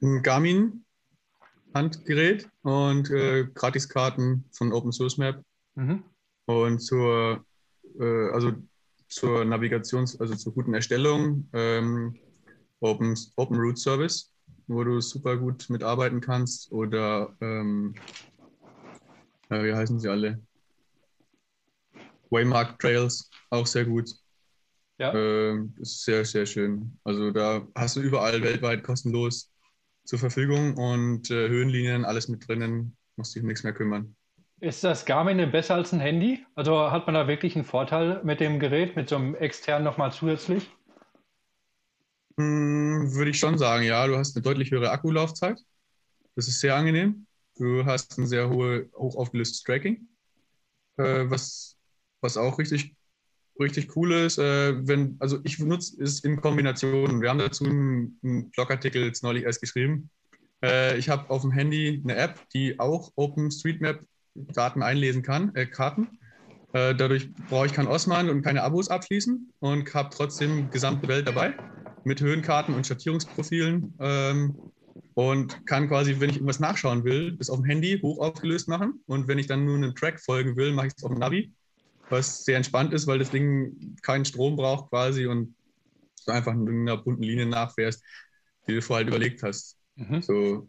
ein 0.00 0.22
Garmin-Handgerät 0.22 2.48
und 2.62 3.10
äh, 3.10 3.48
Gratiskarten 3.52 4.44
von 4.52 4.72
Open 4.72 4.92
Source 4.92 5.18
Map. 5.18 5.42
Mhm. 5.74 6.04
Und 6.46 6.78
zur, 6.78 7.44
äh, 7.98 8.30
also 8.30 8.52
zur 9.08 9.44
Navigations-, 9.44 10.20
also 10.20 10.36
zur 10.36 10.54
guten 10.54 10.72
Erstellung 10.72 11.48
ähm, 11.52 12.16
Open, 12.78 13.18
Open 13.34 13.58
Route 13.58 13.80
Service, 13.80 14.32
wo 14.68 14.84
du 14.84 15.00
super 15.00 15.36
gut 15.36 15.68
mitarbeiten 15.68 16.20
kannst. 16.20 16.70
Oder 16.70 17.34
ähm, 17.40 17.96
äh, 19.48 19.64
wie 19.64 19.74
heißen 19.74 19.98
sie 19.98 20.08
alle? 20.08 20.40
Waymark 22.30 22.78
Trails, 22.78 23.28
auch 23.50 23.66
sehr 23.66 23.84
gut. 23.84 24.14
Ja. 25.02 25.12
Äh, 25.12 25.58
ist 25.80 26.04
sehr, 26.04 26.24
sehr 26.24 26.46
schön. 26.46 26.96
Also 27.02 27.32
da 27.32 27.66
hast 27.74 27.96
du 27.96 28.00
überall 28.00 28.40
weltweit 28.40 28.84
kostenlos 28.84 29.50
zur 30.04 30.20
Verfügung 30.20 30.76
und 30.76 31.28
äh, 31.28 31.48
Höhenlinien, 31.48 32.04
alles 32.04 32.28
mit 32.28 32.46
drinnen, 32.46 32.96
musst 33.16 33.34
dich 33.34 33.42
um 33.42 33.48
nichts 33.48 33.64
mehr 33.64 33.72
kümmern. 33.72 34.14
Ist 34.60 34.84
das 34.84 35.04
Garmin 35.04 35.38
denn 35.38 35.50
besser 35.50 35.74
als 35.74 35.92
ein 35.92 35.98
Handy? 35.98 36.46
Also 36.54 36.92
hat 36.92 37.06
man 37.06 37.16
da 37.16 37.26
wirklich 37.26 37.56
einen 37.56 37.64
Vorteil 37.64 38.22
mit 38.22 38.38
dem 38.38 38.60
Gerät, 38.60 38.94
mit 38.94 39.08
so 39.08 39.16
einem 39.16 39.34
externen 39.34 39.82
nochmal 39.82 40.12
zusätzlich? 40.12 40.70
Hm, 42.38 43.12
würde 43.12 43.30
ich 43.32 43.40
schon 43.40 43.58
sagen, 43.58 43.82
ja. 43.82 44.06
Du 44.06 44.16
hast 44.16 44.36
eine 44.36 44.42
deutlich 44.44 44.70
höhere 44.70 44.92
Akkulaufzeit. 44.92 45.58
Das 46.36 46.46
ist 46.46 46.60
sehr 46.60 46.76
angenehm. 46.76 47.26
Du 47.56 47.84
hast 47.84 48.16
ein 48.18 48.28
sehr 48.28 48.48
hohe, 48.48 48.88
hoch 48.94 49.16
aufgelöstes 49.16 49.64
Tracking, 49.64 50.06
äh, 50.96 51.24
was, 51.28 51.76
was 52.20 52.36
auch 52.36 52.60
richtig 52.60 52.94
richtig 53.62 53.96
cool 53.96 54.12
ist, 54.12 54.38
äh, 54.38 54.86
wenn, 54.86 55.16
also 55.18 55.38
ich 55.44 55.58
benutze 55.58 56.02
es 56.02 56.20
in 56.20 56.40
Kombination. 56.40 57.20
Wir 57.20 57.30
haben 57.30 57.38
dazu 57.38 57.64
einen, 57.64 58.18
einen 58.22 58.50
Blogartikel 58.50 59.04
jetzt 59.04 59.22
neulich 59.22 59.44
erst 59.44 59.60
geschrieben. 59.60 60.10
Äh, 60.62 60.98
ich 60.98 61.08
habe 61.08 61.30
auf 61.30 61.42
dem 61.42 61.50
Handy 61.50 62.00
eine 62.04 62.16
App, 62.16 62.38
die 62.54 62.78
auch 62.78 63.12
OpenStreetMap-Daten 63.16 64.82
einlesen 64.82 65.22
kann, 65.22 65.54
äh, 65.54 65.66
Karten. 65.66 66.18
Äh, 66.72 66.94
dadurch 66.94 67.32
brauche 67.48 67.66
ich 67.66 67.72
kein 67.72 67.86
Osman 67.86 68.30
und 68.30 68.42
keine 68.42 68.62
Abos 68.62 68.88
abschließen 68.88 69.52
und 69.60 69.94
habe 69.94 70.10
trotzdem 70.14 70.70
gesamte 70.70 71.08
Welt 71.08 71.26
dabei 71.26 71.54
mit 72.04 72.20
Höhenkarten 72.20 72.74
und 72.74 72.86
Schattierungsprofilen. 72.86 73.94
Ähm, 74.00 74.56
und 75.14 75.66
kann 75.66 75.88
quasi, 75.88 76.20
wenn 76.20 76.30
ich 76.30 76.36
irgendwas 76.36 76.60
nachschauen 76.60 77.04
will, 77.04 77.32
das 77.36 77.50
auf 77.50 77.58
dem 77.58 77.66
Handy 77.66 77.98
hoch 78.00 78.18
aufgelöst 78.18 78.68
machen. 78.68 79.00
Und 79.06 79.28
wenn 79.28 79.38
ich 79.38 79.46
dann 79.46 79.64
nur 79.64 79.76
einem 79.76 79.94
Track 79.94 80.20
folgen 80.20 80.56
will, 80.56 80.72
mache 80.72 80.88
ich 80.88 80.94
es 80.96 81.04
auf 81.04 81.10
dem 81.10 81.18
Navi, 81.18 81.52
was 82.12 82.44
sehr 82.44 82.56
entspannt 82.56 82.92
ist, 82.92 83.06
weil 83.06 83.18
das 83.18 83.30
Ding 83.30 83.96
keinen 84.02 84.24
Strom 84.24 84.56
braucht 84.56 84.90
quasi 84.90 85.26
und 85.26 85.54
du 86.26 86.32
einfach 86.32 86.52
in 86.52 86.68
einer 86.68 86.96
bunten 86.98 87.22
Linie 87.22 87.46
nachfährst, 87.46 88.02
die 88.68 88.74
du 88.74 88.82
vorher 88.82 89.04
halt 89.04 89.08
überlegt 89.08 89.42
hast. 89.42 89.78
Mhm. 89.96 90.22
So. 90.22 90.68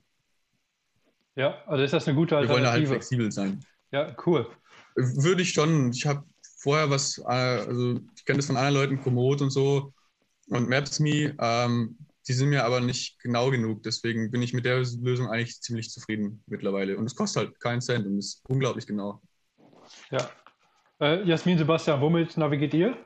Ja, 1.36 1.62
also 1.68 1.84
ist 1.84 1.94
das 1.94 2.08
eine 2.08 2.16
gute 2.16 2.38
Alternative. 2.38 2.64
Wir 2.64 2.72
wollen 2.72 2.80
halt 2.80 2.88
flexibel 2.88 3.32
sein. 3.32 3.64
Ja, 3.92 4.16
cool. 4.26 4.48
Würde 4.96 5.42
ich 5.42 5.54
schon. 5.54 5.92
Ich 5.92 6.06
habe 6.06 6.24
vorher 6.58 6.90
was, 6.90 7.18
äh, 7.20 7.24
also 7.24 8.00
ich 8.16 8.26
kenne 8.26 8.38
das 8.38 8.48
von 8.48 8.58
anderen 8.58 8.76
Leuten, 8.76 9.02
Komoot 9.02 9.42
und 9.42 9.50
so 9.50 9.94
und 10.48 10.70
Maps.me. 10.70 11.36
Ähm, 11.40 11.98
die 12.28 12.34
sind 12.34 12.50
mir 12.50 12.64
aber 12.64 12.80
nicht 12.80 13.20
genau 13.20 13.52
genug. 13.52 13.84
Deswegen 13.84 14.32
bin 14.32 14.42
ich 14.42 14.54
mit 14.54 14.66
der 14.66 14.78
Lösung 15.02 15.28
eigentlich 15.28 15.60
ziemlich 15.62 15.90
zufrieden 15.90 16.42
mittlerweile. 16.48 16.98
Und 16.98 17.06
es 17.06 17.16
kostet 17.16 17.44
halt 17.44 17.60
keinen 17.60 17.82
Cent 17.82 18.06
und 18.06 18.18
ist 18.18 18.42
unglaublich 18.48 18.88
genau. 18.88 19.22
Ja. 20.10 20.30
Äh, 21.02 21.24
Jasmin, 21.24 21.58
Sebastian, 21.58 22.02
womit 22.02 22.38
navigiert 22.38 22.74
ihr? 22.74 22.98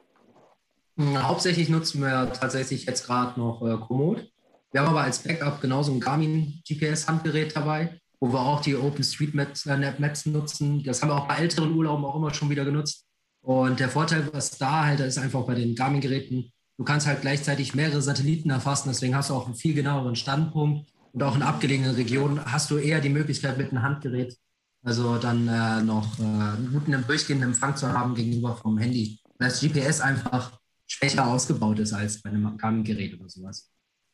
Hauptsächlich 1.00 1.70
nutzen 1.70 2.02
wir 2.02 2.34
tatsächlich 2.34 2.86
jetzt 2.86 3.06
gerade 3.06 3.40
noch 3.40 3.62
äh, 3.62 3.78
Komoot. 3.78 4.32
Wir 4.72 4.82
haben 4.82 4.90
aber 4.90 5.02
als 5.02 5.20
Backup 5.20 5.62
genauso 5.62 5.92
ein 5.92 6.00
Garmin 6.00 6.62
GPS-Handgerät 6.68 7.56
dabei, 7.56 8.00
wo 8.20 8.34
wir 8.34 8.40
auch 8.40 8.62
die 8.62 8.76
OpenStreetMaps 8.76 9.68
äh, 9.68 10.30
nutzen. 10.30 10.84
Das 10.84 11.02
haben 11.02 11.10
wir 11.10 11.16
auch 11.16 11.28
bei 11.28 11.36
älteren 11.36 11.74
Urlauben 11.74 12.04
auch 12.04 12.16
immer 12.16 12.34
schon 12.34 12.50
wieder 12.50 12.66
genutzt. 12.66 13.06
Und 13.42 13.80
der 13.80 13.90
Vorteil, 13.90 14.28
was 14.34 14.58
da 14.58 14.86
halt 14.86 15.00
ist, 15.00 15.18
einfach 15.18 15.44
bei 15.44 15.56
den 15.56 15.76
Garmin-Geräten, 15.76 16.52
du 16.78 16.84
kannst 16.84 17.08
halt 17.08 17.22
gleichzeitig 17.22 17.76
mehrere 17.76 18.02
Satelliten 18.02 18.50
erfassen, 18.50 18.90
deswegen 18.90 19.16
hast 19.16 19.30
du 19.30 19.36
auch 19.36 19.46
einen 19.46 19.56
viel 19.56 19.74
genaueren 19.74 20.16
Standpunkt. 20.16 20.90
Und 21.14 21.24
auch 21.24 21.36
in 21.36 21.44
abgelegenen 21.44 21.96
Regionen 21.96 22.44
hast 22.46 22.70
du 22.70 22.78
eher 22.78 23.00
die 23.00 23.10
Möglichkeit, 23.10 23.58
mit 23.58 23.72
einem 23.72 23.84
Handgerät 23.84 24.38
also 24.84 25.18
dann 25.18 25.48
äh, 25.48 25.82
noch 25.84 26.20
äh, 26.20 26.24
einen 26.24 26.70
guten 26.72 26.92
durchgehenden 27.06 27.50
Empfang 27.50 27.76
zu 27.76 27.92
haben 27.92 28.16
gegenüber 28.16 28.56
vom 28.56 28.78
Handy. 28.78 29.20
Weil 29.38 29.50
das 29.50 29.60
GPS 29.60 30.02
einfach 30.02 30.60
schwächer 30.88 31.28
ausgebaut 31.28 31.80
ist 31.80 31.94
als 31.94 32.22
bei 32.22 32.30
einem 32.30 32.58
Garmin-Gerät 32.58 33.20
oder 33.20 33.30
sowas. 33.30 33.72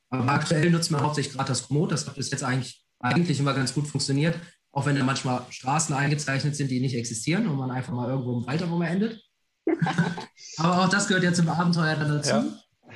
Aber 0.09 0.31
aktuell 0.31 0.69
nutzen 0.69 0.95
wir 0.95 1.01
hauptsächlich 1.01 1.33
gerade 1.33 1.49
das 1.49 1.67
Komoot. 1.67 1.91
Das 1.91 2.07
hat 2.07 2.15
bis 2.15 2.31
jetzt 2.31 2.43
eigentlich, 2.43 2.85
eigentlich 2.99 3.39
immer 3.39 3.53
ganz 3.53 3.73
gut 3.73 3.87
funktioniert. 3.87 4.35
Auch 4.71 4.85
wenn 4.85 4.95
da 4.95 5.03
manchmal 5.03 5.43
Straßen 5.49 5.95
eingezeichnet 5.95 6.55
sind, 6.55 6.71
die 6.71 6.79
nicht 6.79 6.95
existieren 6.95 7.47
und 7.47 7.57
man 7.57 7.71
einfach 7.71 7.93
mal 7.93 8.09
irgendwo 8.09 8.39
im 8.39 8.47
Wald 8.47 8.61
rum 8.63 8.81
endet. 8.81 9.21
Aber 10.57 10.83
auch 10.83 10.89
das 10.89 11.07
gehört 11.07 11.23
ja 11.23 11.33
zum 11.33 11.49
Abenteuer 11.49 11.95
dann 11.95 12.09
dazu. 12.09 12.29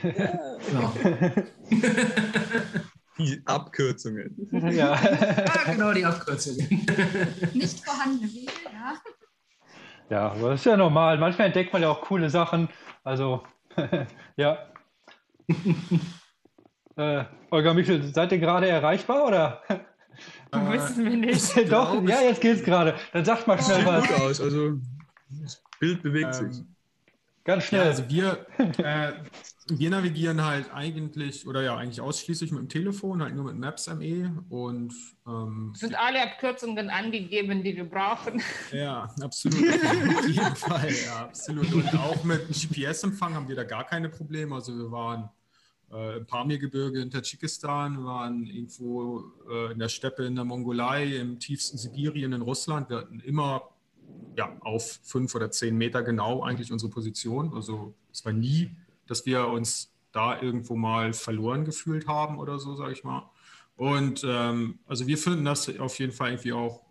Ja. 0.04 0.58
ja. 0.74 1.34
Die 3.18 3.42
Abkürzungen. 3.46 4.48
Ja. 4.52 4.70
ja, 4.70 4.98
genau, 5.66 5.94
die 5.94 6.06
Abkürzungen. 6.06 6.68
Nicht 7.54 7.84
vorhandene 7.84 8.32
Wege, 8.32 8.52
ja. 8.66 8.96
Ja, 10.10 10.32
aber 10.32 10.52
das 10.52 10.62
ist 10.62 10.66
ja 10.66 10.78
normal. 10.78 11.18
Manchmal 11.18 11.48
entdeckt 11.48 11.74
man 11.74 11.82
ja 11.82 11.90
auch 11.90 12.02
coole 12.02 12.30
Sachen. 12.30 12.70
Also, 13.04 13.44
ja. 14.38 14.58
äh, 16.96 17.26
Olga 17.52 17.74
Michel, 17.74 18.14
seid 18.14 18.32
ihr 18.32 18.40
gerade 18.40 18.68
erreichbar 18.70 19.26
oder? 19.26 19.62
Äh, 19.70 20.72
Wissen 20.72 21.06
wir 21.06 21.18
nicht. 21.18 21.72
Doch, 21.72 22.02
ja, 22.04 22.22
jetzt 22.22 22.42
geht's 22.42 22.64
gerade. 22.64 22.96
Dann 23.14 23.26
sagt 23.26 23.48
mal 23.48 23.62
schnell 23.62 23.86
was. 23.86 24.04
Sieht 24.04 24.16
gut 24.16 24.22
aus. 24.24 24.42
Also, 24.42 24.78
das 25.30 25.64
Bild 25.80 26.02
bewegt 26.04 26.36
ähm, 26.42 26.52
sich. 26.52 26.64
Ganz 27.48 27.64
schnell. 27.64 27.84
Ja, 27.84 27.88
also 27.88 28.10
wir, 28.10 28.46
äh, 28.78 29.14
wir 29.70 29.90
navigieren 29.90 30.44
halt 30.44 30.70
eigentlich 30.74 31.48
oder 31.48 31.62
ja 31.62 31.78
eigentlich 31.78 32.02
ausschließlich 32.02 32.52
mit 32.52 32.60
dem 32.60 32.68
Telefon, 32.68 33.24
halt 33.24 33.36
nur 33.36 33.46
mit 33.46 33.56
Maps.me 33.56 34.44
und 34.50 34.94
ähm, 35.26 35.72
sind 35.74 35.98
alle 35.98 36.22
Abkürzungen 36.24 36.90
angegeben, 36.90 37.64
die 37.64 37.78
wir 37.78 37.86
brauchen. 37.86 38.42
Ja, 38.74 39.10
absolut. 39.22 39.64
Auf 39.64 40.28
jeden 40.28 40.56
Fall, 40.58 40.90
ja, 41.06 41.20
absolut. 41.22 41.72
Und 41.74 41.98
auch 41.98 42.22
mit 42.26 42.50
GPS-Empfang 42.50 43.34
haben 43.34 43.48
wir 43.48 43.56
da 43.56 43.64
gar 43.64 43.86
keine 43.86 44.10
Probleme. 44.10 44.54
Also 44.54 44.78
wir 44.78 44.92
waren 44.92 45.30
äh, 45.94 46.18
im 46.18 46.26
Pamirgebirge 46.26 47.00
in 47.00 47.10
Tadschikistan, 47.10 48.04
waren 48.04 48.46
irgendwo 48.46 49.24
äh, 49.50 49.72
in 49.72 49.80
der 49.80 49.88
Steppe 49.88 50.26
in 50.26 50.36
der 50.36 50.44
Mongolei, 50.44 51.16
im 51.16 51.40
tiefsten 51.40 51.78
Sibirien 51.78 52.34
in 52.34 52.42
Russland. 52.42 52.90
Wir 52.90 52.98
hatten 52.98 53.22
immer 53.22 53.70
ja, 54.38 54.56
auf 54.62 55.00
fünf 55.04 55.34
oder 55.36 55.52
zehn 55.52 55.78
Meter 55.78 56.04
genau 56.04 56.44
eigentlich 56.44 56.72
unsere 56.72 56.92
Position. 56.92 57.54
Also 57.54 57.96
es 58.12 58.24
war 58.24 58.34
nie, 58.34 58.72
dass 59.08 59.26
wir 59.26 59.48
uns 59.48 59.92
da 60.12 60.42
irgendwo 60.42 60.76
mal 60.76 61.14
verloren 61.14 61.66
gefühlt 61.66 62.08
haben 62.08 62.40
oder 62.40 62.60
so, 62.60 62.76
sage 62.76 62.92
ich 62.94 63.04
mal. 63.04 63.30
Und 63.76 64.24
ähm, 64.26 64.80
also 64.88 65.08
wir 65.08 65.18
finden 65.18 65.46
das 65.46 65.70
auf 65.80 66.00
jeden 66.00 66.12
Fall 66.12 66.32
irgendwie 66.32 66.54
auch 66.54 66.82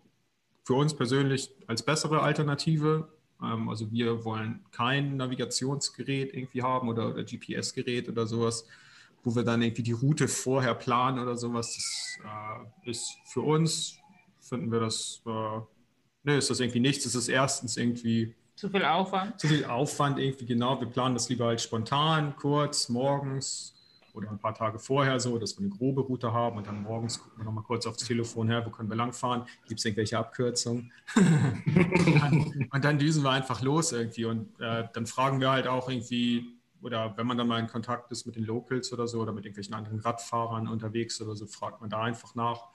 für 0.63 0.73
uns 0.73 0.93
persönlich 0.93 1.51
als 1.67 1.83
bessere 1.83 2.21
Alternative. 2.21 3.09
Ähm, 3.41 3.69
also 3.69 3.91
wir 3.91 4.25
wollen 4.25 4.65
kein 4.71 5.17
Navigationsgerät 5.17 6.33
irgendwie 6.33 6.63
haben 6.63 6.89
oder, 6.89 7.09
oder 7.09 7.23
GPS-Gerät 7.23 8.09
oder 8.09 8.27
sowas, 8.27 8.65
wo 9.23 9.35
wir 9.35 9.43
dann 9.43 9.61
irgendwie 9.61 9.83
die 9.83 9.93
Route 9.93 10.27
vorher 10.27 10.75
planen 10.75 11.19
oder 11.19 11.37
sowas. 11.37 11.75
Das 11.75 12.25
äh, 12.85 12.89
ist 12.89 13.17
für 13.25 13.41
uns, 13.41 13.99
finden 14.39 14.71
wir 14.71 14.79
das 14.79 15.21
äh, 15.25 15.59
ne, 16.27 16.37
ist 16.37 16.49
das 16.49 16.59
irgendwie 16.59 16.81
nichts. 16.81 17.05
Es 17.05 17.15
ist 17.15 17.29
erstens 17.29 17.77
irgendwie 17.77 18.35
zu 18.55 18.69
viel 18.69 18.83
Aufwand. 18.83 19.39
Zu 19.39 19.47
viel 19.47 19.65
Aufwand 19.65 20.19
irgendwie, 20.19 20.45
genau. 20.45 20.79
Wir 20.79 20.87
planen 20.87 21.15
das 21.15 21.29
lieber 21.29 21.45
halt 21.45 21.61
spontan, 21.61 22.35
kurz, 22.35 22.89
morgens 22.89 23.73
oder 24.13 24.31
ein 24.31 24.39
paar 24.39 24.55
Tage 24.55 24.79
vorher 24.79 25.19
so, 25.19 25.37
dass 25.37 25.57
wir 25.57 25.65
eine 25.65 25.69
grobe 25.69 26.01
Route 26.01 26.33
haben 26.33 26.57
und 26.57 26.65
dann 26.65 26.81
morgens 26.81 27.19
gucken 27.19 27.37
wir 27.37 27.45
nochmal 27.45 27.63
kurz 27.63 27.85
aufs 27.85 28.03
Telefon 28.03 28.49
her, 28.49 28.65
wo 28.65 28.71
können 28.71 28.89
wir 28.89 28.95
langfahren, 28.95 29.43
gibt 29.67 29.79
es 29.79 29.85
irgendwelche 29.85 30.17
Abkürzungen? 30.17 30.91
und, 31.15 32.19
dann, 32.19 32.67
und, 32.71 32.83
dann, 32.83 32.97
düsen 32.97 33.23
wir 33.23 33.29
einfach 33.29 33.61
los 33.61 33.91
irgendwie 33.91 34.25
und 34.25 34.59
äh, 34.59 34.85
dann 34.91 35.05
fragen 35.05 35.39
wir 35.39 35.51
halt 35.51 35.67
auch 35.67 35.87
irgendwie, 35.87 36.47
oder 36.81 37.15
wenn 37.15 37.27
man 37.27 37.37
dann 37.37 37.47
mal 37.47 37.59
in 37.59 37.67
Kontakt 37.67 38.11
ist 38.11 38.25
mit 38.25 38.35
den 38.35 38.43
Locals 38.43 38.91
oder 38.91 39.07
so 39.07 39.21
oder 39.21 39.33
mit 39.33 39.45
irgendwelchen 39.45 39.75
anderen 39.75 39.99
Radfahrern 39.99 40.67
unterwegs 40.67 41.21
oder 41.21 41.35
so, 41.35 41.45
fragt 41.45 41.79
man 41.79 41.91
da 41.91 42.01
einfach 42.01 42.33
nach 42.33 42.69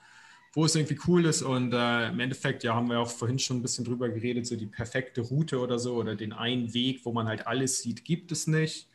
wo 0.53 0.65
es 0.65 0.75
irgendwie 0.75 0.99
cool 1.07 1.25
ist. 1.25 1.41
Und 1.41 1.73
äh, 1.73 2.09
im 2.09 2.19
Endeffekt, 2.19 2.63
ja, 2.63 2.75
haben 2.75 2.89
wir 2.89 2.99
auch 2.99 3.09
vorhin 3.09 3.39
schon 3.39 3.57
ein 3.57 3.61
bisschen 3.61 3.85
drüber 3.85 4.09
geredet, 4.09 4.45
so 4.45 4.55
die 4.55 4.67
perfekte 4.67 5.21
Route 5.21 5.59
oder 5.59 5.79
so 5.79 5.95
oder 5.95 6.15
den 6.15 6.31
einen 6.31 6.73
Weg, 6.73 7.01
wo 7.03 7.11
man 7.11 7.27
halt 7.27 7.47
alles 7.47 7.81
sieht, 7.81 8.05
gibt 8.05 8.31
es 8.31 8.47
nicht. 8.47 8.87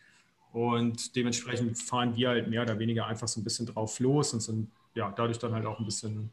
Und 0.53 1.15
dementsprechend 1.17 1.79
fahren 1.79 2.17
wir 2.17 2.31
halt 2.31 2.49
mehr 2.49 2.63
oder 2.63 2.79
weniger 2.79 3.07
einfach 3.07 3.29
so 3.29 3.41
ein 3.41 3.45
bisschen 3.45 3.67
drauf 3.67 4.01
los 4.01 4.33
und 4.33 4.41
sind 4.41 4.71
ja 4.95 5.13
dadurch 5.15 5.39
dann 5.39 5.53
halt 5.53 5.67
auch 5.67 5.79
ein 5.79 5.85
bisschen 5.85 6.31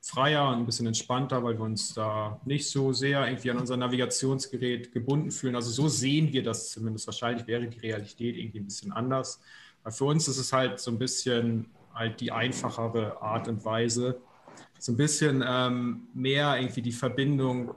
freier 0.00 0.48
und 0.48 0.60
ein 0.60 0.66
bisschen 0.66 0.86
entspannter, 0.86 1.42
weil 1.42 1.58
wir 1.58 1.64
uns 1.64 1.92
da 1.92 2.40
nicht 2.44 2.68
so 2.70 2.92
sehr 2.92 3.26
irgendwie 3.26 3.50
an 3.50 3.58
unser 3.58 3.76
Navigationsgerät 3.76 4.92
gebunden 4.92 5.30
fühlen. 5.30 5.56
Also 5.56 5.70
so 5.70 5.88
sehen 5.88 6.32
wir 6.32 6.42
das 6.42 6.70
zumindest. 6.70 7.06
Wahrscheinlich 7.06 7.46
wäre 7.46 7.66
die 7.66 7.80
Realität 7.80 8.36
irgendwie 8.36 8.60
ein 8.60 8.64
bisschen 8.66 8.92
anders. 8.92 9.40
Weil 9.82 9.92
für 9.92 10.04
uns 10.04 10.28
ist 10.28 10.38
es 10.38 10.52
halt 10.52 10.78
so 10.80 10.90
ein 10.92 10.98
bisschen 10.98 11.66
halt 11.92 12.20
die 12.20 12.30
einfachere 12.30 13.20
Art 13.20 13.48
und 13.48 13.64
Weise, 13.64 14.20
so 14.78 14.92
ein 14.92 14.96
bisschen 14.96 15.44
ähm, 15.46 16.08
mehr 16.14 16.58
irgendwie 16.58 16.82
die 16.82 16.92
Verbindung 16.92 17.74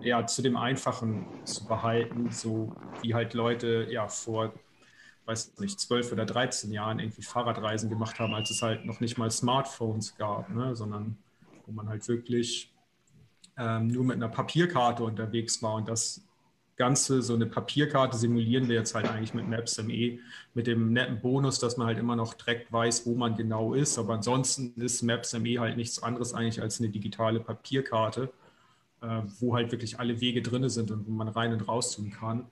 ja, 0.00 0.26
zu 0.26 0.42
dem 0.42 0.56
Einfachen 0.56 1.26
zu 1.44 1.66
behalten, 1.66 2.30
so 2.30 2.72
wie 3.02 3.14
halt 3.14 3.34
Leute 3.34 3.86
ja 3.90 4.08
vor, 4.08 4.52
weiß 5.24 5.58
nicht, 5.58 5.80
zwölf 5.80 6.12
oder 6.12 6.24
13 6.24 6.72
Jahren 6.72 6.98
irgendwie 6.98 7.22
Fahrradreisen 7.22 7.88
gemacht 7.88 8.18
haben, 8.18 8.34
als 8.34 8.50
es 8.50 8.62
halt 8.62 8.84
noch 8.84 9.00
nicht 9.00 9.18
mal 9.18 9.30
Smartphones 9.30 10.16
gab, 10.16 10.50
ne, 10.50 10.76
sondern 10.76 11.16
wo 11.66 11.72
man 11.72 11.88
halt 11.88 12.06
wirklich 12.08 12.72
ähm, 13.58 13.88
nur 13.88 14.04
mit 14.04 14.16
einer 14.16 14.28
Papierkarte 14.28 15.02
unterwegs 15.02 15.62
war 15.62 15.74
und 15.74 15.88
das 15.88 16.22
Ganze, 16.76 17.22
so 17.22 17.34
eine 17.34 17.46
Papierkarte 17.46 18.16
simulieren 18.16 18.68
wir 18.68 18.76
jetzt 18.76 18.94
halt 18.94 19.08
eigentlich 19.08 19.32
mit 19.32 19.48
Maps.me 19.48 20.18
mit 20.54 20.66
dem 20.66 20.92
netten 20.92 21.20
Bonus, 21.20 21.58
dass 21.58 21.76
man 21.76 21.86
halt 21.86 21.98
immer 21.98 22.16
noch 22.16 22.34
direkt 22.34 22.70
weiß, 22.72 23.06
wo 23.06 23.14
man 23.14 23.34
genau 23.34 23.74
ist. 23.74 23.98
Aber 23.98 24.14
ansonsten 24.14 24.80
ist 24.80 25.02
Maps.me 25.02 25.58
halt 25.58 25.76
nichts 25.76 26.02
anderes 26.02 26.34
eigentlich 26.34 26.60
als 26.60 26.78
eine 26.80 26.90
digitale 26.90 27.40
Papierkarte, 27.40 28.30
äh, 29.00 29.22
wo 29.40 29.54
halt 29.54 29.72
wirklich 29.72 29.98
alle 29.98 30.20
Wege 30.20 30.42
drin 30.42 30.68
sind 30.68 30.90
und 30.90 31.06
wo 31.06 31.10
man 31.12 31.28
rein 31.28 31.52
und 31.52 31.66
raus 31.66 31.92
tun 31.92 32.10
kann. 32.10 32.46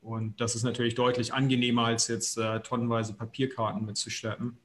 Und 0.00 0.40
das 0.40 0.54
ist 0.54 0.62
natürlich 0.62 0.94
deutlich 0.94 1.34
angenehmer, 1.34 1.86
als 1.86 2.08
jetzt 2.08 2.38
äh, 2.38 2.60
tonnenweise 2.60 3.12
Papierkarten 3.12 3.84
mitzuschleppen. 3.84 4.56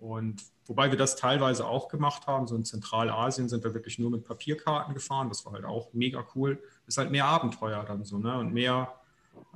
Und 0.00 0.42
wobei 0.66 0.90
wir 0.90 0.98
das 0.98 1.16
teilweise 1.16 1.66
auch 1.66 1.88
gemacht 1.88 2.26
haben, 2.26 2.46
so 2.46 2.56
in 2.56 2.64
Zentralasien 2.64 3.48
sind 3.48 3.64
wir 3.64 3.72
wirklich 3.72 3.98
nur 3.98 4.10
mit 4.10 4.24
Papierkarten 4.24 4.92
gefahren. 4.92 5.28
Das 5.28 5.46
war 5.46 5.52
halt 5.52 5.64
auch 5.64 5.92
mega 5.94 6.26
cool. 6.34 6.62
Ist 6.86 6.98
halt 6.98 7.10
mehr 7.10 7.24
Abenteuer 7.24 7.84
dann 7.86 8.04
so, 8.04 8.18
ne? 8.18 8.38
Und 8.38 8.52
mehr, 8.52 8.92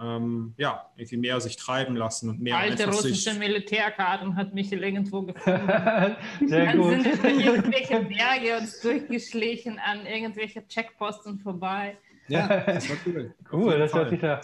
ähm, 0.00 0.54
ja, 0.56 0.86
irgendwie 0.96 1.16
mehr 1.18 1.40
sich 1.40 1.56
treiben 1.56 1.96
lassen 1.96 2.30
und 2.30 2.40
mehr. 2.40 2.58
Alte 2.58 2.86
russische 2.86 3.34
Militärkarten 3.34 4.36
hat 4.36 4.54
Michel 4.54 4.82
irgendwo 4.82 5.22
gefunden. 5.22 5.68
Sehr 6.46 6.66
dann 6.66 6.78
gut. 6.78 6.90
sind 6.90 7.04
wir 7.04 7.16
durch 7.16 7.44
irgendwelche 7.44 8.00
Berge 8.00 8.58
uns 8.58 8.80
durchgeschlichen 8.80 9.78
an 9.78 10.06
irgendwelche 10.06 10.66
Checkposten 10.66 11.38
vorbei. 11.38 11.96
Ja, 12.28 12.46
das 12.60 12.88
war 12.88 12.96
cool. 13.06 13.34
Cool, 13.52 13.78
das 13.78 13.94
hört 13.94 14.10
sich 14.10 14.20
da. 14.20 14.40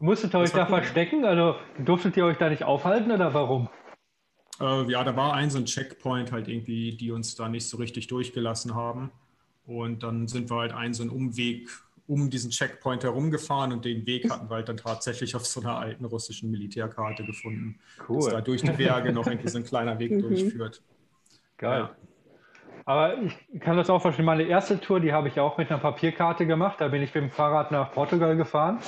Musstet 0.00 0.34
ihr 0.34 0.38
euch 0.38 0.50
da 0.50 0.62
cool. 0.62 0.68
verstecken? 0.68 1.24
Also 1.24 1.56
durftet 1.78 2.16
ihr 2.16 2.24
euch 2.24 2.38
da 2.38 2.48
nicht 2.48 2.64
aufhalten 2.64 3.12
oder 3.12 3.34
warum? 3.34 3.68
Äh, 4.60 4.90
ja, 4.90 5.04
da 5.04 5.16
war 5.16 5.34
ein 5.34 5.50
so 5.50 5.58
ein 5.58 5.66
Checkpoint 5.66 6.32
halt 6.32 6.48
irgendwie, 6.48 6.96
die 6.96 7.10
uns 7.10 7.34
da 7.34 7.48
nicht 7.48 7.68
so 7.68 7.76
richtig 7.76 8.06
durchgelassen 8.06 8.74
haben. 8.74 9.10
Und 9.70 10.02
dann 10.02 10.26
sind 10.26 10.50
wir 10.50 10.56
halt 10.56 10.72
einen 10.72 10.94
so 10.94 11.04
einen 11.04 11.12
Umweg 11.12 11.68
um 12.08 12.28
diesen 12.28 12.50
Checkpoint 12.50 13.04
herumgefahren 13.04 13.70
und 13.70 13.84
den 13.84 14.04
Weg 14.04 14.28
hatten 14.28 14.50
wir 14.50 14.56
halt 14.56 14.68
dann 14.68 14.78
tatsächlich 14.78 15.36
auf 15.36 15.46
so 15.46 15.60
einer 15.60 15.78
alten 15.78 16.04
russischen 16.04 16.50
Militärkarte 16.50 17.24
gefunden. 17.24 17.78
Cool. 18.08 18.16
Dass 18.16 18.30
da 18.30 18.40
durch 18.40 18.62
die 18.62 18.72
Berge 18.72 19.12
noch 19.12 19.28
irgendwie 19.28 19.48
so 19.48 19.58
ein 19.58 19.64
kleiner 19.64 19.96
Weg 20.00 20.10
mhm. 20.10 20.22
durchführt. 20.22 20.82
Geil. 21.56 21.82
Ja. 21.82 21.96
Aber 22.84 23.16
ich 23.22 23.60
kann 23.60 23.76
das 23.76 23.88
auch 23.90 24.02
verstehen. 24.02 24.24
Meine 24.24 24.42
erste 24.42 24.80
Tour, 24.80 24.98
die 24.98 25.12
habe 25.12 25.28
ich 25.28 25.38
auch 25.38 25.56
mit 25.56 25.70
einer 25.70 25.78
Papierkarte 25.78 26.46
gemacht. 26.46 26.80
Da 26.80 26.88
bin 26.88 27.00
ich 27.00 27.14
mit 27.14 27.22
dem 27.22 27.30
Fahrrad 27.30 27.70
nach 27.70 27.92
Portugal 27.92 28.36
gefahren 28.36 28.80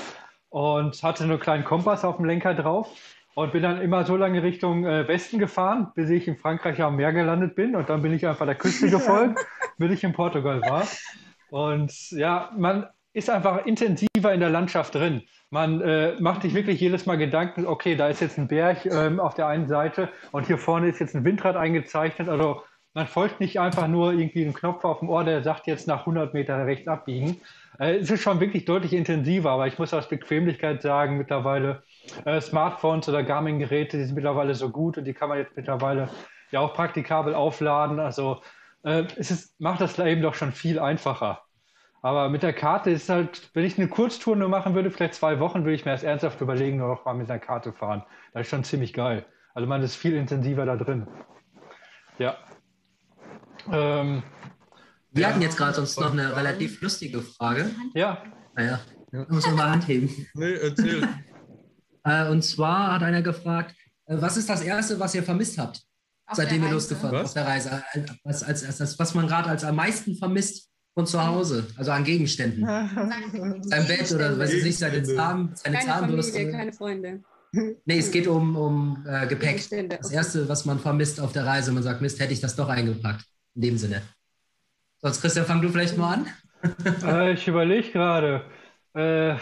und 0.48 1.00
hatte 1.04 1.22
nur 1.22 1.34
einen 1.34 1.42
kleinen 1.42 1.64
Kompass 1.64 2.04
auf 2.04 2.16
dem 2.16 2.24
Lenker 2.24 2.54
drauf 2.54 2.88
und 3.34 3.52
bin 3.52 3.62
dann 3.62 3.80
immer 3.80 4.04
so 4.04 4.16
lange 4.16 4.42
Richtung 4.42 4.84
äh, 4.84 5.06
Westen 5.08 5.38
gefahren, 5.38 5.92
bis 5.94 6.10
ich 6.10 6.28
in 6.28 6.36
Frankreich 6.36 6.80
am 6.82 6.96
Meer 6.96 7.12
gelandet 7.12 7.54
bin. 7.54 7.74
Und 7.74 7.88
dann 7.88 8.02
bin 8.02 8.12
ich 8.12 8.26
einfach 8.26 8.46
der 8.46 8.54
Küste 8.54 8.90
gefolgt, 8.90 9.38
bis 9.78 9.92
ich 9.92 10.04
in 10.04 10.12
Portugal 10.12 10.60
war. 10.62 10.86
Und 11.50 12.10
ja, 12.10 12.50
man 12.56 12.86
ist 13.14 13.30
einfach 13.30 13.66
intensiver 13.66 14.32
in 14.32 14.40
der 14.40 14.50
Landschaft 14.50 14.94
drin. 14.94 15.22
Man 15.50 15.82
äh, 15.82 16.14
macht 16.18 16.42
sich 16.42 16.54
wirklich 16.54 16.80
jedes 16.80 17.04
Mal 17.04 17.18
Gedanken, 17.18 17.66
okay, 17.66 17.94
da 17.94 18.08
ist 18.08 18.20
jetzt 18.20 18.38
ein 18.38 18.48
Berg 18.48 18.86
ähm, 18.86 19.20
auf 19.20 19.34
der 19.34 19.48
einen 19.48 19.68
Seite 19.68 20.08
und 20.30 20.46
hier 20.46 20.56
vorne 20.56 20.88
ist 20.88 20.98
jetzt 20.98 21.14
ein 21.14 21.24
Windrad 21.24 21.56
eingezeichnet. 21.56 22.30
Also 22.30 22.62
man 22.94 23.06
folgt 23.06 23.40
nicht 23.40 23.60
einfach 23.60 23.86
nur 23.86 24.12
irgendwie 24.12 24.44
einen 24.44 24.54
Knopf 24.54 24.84
auf 24.84 25.00
dem 25.00 25.10
Ohr, 25.10 25.24
der 25.24 25.42
sagt 25.42 25.66
jetzt 25.66 25.86
nach 25.86 26.00
100 26.00 26.32
Meter 26.32 26.66
rechts 26.66 26.88
abbiegen. 26.88 27.40
Äh, 27.78 27.96
es 27.96 28.10
ist 28.10 28.22
schon 28.22 28.40
wirklich 28.40 28.64
deutlich 28.64 28.94
intensiver, 28.94 29.50
aber 29.50 29.66
ich 29.66 29.78
muss 29.78 29.92
aus 29.92 30.08
Bequemlichkeit 30.08 30.80
sagen, 30.80 31.18
mittlerweile 31.18 31.82
äh, 32.24 32.40
Smartphones 32.40 33.08
oder 33.08 33.22
Garmin-Geräte, 33.22 33.98
die 33.98 34.04
sind 34.04 34.14
mittlerweile 34.14 34.54
so 34.54 34.70
gut 34.70 34.98
und 34.98 35.04
die 35.04 35.14
kann 35.14 35.28
man 35.28 35.38
jetzt 35.38 35.56
mittlerweile 35.56 36.08
ja 36.50 36.60
auch 36.60 36.74
praktikabel 36.74 37.34
aufladen. 37.34 38.00
Also 38.00 38.40
äh, 38.84 39.04
es 39.16 39.30
ist, 39.30 39.60
macht 39.60 39.80
das 39.80 39.96
Leben 39.96 40.22
doch 40.22 40.34
schon 40.34 40.52
viel 40.52 40.78
einfacher. 40.78 41.42
Aber 42.02 42.28
mit 42.28 42.42
der 42.42 42.52
Karte 42.52 42.90
ist 42.90 43.08
halt, 43.08 43.50
wenn 43.54 43.64
ich 43.64 43.78
eine 43.78 43.88
Kurztour 43.88 44.34
nur 44.34 44.48
machen 44.48 44.74
würde, 44.74 44.90
vielleicht 44.90 45.14
zwei 45.14 45.38
Wochen, 45.38 45.60
würde 45.60 45.74
ich 45.74 45.84
mir 45.84 45.92
das 45.92 46.02
ernsthaft 46.02 46.40
überlegen, 46.40 46.78
nur 46.78 46.88
noch 46.88 47.04
mal 47.04 47.14
mit 47.14 47.30
einer 47.30 47.38
Karte 47.38 47.72
fahren. 47.72 48.02
Das 48.32 48.42
ist 48.42 48.48
schon 48.48 48.64
ziemlich 48.64 48.92
geil. 48.92 49.24
Also 49.54 49.68
man 49.68 49.82
ist 49.82 49.94
viel 49.94 50.14
intensiver 50.16 50.66
da 50.66 50.76
drin. 50.76 51.06
Ja. 52.18 52.36
Ähm, 53.70 54.24
Wir 55.12 55.22
ja, 55.22 55.28
hatten 55.28 55.42
jetzt 55.42 55.56
gerade 55.56 55.74
sonst 55.74 56.00
noch 56.00 56.12
eine 56.12 56.34
relativ 56.34 56.80
lustige 56.82 57.22
Frage. 57.22 57.70
Ja. 57.94 58.18
Naja, 58.54 58.80
ja. 59.12 59.26
muss 59.28 59.46
man 59.46 59.56
mal 59.56 59.70
Hand 59.70 59.86
heben. 59.86 60.10
Nee, 60.34 60.54
erzähl. 60.54 61.08
Äh, 62.04 62.28
und 62.28 62.42
zwar 62.42 62.94
hat 62.94 63.02
einer 63.02 63.22
gefragt, 63.22 63.74
äh, 64.06 64.16
was 64.18 64.36
ist 64.36 64.48
das 64.48 64.62
Erste, 64.62 64.98
was 64.98 65.14
ihr 65.14 65.22
vermisst 65.22 65.58
habt, 65.58 65.82
auf 66.26 66.36
seitdem 66.36 66.62
ihr 66.64 66.70
losgefahren 66.70 67.16
seid 67.16 67.24
auf 67.24 67.34
der 67.34 67.46
Reise? 67.46 67.82
Äh, 67.92 68.02
was, 68.24 68.42
als, 68.42 68.64
als, 68.64 68.80
als, 68.80 68.98
was 68.98 69.14
man 69.14 69.26
gerade 69.26 69.48
als 69.48 69.64
am 69.64 69.76
meisten 69.76 70.16
vermisst 70.16 70.68
von 70.94 71.06
zu 71.06 71.24
Hause, 71.24 71.66
also 71.76 71.90
an 71.90 72.04
Gegenständen. 72.04 72.64
Sein 73.62 73.86
Bett 73.86 74.12
oder 74.12 74.38
was 74.38 74.50
weiß 74.50 74.64
ich, 74.64 74.78
seine, 74.78 75.02
Zahn, 75.02 75.50
seine 75.54 75.78
keine 75.78 75.90
Zahnbürste. 75.90 76.32
Familie, 76.32 76.52
keine 76.52 76.72
Freunde. 76.72 77.20
Nee, 77.52 77.98
es 77.98 78.10
geht 78.10 78.26
um, 78.26 78.56
um 78.56 79.04
äh, 79.06 79.26
Gepäck. 79.26 79.68
Das 79.88 80.10
Erste, 80.10 80.48
was 80.48 80.64
man 80.64 80.78
vermisst 80.78 81.20
auf 81.20 81.32
der 81.32 81.44
Reise, 81.44 81.72
man 81.72 81.82
sagt, 81.82 82.00
Mist, 82.00 82.18
hätte 82.18 82.32
ich 82.32 82.40
das 82.40 82.56
doch 82.56 82.68
eingepackt. 82.68 83.24
In 83.54 83.62
dem 83.62 83.78
Sinne. 83.78 84.02
Sonst, 85.02 85.20
Christian, 85.20 85.44
fang 85.44 85.60
du 85.60 85.68
vielleicht 85.68 85.98
mal 85.98 86.14
an. 86.14 86.26
äh, 87.04 87.32
ich 87.32 87.46
überlege 87.46 87.90
gerade. 87.90 88.44
Äh, 88.94 89.36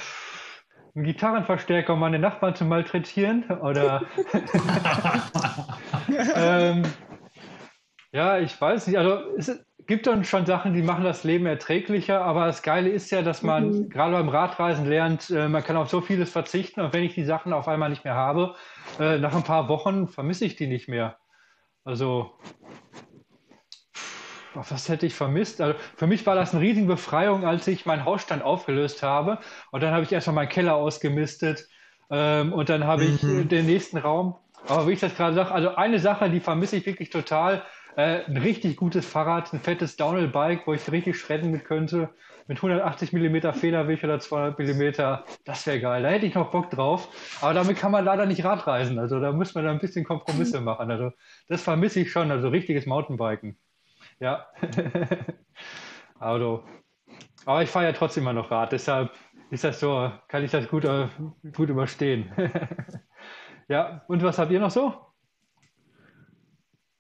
einen 0.95 1.05
Gitarrenverstärker, 1.05 1.95
um 1.95 2.01
meine 2.01 2.18
Nachbarn 2.18 2.55
zu 2.55 2.64
malträtieren? 2.64 3.45
Oder. 3.51 4.03
ähm, 6.34 6.82
ja, 8.12 8.38
ich 8.38 8.61
weiß 8.61 8.86
nicht. 8.86 8.99
Also, 8.99 9.20
es, 9.36 9.64
gibt 9.91 10.07
dann 10.07 10.22
schon 10.22 10.47
Sachen, 10.47 10.72
die 10.72 10.82
machen 10.82 11.03
das 11.03 11.24
Leben 11.24 11.47
erträglicher, 11.47 12.22
aber 12.22 12.47
das 12.47 12.62
Geile 12.62 12.91
ist 12.91 13.11
ja, 13.11 13.22
dass 13.22 13.43
man 13.43 13.70
mhm. 13.70 13.88
gerade 13.88 14.12
beim 14.12 14.28
Radreisen 14.28 14.86
lernt, 14.86 15.30
äh, 15.30 15.49
man 15.49 15.64
kann 15.64 15.76
auf 15.76 15.91
so 15.91 16.01
vieles 16.01 16.30
verzichten 16.30 16.80
und 16.80 16.93
wenn 16.93 17.03
ich 17.03 17.14
die 17.14 17.24
Sachen 17.24 17.53
auf 17.53 17.66
einmal 17.66 17.91
nicht 17.91 18.05
mehr 18.05 18.14
habe, 18.14 18.55
äh, 19.01 19.18
nach 19.18 19.34
ein 19.34 19.43
paar 19.43 19.68
Wochen 19.68 20.07
vermisse 20.07 20.45
ich 20.45 20.55
die 20.55 20.68
nicht 20.68 20.88
mehr. 20.88 21.18
Also, 21.82 22.38
was 24.68 24.88
hätte 24.88 25.06
ich 25.06 25.14
vermisst? 25.14 25.61
Also, 25.61 25.78
für 25.96 26.06
mich 26.06 26.26
war 26.26 26.34
das 26.34 26.52
eine 26.52 26.62
riesige 26.62 26.86
Befreiung, 26.86 27.44
als 27.44 27.66
ich 27.66 27.86
meinen 27.86 28.04
Hausstand 28.04 28.42
aufgelöst 28.42 29.02
habe 29.02 29.38
und 29.70 29.82
dann 29.82 29.92
habe 29.92 30.04
ich 30.04 30.12
erstmal 30.12 30.34
meinen 30.34 30.48
Keller 30.48 30.74
ausgemistet 30.74 31.68
ähm, 32.11 32.52
und 32.52 32.68
dann 32.68 32.84
habe 32.84 33.04
ich 33.04 33.22
mhm. 33.22 33.48
den 33.48 33.66
nächsten 33.66 33.98
Raum. 33.98 34.36
Aber 34.68 34.86
wie 34.86 34.92
ich 34.92 35.00
das 35.00 35.16
gerade 35.16 35.34
sage, 35.34 35.52
also 35.52 35.74
eine 35.76 35.98
Sache, 35.98 36.28
die 36.28 36.40
vermisse 36.40 36.76
ich 36.76 36.86
wirklich 36.86 37.11
total, 37.11 37.62
äh, 37.96 38.24
ein 38.24 38.36
richtig 38.36 38.76
gutes 38.76 39.06
Fahrrad, 39.06 39.52
ein 39.52 39.61
fettes 39.61 39.96
Downhill-Bike, 39.96 40.66
wo 40.66 40.74
ich 40.74 40.90
richtig 40.90 41.18
schredden 41.18 41.50
mit 41.50 41.64
könnte, 41.64 42.11
mit 42.46 42.58
180 42.58 43.12
mm 43.12 43.52
Federweg 43.52 44.02
oder 44.02 44.18
200 44.18 44.58
mm. 44.58 45.22
Das 45.44 45.66
wäre 45.66 45.80
geil. 45.80 46.02
Da 46.02 46.08
hätte 46.08 46.26
ich 46.26 46.34
noch 46.34 46.50
Bock 46.50 46.70
drauf. 46.70 47.08
Aber 47.40 47.54
damit 47.54 47.78
kann 47.78 47.92
man 47.92 48.04
leider 48.04 48.26
nicht 48.26 48.44
Radreisen. 48.44 48.98
Also 48.98 49.20
da 49.20 49.32
muss 49.32 49.54
man 49.54 49.64
da 49.64 49.70
ein 49.70 49.78
bisschen 49.78 50.04
Kompromisse 50.04 50.61
machen. 50.61 50.90
Also 50.90 51.12
das 51.48 51.62
vermisse 51.62 52.00
ich 52.00 52.11
schon. 52.11 52.30
Also 52.30 52.48
richtiges 52.48 52.86
Mountainbiken. 52.86 53.56
Ja. 54.20 54.46
also, 56.18 56.64
aber 57.46 57.62
ich 57.62 57.70
fahre 57.70 57.86
ja 57.86 57.92
trotzdem 57.92 58.24
immer 58.24 58.34
noch 58.34 58.50
Rad. 58.50 58.72
Deshalb 58.72 59.10
ist 59.50 59.64
das 59.64 59.80
so, 59.80 60.12
kann 60.28 60.44
ich 60.44 60.50
das 60.50 60.68
gut, 60.68 60.84
äh, 60.84 61.08
gut 61.54 61.70
überstehen. 61.70 62.30
ja, 63.68 64.04
und 64.08 64.22
was 64.22 64.38
habt 64.38 64.52
ihr 64.52 64.60
noch 64.60 64.70
so? 64.70 64.94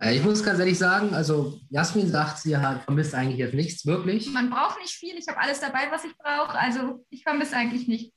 Äh, 0.00 0.16
ich 0.16 0.24
muss 0.24 0.42
ganz 0.42 0.58
ehrlich 0.58 0.78
sagen, 0.78 1.14
also 1.14 1.58
Jasmin 1.68 2.08
sagt, 2.08 2.38
sie 2.38 2.56
hat, 2.56 2.82
vermisst 2.84 3.14
eigentlich 3.14 3.38
jetzt 3.38 3.54
nichts, 3.54 3.86
wirklich. 3.86 4.32
Man 4.32 4.48
braucht 4.48 4.80
nicht 4.80 4.94
viel, 4.94 5.16
ich 5.16 5.28
habe 5.28 5.38
alles 5.38 5.60
dabei, 5.60 5.90
was 5.90 6.04
ich 6.04 6.16
brauche, 6.16 6.58
also 6.58 7.04
ich 7.10 7.22
vermisse 7.22 7.56
eigentlich 7.56 7.86
nicht. 7.86 8.14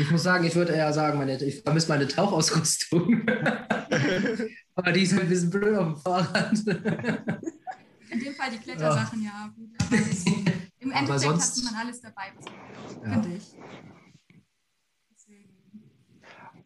Ich 0.00 0.10
muss 0.10 0.22
sagen, 0.22 0.44
ich 0.44 0.56
würde 0.56 0.72
eher 0.72 0.90
sagen, 0.94 1.18
meine, 1.18 1.36
ich 1.44 1.60
vermisse 1.60 1.90
meine 1.90 2.08
Tauchausrüstung. 2.08 3.28
aber 4.74 4.92
die 4.92 5.02
ist 5.02 5.12
ein 5.12 5.28
bisschen 5.28 5.50
blöd 5.50 5.76
auf 5.76 5.86
dem 5.86 5.96
Fahrrad. 5.96 6.54
In 8.10 8.20
dem 8.20 8.34
Fall 8.34 8.50
die 8.50 8.58
Klettersachen, 8.58 9.22
ja, 9.22 9.30
ja 9.30 9.52
gut. 9.54 9.70
Aber 9.80 9.96
im 10.80 10.90
Endeffekt 10.90 11.20
sonst, 11.20 11.56
hat 11.58 11.72
man 11.72 11.80
alles 11.82 12.00
dabei, 12.00 12.32
was 12.36 12.44
man 12.96 13.10
ja. 13.10 13.22
finde 13.22 13.36
ich. 13.36 13.56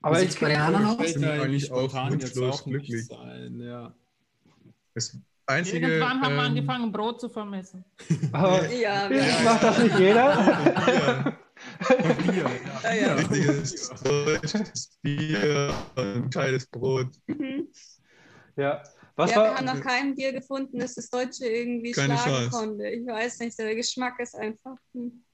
Aber 0.03 0.21
ich 0.21 0.39
bei 0.39 0.49
der 0.49 0.65
anderen 0.65 0.87
aus? 0.87 1.07
Ich 1.07 1.15
bin 1.15 1.25
eigentlich 1.25 1.71
auch 1.71 1.93
wunschlos 2.11 2.65
glücklich. 2.65 3.07
Sein, 3.07 3.61
ja. 3.61 3.95
Das 4.95 5.17
einzige, 5.47 5.87
Irgendwann 5.87 6.21
haben 6.21 6.35
wir 6.35 6.43
ähm, 6.43 6.51
angefangen, 6.51 6.93
Brot 6.93 7.21
zu 7.21 7.29
vermessen. 7.29 7.85
Aber 8.33 8.69
ja, 8.73 9.11
ja, 9.11 9.43
macht 9.45 9.63
das 9.63 9.79
nicht 9.79 9.99
jeder? 9.99 11.37
Bier, 12.25 12.51
ja. 12.83 12.93
ja. 12.93 13.15
Richtiges 13.15 13.91
deutsches 14.03 14.99
Bier 15.03 15.73
und 15.97 16.31
kleines 16.31 16.67
Brot. 16.67 17.09
Mhm. 17.27 17.69
Ja. 18.57 18.83
Was 19.17 19.31
ja, 19.31 19.37
war? 19.37 19.45
wir 19.45 19.57
haben 19.57 19.67
noch 19.67 19.81
kein 19.81 20.15
Bier 20.15 20.33
gefunden, 20.33 20.79
das 20.79 20.95
das 20.95 21.11
Deutsche 21.11 21.47
irgendwie 21.47 21.93
Keine 21.93 22.17
schlagen 22.17 22.51
Chance. 22.51 22.51
konnte. 22.51 22.89
Ich 22.89 23.07
weiß 23.07 23.41
nicht, 23.41 23.59
der 23.59 23.75
Geschmack 23.75 24.19
ist 24.21 24.35
einfach. 24.35 24.77
Hm. 24.95 25.25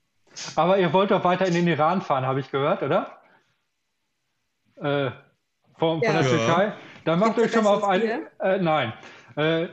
Aber 0.57 0.79
ihr 0.79 0.93
wollt 0.93 1.11
doch 1.11 1.25
weiter 1.25 1.47
in 1.47 1.55
den 1.55 1.69
Iran 1.69 2.03
fahren, 2.03 2.27
habe 2.27 2.41
ich 2.41 2.51
gehört, 2.51 2.83
oder? 2.83 3.21
Äh, 4.77 5.11
von, 5.79 6.01
ja. 6.01 6.13
von 6.13 6.23
der 6.23 6.23
Türkei. 6.23 6.73
Dann 7.05 7.19
macht 7.19 7.39
euch 7.39 7.53
schon 7.53 7.65
mal 7.65 7.75
auf 7.77 7.85
ein. 7.85 8.03
Äh, 8.41 8.59
nein. 8.59 8.93
Äh, 9.37 9.69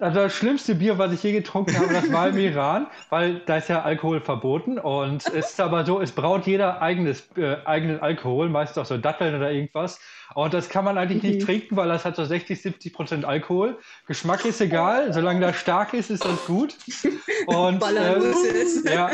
also 0.00 0.20
das 0.20 0.32
schlimmste 0.34 0.74
Bier, 0.76 0.98
was 0.98 1.12
ich 1.12 1.22
je 1.22 1.32
getrunken 1.32 1.76
habe, 1.76 1.92
das 1.92 2.12
war 2.12 2.28
im 2.28 2.38
Iran, 2.38 2.86
weil 3.10 3.40
da 3.46 3.56
ist 3.56 3.68
ja 3.68 3.82
Alkohol 3.82 4.20
verboten 4.20 4.78
und 4.78 5.26
es 5.26 5.50
ist 5.50 5.60
aber 5.60 5.84
so, 5.84 6.00
es 6.00 6.12
braut 6.12 6.46
jeder 6.46 6.80
eigenes, 6.80 7.28
äh, 7.36 7.56
eigenen 7.64 8.00
Alkohol, 8.00 8.48
meistens 8.48 8.78
auch 8.78 8.86
so 8.86 8.96
Datteln 8.96 9.34
oder 9.34 9.50
irgendwas. 9.50 10.00
Und 10.34 10.54
das 10.54 10.68
kann 10.68 10.84
man 10.84 10.98
eigentlich 10.98 11.22
mhm. 11.22 11.30
nicht 11.30 11.46
trinken, 11.46 11.76
weil 11.76 11.88
das 11.88 12.04
hat 12.04 12.16
so 12.16 12.24
60, 12.24 12.60
70 12.60 12.92
Prozent 12.92 13.24
Alkohol. 13.24 13.78
Geschmack 14.06 14.44
ist 14.44 14.60
egal, 14.60 15.12
solange 15.12 15.40
das 15.40 15.56
stark 15.56 15.94
ist, 15.94 16.10
ist 16.10 16.24
das 16.24 16.44
gut. 16.46 16.76
Und, 17.46 17.82
äh, 17.82 18.94
ja, 18.94 19.10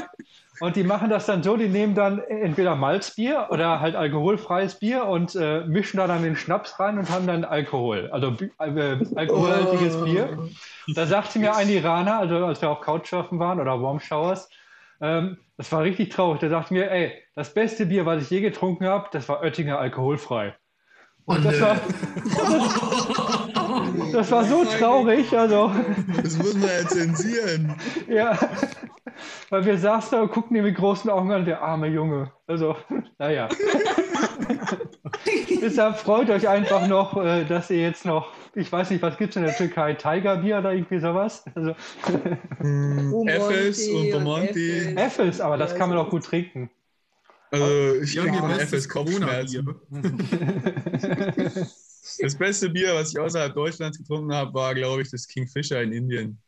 und 0.60 0.76
die 0.76 0.84
machen 0.84 1.10
das 1.10 1.26
dann 1.26 1.42
so, 1.42 1.56
die 1.56 1.68
nehmen 1.68 1.94
dann 1.94 2.20
entweder 2.20 2.76
Malzbier 2.76 3.48
oder 3.50 3.80
halt 3.80 3.96
alkoholfreies 3.96 4.78
Bier 4.78 5.06
und 5.06 5.34
äh, 5.34 5.64
mischen 5.66 5.96
da 5.96 6.06
dann 6.06 6.22
den 6.22 6.36
Schnaps 6.36 6.78
rein 6.78 6.98
und 6.98 7.10
haben 7.10 7.26
dann 7.26 7.44
Alkohol, 7.44 8.08
also 8.12 8.36
äh, 8.58 8.98
alkoholhaltiges 9.16 9.96
oh. 9.96 10.04
Bier. 10.04 10.38
Da 10.94 11.06
sagte 11.06 11.38
mir 11.38 11.56
ein 11.56 11.68
Iraner, 11.68 12.18
also 12.18 12.36
als 12.44 12.62
wir 12.62 12.70
auf 12.70 12.80
Couchsurfen 12.80 13.38
waren 13.38 13.60
oder 13.60 13.82
Warm 13.82 14.00
Showers, 14.00 14.48
ähm, 15.00 15.38
das 15.56 15.70
war 15.72 15.82
richtig 15.82 16.10
traurig. 16.10 16.40
Der 16.40 16.50
sagte 16.50 16.74
mir, 16.74 16.90
ey, 16.90 17.12
das 17.34 17.52
beste 17.52 17.86
Bier, 17.86 18.06
was 18.06 18.22
ich 18.22 18.30
je 18.30 18.40
getrunken 18.40 18.86
habe, 18.86 19.08
das 19.12 19.28
war 19.28 19.40
Oettinger 19.42 19.78
alkoholfrei. 19.78 20.54
Und 21.26 21.44
das, 21.44 21.60
war, 21.60 21.76
das 22.24 22.83
war 24.30 24.44
so 24.44 24.64
traurig. 24.64 25.36
Also. 25.36 25.70
Das 26.22 26.36
muss 26.38 26.54
man 26.54 26.68
ja 26.68 26.88
zensieren. 26.88 27.74
Ja, 28.08 28.38
weil 29.50 29.64
wir 29.64 29.78
saßen 29.78 30.10
da 30.12 30.22
und 30.22 30.32
guckten 30.32 30.56
ihn 30.56 30.64
mit 30.64 30.76
großen 30.76 31.10
Augen 31.10 31.30
an, 31.32 31.44
der 31.44 31.62
arme 31.62 31.88
Junge. 31.88 32.32
Also, 32.46 32.76
naja. 33.18 33.48
Deshalb 35.60 35.96
freut 35.96 36.28
euch 36.30 36.48
einfach 36.48 36.86
noch, 36.88 37.16
äh, 37.22 37.44
dass 37.44 37.70
ihr 37.70 37.80
jetzt 37.80 38.04
noch, 38.04 38.32
ich 38.54 38.70
weiß 38.70 38.90
nicht, 38.90 39.02
was 39.02 39.16
gibt 39.16 39.30
es 39.30 39.36
in 39.36 39.44
der 39.44 39.56
Türkei? 39.56 39.94
Tigerbier 39.94 40.58
oder 40.58 40.72
irgendwie 40.72 40.98
sowas? 40.98 41.44
Also, 41.54 41.74
mm, 42.60 43.28
Effes 43.28 43.88
und 43.88 44.10
Bomonti. 44.10 44.94
Effes, 44.96 45.40
aber 45.40 45.56
das 45.56 45.74
kann 45.74 45.88
man 45.88 45.98
auch 45.98 46.10
gut 46.10 46.24
trinken. 46.24 46.70
Also, 47.50 47.94
ich 48.02 48.14
trinke 48.16 48.38
von 48.38 48.50
Effes 48.50 48.88
Kopfschmerzen. 48.88 49.74
Das 52.18 52.36
beste 52.36 52.70
Bier, 52.70 52.94
was 52.94 53.10
ich 53.10 53.18
außerhalb 53.18 53.54
Deutschlands 53.54 53.98
getrunken 53.98 54.32
habe, 54.32 54.52
war, 54.52 54.74
glaube 54.74 55.02
ich, 55.02 55.10
das 55.10 55.26
Kingfisher 55.26 55.82
in 55.82 55.92
Indien. 55.92 56.38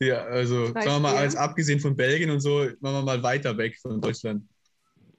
Ja, 0.00 0.24
also 0.24 0.66
sagen 0.66 0.86
wir 0.86 1.00
mal, 1.00 1.16
als 1.16 1.36
abgesehen 1.36 1.80
von 1.80 1.94
Belgien 1.94 2.30
und 2.30 2.40
so, 2.40 2.60
machen 2.80 2.96
wir 2.96 3.02
mal 3.02 3.22
weiter 3.22 3.56
weg 3.58 3.78
von 3.80 4.00
Deutschland. 4.00 4.48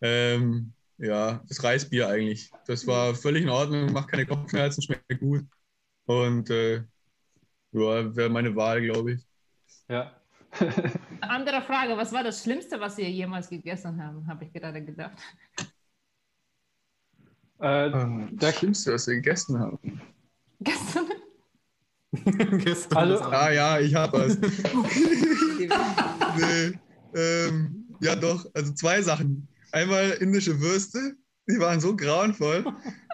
Ähm, 0.01 0.73
ja, 0.97 1.43
das 1.47 1.63
Reisbier 1.63 2.07
eigentlich. 2.09 2.49
Das 2.65 2.87
war 2.87 3.13
völlig 3.13 3.43
in 3.43 3.49
Ordnung, 3.49 3.91
macht 3.91 4.09
keine 4.09 4.25
Kopfschmerzen, 4.25 4.81
schmeckt 4.81 5.19
gut. 5.19 5.45
Und 6.05 6.49
äh, 6.49 6.77
ja, 7.71 8.15
wäre 8.15 8.29
meine 8.29 8.55
Wahl, 8.55 8.81
glaube 8.81 9.13
ich. 9.13 9.21
Ja. 9.87 10.15
Andere 11.21 11.61
Frage, 11.61 11.95
was 11.95 12.11
war 12.11 12.23
das 12.23 12.43
Schlimmste, 12.43 12.79
was 12.79 12.97
ihr 12.97 13.09
jemals 13.09 13.49
gegessen 13.49 14.03
haben, 14.03 14.27
habe 14.27 14.45
ich 14.45 14.53
gerade 14.53 14.83
gedacht. 14.83 15.17
Äh, 17.61 17.89
ähm, 17.89 18.29
das 18.33 18.57
Schlimmste, 18.57 18.93
was 18.93 19.07
wir 19.07 19.15
gegessen 19.15 19.59
haben. 19.59 19.79
Gestern? 20.61 21.05
Gestern. 22.63 22.97
Also, 22.97 23.23
ah 23.23 23.51
ja, 23.51 23.79
ich 23.79 23.95
habe 23.95 24.19
was. 24.19 24.37
nee, 26.37 26.79
ähm, 27.13 27.85
ja 28.01 28.15
doch, 28.15 28.45
also 28.53 28.73
zwei 28.73 29.01
Sachen. 29.01 29.47
Einmal 29.71 30.11
indische 30.19 30.59
Würste, 30.59 31.15
die 31.47 31.59
waren 31.59 31.79
so 31.79 31.95
grauenvoll. 31.95 32.65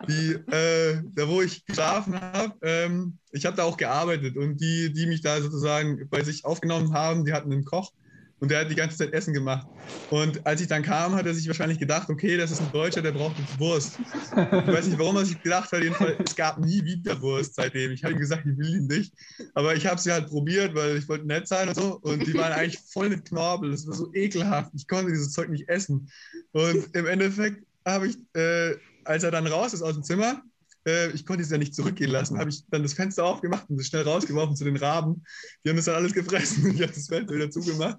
Die, 0.07 0.31
äh, 0.51 1.01
da 1.13 1.27
wo 1.27 1.41
ich 1.41 1.65
geschlafen 1.65 2.19
habe, 2.19 2.55
ähm, 2.61 3.17
ich 3.31 3.45
habe 3.45 3.57
da 3.57 3.63
auch 3.63 3.77
gearbeitet 3.77 4.37
und 4.37 4.57
die, 4.57 4.93
die 4.93 5.05
mich 5.05 5.21
da 5.21 5.41
sozusagen 5.41 6.07
bei 6.09 6.23
sich 6.23 6.45
aufgenommen 6.45 6.93
haben, 6.93 7.25
die 7.25 7.33
hatten 7.33 7.51
einen 7.51 7.65
Koch 7.65 7.91
und 8.39 8.51
der 8.51 8.61
hat 8.61 8.71
die 8.71 8.75
ganze 8.75 8.97
Zeit 8.97 9.13
Essen 9.13 9.33
gemacht. 9.33 9.67
Und 10.09 10.45
als 10.45 10.61
ich 10.61 10.67
dann 10.67 10.83
kam, 10.83 11.15
hat 11.15 11.25
er 11.25 11.33
sich 11.33 11.47
wahrscheinlich 11.47 11.79
gedacht, 11.79 12.09
okay, 12.09 12.37
das 12.37 12.51
ist 12.51 12.61
ein 12.61 12.71
Deutscher, 12.71 13.01
der 13.01 13.11
braucht 13.11 13.35
Wurst. 13.59 13.99
Ich 13.99 14.07
weiß 14.33 14.87
nicht, 14.87 14.99
warum 14.99 15.17
er 15.17 15.25
sich 15.25 15.41
gedacht 15.41 15.69
hat, 15.71 15.81
jedenfalls, 15.81 16.17
es 16.23 16.35
gab 16.35 16.59
nie 16.59 16.83
wieder 16.85 17.21
Wurst 17.21 17.55
seitdem. 17.55 17.91
Ich 17.91 18.03
habe 18.03 18.13
ihm 18.13 18.19
gesagt, 18.19 18.45
ich 18.45 18.57
will 18.57 18.75
ihn 18.75 18.87
nicht. 18.87 19.13
Aber 19.53 19.75
ich 19.75 19.85
habe 19.85 19.99
sie 19.99 20.11
halt 20.11 20.27
probiert, 20.27 20.73
weil 20.75 20.95
ich 20.97 21.09
wollte 21.09 21.27
nett 21.27 21.47
sein 21.47 21.67
und 21.67 21.75
so. 21.75 21.99
Und 22.01 22.25
die 22.25 22.33
waren 22.35 22.53
eigentlich 22.53 22.79
voll 22.87 23.09
mit 23.09 23.25
Knorpel. 23.25 23.71
Das 23.71 23.85
war 23.85 23.95
so 23.95 24.13
ekelhaft. 24.13 24.71
Ich 24.75 24.87
konnte 24.87 25.11
dieses 25.11 25.33
Zeug 25.33 25.49
nicht 25.49 25.67
essen. 25.67 26.09
Und 26.53 26.95
im 26.95 27.05
Endeffekt 27.05 27.65
habe 27.85 28.07
ich, 28.07 28.17
äh, 28.33 28.75
als 29.03 29.23
er 29.23 29.31
dann 29.31 29.47
raus 29.47 29.73
ist 29.73 29.81
aus 29.81 29.95
dem 29.95 30.03
Zimmer, 30.03 30.41
äh, 30.87 31.11
ich 31.11 31.25
konnte 31.25 31.43
es 31.43 31.51
ja 31.51 31.57
nicht 31.57 31.75
zurückgehen 31.75 32.11
lassen, 32.11 32.39
habe 32.39 32.49
ich 32.49 32.63
dann 32.69 32.81
das 32.81 32.93
Fenster 32.93 33.25
aufgemacht 33.25 33.69
und 33.69 33.79
es 33.79 33.87
schnell 33.87 34.03
rausgeworfen 34.03 34.55
zu 34.55 34.63
den 34.63 34.77
Raben. 34.77 35.23
Die 35.63 35.69
haben 35.69 35.75
das 35.75 35.85
dann 35.85 35.95
alles 35.95 36.13
gefressen. 36.13 36.71
Ich 36.73 36.81
habe 36.81 36.93
das 36.93 37.07
Fenster 37.07 37.35
wieder 37.35 37.51
zugemacht. 37.51 37.97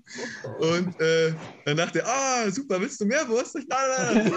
Und 0.58 1.00
äh, 1.00 1.34
dann 1.64 1.76
dachte 1.76 2.00
er, 2.00 2.08
ah, 2.08 2.50
super, 2.50 2.80
willst 2.80 3.00
du 3.00 3.04
mehr 3.06 3.28
Wurst? 3.28 3.56
Ich, 3.56 3.66
nein, 3.68 3.78
nein. 3.96 4.32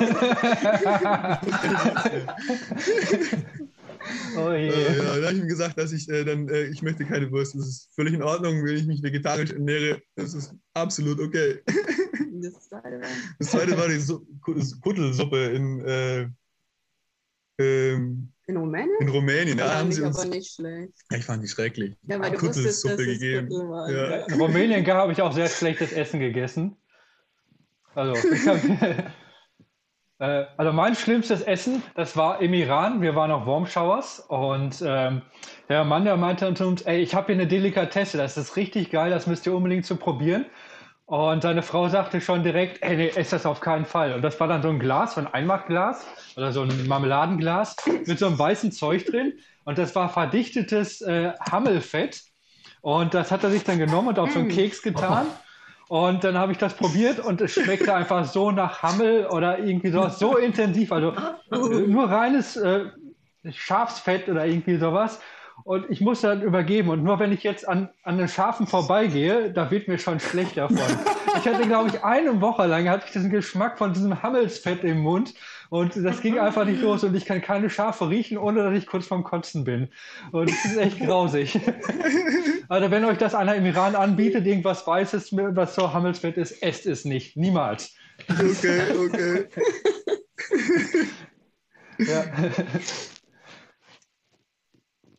Oh 4.35 4.51
je. 4.51 4.69
Äh, 4.69 4.97
ja, 4.97 5.03
dann 5.15 5.25
habe 5.25 5.33
ich 5.33 5.41
ihm 5.41 5.47
gesagt, 5.47 5.77
dass 5.77 5.91
ich 5.91 6.09
äh, 6.09 6.25
dann, 6.25 6.49
äh, 6.49 6.63
ich 6.65 6.81
möchte 6.81 7.05
keine 7.05 7.31
Wurst. 7.31 7.55
Das 7.55 7.67
ist 7.67 7.93
völlig 7.93 8.13
in 8.13 8.23
Ordnung, 8.23 8.65
wenn 8.65 8.75
ich 8.75 8.87
mich 8.87 9.03
vegetarisch 9.03 9.51
ernähre. 9.51 10.01
Das 10.15 10.33
ist 10.33 10.53
absolut 10.73 11.19
okay. 11.19 11.61
Das 12.41 12.69
zweite 12.69 12.99
war, 12.99 13.09
das 13.37 13.51
zweite 13.51 13.77
war 13.77 13.87
die 13.87 13.99
Su 13.99 14.25
Kuttelsuppe 14.81 15.51
in, 15.51 15.81
äh, 15.81 16.27
ähm, 17.59 18.31
in 18.51 18.57
Rumänien? 18.57 18.97
In 18.99 19.09
Rumänien, 19.09 19.57
da 19.57 19.79
haben 19.79 19.91
sie 19.91 20.01
uns. 20.01 20.19
aber 20.19 20.29
nicht 20.29 20.53
schlecht. 20.53 20.93
ich 21.09 21.25
fand 21.25 21.43
die 21.43 21.47
schrecklich. 21.47 21.95
Ja, 22.03 22.19
weil 22.19 22.31
du 22.31 22.41
wusstest, 22.41 22.85
dass 22.85 22.97
gegeben. 22.97 23.49
Ja. 23.51 24.25
In 24.25 24.41
Rumänien 24.41 24.85
habe 24.87 25.11
ich 25.11 25.21
auch 25.21 25.33
sehr 25.33 25.47
schlechtes 25.47 25.93
Essen 25.93 26.19
gegessen. 26.19 26.75
Also, 27.95 28.13
hab, 28.47 28.63
äh, 30.19 30.45
also 30.57 30.73
mein 30.73 30.95
schlimmstes 30.95 31.41
Essen, 31.41 31.81
das 31.95 32.15
war 32.17 32.41
im 32.41 32.53
Iran. 32.53 33.01
Wir 33.01 33.15
waren 33.15 33.31
auf 33.31 33.45
Warm 33.45 33.65
Showers 33.65 34.19
und 34.19 34.83
ähm, 34.85 35.21
der 35.69 35.83
Mann, 35.85 36.03
der 36.03 36.17
meinte 36.17 36.53
zu 36.53 36.67
uns, 36.67 36.81
ey, 36.81 36.99
ich 36.99 37.15
habe 37.15 37.27
hier 37.27 37.35
eine 37.35 37.47
Delikatesse, 37.47 38.17
das 38.17 38.37
ist 38.37 38.57
richtig 38.57 38.91
geil, 38.91 39.09
das 39.09 39.27
müsst 39.27 39.45
ihr 39.45 39.53
unbedingt 39.53 39.85
so 39.85 39.95
probieren. 39.95 40.45
Und 41.05 41.43
seine 41.43 41.61
Frau 41.61 41.89
sagte 41.89 42.21
schon 42.21 42.43
direkt, 42.43 42.81
ey, 42.81 42.95
nee, 42.95 43.07
ist 43.07 43.33
das 43.33 43.45
auf 43.45 43.59
keinen 43.59 43.85
Fall. 43.85 44.13
Und 44.13 44.21
das 44.21 44.39
war 44.39 44.47
dann 44.47 44.61
so 44.61 44.69
ein 44.69 44.79
Glas, 44.79 45.15
so 45.15 45.21
ein 45.21 45.27
Einmachglas 45.27 46.05
oder 46.37 46.53
so 46.53 46.61
ein 46.61 46.87
Marmeladenglas 46.87 47.75
mit 48.05 48.17
so 48.17 48.27
einem 48.27 48.39
weißen 48.39 48.71
Zeug 48.71 49.05
drin. 49.05 49.33
Und 49.65 49.77
das 49.77 49.93
war 49.93 50.07
verdichtetes 50.09 51.01
äh, 51.01 51.33
Hammelfett. 51.51 52.21
Und 52.81 53.13
das 53.13 53.31
hat 53.31 53.43
er 53.43 53.51
sich 53.51 53.63
dann 53.63 53.77
genommen 53.77 54.09
und 54.09 54.19
auf 54.19 54.31
so 54.31 54.39
einen 54.39 54.47
mm. 54.47 54.51
Keks 54.51 54.81
getan. 54.81 55.27
Und 55.91 56.23
dann 56.23 56.37
habe 56.37 56.53
ich 56.53 56.57
das 56.57 56.73
probiert 56.73 57.19
und 57.19 57.41
es 57.41 57.53
schmeckte 57.53 57.93
einfach 57.93 58.25
so 58.25 58.49
nach 58.51 58.81
Hammel 58.81 59.25
oder 59.27 59.59
irgendwie 59.59 59.91
sowas, 59.91 60.17
so 60.17 60.37
intensiv. 60.37 60.93
Also 60.93 61.13
äh, 61.51 61.57
nur 61.57 62.09
reines 62.09 62.55
äh, 62.55 62.85
Schafsfett 63.49 64.29
oder 64.29 64.45
irgendwie 64.45 64.77
sowas. 64.77 65.19
Und 65.63 65.89
ich 65.89 66.01
muss 66.01 66.21
dann 66.21 66.41
übergeben. 66.41 66.89
Und 66.89 67.03
nur 67.03 67.19
wenn 67.19 67.31
ich 67.31 67.43
jetzt 67.43 67.67
an, 67.67 67.89
an 68.03 68.17
den 68.17 68.27
Schafen 68.27 68.67
vorbeigehe, 68.67 69.51
da 69.51 69.69
wird 69.71 69.87
mir 69.87 69.97
schon 69.97 70.19
schlecht 70.19 70.57
davon. 70.57 70.77
ich 71.37 71.45
hatte, 71.45 71.67
glaube 71.67 71.89
ich, 71.89 72.03
eine 72.03 72.41
Woche 72.41 72.65
lang 72.67 72.89
hatte 72.89 73.05
ich 73.07 73.13
diesen 73.13 73.29
Geschmack 73.29 73.77
von 73.77 73.93
diesem 73.93 74.21
Hammelsfett 74.21 74.83
im 74.83 74.99
Mund. 74.99 75.33
Und 75.69 75.95
das 75.95 76.21
ging 76.21 76.37
einfach 76.37 76.65
nicht 76.65 76.81
los. 76.81 77.03
Und 77.03 77.15
ich 77.15 77.25
kann 77.25 77.41
keine 77.41 77.69
Schafe 77.69 78.09
riechen, 78.09 78.37
ohne 78.37 78.63
dass 78.63 78.77
ich 78.77 78.87
kurz 78.87 79.07
vorm 79.07 79.23
Kotzen 79.23 79.63
bin. 79.63 79.89
Und 80.31 80.49
das 80.49 80.65
ist 80.65 80.77
echt 80.77 80.99
grausig. 80.99 81.59
also 82.67 82.91
wenn 82.91 83.05
euch 83.05 83.17
das 83.17 83.35
einer 83.35 83.55
im 83.55 83.65
Iran 83.65 83.95
anbietet, 83.95 84.45
irgendwas 84.45 84.85
Weißes, 84.85 85.31
was 85.31 85.75
so 85.75 85.93
Hammelsfett 85.93 86.37
ist, 86.37 86.61
esst 86.61 86.85
es 86.85 87.05
nicht. 87.05 87.37
Niemals. 87.37 87.95
Okay, 88.29 88.81
okay. 89.05 89.47
ja. 91.97 92.23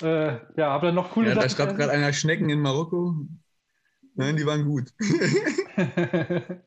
Äh, 0.02 0.40
ja, 0.56 0.68
aber 0.68 0.86
dann 0.86 0.96
noch 0.96 1.12
coole 1.12 1.28
ja, 1.28 1.34
Sachen. 1.34 1.48
Da 1.48 1.54
schreibt 1.54 1.76
gerade 1.76 1.92
einer 1.92 2.12
Schnecken 2.12 2.50
in 2.50 2.60
Marokko. 2.60 3.26
Nein, 4.14 4.36
die 4.36 4.44
waren 4.44 4.64
gut. 4.64 4.92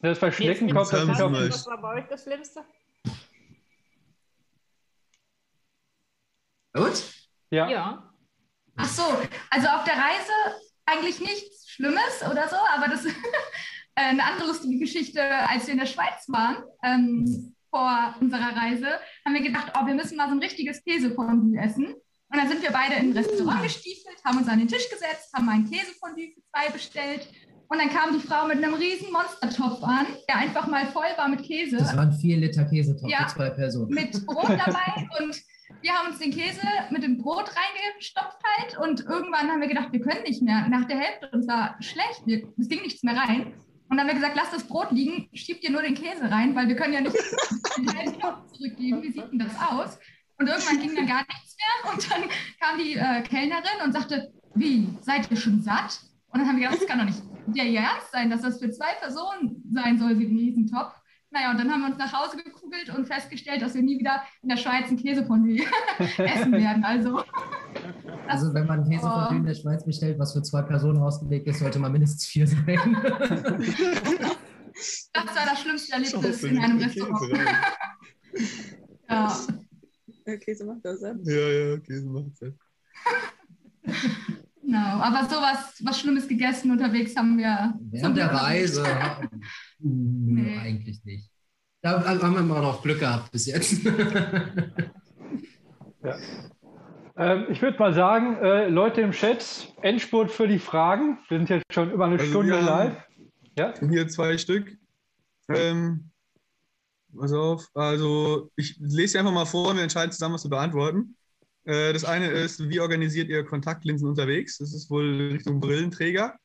das 0.00 0.18
bei 0.18 0.30
Schnecken 0.30 0.72
kommt 0.72 0.92
das 0.92 1.06
nicht 1.06 1.22
auf. 1.22 1.32
Was 1.32 1.66
war 1.66 1.80
bei 1.80 1.94
euch 2.00 2.06
das 2.08 2.22
Schlimmste? 2.24 2.64
Gut? 6.74 7.04
Ja. 7.50 7.68
ja. 7.70 8.14
Ach 8.76 8.88
so, 8.88 9.02
also 9.50 9.68
auf 9.68 9.84
der 9.84 9.94
Reise 9.94 10.32
eigentlich 10.86 11.20
nichts 11.20 11.70
Schlimmes 11.70 12.22
oder 12.28 12.48
so, 12.48 12.56
aber 12.74 12.88
das 12.88 13.04
ist 13.04 13.16
eine 13.94 14.24
andere 14.24 14.48
lustige 14.48 14.78
Geschichte, 14.78 15.22
als 15.22 15.66
wir 15.66 15.74
in 15.74 15.80
der 15.80 15.86
Schweiz 15.86 16.28
waren. 16.28 16.64
Ähm, 16.82 17.54
vor 17.70 18.14
unserer 18.20 18.56
Reise 18.56 18.86
haben 19.24 19.34
wir 19.34 19.42
gedacht, 19.42 19.72
oh, 19.76 19.86
wir 19.86 19.94
müssen 19.94 20.16
mal 20.16 20.28
so 20.28 20.34
ein 20.34 20.42
richtiges 20.42 20.82
Käsefondue 20.84 21.58
essen. 21.60 21.94
Und 22.34 22.40
dann 22.40 22.48
sind 22.48 22.62
wir 22.62 22.72
beide 22.72 22.96
in 22.96 23.10
ein 23.10 23.16
Restaurant 23.16 23.62
gestiefelt, 23.62 24.16
haben 24.24 24.38
uns 24.38 24.48
an 24.48 24.58
den 24.58 24.66
Tisch 24.66 24.90
gesetzt, 24.90 25.32
haben 25.32 25.48
einen 25.48 25.70
Käsefondue 25.70 26.32
für 26.34 26.42
zwei 26.50 26.72
bestellt. 26.72 27.28
Und 27.68 27.78
dann 27.78 27.88
kam 27.90 28.12
die 28.12 28.26
Frau 28.26 28.48
mit 28.48 28.56
einem 28.56 28.74
riesen 28.74 29.12
Monstertopf 29.12 29.80
an, 29.84 30.06
der 30.28 30.38
einfach 30.38 30.66
mal 30.66 30.84
voll 30.86 31.06
war 31.16 31.28
mit 31.28 31.44
Käse. 31.44 31.76
Das 31.76 31.96
waren 31.96 32.12
vier 32.12 32.38
Liter 32.38 32.64
Käsetopf 32.64 33.08
ja, 33.08 33.28
für 33.28 33.36
zwei 33.36 33.50
Personen. 33.50 33.94
Mit 33.94 34.26
Brot 34.26 34.48
dabei 34.48 35.06
und 35.22 35.40
wir 35.80 35.92
haben 35.92 36.08
uns 36.10 36.18
den 36.18 36.32
Käse 36.32 36.60
mit 36.90 37.04
dem 37.04 37.18
Brot 37.18 37.48
reingestopft 37.54 38.38
halt 38.58 38.78
und 38.78 39.00
irgendwann 39.08 39.48
haben 39.48 39.60
wir 39.60 39.68
gedacht, 39.68 39.92
wir 39.92 40.00
können 40.00 40.24
nicht 40.24 40.42
mehr. 40.42 40.66
Nach 40.68 40.86
der 40.86 40.98
Hälfte 40.98 41.30
uns 41.30 41.46
war 41.46 41.76
schlecht, 41.78 42.24
es 42.58 42.68
ging 42.68 42.82
nichts 42.82 43.04
mehr 43.04 43.16
rein. 43.16 43.52
Und 43.88 43.96
dann 43.96 44.00
haben 44.00 44.08
wir 44.08 44.14
gesagt, 44.14 44.34
lass 44.34 44.50
das 44.50 44.64
Brot 44.64 44.90
liegen, 44.90 45.28
schiebt 45.34 45.62
ihr 45.62 45.70
nur 45.70 45.82
den 45.82 45.94
Käse 45.94 46.28
rein, 46.28 46.52
weil 46.56 46.66
wir 46.66 46.74
können 46.74 46.94
ja 46.94 47.00
nicht 47.00 47.14
die 47.78 47.96
Hälfte 47.96 48.18
zurückgeben. 48.52 49.02
Wie 49.02 49.12
sieht 49.12 49.30
denn 49.30 49.38
das 49.38 49.54
aus? 49.70 50.00
Und 50.38 50.48
irgendwann 50.48 50.80
ging 50.80 50.96
dann 50.96 51.06
gar 51.06 51.24
nichts 51.26 51.56
mehr. 51.56 51.92
Und 51.92 52.10
dann 52.10 52.22
kam 52.60 52.78
die 52.78 52.94
äh, 52.94 53.22
Kellnerin 53.22 53.82
und 53.84 53.92
sagte, 53.92 54.32
wie, 54.54 54.88
seid 55.00 55.30
ihr 55.30 55.36
schon 55.36 55.62
satt? 55.62 56.00
Und 56.28 56.40
dann 56.40 56.48
haben 56.48 56.58
wir 56.58 56.66
gedacht, 56.66 56.82
das 56.82 56.88
kann 56.88 56.98
doch 56.98 57.06
nicht 57.06 57.22
der 57.46 57.66
Ernst 57.66 58.10
sein, 58.12 58.30
dass 58.30 58.42
das 58.42 58.58
für 58.58 58.70
zwei 58.70 58.94
Personen 59.00 59.62
sein 59.72 59.98
soll, 59.98 60.14
so 60.14 60.20
ein 60.20 60.36
Riesentopf. 60.36 60.94
Naja, 61.30 61.50
und 61.50 61.58
dann 61.58 61.70
haben 61.70 61.80
wir 61.80 61.88
uns 61.88 61.98
nach 61.98 62.12
Hause 62.12 62.36
gekugelt 62.36 62.90
und 62.96 63.06
festgestellt, 63.06 63.60
dass 63.60 63.74
wir 63.74 63.82
nie 63.82 63.98
wieder 63.98 64.22
in 64.42 64.48
der 64.48 64.56
Schweiz 64.56 64.88
ein 64.88 64.96
Käsefondue 64.96 65.64
essen 66.18 66.52
werden. 66.52 66.84
Also, 66.84 67.22
also 68.28 68.54
wenn 68.54 68.66
man 68.66 68.88
Käsefondue 68.88 69.28
oh. 69.30 69.34
in 69.34 69.44
der 69.44 69.54
Schweiz 69.54 69.84
bestellt, 69.84 70.18
was 70.18 70.32
für 70.32 70.42
zwei 70.42 70.62
Personen 70.62 71.02
ausgelegt 71.02 71.48
ist, 71.48 71.58
sollte 71.58 71.80
man 71.80 71.90
mindestens 71.90 72.26
vier 72.26 72.46
sein. 72.46 72.96
das 75.12 75.26
war 75.36 75.46
das 75.46 75.60
schlimmste 75.60 75.92
Erlebnis 75.92 76.42
in 76.44 76.58
einem 76.58 76.78
Restaurant. 76.78 77.38
ja. 79.08 79.36
Ja, 80.26 80.36
Käse 80.36 80.64
macht 80.64 80.84
das 80.84 81.00
Ja, 81.02 81.48
ja, 81.48 81.78
Käse 81.78 82.06
macht 82.08 82.32
das. 82.40 82.52
Genau, 84.62 84.78
aber 84.78 85.28
sowas, 85.28 85.78
was 85.84 86.00
Schlimmes 86.00 86.26
gegessen 86.26 86.70
unterwegs 86.70 87.14
haben 87.16 87.36
wir. 87.36 87.74
Während 87.90 88.16
der 88.16 88.28
Reise 88.32 88.82
nee. 89.78 90.58
eigentlich 90.58 91.04
nicht. 91.04 91.30
Da 91.82 92.02
haben 92.02 92.34
wir 92.34 92.40
immer 92.40 92.62
noch 92.62 92.82
Glück 92.82 93.00
gehabt 93.00 93.30
bis 93.30 93.44
jetzt. 93.44 93.84
ja. 96.02 96.16
Ähm, 97.16 97.44
ich 97.50 97.60
würde 97.60 97.78
mal 97.78 97.92
sagen, 97.92 98.36
äh, 98.42 98.68
Leute 98.68 99.02
im 99.02 99.12
Chat, 99.12 99.68
Endspurt 99.82 100.30
für 100.30 100.48
die 100.48 100.58
Fragen. 100.58 101.18
Wir 101.28 101.38
sind 101.38 101.50
jetzt 101.50 101.64
schon 101.70 101.92
über 101.92 102.06
eine 102.06 102.14
also 102.14 102.24
Stunde 102.26 102.58
live. 102.58 102.96
Ja? 103.56 103.74
Hier 103.88 104.08
zwei 104.08 104.38
Stück. 104.38 104.78
Ähm, 105.48 106.10
pass 107.16 107.32
auf. 107.32 107.68
Also, 107.74 108.50
ich 108.56 108.76
lese 108.78 109.18
einfach 109.18 109.32
mal 109.32 109.44
vor 109.44 109.70
und 109.70 109.76
wir 109.76 109.82
entscheiden 109.82 110.12
zusammen, 110.12 110.34
was 110.34 110.44
wir 110.44 110.50
beantworten. 110.50 111.16
Äh, 111.64 111.92
das 111.92 112.04
eine 112.04 112.28
ist, 112.28 112.68
wie 112.68 112.80
organisiert 112.80 113.28
ihr 113.28 113.44
Kontaktlinsen 113.44 114.08
unterwegs? 114.08 114.58
Das 114.58 114.74
ist 114.74 114.90
wohl 114.90 115.32
Richtung 115.32 115.60
Brillenträger. 115.60 116.36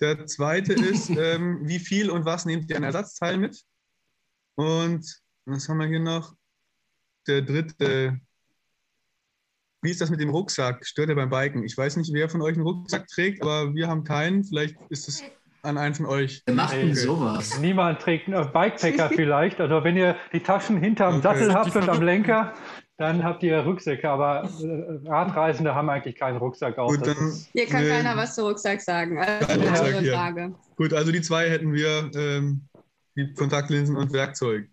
Der 0.00 0.26
zweite 0.26 0.72
ist, 0.72 1.10
ähm, 1.10 1.60
wie 1.62 1.78
viel 1.78 2.10
und 2.10 2.24
was 2.24 2.44
nehmt 2.44 2.70
ihr 2.70 2.76
an 2.76 2.82
Ersatzteilen 2.82 3.40
mit? 3.40 3.62
Und 4.54 5.20
was 5.46 5.68
haben 5.68 5.78
wir 5.78 5.86
hier 5.86 6.00
noch? 6.00 6.34
Der 7.26 7.42
dritte, 7.42 8.20
wie 9.82 9.90
ist 9.90 10.00
das 10.00 10.10
mit 10.10 10.20
dem 10.20 10.30
Rucksack? 10.30 10.86
Stört 10.86 11.10
er 11.10 11.14
beim 11.14 11.30
Biken? 11.30 11.64
Ich 11.64 11.76
weiß 11.76 11.96
nicht, 11.96 12.12
wer 12.12 12.28
von 12.28 12.42
euch 12.42 12.54
einen 12.54 12.66
Rucksack 12.66 13.06
trägt, 13.08 13.42
aber 13.42 13.74
wir 13.74 13.88
haben 13.88 14.04
keinen. 14.04 14.44
Vielleicht 14.44 14.76
ist 14.90 15.08
es 15.08 15.22
an 15.62 15.78
einen 15.78 15.94
von 15.94 16.06
euch. 16.06 16.42
Wir 16.46 16.54
machen 16.54 16.78
okay. 16.78 16.94
sowas. 16.94 17.58
Niemand 17.58 18.00
trägt 18.00 18.28
einen 18.28 18.52
Bikepacker 18.52 19.10
vielleicht. 19.14 19.60
Also 19.60 19.84
wenn 19.84 19.96
ihr 19.96 20.16
die 20.32 20.40
Taschen 20.40 20.76
hinterm 20.78 21.16
okay. 21.16 21.22
Sattel 21.22 21.54
habt 21.54 21.76
und 21.76 21.88
am 21.88 22.02
Lenker, 22.02 22.54
dann 22.96 23.24
habt 23.24 23.42
ihr 23.42 23.58
Rucksäcke. 23.60 24.08
Aber 24.08 24.44
äh, 24.44 25.08
Radreisende 25.08 25.74
haben 25.74 25.88
eigentlich 25.88 26.16
keinen 26.16 26.36
Rucksack 26.36 26.78
auf. 26.78 26.90
Gut, 26.90 27.06
dann, 27.06 27.32
Hier 27.52 27.66
kann 27.66 27.82
nee. 27.82 27.90
keiner 27.90 28.16
was 28.16 28.34
zu 28.34 28.46
Rucksack 28.46 28.80
sagen. 28.80 29.18
Also 29.18 29.60
Rucksack, 29.60 30.06
Frage. 30.06 30.54
Gut, 30.76 30.92
also 30.92 31.12
die 31.12 31.20
zwei 31.20 31.48
hätten 31.48 31.72
wir, 31.72 32.10
ähm, 32.14 32.62
die 33.16 33.32
Kontaktlinsen 33.34 33.96
und 33.96 34.12
Werkzeug. 34.12 34.68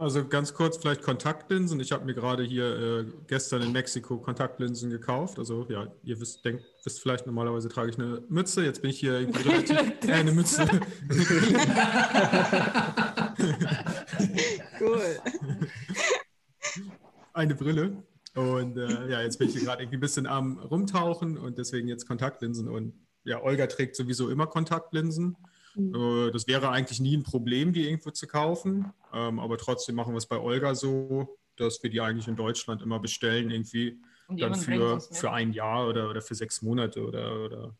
Also 0.00 0.26
ganz 0.26 0.54
kurz 0.54 0.78
vielleicht 0.78 1.02
Kontaktlinsen. 1.02 1.78
Ich 1.78 1.92
habe 1.92 2.06
mir 2.06 2.14
gerade 2.14 2.42
hier 2.42 2.64
äh, 2.64 3.04
gestern 3.26 3.60
in 3.60 3.70
Mexiko 3.70 4.16
Kontaktlinsen 4.16 4.88
gekauft. 4.88 5.38
Also 5.38 5.66
ja, 5.68 5.92
ihr 6.02 6.18
wisst, 6.18 6.42
denkt, 6.42 6.64
wisst 6.84 7.02
vielleicht, 7.02 7.26
normalerweise 7.26 7.68
trage 7.68 7.90
ich 7.90 7.98
eine 7.98 8.22
Mütze. 8.30 8.64
Jetzt 8.64 8.80
bin 8.80 8.92
ich 8.92 8.98
hier 8.98 9.20
irgendwie 9.20 9.42
relativ... 9.50 9.76
äh, 10.08 10.12
eine 10.12 10.32
Mütze. 10.32 10.66
cool. 14.80 15.20
Eine 17.34 17.54
Brille. 17.54 18.02
Und 18.34 18.78
äh, 18.78 19.10
ja, 19.10 19.20
jetzt 19.20 19.38
bin 19.38 19.48
ich 19.48 19.54
hier 19.54 19.64
gerade 19.64 19.82
irgendwie 19.82 19.98
ein 19.98 20.00
bisschen 20.00 20.26
am 20.26 20.60
Rumtauchen 20.60 21.36
und 21.36 21.58
deswegen 21.58 21.88
jetzt 21.88 22.08
Kontaktlinsen. 22.08 22.68
Und 22.68 22.94
ja, 23.24 23.42
Olga 23.42 23.66
trägt 23.66 23.96
sowieso 23.96 24.30
immer 24.30 24.46
Kontaktlinsen. 24.46 25.36
Mhm. 25.74 25.94
Äh, 25.94 26.30
das 26.30 26.46
wäre 26.46 26.70
eigentlich 26.70 27.00
nie 27.00 27.16
ein 27.16 27.22
Problem, 27.22 27.72
die 27.72 27.84
irgendwo 27.86 28.10
zu 28.10 28.26
kaufen. 28.26 28.92
Ähm, 29.12 29.38
aber 29.38 29.58
trotzdem 29.58 29.94
machen 29.94 30.12
wir 30.12 30.18
es 30.18 30.26
bei 30.26 30.38
Olga 30.38 30.74
so, 30.74 31.38
dass 31.56 31.82
wir 31.82 31.90
die 31.90 32.00
eigentlich 32.00 32.28
in 32.28 32.36
Deutschland 32.36 32.82
immer 32.82 32.98
bestellen, 32.98 33.50
irgendwie 33.50 34.00
dann 34.28 34.54
für, 34.54 35.00
für 35.00 35.32
ein 35.32 35.52
Jahr 35.52 35.88
oder, 35.88 36.08
oder 36.08 36.22
für 36.22 36.34
sechs 36.34 36.62
Monate 36.62 37.04
oder, 37.04 37.44
oder 37.44 37.76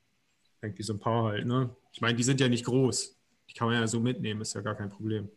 irgendwie 0.62 0.82
so 0.82 0.92
ein 0.92 0.98
paar 0.98 1.24
halt. 1.24 1.46
Ne? 1.46 1.74
Ich 1.92 2.00
meine, 2.00 2.16
die 2.16 2.22
sind 2.22 2.40
ja 2.40 2.48
nicht 2.48 2.64
groß. 2.64 3.16
Die 3.48 3.54
kann 3.54 3.68
man 3.68 3.80
ja 3.80 3.86
so 3.86 4.00
mitnehmen, 4.00 4.40
ist 4.40 4.54
ja 4.54 4.60
gar 4.60 4.74
kein 4.74 4.88
Problem. 4.88 5.28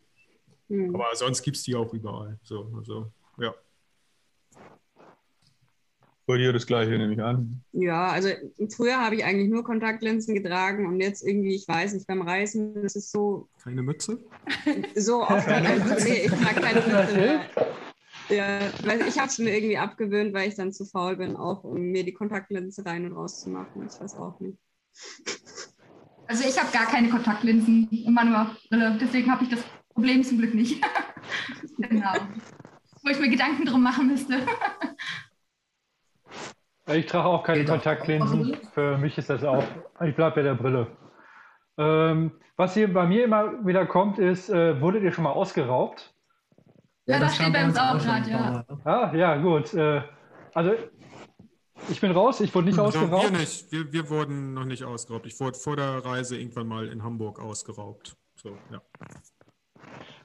Mhm. 0.67 0.93
Aber 0.95 1.15
sonst 1.15 1.41
gibt 1.41 1.57
es 1.57 1.63
die 1.63 1.75
auch 1.75 1.93
überall. 1.93 2.39
So, 2.43 2.71
also, 2.77 3.11
ja. 3.37 3.53
Bei 6.25 6.37
dir 6.37 6.53
das 6.53 6.65
gleiche, 6.65 6.91
nehme 6.91 7.13
ich 7.13 7.21
an. 7.21 7.61
Ja, 7.73 8.07
also 8.07 8.29
früher 8.75 8.97
habe 8.97 9.15
ich 9.15 9.25
eigentlich 9.25 9.49
nur 9.49 9.63
Kontaktlinsen 9.63 10.33
getragen 10.35 10.85
und 10.85 11.01
jetzt 11.01 11.25
irgendwie, 11.27 11.55
ich 11.55 11.67
weiß 11.67 11.93
nicht, 11.93 12.07
beim 12.07 12.21
Reisen 12.21 12.75
ist 12.77 12.95
es 12.95 13.11
so. 13.11 13.49
Keine 13.61 13.83
Mütze? 13.83 14.19
So 14.95 15.21
oft. 15.21 15.47
also, 15.47 16.05
nee, 16.05 16.25
ich 16.25 16.31
trage 16.31 16.61
keine 16.61 16.81
Mütze 16.81 17.15
mehr. 17.15 17.45
Ja, 18.29 18.59
weil 18.85 19.01
ich 19.01 19.17
habe 19.17 19.27
es 19.27 19.37
mir 19.37 19.53
irgendwie 19.53 19.77
abgewöhnt, 19.77 20.33
weil 20.33 20.47
ich 20.47 20.55
dann 20.55 20.71
zu 20.71 20.85
faul 20.85 21.17
bin, 21.17 21.35
auch 21.35 21.63
um 21.63 21.81
mir 21.81 22.05
die 22.05 22.13
Kontaktlinse 22.13 22.85
rein 22.85 23.05
und 23.05 23.13
raus 23.13 23.41
zu 23.41 23.49
machen. 23.49 23.85
Ich 23.85 23.99
weiß 23.99 24.15
auch 24.15 24.39
nicht. 24.39 24.57
Also 26.27 26.47
ich 26.47 26.57
habe 26.57 26.71
gar 26.71 26.85
keine 26.85 27.09
Kontaktlinsen 27.09 27.89
in 27.91 28.13
meiner 28.13 28.55
Brille, 28.69 28.97
deswegen 28.99 29.29
habe 29.29 29.43
ich 29.43 29.49
das 29.49 29.59
Problem 29.93 30.23
zum 30.23 30.37
Glück 30.37 30.53
nicht. 30.53 30.81
genau. 31.77 32.13
Wo 33.03 33.09
ich 33.09 33.19
mir 33.19 33.29
Gedanken 33.29 33.65
drum 33.65 33.83
machen 33.83 34.07
müsste. 34.07 34.39
Ich 36.87 37.05
trage 37.05 37.27
auch 37.27 37.43
keine 37.43 37.65
Kontaktlinsen. 37.65 38.57
Für 38.73 38.97
mich 38.97 39.17
ist 39.17 39.29
das 39.29 39.43
auch, 39.43 39.63
ich 40.03 40.15
bleibe 40.15 40.35
bei 40.35 40.41
der 40.41 40.55
Brille. 40.55 40.87
Ähm, 41.77 42.31
was 42.57 42.73
hier 42.73 42.91
bei 42.93 43.05
mir 43.05 43.23
immer 43.23 43.65
wieder 43.65 43.85
kommt, 43.85 44.19
ist, 44.19 44.49
äh, 44.49 44.79
wurdet 44.79 45.03
ihr 45.03 45.11
schon 45.11 45.23
mal 45.23 45.31
ausgeraubt? 45.31 46.13
Ja, 47.05 47.19
das, 47.19 47.29
das 47.29 47.35
steht 47.35 47.53
bei 47.53 47.65
uns 47.65 47.77
auch 47.77 47.97
gerade, 47.97 48.29
ja. 48.29 48.65
Ah, 48.83 49.11
ja, 49.15 49.37
gut. 49.37 49.73
Äh, 49.73 50.01
also, 50.53 50.73
ich 51.89 51.99
bin 51.99 52.11
raus, 52.11 52.41
ich 52.41 52.53
wurde 52.53 52.67
nicht 52.67 52.77
no, 52.77 52.83
ausgeraubt. 52.83 53.31
Wir 53.31 53.39
nicht, 53.39 53.71
wir, 53.71 53.91
wir 53.91 54.09
wurden 54.09 54.53
noch 54.53 54.65
nicht 54.65 54.83
ausgeraubt. 54.83 55.25
Ich 55.25 55.39
wurde 55.39 55.57
vor 55.57 55.75
der 55.75 56.05
Reise 56.05 56.37
irgendwann 56.37 56.67
mal 56.67 56.87
in 56.87 57.03
Hamburg 57.03 57.39
ausgeraubt. 57.39 58.15
So, 58.35 58.57
ja. 58.71 58.81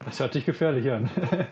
Das 0.04 0.20
hört 0.20 0.32
sich 0.32 0.44
gefährlich 0.44 0.90
an. 0.90 1.10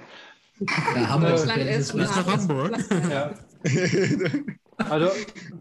Ja, 0.94 1.10
Hamburg 1.10 1.34
ist, 1.34 1.94
ist 1.94 2.26
Hamburg. 2.26 2.78
Ja. 3.10 3.34
Also 4.78 5.10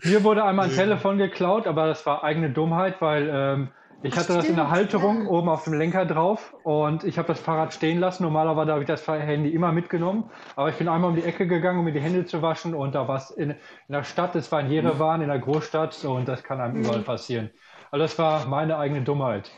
mir 0.03 0.23
wurde 0.23 0.43
einmal 0.43 0.69
ein 0.69 0.75
Telefon 0.75 1.17
geklaut, 1.17 1.67
aber 1.67 1.87
das 1.87 2.05
war 2.05 2.23
eigene 2.23 2.49
Dummheit, 2.49 3.01
weil 3.01 3.29
ähm, 3.31 3.69
ich 4.03 4.17
hatte 4.17 4.33
das 4.33 4.45
in 4.45 4.55
der 4.55 4.69
Halterung 4.69 5.27
oben 5.27 5.49
auf 5.49 5.63
dem 5.63 5.73
Lenker 5.73 6.05
drauf 6.05 6.53
und 6.63 7.03
ich 7.03 7.17
habe 7.17 7.27
das 7.29 7.39
Fahrrad 7.39 7.73
stehen 7.73 7.99
lassen. 7.99 8.23
Normalerweise 8.23 8.71
habe 8.71 8.81
ich 8.81 8.87
das 8.87 9.07
Handy 9.07 9.49
immer 9.49 9.71
mitgenommen, 9.71 10.29
aber 10.55 10.69
ich 10.69 10.75
bin 10.75 10.87
einmal 10.87 11.09
um 11.09 11.15
die 11.15 11.23
Ecke 11.23 11.47
gegangen, 11.47 11.79
um 11.79 11.85
mir 11.85 11.93
die 11.93 12.01
Hände 12.01 12.25
zu 12.25 12.41
waschen 12.41 12.75
und 12.75 12.93
da 12.93 13.07
war 13.07 13.17
es 13.17 13.31
in, 13.31 13.51
in, 13.51 13.57
der 13.89 14.03
Stadt, 14.03 14.35
es 14.35 14.51
war 14.51 14.61
in 14.61 14.69
Jerewan, 14.69 15.21
in 15.21 15.29
der 15.29 15.39
Großstadt 15.39 16.03
und 16.05 16.27
das 16.27 16.43
kann 16.43 16.59
einem 16.59 16.75
überall 16.75 17.01
passieren. 17.01 17.49
Also 17.89 18.03
das 18.03 18.19
war 18.19 18.45
meine 18.45 18.77
eigene 18.77 19.01
Dummheit. 19.01 19.49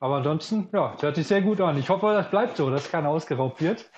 Aber 0.00 0.16
ansonsten, 0.16 0.68
ja, 0.72 0.92
das 0.92 1.02
hört 1.02 1.16
sich 1.16 1.26
sehr 1.26 1.42
gut 1.42 1.60
an. 1.60 1.78
Ich 1.78 1.88
hoffe, 1.88 2.12
das 2.12 2.30
bleibt 2.30 2.56
so, 2.56 2.70
dass 2.70 2.90
keiner 2.90 3.10
ausgeraubt 3.10 3.62
wird. 3.62 3.90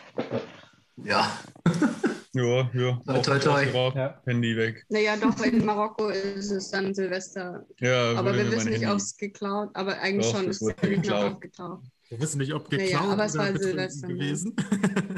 Ja. 0.96 1.26
Ja, 2.36 2.70
ja. 2.74 3.00
Toi, 3.06 3.22
toi, 3.22 3.38
toi. 3.38 3.92
Ja. 3.94 4.20
Handy 4.26 4.54
weg. 4.56 4.84
Naja, 4.90 5.16
doch, 5.16 5.40
in 5.42 5.64
Marokko 5.64 6.10
ist 6.10 6.50
es 6.50 6.70
dann 6.70 6.94
Silvester. 6.94 7.64
Ja, 7.80 8.12
aber 8.12 8.36
wir 8.36 8.50
wissen 8.50 8.72
nicht, 8.72 8.86
ob 8.86 8.96
es 8.96 9.16
geklaut, 9.16 9.70
aber 9.72 9.98
eigentlich 10.00 10.30
doch, 10.30 10.40
schon 10.40 10.50
ist 10.50 10.60
es 10.60 10.76
geklaut. 10.76 11.40
geklaut. 11.40 11.80
Wir 12.10 12.20
wissen 12.20 12.38
nicht, 12.38 12.52
ob 12.52 12.68
geklaut 12.68 12.90
naja, 12.90 13.12
aber 13.12 13.24
es 13.24 13.38
war 13.38 13.56
Silvester 13.56 14.08
gewesen. 14.08 14.54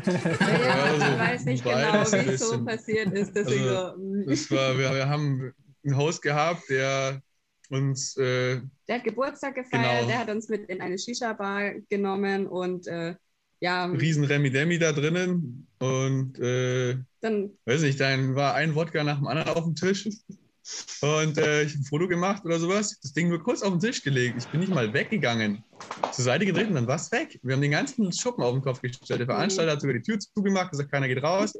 naja, 0.07 0.85
also, 0.85 1.07
ich 1.07 1.19
weiß 1.19 1.45
nicht 1.47 1.65
genau, 1.65 1.77
wie 1.77 2.31
es 2.31 2.49
so 2.49 2.65
passiert 2.65 3.13
ist. 3.13 3.35
Deswegen 3.35 3.69
also, 3.69 3.97
so. 3.97 4.31
Das 4.31 4.51
war, 4.53 4.79
wir, 4.79 4.95
wir 4.95 5.09
haben 5.09 5.53
ein 5.85 5.97
Host 5.97 6.23
gehabt, 6.23 6.71
der 6.71 7.21
uns. 7.69 8.17
Äh, 8.17 8.61
der 8.87 8.97
hat 8.97 9.05
Geburtstag 9.05 9.57
gefeiert, 9.57 10.03
genau. 10.03 10.07
der 10.07 10.19
hat 10.21 10.31
uns 10.31 10.49
mit 10.49 10.69
in 10.71 10.81
eine 10.81 10.97
Shisha-Bar 10.97 11.81
genommen 11.89 12.47
und. 12.47 12.87
Äh, 12.87 13.17
ja. 13.61 13.87
Riesen 13.87 14.25
Remi 14.25 14.51
Demi 14.51 14.79
da 14.79 14.93
drinnen 14.93 15.67
und 15.79 16.39
äh, 16.39 16.97
dann 17.21 17.51
weiß 17.65 17.83
ich, 17.83 17.97
dann 17.97 18.35
war 18.35 18.55
ein 18.55 18.75
Wodka 18.75 19.03
nach 19.05 19.19
dem 19.19 19.27
anderen 19.27 19.57
auf 19.57 19.65
dem 19.65 19.75
Tisch 19.75 20.09
und 21.01 21.39
äh, 21.39 21.63
ich 21.63 21.73
habe 21.73 21.81
ein 21.81 21.85
Foto 21.85 22.09
gemacht 22.09 22.45
oder 22.45 22.59
sowas. 22.59 22.99
Das 23.01 23.13
Ding 23.13 23.29
nur 23.29 23.43
kurz 23.43 23.63
auf 23.63 23.71
den 23.71 23.81
Tisch 23.81 24.03
gelegt. 24.03 24.37
Ich 24.39 24.47
bin 24.49 24.61
nicht 24.61 24.73
mal 24.75 24.93
weggegangen. 24.93 25.65
Zur 26.13 26.25
Seite 26.25 26.45
gedreht 26.45 26.69
und 26.69 26.75
dann 26.75 26.87
war 26.87 26.97
es 26.97 27.11
weg. 27.11 27.39
Wir 27.43 27.55
haben 27.55 27.63
den 27.63 27.71
ganzen 27.71 28.13
Schuppen 28.13 28.45
auf 28.45 28.53
den 28.53 28.63
Kopf 28.63 28.83
gestellt. 28.83 29.21
Der 29.21 29.27
Veranstalter 29.27 29.73
hat 29.73 29.81
sogar 29.81 29.95
die 29.95 30.03
Tür 30.03 30.19
zugemacht, 30.19 30.71
gesagt, 30.71 30.91
keiner 30.91 31.09
geht 31.09 31.23
raus, 31.23 31.55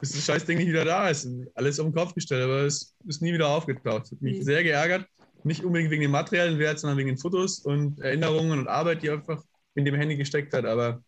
bis 0.00 0.12
das 0.12 0.24
scheiß 0.24 0.44
Ding 0.44 0.58
nicht 0.58 0.68
wieder 0.68 0.84
da 0.84 1.08
ist. 1.08 1.28
Alles 1.54 1.80
auf 1.80 1.86
den 1.86 1.94
Kopf 1.94 2.14
gestellt, 2.14 2.44
aber 2.44 2.60
es 2.62 2.94
ist 3.06 3.20
nie 3.20 3.32
wieder 3.32 3.48
aufgetaucht. 3.48 4.10
Hat 4.10 4.22
mich 4.22 4.38
mhm. 4.38 4.42
sehr 4.44 4.62
geärgert. 4.62 5.06
Nicht 5.44 5.64
unbedingt 5.64 5.90
wegen 5.90 6.02
dem 6.02 6.12
materiellen 6.12 6.58
Wert, 6.60 6.78
sondern 6.78 6.98
wegen 6.98 7.08
den 7.08 7.18
Fotos 7.18 7.58
und 7.60 7.98
Erinnerungen 8.00 8.60
und 8.60 8.68
Arbeit, 8.68 9.02
die 9.02 9.10
einfach 9.10 9.42
in 9.74 9.84
dem 9.84 9.96
Handy 9.96 10.16
gesteckt 10.16 10.54
hat. 10.54 10.66
Aber 10.66 11.02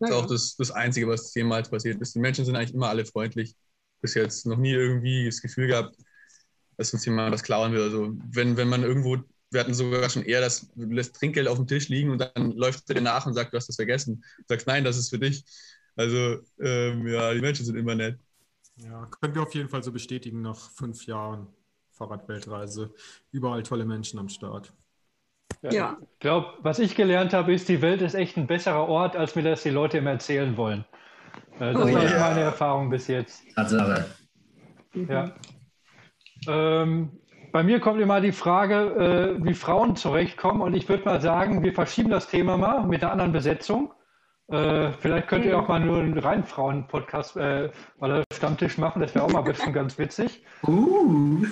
das 0.00 0.10
ist 0.10 0.16
auch 0.16 0.26
das, 0.26 0.56
das 0.56 0.70
Einzige, 0.70 1.06
was 1.08 1.34
jemals 1.34 1.68
passiert 1.70 2.00
ist. 2.00 2.14
Die 2.14 2.20
Menschen 2.20 2.44
sind 2.44 2.56
eigentlich 2.56 2.74
immer 2.74 2.88
alle 2.88 3.04
freundlich. 3.04 3.54
Bis 4.00 4.14
jetzt 4.14 4.46
noch 4.46 4.56
nie 4.56 4.72
irgendwie 4.72 5.26
das 5.26 5.42
Gefühl 5.42 5.66
gehabt, 5.68 5.94
dass 6.78 6.92
uns 6.94 7.04
jemand 7.04 7.32
was 7.32 7.42
klauen 7.42 7.72
will. 7.72 7.82
Also 7.82 8.14
wenn, 8.30 8.56
wenn 8.56 8.68
man 8.68 8.82
irgendwo, 8.82 9.18
wir 9.50 9.60
hatten 9.60 9.74
sogar 9.74 10.08
schon 10.08 10.24
eher 10.24 10.40
das, 10.40 10.70
du 10.74 10.86
lässt 10.86 11.14
Trinkgeld 11.16 11.48
auf 11.48 11.58
dem 11.58 11.66
Tisch 11.66 11.88
liegen 11.88 12.10
und 12.10 12.18
dann 12.18 12.52
läuft 12.52 12.88
er 12.88 12.94
dir 12.94 13.02
nach 13.02 13.26
und 13.26 13.34
sagt, 13.34 13.52
du 13.52 13.58
hast 13.58 13.68
das 13.68 13.76
vergessen. 13.76 14.24
Du 14.38 14.44
sagst, 14.48 14.66
nein, 14.66 14.84
das 14.84 14.96
ist 14.96 15.10
für 15.10 15.18
dich. 15.18 15.44
Also 15.96 16.38
ähm, 16.60 17.06
ja, 17.06 17.34
die 17.34 17.40
Menschen 17.42 17.66
sind 17.66 17.76
immer 17.76 17.94
nett. 17.94 18.18
Ja, 18.76 19.04
können 19.06 19.34
wir 19.34 19.42
auf 19.42 19.54
jeden 19.54 19.68
Fall 19.68 19.82
so 19.82 19.92
bestätigen 19.92 20.40
nach 20.40 20.70
fünf 20.70 21.04
Jahren 21.06 21.48
Fahrradweltreise. 21.90 22.94
Überall 23.30 23.62
tolle 23.62 23.84
Menschen 23.84 24.18
am 24.18 24.30
Start. 24.30 24.72
Ja. 25.62 25.70
ja. 25.70 25.96
Ich 26.14 26.20
glaube, 26.20 26.48
was 26.62 26.78
ich 26.78 26.94
gelernt 26.94 27.32
habe, 27.32 27.52
ist, 27.52 27.68
die 27.68 27.82
Welt 27.82 28.02
ist 28.02 28.14
echt 28.14 28.36
ein 28.36 28.46
besserer 28.46 28.88
Ort, 28.88 29.16
als 29.16 29.34
mir 29.36 29.42
das 29.42 29.62
die 29.62 29.70
Leute 29.70 29.98
immer 29.98 30.10
erzählen 30.10 30.56
wollen. 30.56 30.84
Äh, 31.58 31.72
das 31.72 31.76
oh, 31.76 31.92
war 31.92 32.04
ja. 32.04 32.18
meine 32.18 32.40
Erfahrung 32.40 32.90
bis 32.90 33.06
jetzt. 33.06 33.42
Tatsache. 33.54 34.06
Ja. 34.94 35.32
Ähm, 36.48 37.10
bei 37.52 37.62
mir 37.62 37.80
kommt 37.80 38.00
immer 38.00 38.20
die 38.20 38.32
Frage, 38.32 39.36
äh, 39.38 39.44
wie 39.44 39.54
Frauen 39.54 39.96
zurechtkommen. 39.96 40.62
Und 40.62 40.74
ich 40.74 40.88
würde 40.88 41.04
mal 41.04 41.20
sagen, 41.20 41.62
wir 41.62 41.72
verschieben 41.72 42.10
das 42.10 42.28
Thema 42.28 42.56
mal 42.56 42.86
mit 42.86 43.02
einer 43.02 43.12
anderen 43.12 43.32
Besetzung. 43.32 43.92
Äh, 44.48 44.92
vielleicht 44.98 45.28
könnt 45.28 45.44
ihr 45.44 45.58
auch 45.58 45.68
mal 45.68 45.78
nur 45.78 46.00
einen 46.00 46.18
rein 46.18 46.44
Frauen-Podcast 46.44 47.36
äh, 47.36 47.70
oder 48.00 48.24
Stammtisch 48.32 48.78
machen. 48.78 49.00
Das 49.00 49.14
wäre 49.14 49.24
auch 49.24 49.32
mal 49.32 49.42
bestimmt 49.42 49.74
ganz 49.74 49.96
witzig. 49.98 50.44
Uh, 50.66 51.44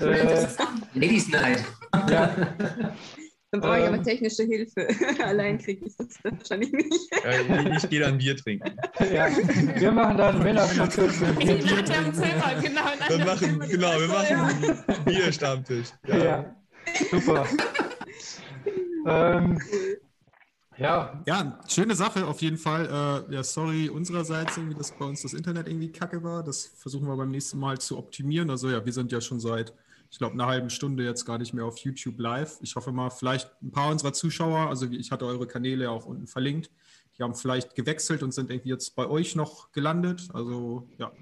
äh, 0.00 0.46
Ladies 0.94 1.28
Night. 1.30 1.64
Ja. 2.10 2.30
Dann 3.52 3.60
brauche 3.60 3.80
ich 3.80 3.84
aber 3.84 3.96
ähm. 3.98 4.02
technische 4.02 4.44
Hilfe. 4.44 4.88
Allein 5.22 5.58
kriege 5.58 5.84
ich 5.84 5.94
das 5.94 6.24
wahrscheinlich 6.24 6.72
nicht. 6.72 7.10
Ja, 7.22 7.76
ich 7.76 7.88
gehe 7.90 8.00
dann 8.00 8.16
Bier 8.16 8.34
trinken. 8.34 8.74
Ja, 9.12 9.28
wir 9.28 9.92
machen 9.92 10.16
dann 10.16 10.42
Männer-Stammtisch. 10.42 11.18
Bier 11.18 11.58
genau. 11.58 12.80
Dann 13.08 13.26
machen, 13.26 13.60
genau, 13.68 14.00
wir 14.00 14.08
machen 14.08 15.04
Bier-Stammtisch. 15.04 15.88
Ja. 16.08 16.16
ja. 16.16 16.56
super. 17.10 17.46
ähm, 19.06 19.60
ja. 20.78 21.22
Ja, 21.26 21.60
schöne 21.68 21.94
Sache 21.94 22.26
auf 22.26 22.40
jeden 22.40 22.56
Fall. 22.56 23.26
Äh, 23.28 23.34
ja, 23.34 23.42
sorry 23.42 23.90
unsererseits, 23.90 24.56
irgendwie, 24.56 24.78
dass 24.78 24.92
bei 24.92 25.04
uns 25.04 25.20
das 25.20 25.34
Internet 25.34 25.68
irgendwie 25.68 25.92
kacke 25.92 26.22
war. 26.22 26.42
Das 26.42 26.64
versuchen 26.78 27.06
wir 27.06 27.16
beim 27.18 27.30
nächsten 27.30 27.58
Mal 27.58 27.78
zu 27.78 27.98
optimieren. 27.98 28.48
Also 28.48 28.70
ja, 28.70 28.82
wir 28.82 28.92
sind 28.94 29.12
ja 29.12 29.20
schon 29.20 29.40
seit 29.40 29.74
ich 30.12 30.18
glaube, 30.18 30.34
eine 30.34 30.44
halbe 30.44 30.68
Stunde 30.68 31.04
jetzt 31.04 31.24
gar 31.24 31.38
nicht 31.38 31.54
mehr 31.54 31.64
auf 31.64 31.78
YouTube 31.78 32.20
live. 32.20 32.58
Ich 32.60 32.76
hoffe 32.76 32.92
mal, 32.92 33.08
vielleicht 33.08 33.50
ein 33.62 33.72
paar 33.72 33.90
unserer 33.90 34.12
Zuschauer, 34.12 34.68
also 34.68 34.86
ich 34.90 35.10
hatte 35.10 35.24
eure 35.24 35.46
Kanäle 35.46 35.84
ja 35.84 35.90
auch 35.90 36.04
unten 36.04 36.26
verlinkt, 36.26 36.70
die 37.16 37.22
haben 37.22 37.34
vielleicht 37.34 37.74
gewechselt 37.74 38.22
und 38.22 38.32
sind 38.32 38.50
irgendwie 38.50 38.68
jetzt 38.68 38.94
bei 38.94 39.06
euch 39.08 39.36
noch 39.36 39.72
gelandet. 39.72 40.28
Also 40.34 40.86
ja, 40.98 41.12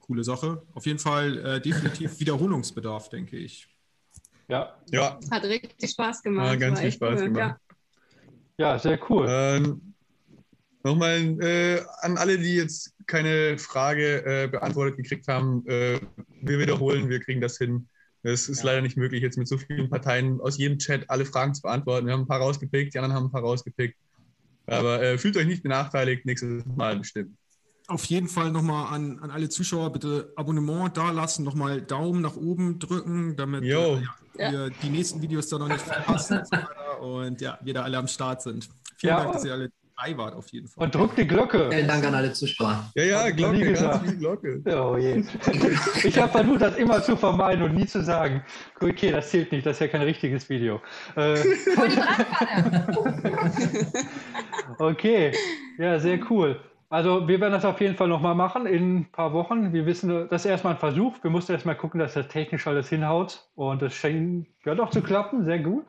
coole 0.00 0.24
Sache. 0.24 0.62
Auf 0.74 0.84
jeden 0.84 0.98
Fall 0.98 1.38
äh, 1.38 1.60
definitiv 1.60 2.20
Wiederholungsbedarf, 2.20 3.08
denke 3.08 3.38
ich. 3.38 3.66
Ja. 4.46 4.76
ja. 4.90 5.18
Hat 5.30 5.44
richtig 5.44 5.90
Spaß 5.90 6.22
gemacht. 6.22 6.52
Ja, 6.52 6.56
ganz 6.56 6.80
viel 6.80 6.92
Spaß 6.92 7.20
cool. 7.20 7.28
gemacht. 7.28 7.60
Ja. 8.58 8.72
ja, 8.72 8.78
sehr 8.78 9.00
cool. 9.10 9.26
Ähm, 9.26 9.94
Nochmal 10.84 11.40
äh, 11.40 11.80
an 12.00 12.18
alle, 12.18 12.38
die 12.38 12.56
jetzt 12.56 12.94
keine 13.06 13.56
Frage 13.56 14.24
äh, 14.26 14.48
beantwortet 14.48 14.96
gekriegt 14.96 15.28
haben, 15.28 15.64
äh, 15.66 16.00
wir 16.40 16.58
wiederholen, 16.58 17.08
wir 17.08 17.20
kriegen 17.20 17.40
das 17.40 17.56
hin. 17.56 17.88
Es 18.22 18.48
ist 18.48 18.60
ja. 18.60 18.66
leider 18.66 18.82
nicht 18.82 18.96
möglich, 18.96 19.22
jetzt 19.22 19.36
mit 19.36 19.48
so 19.48 19.58
vielen 19.58 19.90
Parteien 19.90 20.40
aus 20.40 20.56
jedem 20.58 20.78
Chat 20.78 21.10
alle 21.10 21.24
Fragen 21.24 21.54
zu 21.54 21.62
beantworten. 21.62 22.06
Wir 22.06 22.12
haben 22.12 22.22
ein 22.22 22.28
paar 22.28 22.40
rausgepickt, 22.40 22.94
die 22.94 22.98
anderen 22.98 23.14
haben 23.14 23.26
ein 23.26 23.32
paar 23.32 23.42
rausgepickt. 23.42 23.96
Aber 24.66 25.02
äh, 25.02 25.18
fühlt 25.18 25.36
euch 25.36 25.46
nicht 25.46 25.62
benachteiligt, 25.62 26.24
nächstes 26.24 26.64
Mal 26.66 26.96
bestimmt. 26.96 27.36
Auf 27.88 28.04
jeden 28.04 28.28
Fall 28.28 28.52
nochmal 28.52 28.94
an, 28.94 29.18
an 29.18 29.30
alle 29.30 29.48
Zuschauer 29.48 29.92
bitte 29.92 30.32
Abonnement 30.36 30.96
dalassen, 30.96 31.44
nochmal 31.44 31.82
Daumen 31.82 32.22
nach 32.22 32.36
oben 32.36 32.78
drücken, 32.78 33.34
damit 33.36 33.64
äh, 33.64 33.66
ja, 33.66 34.00
wir 34.36 34.70
die 34.70 34.88
nächsten 34.88 35.20
Videos 35.20 35.48
da 35.48 35.58
noch 35.58 35.68
nicht 35.68 35.80
verpassen 35.80 36.42
und 37.00 37.40
ja, 37.40 37.58
wir 37.60 37.74
da 37.74 37.82
alle 37.82 37.98
am 37.98 38.06
Start 38.06 38.42
sind. 38.42 38.68
Vielen 38.96 39.16
Dank, 39.16 39.32
dass 39.32 39.44
ihr 39.44 39.52
alle 39.52 39.72
dabei 39.96 40.16
wart 40.16 40.34
auf 40.34 40.52
jeden 40.52 40.68
Fall. 40.68 40.84
Und 40.84 40.94
drückt 40.94 41.18
die 41.18 41.26
Glocke. 41.26 41.70
Vielen 41.70 41.88
Dank 41.88 42.04
an 42.06 42.14
alle 42.14 42.32
Zuschauer. 42.32 42.90
Ja, 42.94 43.04
ja, 43.04 43.30
Glocke, 43.30 43.72
ganz 43.72 44.02
die 44.02 44.18
Glocke. 44.18 44.62
Oh 44.66 44.96
je. 44.96 45.24
Ich 46.04 46.18
habe 46.18 46.32
versucht, 46.32 46.62
das 46.62 46.76
immer 46.76 47.02
zu 47.02 47.16
vermeiden 47.16 47.62
und 47.62 47.74
nie 47.74 47.86
zu 47.86 48.02
sagen, 48.02 48.42
okay, 48.80 49.10
das 49.10 49.30
zählt 49.30 49.52
nicht, 49.52 49.64
das 49.66 49.76
ist 49.76 49.80
ja 49.80 49.88
kein 49.88 50.02
richtiges 50.02 50.48
Video. 50.48 50.80
Äh, 51.16 51.38
okay, 54.78 55.32
ja, 55.78 55.98
sehr 55.98 56.18
cool. 56.30 56.60
Also 56.92 57.26
wir 57.26 57.40
werden 57.40 57.54
das 57.54 57.64
auf 57.64 57.80
jeden 57.80 57.96
Fall 57.96 58.08
nochmal 58.08 58.34
machen 58.34 58.66
in 58.66 58.98
ein 58.98 59.12
paar 59.12 59.32
Wochen. 59.32 59.72
Wir 59.72 59.86
wissen, 59.86 60.28
das 60.28 60.44
ist 60.44 60.50
erstmal 60.50 60.74
ein 60.74 60.78
Versuch. 60.78 61.14
Wir 61.22 61.30
mussten 61.30 61.52
erstmal 61.52 61.76
gucken, 61.76 61.98
dass 61.98 62.12
das 62.12 62.28
technisch 62.28 62.66
alles 62.66 62.90
hinhaut. 62.90 63.48
Und 63.54 63.80
das 63.80 63.94
scheint 63.94 64.46
ja 64.66 64.74
doch 64.74 64.90
zu 64.90 65.00
klappen, 65.00 65.46
sehr 65.46 65.60
gut. 65.60 65.86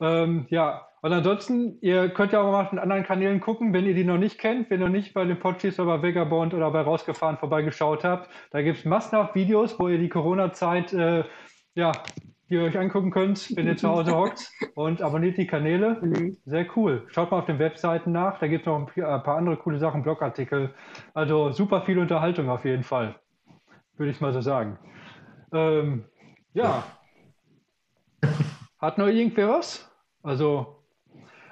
Ähm, 0.00 0.46
ja, 0.50 0.86
und 1.04 1.12
ansonsten, 1.12 1.76
ihr 1.82 2.08
könnt 2.08 2.32
ja 2.32 2.40
auch 2.40 2.50
mal 2.50 2.62
auf 2.62 2.70
den 2.70 2.78
anderen 2.78 3.04
Kanälen 3.04 3.38
gucken, 3.38 3.74
wenn 3.74 3.84
ihr 3.84 3.92
die 3.92 4.04
noch 4.04 4.16
nicht 4.16 4.38
kennt, 4.38 4.70
wenn 4.70 4.80
ihr 4.80 4.88
nicht 4.88 5.12
bei 5.12 5.26
dem 5.26 5.38
Podchies 5.38 5.78
oder 5.78 5.98
bei 5.98 6.08
Vagabond 6.08 6.54
oder 6.54 6.70
bei 6.70 6.80
Rausgefahren 6.80 7.36
vorbeigeschaut 7.36 8.04
habt. 8.04 8.30
Da 8.52 8.62
gibt 8.62 8.78
es 8.78 8.84
massenhaft 8.86 9.34
Videos, 9.34 9.78
wo 9.78 9.88
ihr 9.88 9.98
die 9.98 10.08
Corona-Zeit, 10.08 10.94
äh, 10.94 11.24
ja, 11.74 11.92
die 12.48 12.54
ihr 12.54 12.62
euch 12.62 12.78
angucken 12.78 13.10
könnt, 13.10 13.54
wenn 13.54 13.66
ihr 13.66 13.76
zu 13.76 13.86
Hause 13.90 14.12
hockt 14.16 14.50
und 14.76 15.02
abonniert 15.02 15.36
die 15.36 15.46
Kanäle. 15.46 15.98
Mhm. 16.00 16.38
Sehr 16.46 16.66
cool. 16.74 17.04
Schaut 17.08 17.30
mal 17.30 17.40
auf 17.40 17.44
den 17.44 17.58
Webseiten 17.58 18.10
nach, 18.10 18.38
da 18.38 18.46
gibt 18.46 18.62
es 18.62 18.66
noch 18.66 18.88
ein 18.96 19.22
paar 19.22 19.36
andere 19.36 19.58
coole 19.58 19.78
Sachen, 19.78 20.04
Blogartikel. 20.04 20.72
Also 21.12 21.52
super 21.52 21.82
viel 21.82 21.98
Unterhaltung 21.98 22.48
auf 22.48 22.64
jeden 22.64 22.82
Fall, 22.82 23.16
würde 23.98 24.10
ich 24.10 24.22
mal 24.22 24.32
so 24.32 24.40
sagen. 24.40 24.78
Ähm, 25.52 26.06
ja. 26.54 26.82
Hat 28.84 28.98
noch 28.98 29.06
irgendwer 29.06 29.48
was? 29.48 29.90
Also 30.22 30.84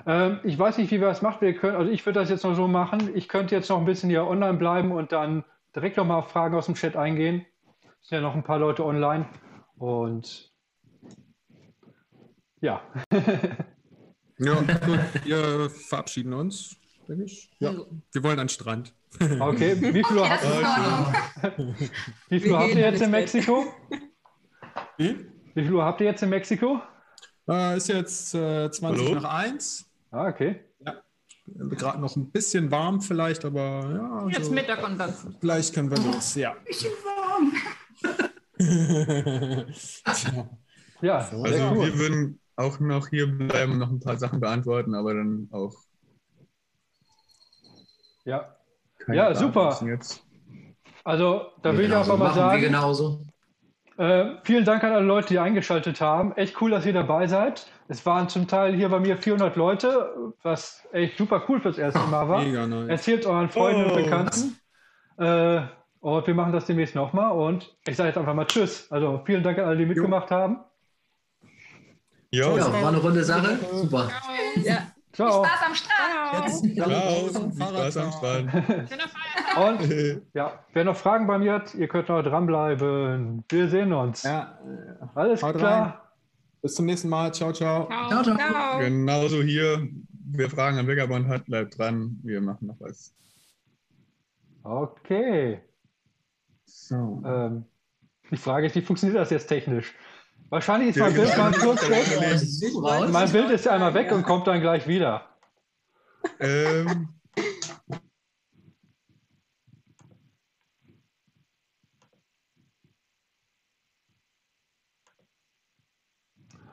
ähm, 0.07 0.41
ich 0.45 0.59
weiß 0.59 0.77
nicht, 0.77 0.91
wie 0.91 1.01
wir 1.01 1.09
das 1.09 1.23
machen. 1.23 1.41
Wir 1.41 1.55
können, 1.55 1.77
also 1.77 1.91
ich 1.91 2.05
würde 2.05 2.21
das 2.21 2.29
jetzt 2.29 2.45
noch 2.45 2.55
so 2.55 2.69
machen. 2.69 3.11
Ich 3.15 3.27
könnte 3.27 3.55
jetzt 3.55 3.71
noch 3.71 3.79
ein 3.79 3.87
bisschen 3.87 4.11
hier 4.11 4.27
online 4.27 4.59
bleiben 4.59 4.93
und 4.93 5.13
dann 5.13 5.43
direkt 5.75 5.97
noch 5.97 6.05
mal 6.05 6.19
auf 6.19 6.31
Fragen 6.31 6.55
aus 6.55 6.67
dem 6.67 6.75
Chat 6.75 6.95
eingehen. 6.95 7.47
Es 8.03 8.09
sind 8.09 8.17
ja 8.17 8.21
noch 8.21 8.35
ein 8.35 8.45
paar 8.45 8.59
Leute 8.59 8.85
online. 8.85 9.27
Und 9.77 10.53
ja. 12.61 12.83
ja, 14.39 14.55
gut. 14.87 15.01
Wir 15.25 15.71
verabschieden 15.71 16.35
uns, 16.35 16.77
denke 17.09 17.25
ich. 17.25 17.51
Ja. 17.61 17.73
Wir 18.13 18.23
wollen 18.23 18.41
an 18.41 18.47
den 18.47 18.51
Strand. 18.51 18.95
Okay, 19.41 19.81
wie 19.81 20.05
viel 20.05 20.17
Uhr, 20.17 20.29
habt, 20.29 20.43
wie 22.29 22.41
viel 22.41 22.53
Uhr 22.53 22.59
habt 22.59 22.75
ihr 22.75 22.81
jetzt 22.81 23.03
in 23.03 23.11
Mexiko? 23.11 23.67
Wie? 24.97 25.27
Wie 25.55 25.63
viel 25.63 25.73
Uhr 25.73 25.85
habt 25.85 26.01
ihr 26.01 26.07
jetzt 26.07 26.23
in 26.23 26.31
Mexiko? 26.31 26.81
Äh, 27.49 27.77
ist 27.77 27.89
jetzt 27.89 28.35
äh, 28.35 28.71
20 28.71 29.07
Hallo? 29.07 29.21
nach 29.21 29.35
1. 29.35 29.91
Ah, 30.11 30.29
okay. 30.29 30.61
Ja. 30.81 31.03
Gerade 31.47 32.01
noch 32.01 32.15
ein 32.17 32.31
bisschen 32.31 32.71
warm 32.71 33.01
vielleicht, 33.01 33.45
aber 33.45 33.61
ja. 33.61 34.27
Jetzt 34.29 34.39
also, 34.39 34.53
Mittag 34.53 34.85
und 34.87 34.99
dann. 34.99 35.13
Gleich 35.41 35.73
können 35.73 35.91
wir 35.91 35.99
los, 35.99 36.35
ja. 36.37 36.53
Ein 36.53 36.65
bisschen 36.65 36.93
warm. 36.93 37.53
ja, 41.03 41.17
also 41.17 41.37
cool. 41.43 41.87
wir 41.87 41.99
würden 41.99 42.41
auch 42.55 42.79
noch 42.79 43.09
hier 43.09 43.27
bleiben 43.27 43.73
und 43.73 43.79
noch 43.79 43.91
ein 43.91 44.01
paar 44.01 44.19
Sachen 44.19 44.39
beantworten, 44.39 44.95
aber 44.95 45.15
dann 45.15 45.49
auch. 45.51 45.75
Ja. 48.25 48.57
Ja, 49.09 49.35
super. 49.35 49.81
Also, 51.03 51.47
da 51.63 51.77
will 51.77 51.87
ich 51.87 51.95
auch 51.95 52.17
mal 52.17 52.33
sagen. 52.33 52.61
Wir 52.61 52.69
genauso. 52.69 53.27
Äh, 53.99 54.37
vielen 54.43 54.65
Dank 54.65 54.83
an 54.85 54.93
alle 54.93 55.05
Leute, 55.05 55.29
die 55.29 55.39
eingeschaltet 55.39 56.01
haben. 56.01 56.33
Echt 56.37 56.61
cool, 56.61 56.71
dass 56.71 56.87
ihr 56.87 56.93
dabei 56.93 57.27
seid. 57.27 57.67
Es 57.89 58.05
waren 58.07 58.29
zum 58.29 58.49
Teil 58.49 58.75
hier 58.75 58.89
bei 58.89 59.01
mir 59.01 59.19
400 59.19 59.57
Leute, 59.57 60.33
was 60.43 60.87
echt 60.93 61.19
super 61.19 61.43
cool 61.49 61.61
fürs 61.61 61.79
erste 61.79 62.01
Mal 62.01 62.29
war. 62.29 62.43
Mega 62.43 62.67
nice. 62.67 62.89
Erzählt 62.89 63.27
euren 63.27 63.51
Freunden 63.51 63.85
oh. 63.85 63.95
und 63.95 64.03
Bekannten. 64.03 64.59
Äh, 65.19 65.63
und 66.01 66.27
wir 66.27 66.35
machen 66.35 66.53
das 66.53 66.65
demnächst 66.65 66.95
nochmal. 66.95 67.33
Und 67.33 67.77
ich 67.87 67.97
sage 67.97 68.09
jetzt 68.09 68.19
einfach 68.19 68.35
mal 68.35 68.47
Tschüss. 68.47 68.91
Also 68.91 69.23
vielen 69.25 69.43
Dank 69.43 69.59
an 69.59 69.67
alle, 69.67 69.77
die 69.77 69.87
mitgemacht 69.87 70.31
jo. 70.31 70.37
haben. 70.37 70.61
Jo. 72.31 72.57
Ja, 72.57 72.73
war 72.73 72.89
eine 72.89 72.99
runde 72.99 73.23
Sache. 73.23 73.59
Super. 73.73 74.09
Ja. 74.65 74.92
Ciao. 75.13 75.43
Viel 75.43 75.51
Spaß 75.51 75.67
am 75.67 75.75
Strand. 75.75 76.75
Ciao. 76.75 77.51
Viel 77.51 77.63
Spaß 77.63 77.97
am 77.99 78.13
Strand. 78.13 78.51
Schöne 78.51 79.09
Feiertag. 79.09 79.81
Und 79.91 80.25
ja, 80.35 80.65
wer 80.73 80.85
noch 80.85 80.97
Fragen 80.97 81.27
bei 81.27 81.39
mir 81.39 81.53
hat, 81.53 81.75
ihr 81.75 81.89
könnt 81.89 82.09
noch 82.09 82.23
dranbleiben. 82.23 83.45
Wir 83.49 83.69
sehen 83.69 83.93
uns. 83.93 84.23
Ja. 84.23 84.59
Alles 85.15 85.43
Haut 85.43 85.57
klar. 85.57 85.83
Rein. 85.83 85.93
Bis 86.63 86.75
zum 86.75 86.87
nächsten 86.87 87.09
Mal. 87.09 87.35
Ciao, 87.35 87.53
ciao. 87.53 87.89
Ciao, 88.09 88.23
ciao. 88.23 88.37
ciao. 88.37 88.79
Genauso 88.79 89.43
hier. 89.43 89.89
Wer 90.35 90.49
Fragen 90.49 90.79
an 90.79 90.89
Vagabond 90.89 91.29
hat, 91.29 91.45
bleibt 91.45 91.79
dran. 91.79 92.19
Wir 92.23 92.41
machen 92.41 92.69
noch 92.69 92.81
was. 92.81 93.15
Okay. 94.63 95.61
So. 96.65 97.23
Ähm, 97.27 97.65
die 98.31 98.37
Frage 98.37 98.67
ist, 98.67 98.77
wie 98.77 98.81
funktioniert 98.81 99.21
das 99.21 99.31
jetzt 99.31 99.47
technisch? 99.47 99.93
Wahrscheinlich 100.53 100.91
ist 100.91 100.99
mein 100.99 101.15
Bild 101.15 101.35
mal 101.39 101.51
kurz 101.51 101.89
weg. 101.89 103.11
Mein 103.11 103.33
Bild 103.33 103.51
ist 103.53 103.65
ja 103.65 103.73
einmal 103.73 103.95
weg 103.95 104.13
und 104.13 104.23
kommt 104.23 104.47
dann 104.47 104.61
gleich 104.61 104.87
wieder. 104.87 105.31
Ähm. 106.39 107.09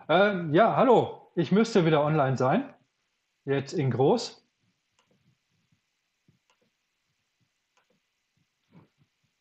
Äh, 0.09 0.51
ja, 0.51 0.75
hallo. 0.75 1.31
Ich 1.35 1.53
müsste 1.53 1.85
wieder 1.85 2.03
online 2.03 2.35
sein. 2.35 2.73
Jetzt 3.45 3.71
in 3.71 3.91
groß. 3.91 4.38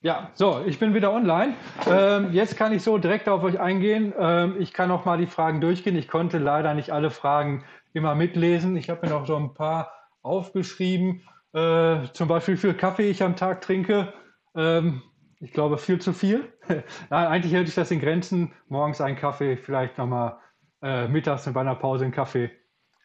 Ja, 0.00 0.30
so, 0.34 0.62
ich 0.64 0.78
bin 0.78 0.94
wieder 0.94 1.12
online. 1.12 1.54
Ähm, 1.90 2.32
jetzt 2.32 2.56
kann 2.56 2.72
ich 2.72 2.82
so 2.82 2.98
direkt 2.98 3.28
auf 3.28 3.42
euch 3.42 3.58
eingehen. 3.58 4.14
Ähm, 4.16 4.56
ich 4.60 4.72
kann 4.72 4.90
auch 4.92 5.04
mal 5.04 5.18
die 5.18 5.26
Fragen 5.26 5.60
durchgehen. 5.60 5.96
Ich 5.96 6.06
konnte 6.06 6.38
leider 6.38 6.72
nicht 6.74 6.92
alle 6.92 7.10
Fragen 7.10 7.64
immer 7.92 8.14
mitlesen. 8.14 8.76
Ich 8.76 8.90
habe 8.90 9.06
mir 9.06 9.12
noch 9.12 9.26
so 9.26 9.36
ein 9.36 9.54
paar 9.54 9.92
aufgeschrieben 10.22 11.22
Äh, 11.54 12.12
zum 12.12 12.28
Beispiel 12.28 12.54
wie 12.54 12.58
viel 12.58 12.74
Kaffee 12.74 13.10
ich 13.10 13.22
am 13.22 13.34
Tag 13.34 13.62
trinke. 13.62 14.12
Ähm, 14.54 15.02
ich 15.40 15.52
glaube 15.52 15.78
viel 15.78 15.98
zu 16.00 16.12
viel. 16.12 16.52
Nein, 17.10 17.26
eigentlich 17.26 17.52
hätte 17.54 17.68
ich 17.68 17.74
das 17.74 17.90
in 17.90 18.00
Grenzen. 18.00 18.52
Morgens 18.68 19.00
einen 19.00 19.16
Kaffee, 19.16 19.56
vielleicht 19.56 19.96
nochmal 19.98 20.38
äh, 20.82 21.08
mittags 21.08 21.46
und 21.46 21.54
bei 21.54 21.62
einer 21.62 21.74
Pause 21.74 22.04
einen 22.04 22.12
Kaffee. 22.12 22.50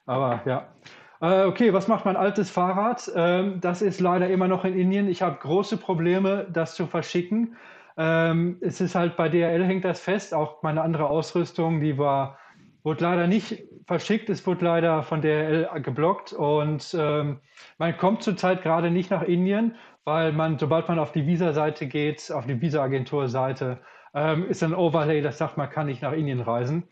Aber 0.06 0.41
ja. 0.45 0.68
Äh, 1.24 1.45
okay, 1.45 1.72
was 1.72 1.88
macht 1.88 2.04
mein 2.04 2.18
altes 2.18 2.52
Fahrrad? 2.52 3.10
Ähm, 3.16 3.62
das 3.62 3.82
ist 3.82 4.02
leider 4.02 4.30
immer 4.30 4.50
noch 4.50 4.66
in 4.66 4.78
Indien. 4.78 5.08
Ich 5.08 5.22
habe 5.22 5.38
große 5.40 5.78
Probleme, 5.78 6.45
das 6.52 6.76
zu 6.76 6.86
verschicken. 6.86 7.56
Ähm, 7.95 8.58
es 8.60 8.82
ist 8.82 8.94
halt 8.94 9.16
bei 9.16 9.30
DHL 9.30 9.64
hängt 9.64 9.86
das 9.86 10.02
fest. 10.02 10.34
Auch 10.34 10.62
meine 10.64 10.82
andere 10.82 11.08
Ausrüstung, 11.08 11.80
die 11.80 11.98
war, 11.98 12.38
wurde 12.84 13.06
leider 13.06 13.28
nicht 13.28 13.64
verschickt. 13.88 14.30
Es 14.30 14.45
wurde 14.45 14.66
leider 14.66 15.02
von 15.04 15.22
DHL 15.22 15.70
geblockt 15.82 16.34
und 16.34 16.94
ähm, 17.00 17.40
man 17.78 17.98
kommt 17.98 18.22
zurzeit 18.22 18.62
gerade 18.62 18.91
nicht 18.91 19.10
nach 19.10 19.22
Indien, 19.22 19.76
weil 20.04 20.34
man, 20.34 20.60
sobald 20.60 20.90
man 20.90 21.00
auf 21.00 21.14
die 21.14 21.26
Visa-Seite 21.26 21.88
geht, 21.88 22.34
auf 22.34 22.48
die 22.48 22.60
Visa-Agentur-Seite, 22.60 23.80
ist 24.48 24.62
ein 24.62 24.76
Overlay, 24.76 25.22
das 25.24 25.40
sagt, 25.40 25.58
man 25.58 25.72
kann 25.72 25.88
nicht 25.88 26.04
nach 26.04 26.12
Indien 26.12 26.40
reisen. 26.40 26.84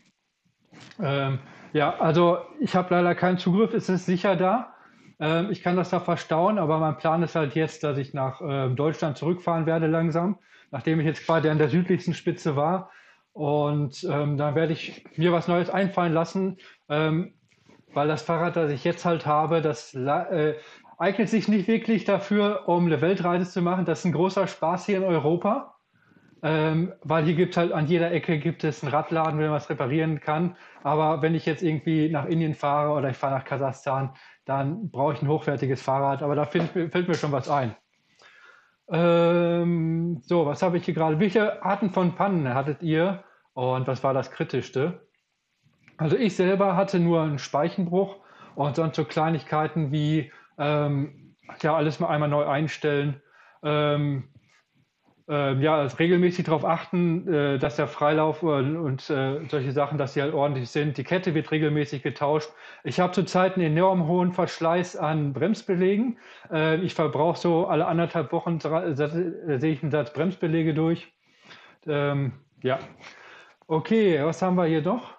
Ja, 1.73 1.97
also 1.99 2.39
ich 2.59 2.75
habe 2.75 2.93
leider 2.93 3.15
keinen 3.15 3.37
Zugriff, 3.37 3.73
es 3.73 3.87
ist 3.87 4.05
sicher 4.05 4.35
da. 4.35 4.73
Ähm, 5.19 5.51
ich 5.51 5.61
kann 5.63 5.77
das 5.77 5.89
da 5.89 5.99
verstauen, 6.01 6.57
aber 6.57 6.79
mein 6.79 6.97
Plan 6.97 7.23
ist 7.23 7.35
halt 7.35 7.55
jetzt, 7.55 7.83
dass 7.83 7.97
ich 7.97 8.13
nach 8.13 8.41
ähm, 8.43 8.75
Deutschland 8.75 9.17
zurückfahren 9.17 9.65
werde 9.65 9.87
langsam, 9.87 10.39
nachdem 10.71 10.99
ich 10.99 11.05
jetzt 11.05 11.25
quasi 11.25 11.47
an 11.49 11.57
der 11.57 11.69
südlichsten 11.69 12.13
Spitze 12.13 12.55
war. 12.55 12.91
Und 13.33 14.03
ähm, 14.03 14.35
dann 14.35 14.55
werde 14.55 14.73
ich 14.73 15.05
mir 15.15 15.31
was 15.31 15.47
Neues 15.47 15.69
einfallen 15.69 16.13
lassen, 16.13 16.57
ähm, 16.89 17.35
weil 17.93 18.07
das 18.09 18.23
Fahrrad, 18.23 18.57
das 18.57 18.71
ich 18.71 18.83
jetzt 18.83 19.05
halt 19.05 19.25
habe, 19.25 19.61
das 19.61 19.93
äh, 19.93 20.55
eignet 20.97 21.29
sich 21.29 21.47
nicht 21.47 21.67
wirklich 21.67 22.03
dafür, 22.03 22.67
um 22.67 22.85
eine 22.85 22.99
Weltreise 22.99 23.49
zu 23.49 23.61
machen. 23.61 23.85
Das 23.85 23.99
ist 23.99 24.05
ein 24.05 24.11
großer 24.11 24.47
Spaß 24.47 24.85
hier 24.85 24.97
in 24.97 25.03
Europa. 25.03 25.75
Ähm, 26.43 26.93
weil 27.03 27.23
hier 27.25 27.35
gibt 27.35 27.55
halt 27.55 27.71
an 27.71 27.85
jeder 27.85 28.11
Ecke 28.11 28.39
gibt 28.39 28.63
es 28.63 28.83
einen 28.83 28.91
Radladen, 28.91 29.37
wenn 29.37 29.47
man 29.47 29.55
was 29.55 29.69
reparieren 29.69 30.19
kann. 30.19 30.55
Aber 30.83 31.21
wenn 31.21 31.35
ich 31.35 31.45
jetzt 31.45 31.61
irgendwie 31.61 32.09
nach 32.09 32.25
Indien 32.25 32.55
fahre 32.55 32.91
oder 32.97 33.09
ich 33.09 33.17
fahre 33.17 33.35
nach 33.35 33.45
Kasachstan, 33.45 34.13
dann 34.45 34.89
brauche 34.89 35.13
ich 35.13 35.21
ein 35.21 35.27
hochwertiges 35.27 35.81
Fahrrad. 35.81 36.23
Aber 36.23 36.35
da 36.35 36.45
find, 36.45 36.69
fällt 36.71 37.07
mir 37.07 37.13
schon 37.13 37.31
was 37.31 37.49
ein. 37.49 37.75
Ähm, 38.89 40.21
so, 40.23 40.45
was 40.45 40.61
habe 40.61 40.77
ich 40.77 40.85
hier 40.85 40.93
gerade? 40.93 41.19
Welche 41.19 41.63
Arten 41.63 41.91
von 41.91 42.15
Pannen 42.15 42.53
hattet 42.53 42.81
ihr 42.81 43.23
und 43.53 43.87
was 43.87 44.03
war 44.03 44.13
das 44.13 44.31
Kritischste? 44.31 45.07
Also 45.97 46.17
ich 46.17 46.35
selber 46.35 46.75
hatte 46.75 46.99
nur 46.99 47.21
einen 47.21 47.37
Speichenbruch 47.37 48.17
und 48.55 48.75
sonst 48.75 48.95
so 48.95 49.05
Kleinigkeiten 49.05 49.91
wie 49.91 50.31
ähm, 50.57 51.35
ja 51.61 51.75
alles 51.75 51.99
mal 51.99 52.09
einmal 52.09 52.29
neu 52.29 52.45
einstellen. 52.45 53.21
Ähm, 53.63 54.30
äh, 55.29 55.53
ja, 55.61 55.77
also 55.77 55.97
regelmäßig 55.97 56.45
darauf 56.45 56.65
achten, 56.65 57.31
äh, 57.31 57.59
dass 57.59 57.75
der 57.75 57.87
Freilauf 57.87 58.43
und, 58.43 58.75
und 58.75 59.09
äh, 59.09 59.39
solche 59.49 59.71
Sachen, 59.71 59.97
dass 59.97 60.13
sie 60.13 60.21
halt 60.21 60.33
ordentlich 60.33 60.69
sind. 60.69 60.97
Die 60.97 61.03
Kette 61.03 61.33
wird 61.33 61.51
regelmäßig 61.51 62.03
getauscht. 62.03 62.49
Ich 62.83 62.99
habe 62.99 63.13
zurzeit 63.13 63.55
einen 63.55 63.77
enorm 63.77 64.07
hohen 64.07 64.31
Verschleiß 64.31 64.95
an 64.95 65.33
Bremsbelegen. 65.33 66.17
Äh, 66.51 66.77
ich 66.77 66.93
verbrauche 66.93 67.37
so 67.37 67.67
alle 67.67 67.85
anderthalb 67.85 68.31
Wochen, 68.31 68.57
äh, 68.57 68.95
sehe 68.95 69.71
ich 69.71 69.81
einen 69.81 69.91
Satz 69.91 70.13
Bremsbelege 70.13 70.73
durch. 70.73 71.11
Ähm, 71.87 72.33
ja. 72.61 72.79
Okay, 73.67 74.23
was 74.23 74.41
haben 74.41 74.55
wir 74.55 74.65
hier 74.65 74.81
doch? 74.81 75.15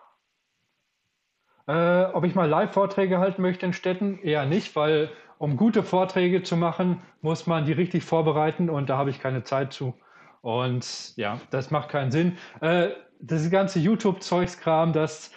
Äh, 1.66 2.04
ob 2.12 2.24
ich 2.24 2.34
mal 2.34 2.48
Live-Vorträge 2.48 3.18
halten 3.18 3.40
möchte 3.40 3.66
in 3.66 3.72
Städten? 3.72 4.18
Eher 4.22 4.46
nicht, 4.46 4.74
weil 4.74 5.10
um 5.42 5.56
gute 5.56 5.82
Vorträge 5.82 6.44
zu 6.44 6.56
machen, 6.56 7.02
muss 7.20 7.48
man 7.48 7.64
die 7.64 7.72
richtig 7.72 8.04
vorbereiten 8.04 8.70
und 8.70 8.88
da 8.88 8.96
habe 8.96 9.10
ich 9.10 9.18
keine 9.18 9.42
Zeit 9.42 9.72
zu. 9.72 9.98
Und 10.40 11.16
ja, 11.16 11.40
das 11.50 11.72
macht 11.72 11.88
keinen 11.88 12.12
Sinn. 12.12 12.38
Äh, 12.60 12.90
das 13.20 13.50
ganze 13.50 13.80
YouTube-Zeugskram, 13.80 14.92
das 14.92 15.32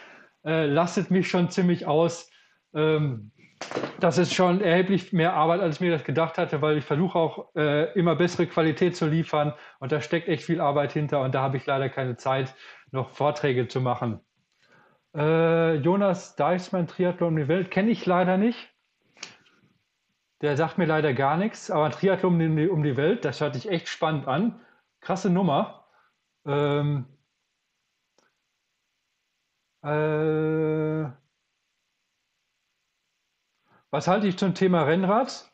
äh, 0.46 0.68
lastet 0.68 1.10
mich 1.10 1.28
schon 1.28 1.50
ziemlich 1.50 1.88
aus. 1.88 2.30
Ähm, 2.76 3.32
das 4.00 4.20
ist 4.20 4.36
schon 4.36 4.62
erheblich 4.62 5.12
mehr 5.12 5.34
Arbeit, 5.34 5.62
als 5.62 5.78
ich 5.78 5.82
mir 5.82 5.92
das 5.92 6.04
gedacht 6.04 6.38
hatte, 6.38 6.62
weil 6.62 6.78
ich 6.78 6.86
versuche 6.86 7.18
auch 7.18 7.56
äh, 7.56 7.92
immer 7.98 8.16
bessere 8.16 8.46
Qualität 8.46 8.96
zu 8.96 9.08
liefern 9.08 9.56
und 9.80 9.92
da 9.92 10.02
steckt 10.02 10.28
echt 10.28 10.44
viel 10.44 10.62
Arbeit 10.62 10.92
hinter 10.92 11.22
und 11.22 11.34
da 11.34 11.42
habe 11.42 11.58
ich 11.58 11.66
leider 11.66 11.90
keine 11.90 12.16
Zeit, 12.16 12.54
noch 12.92 13.10
Vorträge 13.10 13.68
zu 13.68 13.82
machen. 13.82 14.20
Äh, 15.16 15.78
Jonas 15.78 16.36
Deichsmann, 16.36 16.86
Triathlon 16.86 17.30
um 17.30 17.38
die 17.38 17.48
Welt, 17.48 17.72
kenne 17.72 17.90
ich 17.90 18.06
leider 18.06 18.38
nicht. 18.38 18.75
Der 20.46 20.56
sagt 20.58 20.78
mir 20.78 20.86
leider 20.86 21.12
gar 21.16 21.38
nichts, 21.38 21.72
aber 21.72 21.90
Triathlon 21.90 22.36
um 22.36 22.56
die, 22.56 22.70
um 22.70 22.84
die 22.84 22.98
Welt, 22.98 23.26
das 23.26 23.42
hört 23.42 23.56
sich 23.56 23.68
echt 23.68 23.88
spannend 23.88 24.28
an 24.28 24.62
krasse 25.02 25.32
Nummer. 25.32 25.88
Ähm, 26.46 27.08
äh, 29.82 31.10
was 33.90 34.08
halte 34.08 34.28
ich 34.28 34.38
zum 34.38 34.54
Thema 34.54 34.84
Rennrad? 34.84 35.52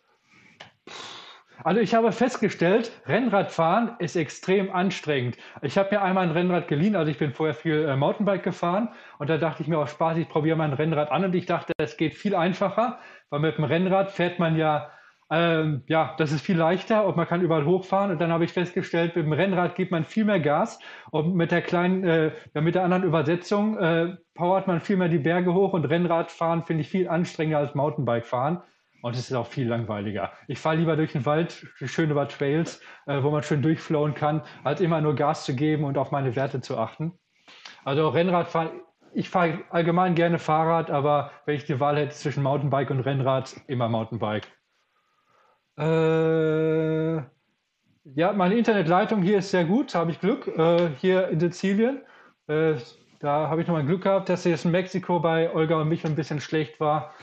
Also 1.63 1.79
ich 1.79 1.93
habe 1.93 2.11
festgestellt, 2.11 2.91
Rennradfahren 3.05 3.91
ist 3.99 4.15
extrem 4.15 4.71
anstrengend. 4.71 5.37
Ich 5.61 5.77
habe 5.77 5.95
mir 5.95 6.01
einmal 6.01 6.25
ein 6.25 6.31
Rennrad 6.31 6.67
geliehen, 6.67 6.95
also 6.95 7.11
ich 7.11 7.17
bin 7.17 7.33
vorher 7.33 7.53
viel 7.53 7.85
äh, 7.85 7.95
Mountainbike 7.95 8.43
gefahren 8.43 8.89
und 9.19 9.29
da 9.29 9.37
dachte 9.37 9.61
ich 9.61 9.67
mir 9.67 9.77
auch 9.77 9.87
Spaß, 9.87 10.17
ich 10.17 10.27
probiere 10.29 10.57
mal 10.57 10.65
ein 10.65 10.73
Rennrad 10.73 11.11
an 11.11 11.25
und 11.25 11.35
ich 11.35 11.45
dachte, 11.45 11.73
es 11.77 11.97
geht 11.97 12.15
viel 12.15 12.35
einfacher, 12.35 12.99
weil 13.29 13.39
mit 13.41 13.57
dem 13.57 13.65
Rennrad 13.65 14.11
fährt 14.11 14.39
man 14.39 14.55
ja 14.55 14.91
ähm, 15.31 15.83
ja, 15.87 16.13
das 16.17 16.33
ist 16.33 16.45
viel 16.45 16.57
leichter 16.57 17.05
und 17.05 17.15
man 17.15 17.25
kann 17.25 17.41
überall 17.41 17.65
hochfahren. 17.65 18.11
Und 18.11 18.19
dann 18.19 18.33
habe 18.33 18.43
ich 18.43 18.51
festgestellt, 18.51 19.15
mit 19.15 19.25
dem 19.25 19.31
Rennrad 19.31 19.75
gibt 19.75 19.91
man 19.91 20.03
viel 20.03 20.25
mehr 20.25 20.41
Gas 20.41 20.77
und 21.09 21.35
mit 21.35 21.51
der 21.51 21.61
kleinen, 21.61 22.03
äh, 22.03 22.31
ja, 22.53 22.59
mit 22.59 22.75
der 22.75 22.83
anderen 22.83 23.03
Übersetzung 23.03 23.77
äh, 23.77 24.17
powert 24.35 24.67
man 24.67 24.81
viel 24.81 24.97
mehr 24.97 25.07
die 25.07 25.19
Berge 25.19 25.53
hoch 25.53 25.71
und 25.71 25.85
Rennradfahren 25.85 26.65
finde 26.65 26.81
ich 26.81 26.89
viel 26.89 27.07
anstrengender 27.07 27.59
als 27.59 27.75
Mountainbike-Fahren. 27.75 28.61
Und 29.01 29.15
es 29.15 29.29
ist 29.29 29.33
auch 29.33 29.47
viel 29.47 29.67
langweiliger. 29.67 30.31
Ich 30.47 30.59
fahre 30.59 30.75
lieber 30.75 30.95
durch 30.95 31.13
den 31.13 31.25
Wald, 31.25 31.65
schön 31.75 32.11
über 32.11 32.27
Trails, 32.27 32.81
äh, 33.07 33.21
wo 33.23 33.31
man 33.31 33.43
schön 33.43 33.61
durchflowen 33.61 34.13
kann, 34.13 34.43
als 34.63 34.81
immer 34.81 35.01
nur 35.01 35.15
Gas 35.15 35.45
zu 35.45 35.55
geben 35.55 35.83
und 35.85 35.97
auf 35.97 36.11
meine 36.11 36.35
Werte 36.35 36.61
zu 36.61 36.77
achten. 36.77 37.13
Also 37.83 38.09
Rennradfahren, 38.09 38.69
ich 39.13 39.29
fahre 39.29 39.59
allgemein 39.69 40.15
gerne 40.15 40.39
Fahrrad, 40.39 40.91
aber 40.91 41.31
wenn 41.45 41.55
ich 41.55 41.65
die 41.65 41.79
Wahl 41.79 41.97
hätte 41.97 42.15
zwischen 42.15 42.43
Mountainbike 42.43 42.91
und 42.91 43.01
Rennrad, 43.01 43.55
immer 43.67 43.89
Mountainbike. 43.89 44.47
Äh, 45.77 47.15
ja, 48.03 48.33
meine 48.33 48.55
Internetleitung 48.55 49.21
hier 49.21 49.39
ist 49.39 49.51
sehr 49.51 49.65
gut, 49.65 49.95
habe 49.95 50.11
ich 50.11 50.19
Glück, 50.19 50.47
äh, 50.47 50.89
hier 50.97 51.27
in 51.29 51.39
Sizilien. 51.39 52.01
Äh, 52.47 52.75
da 53.19 53.49
habe 53.49 53.61
ich 53.61 53.67
nochmal 53.67 53.85
Glück 53.85 54.03
gehabt, 54.03 54.29
dass 54.29 54.43
jetzt 54.45 54.65
in 54.65 54.71
Mexiko 54.71 55.19
bei 55.19 55.53
Olga 55.53 55.79
und 55.79 55.89
mich 55.89 56.05
ein 56.05 56.15
bisschen 56.15 56.41
schlecht 56.41 56.79
war. 56.79 57.13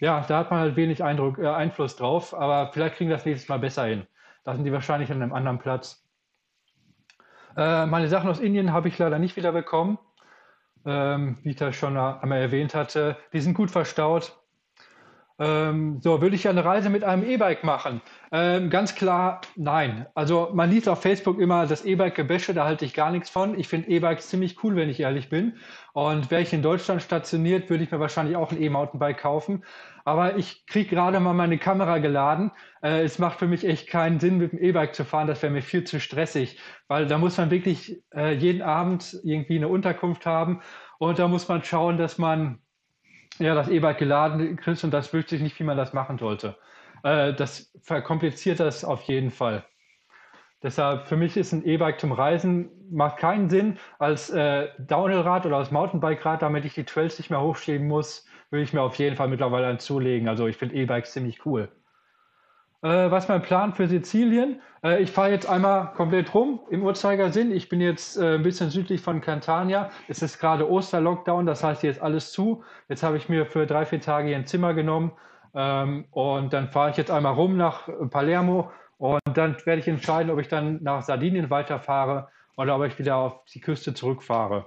Ja, 0.00 0.24
da 0.26 0.38
hat 0.38 0.50
man 0.50 0.60
halt 0.60 0.76
wenig 0.76 1.04
Eindruck, 1.04 1.38
äh, 1.38 1.46
Einfluss 1.46 1.96
drauf, 1.96 2.34
aber 2.34 2.72
vielleicht 2.72 2.96
kriegen 2.96 3.10
wir 3.10 3.16
das 3.16 3.26
nächstes 3.26 3.48
Mal 3.48 3.58
besser 3.58 3.84
hin. 3.84 4.06
Da 4.44 4.54
sind 4.54 4.64
die 4.64 4.72
wahrscheinlich 4.72 5.12
an 5.12 5.22
einem 5.22 5.34
anderen 5.34 5.58
Platz. 5.58 6.08
Äh, 7.56 7.84
meine 7.86 8.08
Sachen 8.08 8.30
aus 8.30 8.40
Indien 8.40 8.72
habe 8.72 8.88
ich 8.88 8.98
leider 8.98 9.18
nicht 9.18 9.36
wieder 9.36 9.52
bekommen, 9.52 9.98
ähm, 10.86 11.38
wie 11.42 11.50
ich 11.50 11.56
das 11.56 11.76
schon 11.76 11.98
einmal 11.98 12.40
erwähnt 12.40 12.74
hatte. 12.74 13.18
Die 13.34 13.40
sind 13.40 13.54
gut 13.54 13.70
verstaut. 13.70 14.39
Ähm, 15.40 16.00
so, 16.02 16.20
würde 16.20 16.36
ich 16.36 16.46
eine 16.48 16.66
Reise 16.66 16.90
mit 16.90 17.02
einem 17.02 17.24
E-Bike 17.24 17.64
machen? 17.64 18.02
Ähm, 18.30 18.68
ganz 18.68 18.94
klar, 18.94 19.40
nein. 19.56 20.06
Also 20.14 20.50
man 20.52 20.70
liest 20.70 20.86
auf 20.86 21.00
Facebook 21.00 21.40
immer 21.40 21.66
das 21.66 21.82
E-Bike-Gebäsche, 21.82 22.52
da 22.52 22.66
halte 22.66 22.84
ich 22.84 22.92
gar 22.92 23.10
nichts 23.10 23.30
von. 23.30 23.58
Ich 23.58 23.66
finde 23.66 23.88
E-Bikes 23.88 24.28
ziemlich 24.28 24.62
cool, 24.62 24.76
wenn 24.76 24.90
ich 24.90 25.00
ehrlich 25.00 25.30
bin. 25.30 25.54
Und 25.94 26.30
wäre 26.30 26.42
ich 26.42 26.52
in 26.52 26.60
Deutschland 26.60 27.00
stationiert, 27.02 27.70
würde 27.70 27.82
ich 27.84 27.90
mir 27.90 27.98
wahrscheinlich 28.00 28.36
auch 28.36 28.52
ein 28.52 28.60
E-Mountainbike 28.62 29.16
kaufen. 29.18 29.64
Aber 30.04 30.36
ich 30.36 30.66
kriege 30.66 30.90
gerade 30.90 31.20
mal 31.20 31.32
meine 31.32 31.56
Kamera 31.56 31.98
geladen. 31.98 32.50
Äh, 32.82 33.02
es 33.02 33.18
macht 33.18 33.38
für 33.38 33.46
mich 33.48 33.64
echt 33.66 33.88
keinen 33.88 34.20
Sinn, 34.20 34.36
mit 34.36 34.52
dem 34.52 34.58
E-Bike 34.58 34.94
zu 34.94 35.06
fahren. 35.06 35.26
Das 35.26 35.42
wäre 35.42 35.52
mir 35.52 35.62
viel 35.62 35.84
zu 35.84 36.00
stressig, 36.00 36.58
weil 36.86 37.06
da 37.06 37.16
muss 37.16 37.38
man 37.38 37.50
wirklich 37.50 38.02
äh, 38.14 38.34
jeden 38.34 38.60
Abend 38.60 39.18
irgendwie 39.24 39.56
eine 39.56 39.68
Unterkunft 39.68 40.26
haben. 40.26 40.60
Und 40.98 41.18
da 41.18 41.28
muss 41.28 41.48
man 41.48 41.64
schauen, 41.64 41.96
dass 41.96 42.18
man 42.18 42.58
ja, 43.40 43.54
das 43.54 43.68
E-Bike 43.68 43.98
geladen 43.98 44.56
kriegst 44.56 44.84
und 44.84 44.92
das 44.92 45.12
wüsste 45.12 45.36
ich 45.36 45.42
nicht, 45.42 45.58
wie 45.58 45.64
man 45.64 45.76
das 45.76 45.92
machen 45.92 46.18
sollte. 46.18 46.56
Äh, 47.02 47.34
das 47.34 47.72
verkompliziert 47.82 48.60
das 48.60 48.84
auf 48.84 49.02
jeden 49.02 49.30
Fall. 49.30 49.64
Deshalb 50.62 51.08
für 51.08 51.16
mich 51.16 51.36
ist 51.36 51.52
ein 51.52 51.64
E-Bike 51.64 51.98
zum 51.98 52.12
Reisen 52.12 52.70
macht 52.90 53.16
keinen 53.18 53.48
Sinn 53.48 53.78
als 53.98 54.30
äh, 54.30 54.68
Downhill-Rad 54.78 55.46
oder 55.46 55.56
als 55.56 55.70
Mountainbike-Rad, 55.70 56.42
damit 56.42 56.64
ich 56.66 56.74
die 56.74 56.84
Trails 56.84 57.18
nicht 57.18 57.30
mehr 57.30 57.40
hochschieben 57.40 57.88
muss, 57.88 58.26
würde 58.50 58.62
ich 58.64 58.72
mir 58.74 58.82
auf 58.82 58.96
jeden 58.96 59.16
Fall 59.16 59.28
mittlerweile 59.28 59.68
einen 59.68 59.78
zulegen. 59.78 60.28
Also 60.28 60.46
ich 60.46 60.56
finde 60.56 60.74
E-Bikes 60.76 61.12
ziemlich 61.12 61.46
cool. 61.46 61.70
Äh, 62.82 63.10
was 63.10 63.28
mein 63.28 63.42
Plan 63.42 63.74
für 63.74 63.88
Sizilien? 63.88 64.60
Äh, 64.82 65.02
ich 65.02 65.10
fahre 65.10 65.30
jetzt 65.30 65.48
einmal 65.48 65.92
komplett 65.92 66.32
rum 66.32 66.60
im 66.70 66.82
Uhrzeigersinn. 66.82 67.52
Ich 67.52 67.68
bin 67.68 67.80
jetzt 67.80 68.16
äh, 68.16 68.36
ein 68.36 68.42
bisschen 68.42 68.70
südlich 68.70 69.02
von 69.02 69.20
Catania. 69.20 69.90
Es 70.08 70.22
ist 70.22 70.38
gerade 70.38 70.70
Osterlockdown, 70.70 71.44
das 71.44 71.62
heißt, 71.62 71.82
hier 71.82 71.90
ist 71.90 72.00
alles 72.00 72.32
zu. 72.32 72.64
Jetzt 72.88 73.02
habe 73.02 73.18
ich 73.18 73.28
mir 73.28 73.44
für 73.44 73.66
drei, 73.66 73.84
vier 73.84 74.00
Tage 74.00 74.28
hier 74.28 74.36
ein 74.36 74.46
Zimmer 74.46 74.72
genommen. 74.72 75.12
Ähm, 75.54 76.06
und 76.10 76.52
dann 76.52 76.68
fahre 76.68 76.90
ich 76.90 76.96
jetzt 76.96 77.10
einmal 77.10 77.34
rum 77.34 77.56
nach 77.56 77.88
Palermo 78.10 78.70
und 78.98 79.20
dann 79.34 79.56
werde 79.64 79.80
ich 79.80 79.88
entscheiden, 79.88 80.30
ob 80.30 80.38
ich 80.38 80.48
dann 80.48 80.82
nach 80.82 81.02
Sardinien 81.02 81.50
weiterfahre 81.50 82.28
oder 82.56 82.76
ob 82.76 82.84
ich 82.84 82.98
wieder 82.98 83.16
auf 83.16 83.44
die 83.46 83.60
Küste 83.60 83.94
zurückfahre. 83.94 84.66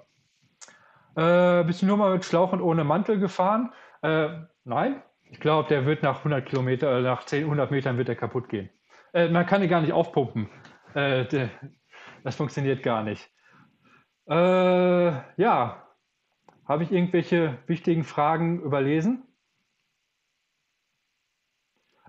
Äh, 1.15 1.64
bist 1.64 1.81
du 1.81 1.85
nur 1.85 1.98
mal 1.98 2.11
mit 2.14 2.26
Schlauch 2.26 2.52
und 2.52 2.61
ohne 2.61 2.84
Mantel 2.84 3.19
gefahren? 3.19 3.72
Äh, 4.02 4.30
nein, 4.65 5.02
ich 5.34 5.39
glaube, 5.39 5.68
der 5.68 5.88
wird 5.88 6.03
nach 6.03 6.19
100 6.19 6.45
Kilometer, 6.45 6.99
äh, 6.99 7.01
nach 7.01 7.26
10, 7.26 7.45
100 7.45 7.72
Metern 7.72 7.97
wird 7.97 8.07
er 8.07 8.15
kaputt 8.15 8.49
gehen. 8.49 8.69
Äh, 9.14 9.30
man 9.30 9.47
kann 9.47 9.64
ihn 9.64 9.69
gar 9.69 9.81
nicht 9.81 9.91
aufpumpen. 9.91 10.47
Äh, 10.93 11.26
der, 11.26 11.49
das 12.23 12.35
funktioniert 12.35 12.84
gar 12.84 13.03
nicht. 13.03 13.27
Äh, 14.30 15.11
ja, 15.41 15.88
habe 16.65 16.84
ich 16.84 16.91
irgendwelche 16.91 17.57
wichtigen 17.65 18.03
Fragen 18.03 18.61
überlesen? 18.61 19.23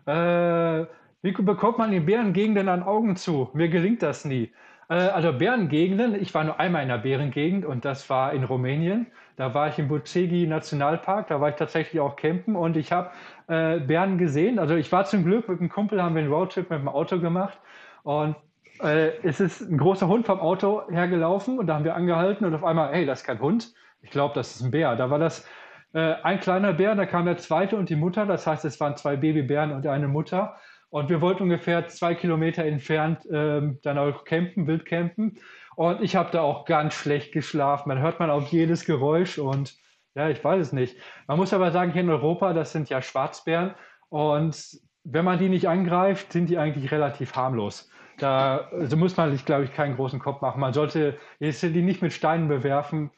Äh, 0.05 0.85
wie 1.23 1.33
bekommt 1.33 1.79
man 1.79 1.95
in 1.95 2.05
Bärengegenden 2.05 2.69
an 2.69 2.83
Augen 2.83 3.17
zu? 3.17 3.49
Mir 3.55 3.71
gelingt 3.71 4.03
das 4.03 4.27
nie. 4.27 4.53
Äh, 4.91 4.97
also 4.97 5.33
Bärengegenden, 5.33 6.15
ich 6.15 6.35
war 6.35 6.45
nur 6.45 6.61
einmal 6.61 6.83
in 6.83 6.89
der 6.89 6.99
Bärengegend 6.99 7.65
und 7.65 7.87
das 7.87 8.11
war 8.11 8.35
in 8.35 8.45
Rumänien. 8.45 9.07
Da 9.37 9.53
war 9.53 9.69
ich 9.69 9.79
im 9.79 9.89
Bucegi 9.89 10.47
Nationalpark, 10.47 11.29
da 11.29 11.41
war 11.41 11.49
ich 11.49 11.57
tatsächlich 11.57 12.01
auch 12.01 12.17
campen 12.17 12.55
und 12.55 12.77
ich 12.77 12.93
habe 12.93 13.11
äh, 13.49 13.81
Bären 13.81 14.19
gesehen. 14.19 14.59
Also 14.59 14.77
ich 14.77 14.91
war 14.93 15.05
zum 15.05 15.25
Glück 15.25 15.49
mit 15.49 15.61
einem 15.61 15.69
Kumpel, 15.69 16.03
haben 16.03 16.15
wir 16.15 16.23
einen 16.23 16.33
Roadtrip 16.33 16.71
mit 16.71 16.79
dem 16.79 16.89
Auto 16.89 17.19
gemacht 17.19 17.59
und 18.05 18.37
äh, 18.83 19.13
es 19.23 19.41
ist 19.41 19.61
ein 19.61 19.79
großer 19.79 20.09
Hund 20.09 20.27
vom 20.27 20.41
Auto 20.41 20.83
hergelaufen 20.91 21.59
und 21.59 21.67
da 21.67 21.75
haben 21.75 21.85
wir 21.85 21.95
angehalten 21.95 22.45
und 22.45 22.55
auf 22.55 22.65
einmal, 22.65 22.93
hey, 22.93 23.07
das 23.07 23.21
ist 23.21 23.27
kein 23.27 23.41
Hund. 23.41 23.73
Ich 24.03 24.11
glaube, 24.11 24.35
das 24.35 24.55
ist 24.55 24.63
ein 24.63 24.71
Bär. 24.71 24.97
Da 24.97 25.11
war 25.11 25.19
das 25.19 25.49
äh, 25.95 26.15
ein 26.23 26.41
kleiner 26.41 26.73
Bär, 26.73 26.95
da 26.95 27.07
kam 27.07 27.25
der 27.25 27.39
zweite 27.39 27.77
und 27.77 27.89
die 27.89 27.97
Mutter. 27.97 28.27
Das 28.27 28.47
heißt, 28.47 28.65
es 28.65 28.79
waren 28.81 28.97
zwei 28.97 29.17
Babybären 29.17 29.73
und 29.73 29.87
eine 29.87 30.09
Mutter. 30.09 30.57
Und 30.91 31.09
wir 31.09 31.21
wollten 31.21 31.45
ungefähr 31.45 31.89
zwei 31.89 32.15
Kilometer 32.15 32.65
entfernt 32.65 33.27
ähm, 33.31 33.79
dann 33.83 33.99
auch 33.99 34.25
campen, 34.25 34.67
wild 34.67 34.85
campen. 34.87 35.39
Und 35.77 36.03
ich 36.03 36.17
habe 36.17 36.31
da 36.31 36.43
auch 36.43 36.65
ganz 36.65 36.95
schlecht 36.95 37.33
geschlafen. 37.33 37.89
Man 37.89 37.99
hört 37.99 38.21
man 38.21 38.31
auch 38.31 38.47
jedes 38.49 38.85
Geräusch 38.85 39.39
und 39.39 39.75
ja, 40.15 40.29
ich 40.29 40.43
weiß 40.43 40.61
es 40.61 40.73
nicht. 40.73 40.97
Man 41.27 41.39
muss 41.39 41.53
aber 41.53 41.73
sagen, 41.73 41.93
hier 41.93 42.03
in 42.03 42.11
Europa, 42.11 42.53
das 42.53 42.73
sind 42.73 42.89
ja 42.89 43.03
Schwarzbären. 43.03 43.75
Und 44.09 44.79
wenn 45.03 45.25
man 45.25 45.39
die 45.39 45.49
nicht 45.49 45.69
angreift, 45.69 46.33
sind 46.33 46.49
die 46.49 46.59
eigentlich 46.59 46.93
relativ 46.93 47.35
harmlos. 47.35 47.91
Da 48.19 48.69
also 48.71 48.97
muss 48.97 49.17
man 49.17 49.33
sich, 49.33 49.45
glaube 49.45 49.65
ich, 49.65 49.75
keinen 49.75 49.97
großen 49.97 50.21
Kopf 50.21 50.41
machen. 50.41 50.61
Man 50.61 50.73
sollte 50.73 51.19
die 51.41 51.83
nicht 51.83 52.01
mit 52.01 52.13
Steinen 52.13 52.49
bewerfen. 52.49 53.11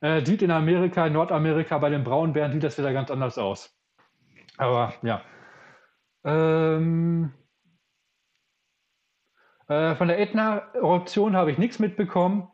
Äh, 0.00 0.24
sieht 0.24 0.42
in 0.42 0.50
Amerika, 0.50 1.06
in 1.06 1.12
Nordamerika 1.12 1.78
bei 1.78 1.90
den 1.90 2.04
Braunbären 2.04 2.52
sieht 2.52 2.62
das 2.62 2.78
wieder 2.78 2.92
ganz 2.92 3.10
anders 3.10 3.36
aus. 3.36 3.76
Aber 4.56 4.94
ja. 5.02 5.22
Ähm, 6.24 7.32
äh, 9.70 9.94
von 9.94 10.08
der 10.08 10.18
Ätna-Eruption 10.18 11.36
habe 11.36 11.52
ich 11.52 11.58
nichts 11.58 11.78
mitbekommen. 11.78 12.48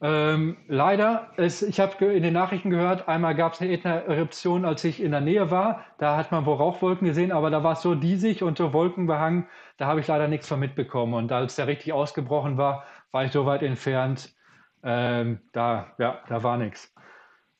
Ähm, 0.00 0.56
leider, 0.66 1.30
es, 1.36 1.62
ich 1.62 1.78
habe 1.78 2.04
in 2.06 2.24
den 2.24 2.32
Nachrichten 2.32 2.70
gehört, 2.70 3.06
einmal 3.06 3.36
gab 3.36 3.52
es 3.52 3.60
eine 3.60 3.70
Ätna-Eruption, 3.70 4.64
als 4.64 4.82
ich 4.82 5.00
in 5.00 5.12
der 5.12 5.20
Nähe 5.20 5.52
war. 5.52 5.84
Da 5.98 6.16
hat 6.16 6.32
man 6.32 6.44
wohl 6.44 6.56
Rauchwolken 6.56 7.06
gesehen, 7.06 7.30
aber 7.30 7.50
da 7.50 7.62
war 7.62 7.74
es 7.74 7.82
so 7.82 7.94
diesig 7.94 8.42
und 8.42 8.58
so 8.58 8.72
wolkenbehangen, 8.72 9.46
da 9.76 9.86
habe 9.86 10.00
ich 10.00 10.08
leider 10.08 10.26
nichts 10.26 10.48
von 10.48 10.58
mitbekommen. 10.58 11.14
Und 11.14 11.30
als 11.30 11.54
der 11.54 11.68
richtig 11.68 11.92
ausgebrochen 11.92 12.58
war, 12.58 12.82
war 13.12 13.24
ich 13.24 13.30
so 13.30 13.46
weit 13.46 13.62
entfernt, 13.62 14.34
ähm, 14.82 15.38
da, 15.52 15.94
ja, 15.98 16.18
da 16.28 16.42
war 16.42 16.56
nichts. 16.56 16.92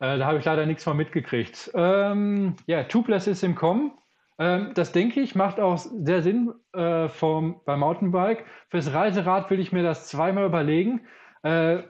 Äh, 0.00 0.18
da 0.18 0.26
habe 0.26 0.38
ich 0.38 0.44
leider 0.44 0.66
nichts 0.66 0.82
von 0.82 0.96
mitgekriegt. 0.96 1.70
Ähm, 1.74 2.56
ja, 2.66 2.82
Tubeless 2.82 3.28
ist 3.28 3.44
im 3.44 3.54
Kommen. 3.54 3.92
Ähm, 4.38 4.72
das 4.74 4.92
denke 4.92 5.20
ich, 5.20 5.34
macht 5.34 5.60
auch 5.60 5.78
sehr 5.78 6.22
Sinn 6.22 6.52
äh, 6.72 7.08
vom, 7.08 7.60
beim 7.64 7.80
Mountainbike. 7.80 8.44
Fürs 8.68 8.92
Reiserad 8.92 9.50
will 9.50 9.60
ich 9.60 9.72
mir 9.72 9.82
das 9.82 10.08
zweimal 10.08 10.46
überlegen. 10.46 11.02
Äh, 11.42 11.82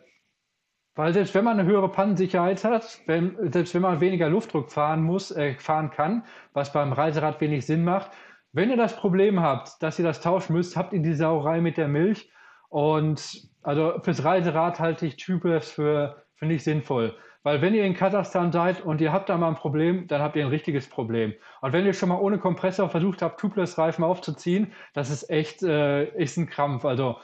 weil 0.94 1.14
selbst 1.14 1.34
wenn 1.34 1.44
man 1.44 1.58
eine 1.58 1.68
höhere 1.68 1.90
Pannensicherheit 1.90 2.64
hat, 2.64 3.00
wenn, 3.06 3.50
selbst 3.50 3.74
wenn 3.74 3.82
man 3.82 4.00
weniger 4.00 4.28
Luftdruck 4.28 4.70
fahren 4.70 5.02
muss, 5.02 5.30
äh, 5.30 5.54
fahren 5.54 5.90
kann, 5.90 6.24
was 6.52 6.72
beim 6.72 6.92
Reiserad 6.92 7.40
wenig 7.40 7.64
Sinn 7.64 7.84
macht, 7.84 8.10
wenn 8.52 8.68
ihr 8.68 8.76
das 8.76 8.94
Problem 8.96 9.40
habt, 9.40 9.82
dass 9.82 9.98
ihr 9.98 10.04
das 10.04 10.20
tauschen 10.20 10.52
müsst, 10.54 10.76
habt 10.76 10.92
ihr 10.92 11.00
die 11.00 11.14
Sauerei 11.14 11.62
mit 11.62 11.78
der 11.78 11.88
Milch. 11.88 12.30
Und 12.68 13.48
also 13.62 14.00
fürs 14.02 14.24
Reiserad 14.24 14.80
halte 14.80 15.06
ich 15.06 15.16
Tubeless 15.16 15.70
für, 15.70 16.22
für 16.34 16.46
nicht 16.46 16.64
sinnvoll. 16.64 17.16
Weil 17.42 17.60
wenn 17.60 17.74
ihr 17.74 17.84
in 17.84 17.94
Kasachstan 17.94 18.52
seid 18.52 18.80
und 18.82 19.00
ihr 19.00 19.12
habt 19.12 19.28
da 19.28 19.36
mal 19.36 19.48
ein 19.48 19.56
Problem, 19.56 20.06
dann 20.06 20.22
habt 20.22 20.36
ihr 20.36 20.44
ein 20.44 20.50
richtiges 20.50 20.88
Problem. 20.88 21.34
Und 21.60 21.72
wenn 21.72 21.84
ihr 21.84 21.92
schon 21.92 22.08
mal 22.08 22.20
ohne 22.20 22.38
Kompressor 22.38 22.88
versucht 22.88 23.20
habt, 23.20 23.40
Tubeless-Reifen 23.40 24.04
aufzuziehen, 24.04 24.72
das 24.94 25.10
ist 25.10 25.28
echt 25.28 25.62
äh, 25.62 26.04
ist 26.16 26.36
ein 26.36 26.48
Krampf. 26.48 26.84
Also 26.84 27.16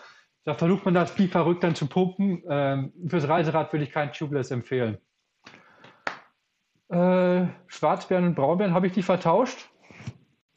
da 0.44 0.54
versucht 0.54 0.84
man 0.84 0.94
das 0.94 1.16
wie 1.18 1.28
verrückt 1.28 1.62
dann 1.62 1.74
zu 1.74 1.86
pumpen. 1.86 2.42
Ähm, 2.48 2.92
fürs 3.06 3.28
Reiserad 3.28 3.72
würde 3.72 3.84
ich 3.84 3.92
kein 3.92 4.12
Tubeless 4.12 4.50
empfehlen. 4.50 4.98
Äh, 6.88 7.46
Schwarzbären 7.66 8.24
und 8.24 8.34
Braunbären, 8.34 8.74
habe 8.74 8.86
ich 8.86 8.92
die 8.94 9.02
vertauscht? 9.02 9.68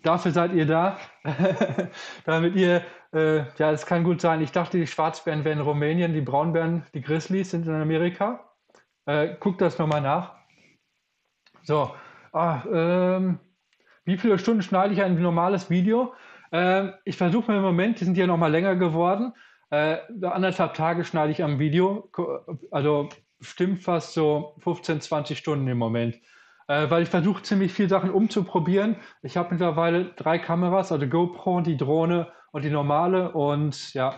Dafür 0.01 0.31
seid 0.31 0.53
ihr 0.53 0.65
da, 0.65 0.97
damit 2.25 2.55
ihr, 2.55 2.83
äh, 3.13 3.43
ja, 3.57 3.71
es 3.71 3.85
kann 3.85 4.03
gut 4.03 4.21
sein. 4.21 4.41
Ich 4.41 4.51
dachte, 4.51 4.79
die 4.79 4.87
Schwarzbären 4.87 5.43
wären 5.45 5.59
in 5.59 5.65
Rumänien, 5.65 6.13
die 6.13 6.21
Braunbären, 6.21 6.85
die 6.95 7.01
Grizzlies 7.01 7.51
sind 7.51 7.67
in 7.67 7.75
Amerika. 7.75 8.50
Äh, 9.05 9.35
guck 9.39 9.57
das 9.57 9.77
nochmal 9.77 10.01
nach. 10.01 10.35
So, 11.63 11.91
ah, 12.33 12.63
ähm, 12.71 13.39
wie 14.05 14.17
viele 14.17 14.39
Stunden 14.39 14.61
schneide 14.61 14.93
ich 14.93 15.01
ein 15.01 15.21
normales 15.21 15.69
Video? 15.69 16.13
Ähm, 16.51 16.93
ich 17.05 17.17
versuche 17.17 17.51
mir 17.51 17.57
im 17.57 17.63
Moment, 17.63 17.99
die 17.99 18.05
sind 18.05 18.17
ja 18.17 18.27
nochmal 18.27 18.51
länger 18.51 18.75
geworden. 18.75 19.33
Äh, 19.69 19.97
anderthalb 20.21 20.73
Tage 20.73 21.05
schneide 21.05 21.31
ich 21.31 21.43
am 21.43 21.59
Video, 21.59 22.09
also 22.71 23.09
stimmt 23.39 23.83
fast 23.83 24.13
so 24.13 24.55
15, 24.59 25.01
20 25.01 25.37
Stunden 25.37 25.67
im 25.67 25.77
Moment. 25.77 26.19
Äh, 26.67 26.89
weil 26.89 27.03
ich 27.03 27.09
versuche 27.09 27.43
ziemlich 27.43 27.73
viele 27.73 27.89
Sachen 27.89 28.11
umzuprobieren. 28.11 28.97
Ich 29.23 29.37
habe 29.37 29.51
mittlerweile 29.51 30.05
drei 30.15 30.39
Kameras, 30.39 30.91
also 30.91 31.07
GoPro, 31.07 31.61
die 31.61 31.77
Drohne 31.77 32.31
und 32.51 32.63
die 32.63 32.69
normale. 32.69 33.31
Und 33.31 33.93
ja, 33.93 34.15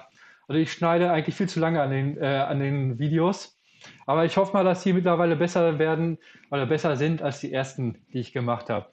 also 0.48 0.60
ich 0.60 0.72
schneide 0.72 1.12
eigentlich 1.12 1.36
viel 1.36 1.50
zu 1.50 1.60
lange 1.60 1.82
an 1.82 1.92
den, 1.92 2.18
äh, 2.18 2.26
an 2.48 2.60
den 2.60 3.00
Videos. 3.00 3.53
Aber 4.06 4.26
ich 4.26 4.38
hoffe 4.38 4.54
mal, 4.54 4.64
dass 4.64 4.84
die 4.84 4.94
mittlerweile 4.94 5.36
besser 5.36 5.80
werden 5.80 6.18
oder 6.52 6.66
besser 6.66 6.96
sind 6.96 7.22
als 7.22 7.40
die 7.40 7.52
ersten, 7.52 8.06
die 8.14 8.20
ich 8.20 8.34
gemacht 8.34 8.70
habe. 8.70 8.88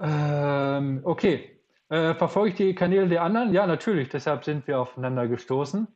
Ähm, 0.00 1.00
okay. 1.04 1.56
Äh, 1.88 2.14
verfolge 2.14 2.50
ich 2.50 2.54
die 2.54 2.74
Kanäle 2.74 3.08
der 3.08 3.22
anderen? 3.22 3.52
Ja, 3.52 3.66
natürlich. 3.66 4.08
Deshalb 4.08 4.44
sind 4.44 4.66
wir 4.66 4.80
aufeinander 4.80 5.26
gestoßen. 5.26 5.88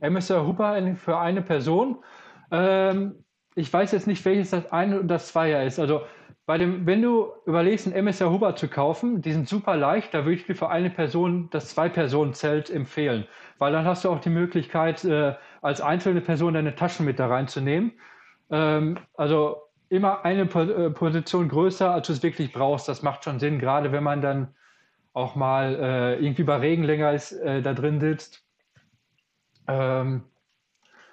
MSR 0.00 0.46
Hooper 0.46 0.94
für 0.96 1.18
eine 1.18 1.42
Person. 1.42 2.04
Ähm, 2.50 3.24
ich 3.54 3.72
weiß 3.72 3.92
jetzt 3.92 4.06
nicht, 4.06 4.24
welches 4.24 4.50
das 4.50 4.70
eine 4.70 5.00
und 5.00 5.08
das 5.08 5.28
Zweier 5.28 5.64
ist. 5.64 5.78
Also 5.80 6.02
bei 6.48 6.56
dem, 6.56 6.86
wenn 6.86 7.02
du 7.02 7.30
überlegst, 7.44 7.86
einen 7.86 7.94
MSR 7.94 8.30
Huber 8.30 8.56
zu 8.56 8.68
kaufen, 8.68 9.20
die 9.20 9.32
sind 9.32 9.50
super 9.50 9.76
leicht, 9.76 10.14
da 10.14 10.24
würde 10.24 10.36
ich 10.36 10.46
dir 10.46 10.54
für 10.54 10.70
eine 10.70 10.88
Person 10.88 11.50
das 11.50 11.68
Zwei-Personen-Zelt 11.68 12.70
empfehlen. 12.70 13.26
Weil 13.58 13.72
dann 13.72 13.84
hast 13.84 14.06
du 14.06 14.08
auch 14.08 14.18
die 14.18 14.30
Möglichkeit, 14.30 15.04
äh, 15.04 15.34
als 15.60 15.82
einzelne 15.82 16.22
Person 16.22 16.54
deine 16.54 16.74
Taschen 16.74 17.04
mit 17.04 17.18
da 17.18 17.26
reinzunehmen. 17.26 17.92
Ähm, 18.50 18.96
also 19.14 19.58
immer 19.90 20.24
eine 20.24 20.46
po 20.46 20.60
äh, 20.60 20.88
Position 20.88 21.50
größer, 21.50 21.90
als 21.90 22.06
du 22.06 22.14
es 22.14 22.22
wirklich 22.22 22.50
brauchst. 22.50 22.88
Das 22.88 23.02
macht 23.02 23.24
schon 23.24 23.40
Sinn, 23.40 23.58
gerade 23.58 23.92
wenn 23.92 24.02
man 24.02 24.22
dann 24.22 24.54
auch 25.12 25.34
mal 25.34 25.74
äh, 25.74 26.14
irgendwie 26.14 26.44
bei 26.44 26.56
Regen 26.56 26.84
länger 26.84 27.12
ist, 27.12 27.32
äh, 27.32 27.60
da 27.60 27.74
drin 27.74 28.00
sitzt. 28.00 28.42
Ähm, 29.66 30.24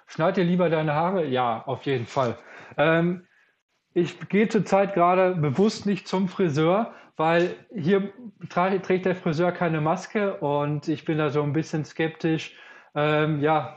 schneid 0.06 0.38
dir 0.38 0.44
lieber 0.44 0.70
deine 0.70 0.94
Haare? 0.94 1.26
Ja, 1.26 1.62
auf 1.66 1.84
jeden 1.84 2.06
Fall. 2.06 2.38
Ähm, 2.78 3.25
ich 3.96 4.28
gehe 4.28 4.46
zurzeit 4.46 4.92
gerade 4.92 5.34
bewusst 5.34 5.86
nicht 5.86 6.06
zum 6.06 6.28
Friseur, 6.28 6.92
weil 7.16 7.54
hier 7.74 8.12
trägt 8.50 9.06
der 9.06 9.16
Friseur 9.16 9.52
keine 9.52 9.80
Maske 9.80 10.34
und 10.34 10.86
ich 10.86 11.06
bin 11.06 11.16
da 11.16 11.30
so 11.30 11.42
ein 11.42 11.54
bisschen 11.54 11.86
skeptisch. 11.86 12.54
Ähm, 12.94 13.40
ja, 13.40 13.74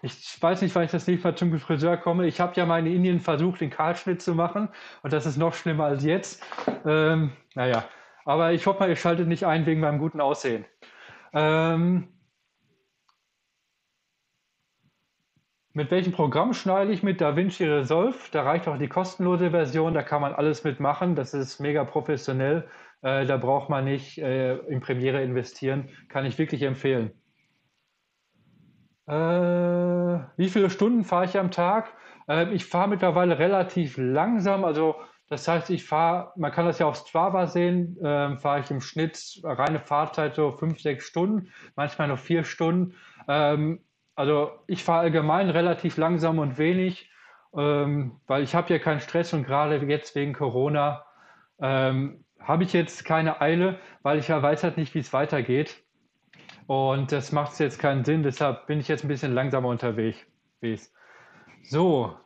ich 0.00 0.40
weiß 0.40 0.62
nicht, 0.62 0.74
wann 0.74 0.84
ich 0.84 0.92
das 0.92 1.06
nächste 1.06 1.28
Mal 1.28 1.36
zum 1.36 1.58
Friseur 1.58 1.98
komme. 1.98 2.26
Ich 2.26 2.40
habe 2.40 2.54
ja 2.56 2.64
mal 2.64 2.78
in 2.78 2.86
Indien 2.86 3.20
versucht, 3.20 3.60
den 3.60 3.68
Kahlschnitt 3.68 4.22
zu 4.22 4.34
machen 4.34 4.70
und 5.02 5.12
das 5.12 5.26
ist 5.26 5.36
noch 5.36 5.52
schlimmer 5.52 5.84
als 5.84 6.02
jetzt. 6.02 6.42
Ähm, 6.86 7.32
naja, 7.54 7.84
aber 8.24 8.52
ich 8.52 8.66
hoffe 8.66 8.80
mal, 8.80 8.88
ihr 8.88 8.96
schaltet 8.96 9.28
nicht 9.28 9.44
ein 9.44 9.66
wegen 9.66 9.82
meinem 9.82 9.98
guten 9.98 10.22
Aussehen. 10.22 10.64
Ähm, 11.34 12.08
Mit 15.76 15.90
welchem 15.90 16.12
Programm 16.12 16.54
schneide 16.54 16.90
ich 16.90 17.02
mit 17.02 17.20
DaVinci 17.20 17.66
Resolve? 17.66 18.16
Da 18.32 18.44
reicht 18.44 18.66
auch 18.66 18.78
die 18.78 18.88
kostenlose 18.88 19.50
Version, 19.50 19.92
da 19.92 20.02
kann 20.02 20.22
man 20.22 20.32
alles 20.32 20.64
mitmachen. 20.64 21.14
Das 21.16 21.34
ist 21.34 21.60
mega 21.60 21.84
professionell. 21.84 22.66
Äh, 23.02 23.26
da 23.26 23.36
braucht 23.36 23.68
man 23.68 23.84
nicht 23.84 24.16
äh, 24.16 24.56
in 24.56 24.80
Premiere 24.80 25.22
investieren. 25.22 25.90
Kann 26.08 26.24
ich 26.24 26.38
wirklich 26.38 26.62
empfehlen. 26.62 27.10
Äh, 29.06 29.12
wie 30.38 30.48
viele 30.48 30.70
Stunden 30.70 31.04
fahre 31.04 31.26
ich 31.26 31.38
am 31.38 31.50
Tag? 31.50 31.92
Ähm, 32.26 32.52
ich 32.54 32.64
fahre 32.64 32.88
mittlerweile 32.88 33.38
relativ 33.38 33.98
langsam. 33.98 34.64
Also 34.64 34.96
Das 35.28 35.46
heißt, 35.48 35.70
ich 35.70 35.84
fahre, 35.84 36.32
man 36.36 36.52
kann 36.52 36.66
das 36.66 36.78
ja 36.78 36.86
auf 36.86 36.96
Strava 36.96 37.48
sehen, 37.48 37.98
äh, 37.98 38.36
fahre 38.38 38.60
ich 38.60 38.70
im 38.70 38.80
Schnitt 38.80 39.40
reine 39.44 39.80
Fahrzeit 39.80 40.36
so 40.36 40.52
fünf, 40.52 40.80
sechs 40.80 41.06
Stunden, 41.06 41.52
manchmal 41.74 42.08
noch 42.08 42.18
vier 42.18 42.44
Stunden. 42.44 42.94
Ähm, 43.28 43.80
also 44.16 44.50
ich 44.66 44.82
fahre 44.82 45.02
allgemein 45.02 45.50
relativ 45.50 45.98
langsam 45.98 46.38
und 46.38 46.58
wenig, 46.58 47.10
ähm, 47.56 48.20
weil 48.26 48.42
ich 48.42 48.54
habe 48.54 48.72
ja 48.72 48.78
keinen 48.78 49.00
Stress 49.00 49.32
und 49.32 49.44
gerade 49.46 49.76
jetzt 49.76 50.14
wegen 50.14 50.32
Corona 50.32 51.04
ähm, 51.60 52.24
habe 52.40 52.64
ich 52.64 52.72
jetzt 52.72 53.04
keine 53.04 53.40
Eile, 53.40 53.78
weil 54.02 54.18
ich 54.18 54.28
ja 54.28 54.42
weiß 54.42 54.64
halt 54.64 54.76
nicht, 54.76 54.94
wie 54.94 55.00
es 55.00 55.12
weitergeht. 55.12 55.82
Und 56.66 57.12
das 57.12 57.30
macht 57.30 57.58
jetzt 57.60 57.78
keinen 57.78 58.04
Sinn, 58.04 58.22
deshalb 58.22 58.66
bin 58.66 58.80
ich 58.80 58.88
jetzt 58.88 59.04
ein 59.04 59.08
bisschen 59.08 59.34
langsamer 59.34 59.68
unterwegs. 59.68 60.18
So, 61.62 62.16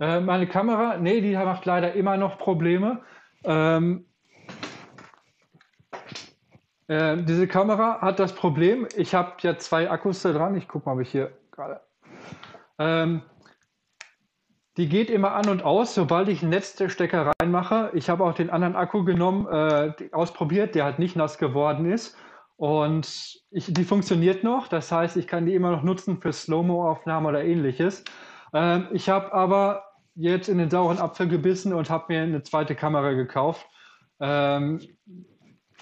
äh, 0.00 0.20
meine 0.20 0.46
Kamera, 0.46 0.96
nee, 0.96 1.20
die 1.20 1.34
macht 1.34 1.66
leider 1.66 1.92
immer 1.92 2.16
noch 2.16 2.38
Probleme. 2.38 3.02
Ähm, 3.44 4.06
äh, 6.88 7.16
diese 7.22 7.46
Kamera 7.46 8.00
hat 8.00 8.18
das 8.18 8.34
Problem, 8.34 8.86
ich 8.96 9.14
habe 9.14 9.32
ja 9.40 9.56
zwei 9.58 9.90
Akkus 9.90 10.22
da 10.22 10.32
dran. 10.32 10.56
Ich 10.56 10.68
gucke 10.68 10.88
mal, 10.88 10.94
ob 10.94 11.00
ich 11.00 11.10
hier 11.10 11.32
gerade. 11.50 11.80
Ähm, 12.78 13.22
die 14.78 14.88
geht 14.88 15.10
immer 15.10 15.32
an 15.32 15.48
und 15.48 15.62
aus, 15.62 15.94
sobald 15.94 16.28
ich 16.28 16.42
einen 16.42 16.50
Netzstecker 16.50 17.32
reinmache. 17.38 17.90
Ich 17.94 18.08
habe 18.08 18.24
auch 18.24 18.34
den 18.34 18.48
anderen 18.48 18.74
Akku 18.74 19.04
genommen, 19.04 19.46
äh, 19.46 19.92
ausprobiert, 20.12 20.74
der 20.74 20.84
halt 20.84 20.98
nicht 20.98 21.14
nass 21.14 21.36
geworden 21.36 21.90
ist. 21.90 22.16
Und 22.56 23.38
ich, 23.50 23.72
die 23.72 23.84
funktioniert 23.84 24.44
noch. 24.44 24.68
Das 24.68 24.90
heißt, 24.90 25.16
ich 25.16 25.26
kann 25.26 25.46
die 25.46 25.54
immer 25.54 25.72
noch 25.72 25.82
nutzen 25.82 26.22
für 26.22 26.32
Slow-Mo-Aufnahmen 26.32 27.26
oder 27.26 27.44
ähnliches. 27.44 28.04
Ähm, 28.54 28.88
ich 28.92 29.10
habe 29.10 29.32
aber 29.34 29.84
jetzt 30.14 30.48
in 30.48 30.58
den 30.58 30.70
sauren 30.70 30.98
Apfel 30.98 31.28
gebissen 31.28 31.74
und 31.74 31.90
habe 31.90 32.06
mir 32.08 32.22
eine 32.22 32.42
zweite 32.42 32.74
Kamera 32.74 33.12
gekauft. 33.12 33.66
Ähm, 34.20 34.80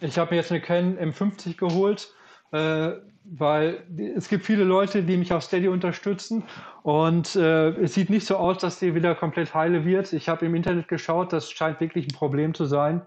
ich 0.01 0.19
habe 0.19 0.31
mir 0.31 0.37
jetzt 0.41 0.51
eine 0.51 0.61
Canon 0.61 0.99
M50 0.99 1.57
geholt, 1.57 2.13
äh, 2.53 2.93
weil 3.25 3.85
es 4.17 4.29
gibt 4.29 4.47
viele 4.47 4.65
Leute, 4.65 5.03
die 5.03 5.17
mich 5.17 5.33
auf 5.33 5.43
Steady 5.43 5.69
unterstützen 5.69 6.45
und 6.83 7.37
äh, 7.37 7.69
es 7.71 7.95
sieht 7.95 8.11
nicht 8.11 8.27
so 8.27 8.37
aus, 8.37 8.59
dass 8.59 8.79
die 8.79 8.95
wieder 8.95 9.15
komplett 9.15 9.55
heile 9.55 9.85
wird. 9.85 10.13
Ich 10.13 10.29
habe 10.29 10.47
im 10.47 10.55
Internet 10.55 10.89
geschaut, 10.89 11.33
das 11.33 11.51
scheint 11.51 11.81
wirklich 11.81 12.07
ein 12.07 12.15
Problem 12.15 12.55
zu 12.55 12.65
sein, 12.65 13.03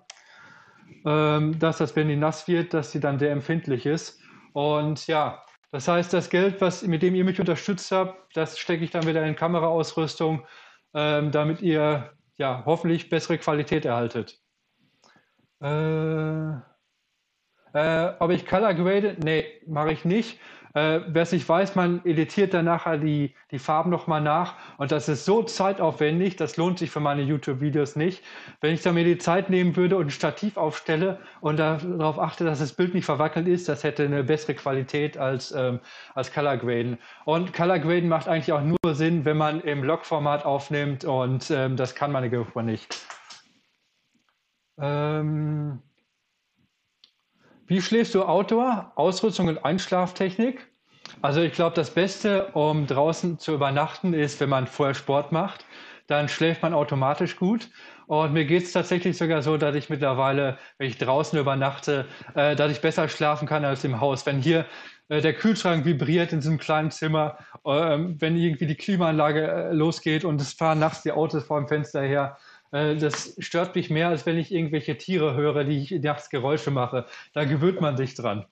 ähm, 1.05 1.57
dass 1.59 1.79
das, 1.79 1.95
wenn 1.95 2.07
die 2.07 2.15
nass 2.15 2.47
wird, 2.47 2.73
dass 2.73 2.91
sie 2.91 2.99
dann 2.99 3.19
sehr 3.19 3.31
empfindlich 3.31 3.85
ist. 3.85 4.21
Und 4.53 5.07
ja, 5.07 5.43
das 5.71 5.87
heißt, 5.87 6.13
das 6.13 6.29
Geld, 6.29 6.61
was, 6.61 6.83
mit 6.83 7.01
dem 7.01 7.15
ihr 7.15 7.25
mich 7.25 7.39
unterstützt 7.39 7.91
habt, 7.91 8.37
das 8.37 8.59
stecke 8.59 8.83
ich 8.83 8.91
dann 8.91 9.07
wieder 9.07 9.25
in 9.25 9.35
Kameraausrüstung, 9.35 10.45
ähm, 10.93 11.31
damit 11.31 11.61
ihr 11.61 12.13
ja 12.37 12.63
hoffentlich 12.65 13.09
bessere 13.09 13.39
Qualität 13.39 13.83
erhaltet. 13.85 14.39
Äh, 15.59 16.72
äh, 17.73 18.11
ob 18.19 18.31
ich 18.31 18.45
Color 18.45 18.73
grade? 18.73 19.17
Nee, 19.23 19.45
mache 19.67 19.91
ich 19.91 20.05
nicht. 20.05 20.39
Äh, 20.73 21.01
Wer 21.07 21.21
es 21.21 21.31
nicht 21.31 21.47
weiß, 21.47 21.75
man 21.75 22.03
editiert 22.03 22.53
dann 22.53 22.65
nachher 22.65 22.97
die, 22.97 23.35
die 23.51 23.59
Farben 23.59 23.91
nochmal 23.91 24.21
nach 24.21 24.55
und 24.77 24.91
das 24.91 25.07
ist 25.07 25.23
so 25.23 25.43
zeitaufwendig, 25.43 26.35
das 26.35 26.57
lohnt 26.57 26.79
sich 26.79 26.89
für 26.89 26.99
meine 26.99 27.21
YouTube-Videos 27.21 27.95
nicht. 27.95 28.23
Wenn 28.59 28.73
ich 28.73 28.81
da 28.81 28.91
mir 28.91 29.03
die 29.03 29.19
Zeit 29.19 29.51
nehmen 29.51 29.75
würde 29.75 29.97
und 29.97 30.07
ein 30.07 30.09
Stativ 30.09 30.57
aufstelle 30.57 31.19
und 31.41 31.57
darauf 31.57 32.17
achte, 32.17 32.43
dass 32.43 32.57
das 32.57 32.73
Bild 32.73 32.95
nicht 32.95 33.05
verwackelt 33.05 33.47
ist, 33.47 33.69
das 33.69 33.83
hätte 33.83 34.03
eine 34.03 34.23
bessere 34.23 34.55
Qualität 34.55 35.15
als, 35.15 35.51
ähm, 35.51 35.79
als 36.15 36.33
Color 36.33 36.57
Graden. 36.57 36.97
Und 37.25 37.53
Color 37.53 37.77
Graden 37.77 38.09
macht 38.09 38.27
eigentlich 38.27 38.51
auch 38.51 38.63
nur 38.63 38.95
Sinn, 38.95 39.25
wenn 39.25 39.37
man 39.37 39.61
im 39.61 39.83
Log-Format 39.83 40.43
aufnimmt 40.43 41.05
und 41.05 41.51
ähm, 41.51 41.77
das 41.77 41.93
kann 41.93 42.11
meine 42.11 42.31
GoPro 42.31 42.63
nicht. 42.63 42.97
Ähm 44.79 45.83
wie 47.67 47.81
schläfst 47.81 48.15
du 48.15 48.23
Outdoor? 48.23 48.91
Ausrüstung 48.95 49.47
und 49.47 49.63
Einschlaftechnik? 49.63 50.67
Also 51.21 51.41
ich 51.41 51.53
glaube, 51.53 51.75
das 51.75 51.91
Beste, 51.91 52.47
um 52.53 52.87
draußen 52.87 53.39
zu 53.39 53.53
übernachten, 53.53 54.13
ist, 54.13 54.39
wenn 54.39 54.49
man 54.49 54.67
vorher 54.67 54.95
Sport 54.95 55.31
macht. 55.31 55.65
Dann 56.07 56.27
schläft 56.27 56.61
man 56.61 56.73
automatisch 56.73 57.37
gut. 57.37 57.69
Und 58.07 58.33
mir 58.33 58.45
geht 58.45 58.63
es 58.63 58.73
tatsächlich 58.73 59.17
sogar 59.17 59.41
so, 59.41 59.57
dass 59.57 59.75
ich 59.75 59.89
mittlerweile, 59.89 60.57
wenn 60.77 60.89
ich 60.89 60.97
draußen 60.97 61.39
übernachte, 61.39 62.05
äh, 62.35 62.55
dass 62.55 62.71
ich 62.71 62.81
besser 62.81 63.07
schlafen 63.07 63.47
kann 63.47 63.63
als 63.63 63.83
im 63.83 64.01
Haus. 64.01 64.25
Wenn 64.25 64.41
hier 64.41 64.65
äh, 65.07 65.21
der 65.21 65.33
Kühlschrank 65.33 65.85
vibriert 65.85 66.33
in 66.33 66.39
diesem 66.39 66.57
kleinen 66.57 66.91
Zimmer, 66.91 67.37
äh, 67.65 67.69
wenn 67.69 68.35
irgendwie 68.35 68.67
die 68.67 68.75
Klimaanlage 68.75 69.47
äh, 69.47 69.73
losgeht 69.73 70.25
und 70.25 70.41
es 70.41 70.53
fahren 70.53 70.79
nachts 70.79 71.03
die 71.03 71.11
Autos 71.11 71.45
vor 71.45 71.59
dem 71.59 71.67
Fenster 71.67 72.01
her, 72.01 72.37
das 72.73 73.35
stört 73.37 73.75
mich 73.75 73.91
mehr, 73.91 74.07
als 74.07 74.25
wenn 74.25 74.37
ich 74.37 74.51
irgendwelche 74.51 74.97
Tiere 74.97 75.35
höre, 75.35 75.63
die 75.63 75.77
ich 75.77 75.91
nachts 76.01 76.31
Geräusche 76.31 76.71
mache. 76.71 77.05
Da 77.33 77.45
gewöhnt 77.45 77.81
man 77.81 77.97
sich 77.97 78.15
dran. 78.15 78.47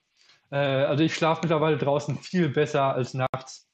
Äh, 0.52 0.58
also 0.58 1.04
ich 1.04 1.16
schlafe 1.16 1.42
mittlerweile 1.44 1.78
draußen 1.78 2.18
viel 2.18 2.50
besser 2.50 2.94
als 2.94 3.14
nachts. 3.14 3.70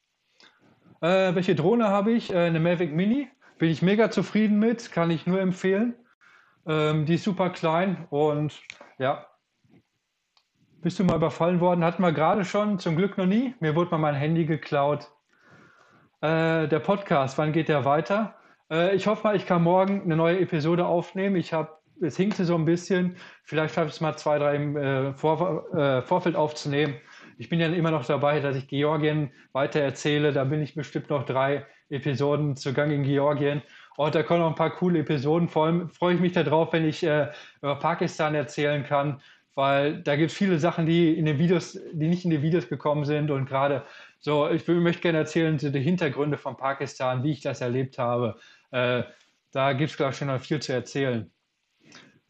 Äh, 1.01 1.35
welche 1.35 1.55
Drohne 1.55 1.89
habe 1.89 2.11
ich? 2.11 2.33
eine 2.33 2.59
Mavic 2.59 2.93
Mini. 2.93 3.27
Bin 3.57 3.69
ich 3.69 3.81
mega 3.81 4.11
zufrieden 4.11 4.59
mit, 4.59 4.91
kann 4.91 5.09
ich 5.11 5.25
nur 5.25 5.41
empfehlen. 5.41 5.95
Ähm, 6.67 7.05
die 7.05 7.15
ist 7.15 7.23
super 7.23 7.49
klein 7.49 8.07
und 8.09 8.59
ja. 8.99 9.25
Bist 10.81 10.99
du 10.99 11.03
mal 11.03 11.15
überfallen 11.15 11.59
worden? 11.59 11.83
Hatten 11.83 12.03
wir 12.03 12.11
gerade 12.13 12.45
schon, 12.45 12.79
zum 12.79 12.95
Glück 12.95 13.17
noch 13.17 13.25
nie. 13.25 13.55
Mir 13.59 13.75
wurde 13.75 13.91
mal 13.91 13.97
mein 13.97 14.15
Handy 14.15 14.45
geklaut. 14.45 15.11
der 16.21 16.79
Podcast, 16.83 17.37
wann 17.37 17.51
geht 17.51 17.67
der 17.69 17.83
weiter? 17.85 18.36
Äh, 18.71 18.95
ich 18.95 19.07
hoffe 19.07 19.23
mal, 19.23 19.35
ich 19.35 19.45
kann 19.45 19.63
morgen 19.63 20.01
eine 20.01 20.15
neue 20.15 20.39
Episode 20.39 20.85
aufnehmen. 20.85 21.35
Ich 21.35 21.53
habe, 21.53 21.69
es 22.01 22.17
hinkte 22.17 22.45
so 22.45 22.55
ein 22.55 22.65
bisschen. 22.65 23.17
Vielleicht 23.43 23.75
schaffe 23.75 23.87
ich 23.87 23.95
es 23.95 24.01
mal 24.01 24.17
zwei, 24.17 24.39
drei 24.39 24.55
im 24.55 24.77
äh, 24.77 25.13
Vor, 25.13 25.73
äh, 25.75 26.01
Vorfeld 26.01 26.35
aufzunehmen. 26.35 26.95
Ich 27.37 27.49
bin 27.49 27.59
ja 27.59 27.67
immer 27.67 27.91
noch 27.91 28.05
dabei, 28.05 28.39
dass 28.39 28.55
ich 28.55 28.67
Georgien 28.67 29.31
weiter 29.51 29.79
erzähle. 29.79 30.33
Da 30.33 30.43
bin 30.43 30.61
ich 30.61 30.75
bestimmt 30.75 31.09
noch 31.09 31.25
drei 31.25 31.65
Episoden 31.89 32.55
zugang 32.55 32.91
in 32.91 33.03
Georgien. 33.03 33.61
Und 33.95 34.13
da 34.15 34.23
kommen 34.23 34.41
noch 34.41 34.49
ein 34.49 34.55
paar 34.55 34.75
coole 34.75 34.99
Episoden. 34.99 35.47
Vor 35.47 35.65
allem 35.65 35.89
freue 35.89 36.15
ich 36.15 36.19
mich 36.19 36.33
darauf, 36.33 36.73
wenn 36.73 36.87
ich 36.87 37.03
äh, 37.03 37.31
über 37.61 37.75
Pakistan 37.79 38.35
erzählen 38.35 38.83
kann, 38.83 39.21
weil 39.55 40.03
da 40.03 40.15
gibt 40.15 40.31
es 40.31 40.37
viele 40.37 40.59
Sachen, 40.59 40.85
die 40.85 41.17
in 41.17 41.25
den 41.25 41.39
Videos, 41.39 41.79
die 41.91 42.07
nicht 42.07 42.25
in 42.25 42.31
die 42.31 42.43
Videos 42.43 42.69
gekommen 42.69 43.05
sind. 43.05 43.31
Und 43.31 43.47
gerade 43.47 43.85
so, 44.19 44.49
ich 44.49 44.67
möchte 44.67 45.01
gerne 45.01 45.19
erzählen, 45.19 45.57
die 45.57 45.79
Hintergründe 45.79 46.37
von 46.37 46.57
Pakistan, 46.57 47.23
wie 47.23 47.31
ich 47.31 47.41
das 47.41 47.61
erlebt 47.61 47.97
habe. 47.97 48.37
Äh, 48.71 49.03
da 49.51 49.73
gibt 49.73 49.91
es, 49.91 49.97
glaube 49.97 50.11
ich, 50.11 50.17
schon 50.17 50.27
noch 50.27 50.39
viel 50.39 50.59
zu 50.61 50.73
erzählen. 50.73 51.31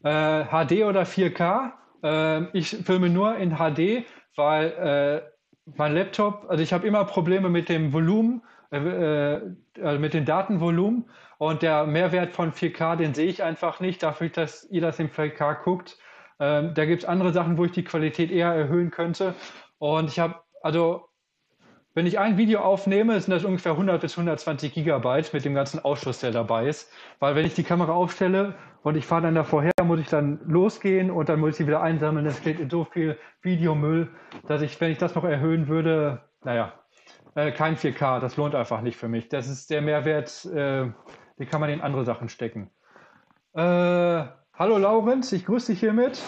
Äh, 0.02 0.44
HD 0.44 0.84
oder 0.84 1.02
4K? 1.02 1.72
Äh, 2.02 2.58
ich 2.58 2.70
filme 2.70 3.08
nur 3.08 3.36
in 3.36 3.56
HD, 3.56 4.06
weil 4.36 4.70
äh, 4.72 5.22
mein 5.76 5.94
Laptop, 5.94 6.46
also 6.48 6.62
ich 6.62 6.72
habe 6.72 6.86
immer 6.86 7.04
Probleme 7.04 7.48
mit 7.48 7.68
dem 7.68 7.92
Volumen, 7.92 8.42
äh, 8.70 8.78
also 8.78 9.98
mit 9.98 10.14
dem 10.14 10.24
Datenvolumen 10.24 11.10
und 11.38 11.62
der 11.62 11.86
Mehrwert 11.86 12.32
von 12.32 12.52
4K, 12.52 12.96
den 12.96 13.14
sehe 13.14 13.26
ich 13.26 13.42
einfach 13.42 13.80
nicht, 13.80 14.02
dafür, 14.02 14.28
dass 14.28 14.64
ihr 14.70 14.80
das 14.80 14.98
im 14.98 15.08
4K 15.08 15.62
guckt. 15.62 15.98
Ähm, 16.40 16.74
da 16.74 16.84
gibt 16.84 17.02
es 17.02 17.08
andere 17.08 17.32
Sachen, 17.32 17.58
wo 17.58 17.64
ich 17.64 17.72
die 17.72 17.84
Qualität 17.84 18.30
eher 18.30 18.52
erhöhen 18.52 18.90
könnte. 18.90 19.34
Und 19.78 20.10
ich 20.10 20.18
habe, 20.18 20.36
also 20.62 21.07
wenn 21.94 22.06
ich 22.06 22.18
ein 22.18 22.36
Video 22.36 22.60
aufnehme, 22.60 23.20
sind 23.20 23.32
das 23.32 23.44
ungefähr 23.44 23.72
100 23.72 24.00
bis 24.00 24.16
120 24.16 24.72
Gigabyte 24.72 25.32
mit 25.32 25.44
dem 25.44 25.54
ganzen 25.54 25.80
Ausschuss, 25.80 26.20
der 26.20 26.30
dabei 26.30 26.68
ist. 26.68 26.92
Weil 27.18 27.34
wenn 27.34 27.46
ich 27.46 27.54
die 27.54 27.64
Kamera 27.64 27.92
aufstelle 27.92 28.54
und 28.82 28.96
ich 28.96 29.06
fahre 29.06 29.22
dann 29.22 29.34
da 29.34 29.44
vorher, 29.44 29.72
muss 29.82 29.98
ich 30.00 30.08
dann 30.08 30.38
losgehen 30.46 31.10
und 31.10 31.28
dann 31.28 31.40
muss 31.40 31.50
ich 31.50 31.56
sie 31.56 31.66
wieder 31.66 31.82
einsammeln. 31.82 32.24
Das 32.24 32.38
steht 32.38 32.60
in 32.60 32.70
so 32.70 32.84
viel 32.84 33.18
Videomüll, 33.42 34.10
dass 34.46 34.62
ich, 34.62 34.80
wenn 34.80 34.92
ich 34.92 34.98
das 34.98 35.14
noch 35.14 35.24
erhöhen 35.24 35.66
würde, 35.66 36.22
naja, 36.44 36.72
äh, 37.34 37.52
kein 37.52 37.76
4K, 37.76 38.20
das 38.20 38.36
lohnt 38.36 38.54
einfach 38.54 38.80
nicht 38.80 38.96
für 38.96 39.08
mich. 39.08 39.28
Das 39.28 39.48
ist 39.48 39.70
der 39.70 39.82
Mehrwert, 39.82 40.44
äh, 40.46 40.90
den 41.38 41.48
kann 41.48 41.60
man 41.60 41.70
in 41.70 41.80
andere 41.80 42.04
Sachen 42.04 42.28
stecken. 42.28 42.70
Äh, 43.54 43.60
hallo 43.62 44.78
Laurenz, 44.78 45.32
ich 45.32 45.46
grüße 45.46 45.72
dich 45.72 45.80
hiermit. 45.80 46.20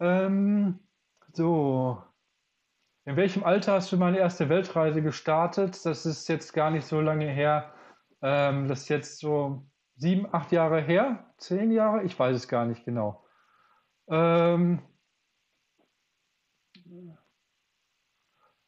Ähm, 0.00 0.78
so, 1.32 2.02
in 3.06 3.16
welchem 3.16 3.44
Alter 3.44 3.74
hast 3.74 3.92
du 3.92 3.96
meine 3.96 4.18
erste 4.18 4.48
Weltreise 4.48 5.00
gestartet? 5.00 5.86
Das 5.86 6.04
ist 6.04 6.28
jetzt 6.28 6.52
gar 6.52 6.70
nicht 6.70 6.86
so 6.86 7.00
lange 7.00 7.26
her. 7.26 7.72
Ähm, 8.20 8.66
das 8.68 8.82
ist 8.82 8.88
jetzt 8.88 9.20
so 9.20 9.64
sieben, 9.94 10.26
acht 10.32 10.50
Jahre 10.50 10.80
her, 10.80 11.32
zehn 11.38 11.70
Jahre, 11.70 12.02
ich 12.02 12.18
weiß 12.18 12.34
es 12.34 12.48
gar 12.48 12.66
nicht 12.66 12.84
genau. 12.84 13.24
Ähm, 14.08 14.82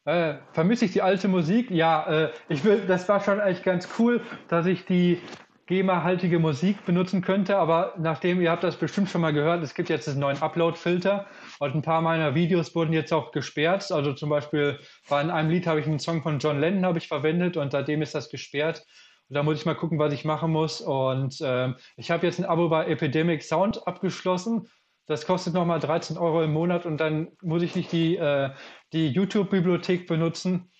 äh, 0.05 0.37
vermisse 0.53 0.85
ich 0.85 0.93
die 0.93 1.03
alte 1.03 1.27
Musik? 1.27 1.71
Ja, 1.71 2.07
äh, 2.07 2.33
ich 2.49 2.65
will, 2.65 2.87
das 2.87 3.09
war 3.09 3.21
schon 3.21 3.41
eigentlich 3.41 3.65
ganz 3.65 3.89
cool, 3.99 4.23
dass 4.47 4.67
ich 4.67 4.87
die 4.87 5.21
GEMA-haltige 5.69 6.39
Musik 6.39 6.85
benutzen 6.87 7.21
könnte, 7.21 7.59
aber 7.59 7.93
nachdem, 7.99 8.41
ihr 8.41 8.51
habt 8.51 8.65
das 8.65 8.77
bestimmt 8.77 9.11
schon 9.11 9.21
mal 9.21 9.35
gehört, 9.35 9.63
es 9.63 9.75
gibt 9.75 9.91
jetzt 9.91 10.07
diesen 10.07 10.21
neuen 10.21 10.41
Upload-Filter 10.41 11.27
und 11.59 11.75
ein 11.75 11.83
paar 11.83 12.01
meiner 12.01 12.35
Videos 12.35 12.75
wurden 12.75 12.95
jetzt 12.95 13.13
auch 13.13 13.33
gesperrt. 13.33 13.93
Also 13.93 14.15
zum 14.15 14.31
Beispiel 14.31 14.79
bei 15.11 15.21
einem 15.21 15.51
Lied 15.51 15.67
habe 15.67 15.79
ich 15.81 15.87
einen 15.87 15.99
Song 15.99 16.23
von 16.23 16.39
John 16.39 16.59
Lennon 16.59 16.97
ich 16.97 17.07
verwendet 17.07 17.59
und 17.59 17.71
seitdem 17.71 18.01
ist 18.01 18.15
das 18.15 18.31
gesperrt. 18.31 18.83
Da 19.29 19.43
muss 19.43 19.59
ich 19.59 19.67
mal 19.67 19.75
gucken, 19.75 19.99
was 19.99 20.15
ich 20.15 20.25
machen 20.25 20.51
muss. 20.51 20.81
Und 20.81 21.39
ähm, 21.43 21.77
ich 21.99 22.11
habe 22.11 22.27
jetzt 22.27 22.39
ein 22.39 22.47
Abo 22.47 22.71
bei 22.71 22.87
Epidemic 22.87 23.43
Sound 23.43 23.87
abgeschlossen. 23.87 24.69
Das 25.07 25.27
kostet 25.27 25.53
nochmal 25.53 25.81
13 25.81 26.17
Euro 26.17 26.43
im 26.43 26.53
Monat 26.55 26.87
und 26.87 26.97
dann 26.97 27.29
muss 27.43 27.63
ich 27.63 27.77
nicht 27.77 27.93
die, 27.93 28.17
äh, 28.17 28.51
die 28.95 29.09
YouTube-Bibliothek 29.09 30.07
benutzen. 30.07 30.71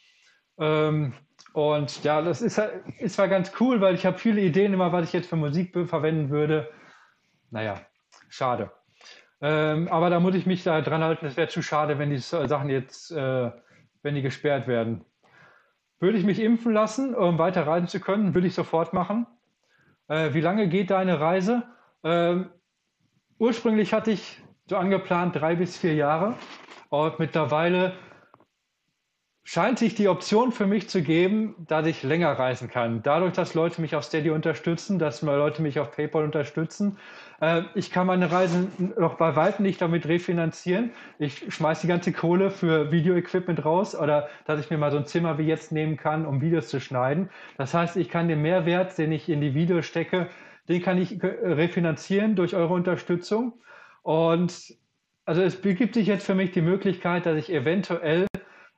Ähm, 0.59 1.13
und 1.59 2.05
ja, 2.05 2.23
das 2.23 2.41
ist, 2.41 2.63
ist 3.01 3.17
zwar 3.17 3.27
ganz 3.27 3.51
cool, 3.59 3.81
weil 3.81 3.97
ich 3.97 4.07
habe 4.07 4.17
viele 4.17 4.41
Ideen 4.41 4.75
immer, 4.75 4.93
was 4.93 5.09
ich 5.09 5.13
jetzt 5.13 5.29
für 5.29 5.35
Musik 5.35 5.73
verwenden 5.89 6.31
würde. 6.31 6.71
Naja, 7.51 7.81
schade. 8.29 8.71
Ähm, 9.41 9.89
aber 9.89 10.09
da 10.09 10.21
muss 10.21 10.37
ich 10.37 10.47
mich 10.47 10.63
da 10.63 10.81
dran 10.83 11.03
halten. 11.03 11.27
Es 11.27 11.37
wäre 11.37 11.49
zu 11.49 11.61
schade, 11.61 11.99
wenn 11.99 12.11
die 12.11 12.19
Sachen 12.19 12.71
jetzt, 12.71 13.11
äh, 13.11 13.51
wenn 14.03 14.15
die 14.15 14.23
gesperrt 14.23 14.69
werden. 14.69 15.05
Würde 15.99 16.17
ich 16.17 16.25
mich 16.25 16.39
impfen 16.39 16.73
lassen, 16.75 17.13
um 17.13 17.39
weiter 17.39 17.67
reisen 17.67 17.89
zu 17.89 17.99
können, 17.99 18.35
würde 18.35 18.47
ich 18.47 18.55
sofort 18.55 18.93
machen. 18.93 19.27
Äh, 20.07 20.35
wie 20.35 20.41
lange 20.41 20.69
geht 20.69 20.91
deine 20.91 21.19
Reise? 21.19 21.65
Ähm, 22.05 22.51
ursprünglich 23.41 23.93
hatte 23.93 24.13
ich 24.13 24.41
so 24.69 24.77
angeplant 24.77 25.35
drei 25.35 25.57
bis 25.57 25.77
vier 25.77 25.95
Jahre. 25.95 26.37
Und 26.91 27.19
mittlerweile 27.19 27.95
scheint 29.51 29.79
sich 29.79 29.95
die 29.95 30.09
Option 30.09 30.53
für 30.53 30.67
mich 30.67 30.91
zu 30.91 31.01
geben, 31.01 31.55
dass 31.67 31.87
ich 31.87 32.03
länger 32.03 32.33
reisen 32.33 32.69
kann. 32.69 33.03
Dadurch, 33.03 33.33
dass 33.33 33.55
Leute 33.55 33.81
mich 33.81 33.97
auf 33.97 34.05
Steady 34.05 34.29
unterstützen, 34.29 34.99
dass 34.99 35.23
Leute 35.23 35.63
mich 35.63 35.81
auf 35.81 35.91
PayPal 35.91 36.23
unterstützen. 36.23 36.99
Äh, 37.41 37.63
ich 37.75 37.91
kann 37.91 38.09
meine 38.09 38.31
Reisen 38.31 38.93
noch 38.99 39.15
bei 39.15 39.37
weitem 39.37 39.65
nicht 39.65 39.81
damit 39.81 40.07
refinanzieren. 40.07 40.91
Ich 41.19 41.47
schmeiße 41.49 41.81
die 41.81 41.87
ganze 41.87 42.13
Kohle 42.13 42.51
für 42.51 42.93
Videoequipment 42.93 43.65
raus 43.65 43.99
oder 43.99 44.29
dass 44.45 44.61
ich 44.61 44.69
mir 44.69 44.77
mal 44.77 44.91
so 44.91 44.99
ein 44.99 45.07
Zimmer 45.07 45.39
wie 45.39 45.47
jetzt 45.47 45.73
nehmen 45.73 45.97
kann, 45.97 46.27
um 46.27 46.43
Videos 46.43 46.69
zu 46.69 46.79
schneiden. 46.79 47.31
Das 47.57 47.73
heißt, 47.73 47.97
ich 47.97 48.11
kann 48.11 48.29
den 48.29 48.43
Mehrwert, 48.43 48.99
den 48.99 49.13
ich 49.13 49.31
in 49.31 49.41
die 49.41 49.55
Videos 49.55 49.87
stecke, 49.87 50.29
den 50.69 50.83
kann 50.83 50.99
ich 50.99 51.23
refinanzieren 51.23 52.37
durch 52.37 52.55
eure 52.55 52.75
Unterstützung. 52.75 53.55
Und 54.03 54.75
also 55.25 55.41
es 55.41 55.57
begibt 55.57 55.95
sich 55.95 56.07
jetzt 56.07 56.27
für 56.27 56.35
mich 56.35 56.51
die 56.51 56.61
Möglichkeit, 56.61 57.25
dass 57.25 57.39
ich 57.39 57.51
eventuell 57.51 58.28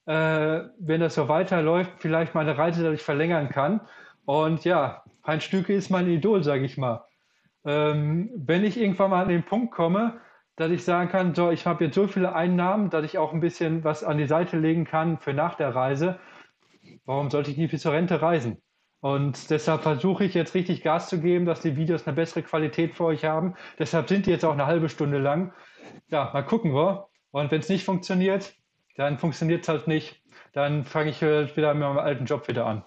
äh, 0.06 0.60
wenn 0.78 1.01
das 1.01 1.14
so 1.14 1.28
weiterläuft, 1.28 1.93
vielleicht 1.98 2.35
meine 2.35 2.56
Reise 2.56 2.82
dadurch 2.82 3.02
verlängern 3.02 3.48
kann. 3.48 3.81
Und 4.24 4.64
ja, 4.64 5.02
Heinz 5.27 5.44
Stücke 5.44 5.74
ist 5.74 5.90
mein 5.90 6.09
Idol, 6.09 6.43
sage 6.43 6.64
ich 6.64 6.77
mal. 6.78 7.05
Ähm, 7.64 8.31
wenn 8.36 8.64
ich 8.64 8.78
irgendwann 8.78 9.10
mal 9.10 9.22
an 9.22 9.28
den 9.28 9.44
Punkt 9.44 9.72
komme, 9.72 10.20
dass 10.56 10.70
ich 10.70 10.85
sagen 10.85 11.10
kann, 11.10 11.35
so, 11.35 11.51
ich 11.51 11.66
habe 11.66 11.85
jetzt 11.85 11.94
so 11.94 12.06
viele 12.06 12.35
Einnahmen, 12.35 12.90
dass 12.90 13.05
ich 13.05 13.18
auch 13.18 13.32
ein 13.32 13.40
bisschen 13.40 13.85
was 13.85 14.05
an 14.05 14.18
die 14.18 14.27
Seite 14.27 14.59
legen 14.59 14.85
kann 14.85 15.18
für 15.18 15.32
nach 15.32 15.55
der 15.55 15.74
Reise, 15.74 16.18
warum 17.05 17.31
sollte 17.31 17.51
ich 17.51 17.56
nie 17.56 17.66
bis 17.66 17.82
zur 17.82 17.93
Rente 17.93 18.20
reisen? 18.20 18.62
Und 19.01 19.48
deshalb 19.51 19.82
versuche 19.82 20.24
ich 20.24 20.35
jetzt 20.35 20.55
richtig 20.55 20.82
Gas 20.82 21.09
zu 21.09 21.20
geben, 21.20 21.47
dass 21.47 21.60
die 21.60 21.77
Videos 21.77 22.06
eine 22.06 22.14
bessere 22.14 22.43
Qualität 22.43 22.94
für 22.94 23.05
euch 23.05 23.24
haben. 23.24 23.55
Deshalb 23.78 24.09
sind 24.09 24.27
die 24.27 24.31
jetzt 24.31 24.44
auch 24.44 24.52
eine 24.52 24.66
halbe 24.66 24.90
Stunde 24.90 25.18
lang. 25.18 25.55
Ja, 26.09 26.31
mal 26.35 26.43
gucken 26.43 26.74
wir. 26.74 27.09
Und 27.31 27.51
wenn 27.51 27.60
es 27.60 27.70
nicht 27.70 27.85
funktioniert, 27.85 28.55
dann 28.96 29.18
funktioniert 29.18 29.62
es 29.62 29.68
halt 29.68 29.86
nicht. 29.86 30.22
Dann 30.52 30.84
fange 30.84 31.10
ich 31.10 31.22
wieder 31.22 31.74
mit 31.74 31.82
meinem 31.82 31.98
alten 31.98 32.24
Job 32.26 32.48
wieder 32.48 32.66
an. 32.66 32.84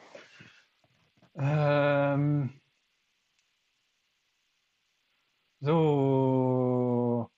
Ähm 1.36 2.62
so. 5.60 7.30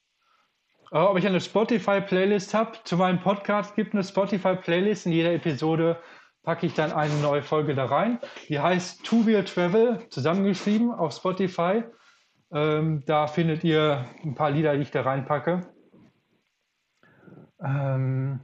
Ob 0.91 1.17
ich 1.17 1.27
eine 1.27 1.41
Spotify-Playlist 1.41 2.53
habe? 2.53 2.77
Zu 2.83 2.97
meinem 2.97 3.19
Podcast 3.19 3.75
gibt 3.75 3.89
es 3.89 3.93
eine 3.93 4.03
Spotify-Playlist. 4.03 5.05
In 5.05 5.11
jeder 5.11 5.33
Episode 5.33 5.99
packe 6.43 6.65
ich 6.65 6.73
dann 6.73 6.91
eine 6.91 7.13
neue 7.15 7.43
Folge 7.43 7.75
da 7.75 7.85
rein. 7.85 8.19
Die 8.49 8.59
heißt 8.59 9.03
Two 9.05 9.25
Wheel 9.25 9.43
Travel, 9.43 10.07
zusammengeschrieben 10.09 10.91
auf 10.91 11.13
Spotify. 11.13 11.83
Ähm, 12.51 13.03
da 13.05 13.27
findet 13.27 13.63
ihr 13.63 14.05
ein 14.23 14.35
paar 14.35 14.51
Lieder, 14.51 14.75
die 14.75 14.83
ich 14.83 14.91
da 14.91 15.01
reinpacke. 15.01 15.61
Ähm 17.63 18.39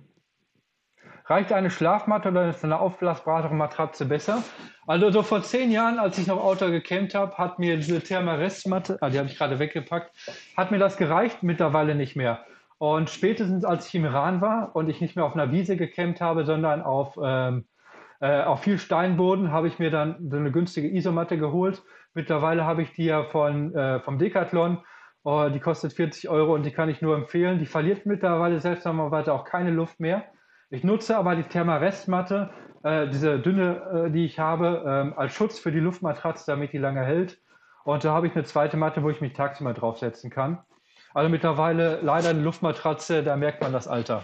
Reicht 1.26 1.53
eine 1.53 1.69
Schlafmatte 1.69 2.30
oder 2.30 2.49
ist 2.49 2.64
eine 2.64 2.80
aufblasbare 2.80 3.53
Matratze 3.53 4.06
besser? 4.06 4.43
Also 4.88 5.11
so 5.11 5.23
vor 5.23 5.43
zehn 5.43 5.72
Jahren, 5.72 5.99
als 5.99 6.18
ich 6.18 6.27
noch 6.27 6.43
Outdoor 6.43 6.72
gecampt 6.72 7.15
habe, 7.15 7.38
hat 7.38 7.60
mir 7.60 7.77
diese 7.77 8.02
Thermarest-Matte, 8.02 8.98
ah, 9.02 9.10
die 9.10 9.19
habe 9.19 9.30
ich 9.30 9.38
gerade 9.38 9.60
weggepackt, 9.60 10.11
hat 10.57 10.72
mir 10.72 10.80
das 10.80 10.98
gereicht, 10.98 11.43
mittlerweile 11.43 11.95
nicht 11.95 12.15
mehr. 12.15 12.45
Und 12.77 13.11
spätestens 13.11 13.64
als 13.64 13.88
ich 13.88 13.95
im 13.95 14.06
Iran 14.06 14.41
war 14.41 14.76
und 14.76 14.89
ich 14.89 15.02
nicht 15.02 15.15
mehr 15.15 15.26
auf 15.26 15.35
einer 15.35 15.52
Wiese 15.52 15.77
gecampt 15.77 16.19
habe, 16.19 16.45
sondern 16.45 16.81
auf, 16.81 17.15
ähm, 17.23 17.65
äh, 18.19 18.41
auf 18.41 18.64
viel 18.64 18.80
Steinboden, 18.80 19.52
habe 19.52 19.68
ich 19.68 19.77
mir 19.77 19.91
dann 19.91 20.30
so 20.30 20.38
eine 20.38 20.52
günstige 20.52 20.89
Isomatte 20.89 21.38
geholt. 21.38 21.84
Mittlerweile 22.15 22.65
habe 22.65 22.81
ich 22.81 22.91
die 22.93 23.06
ja 23.06 23.23
von, 23.26 23.76
äh, 23.76 23.99
vom 23.99 24.18
Decathlon. 24.18 24.80
Oh, 25.23 25.48
die 25.53 25.60
kostet 25.60 25.93
40 25.93 26.30
Euro 26.30 26.56
und 26.56 26.64
die 26.64 26.72
kann 26.72 26.89
ich 26.89 27.03
nur 27.03 27.15
empfehlen. 27.15 27.60
Die 27.60 27.68
verliert 27.68 28.07
mittlerweile 28.07 28.60
selbst 28.60 28.85
weiter 28.85 29.35
auch 29.35 29.45
keine 29.45 29.69
Luft 29.69 29.99
mehr. 29.99 30.23
Ich 30.73 30.85
nutze 30.85 31.18
aber 31.18 31.35
die 31.35 31.43
Thermarest-Matte, 31.43 32.49
äh, 32.84 33.10
diese 33.10 33.39
dünne, 33.39 34.06
äh, 34.07 34.10
die 34.10 34.26
ich 34.26 34.39
habe, 34.39 35.11
äh, 35.14 35.19
als 35.19 35.34
Schutz 35.34 35.60
für 35.60 35.69
die 35.69 35.81
Luftmatratze, 35.81 36.45
damit 36.49 36.72
die 36.72 36.77
lange 36.77 37.02
hält. 37.02 37.41
Und 37.84 38.06
da 38.06 38.14
habe 38.14 38.27
ich 38.27 38.35
eine 38.35 38.45
zweite 38.45 38.77
Matte, 38.77 39.03
wo 39.03 39.10
ich 39.10 39.19
mich 39.19 39.34
tagsüber 39.34 39.73
draufsetzen 39.73 40.30
kann. 40.30 40.60
Also 41.14 41.30
mittlerweile 41.30 41.99
leider 42.02 42.30
eine 42.30 42.41
Luftmatratze, 42.41 43.22
da 43.22 43.35
merkt 43.35 43.61
man 43.61 43.73
das 43.73 43.89
Alter. 43.89 44.23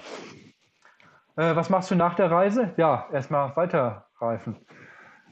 Äh, 1.36 1.54
was 1.58 1.70
machst 1.70 1.92
du 1.92 1.96
nach 1.96 2.16
der 2.16 2.32
Reise? 2.32 2.74
Ja, 2.78 3.10
erstmal 3.12 3.54
weiterreifen. 3.58 4.56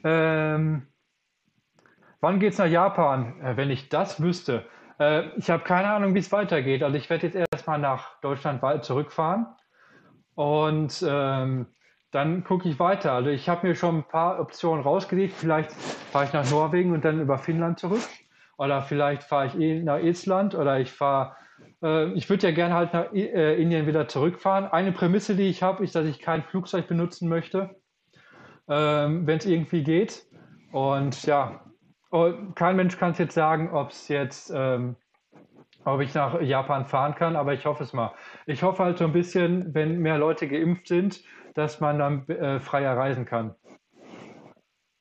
Ähm, 0.04 0.86
wann 2.20 2.40
geht 2.40 2.52
es 2.52 2.58
nach 2.58 2.66
Japan? 2.66 3.40
Äh, 3.40 3.56
wenn 3.56 3.70
ich 3.70 3.88
das 3.88 4.20
wüsste. 4.20 4.66
Äh, 5.00 5.30
ich 5.36 5.48
habe 5.48 5.64
keine 5.64 5.88
Ahnung, 5.88 6.14
wie 6.14 6.18
es 6.18 6.30
weitergeht. 6.30 6.82
Also 6.82 6.98
ich 6.98 7.08
werde 7.08 7.26
jetzt 7.26 7.52
erstmal 7.52 7.78
nach 7.78 8.20
Deutschland 8.20 8.60
zurückfahren 8.84 9.46
und 10.36 11.04
ähm, 11.08 11.66
dann 12.12 12.44
gucke 12.44 12.68
ich 12.68 12.78
weiter. 12.78 13.12
Also 13.12 13.30
ich 13.30 13.48
habe 13.48 13.66
mir 13.66 13.74
schon 13.74 13.96
ein 13.96 14.04
paar 14.04 14.38
Optionen 14.38 14.82
rausgelegt. 14.82 15.34
Vielleicht 15.34 15.72
fahre 15.72 16.26
ich 16.26 16.32
nach 16.32 16.48
Norwegen 16.50 16.92
und 16.92 17.04
dann 17.04 17.20
über 17.20 17.38
Finnland 17.38 17.80
zurück. 17.80 18.02
Oder 18.58 18.82
vielleicht 18.82 19.22
fahre 19.22 19.46
ich 19.46 19.58
eh 19.58 19.82
nach 19.82 19.98
Island 19.98 20.54
oder 20.54 20.78
ich 20.78 20.92
fahre, 20.92 21.36
äh, 21.82 22.12
ich 22.12 22.30
würde 22.30 22.48
ja 22.48 22.54
gerne 22.54 22.74
halt 22.74 22.92
nach 22.92 23.12
äh, 23.12 23.60
Indien 23.60 23.86
wieder 23.86 24.08
zurückfahren. 24.08 24.66
Eine 24.66 24.92
Prämisse, 24.92 25.36
die 25.36 25.48
ich 25.48 25.62
habe, 25.62 25.82
ist, 25.84 25.94
dass 25.94 26.06
ich 26.06 26.20
kein 26.20 26.42
Flugzeug 26.42 26.86
benutzen 26.86 27.28
möchte, 27.28 27.76
ähm, 28.68 29.26
wenn 29.26 29.38
es 29.38 29.46
irgendwie 29.46 29.82
geht. 29.82 30.26
Und 30.72 31.24
ja, 31.24 31.64
oh, 32.10 32.32
kein 32.54 32.76
Mensch 32.76 32.98
kann 32.98 33.12
es 33.12 33.18
jetzt 33.18 33.34
sagen, 33.34 33.70
ob 33.72 33.90
es 33.90 34.08
jetzt 34.08 34.52
ähm, 34.54 34.96
ob 35.86 36.00
ich 36.00 36.14
nach 36.14 36.40
Japan 36.40 36.84
fahren 36.84 37.14
kann, 37.14 37.36
aber 37.36 37.54
ich 37.54 37.64
hoffe 37.64 37.84
es 37.84 37.92
mal. 37.92 38.12
Ich 38.46 38.62
hoffe 38.62 38.84
halt 38.84 38.98
so 38.98 39.04
ein 39.04 39.12
bisschen, 39.12 39.74
wenn 39.74 40.00
mehr 40.00 40.18
Leute 40.18 40.48
geimpft 40.48 40.88
sind, 40.88 41.22
dass 41.54 41.80
man 41.80 41.98
dann 41.98 42.28
äh, 42.28 42.60
freier 42.60 42.96
reisen 42.96 43.24
kann. 43.24 43.54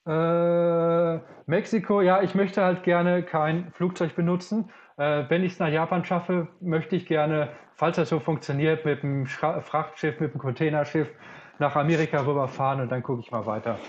Äh, 0.07 1.20
Mexiko, 1.48 2.02
ja, 2.02 2.22
ich 2.22 2.36
möchte 2.36 2.64
halt 2.64 2.84
gerne 2.84 3.24
kein 3.24 3.72
Flugzeug 3.72 4.16
benutzen. 4.16 4.72
Äh, 4.98 5.24
wenn 5.30 5.44
ich 5.44 5.53
es 5.53 5.60
nach 5.60 5.70
Japan 5.70 6.06
schaffe, 6.06 6.48
möchte 6.62 6.95
ich 6.95 7.07
gerne, 7.07 7.49
falls 7.74 7.98
das 7.98 8.10
so 8.10 8.20
funktioniert, 8.20 8.86
mit 8.86 9.02
dem 9.02 9.26
Frachtschiff, 9.26 10.20
mit 10.20 10.34
dem 10.34 10.40
Containerschiff 10.40 11.10
nach 11.57 11.76
Amerika 11.76 12.22
rüberfahren 12.22 12.82
und 12.82 12.91
dann 12.91 13.02
gucke 13.02 13.22
ich 13.22 13.32
mal 13.32 13.45
weiter. 13.45 13.80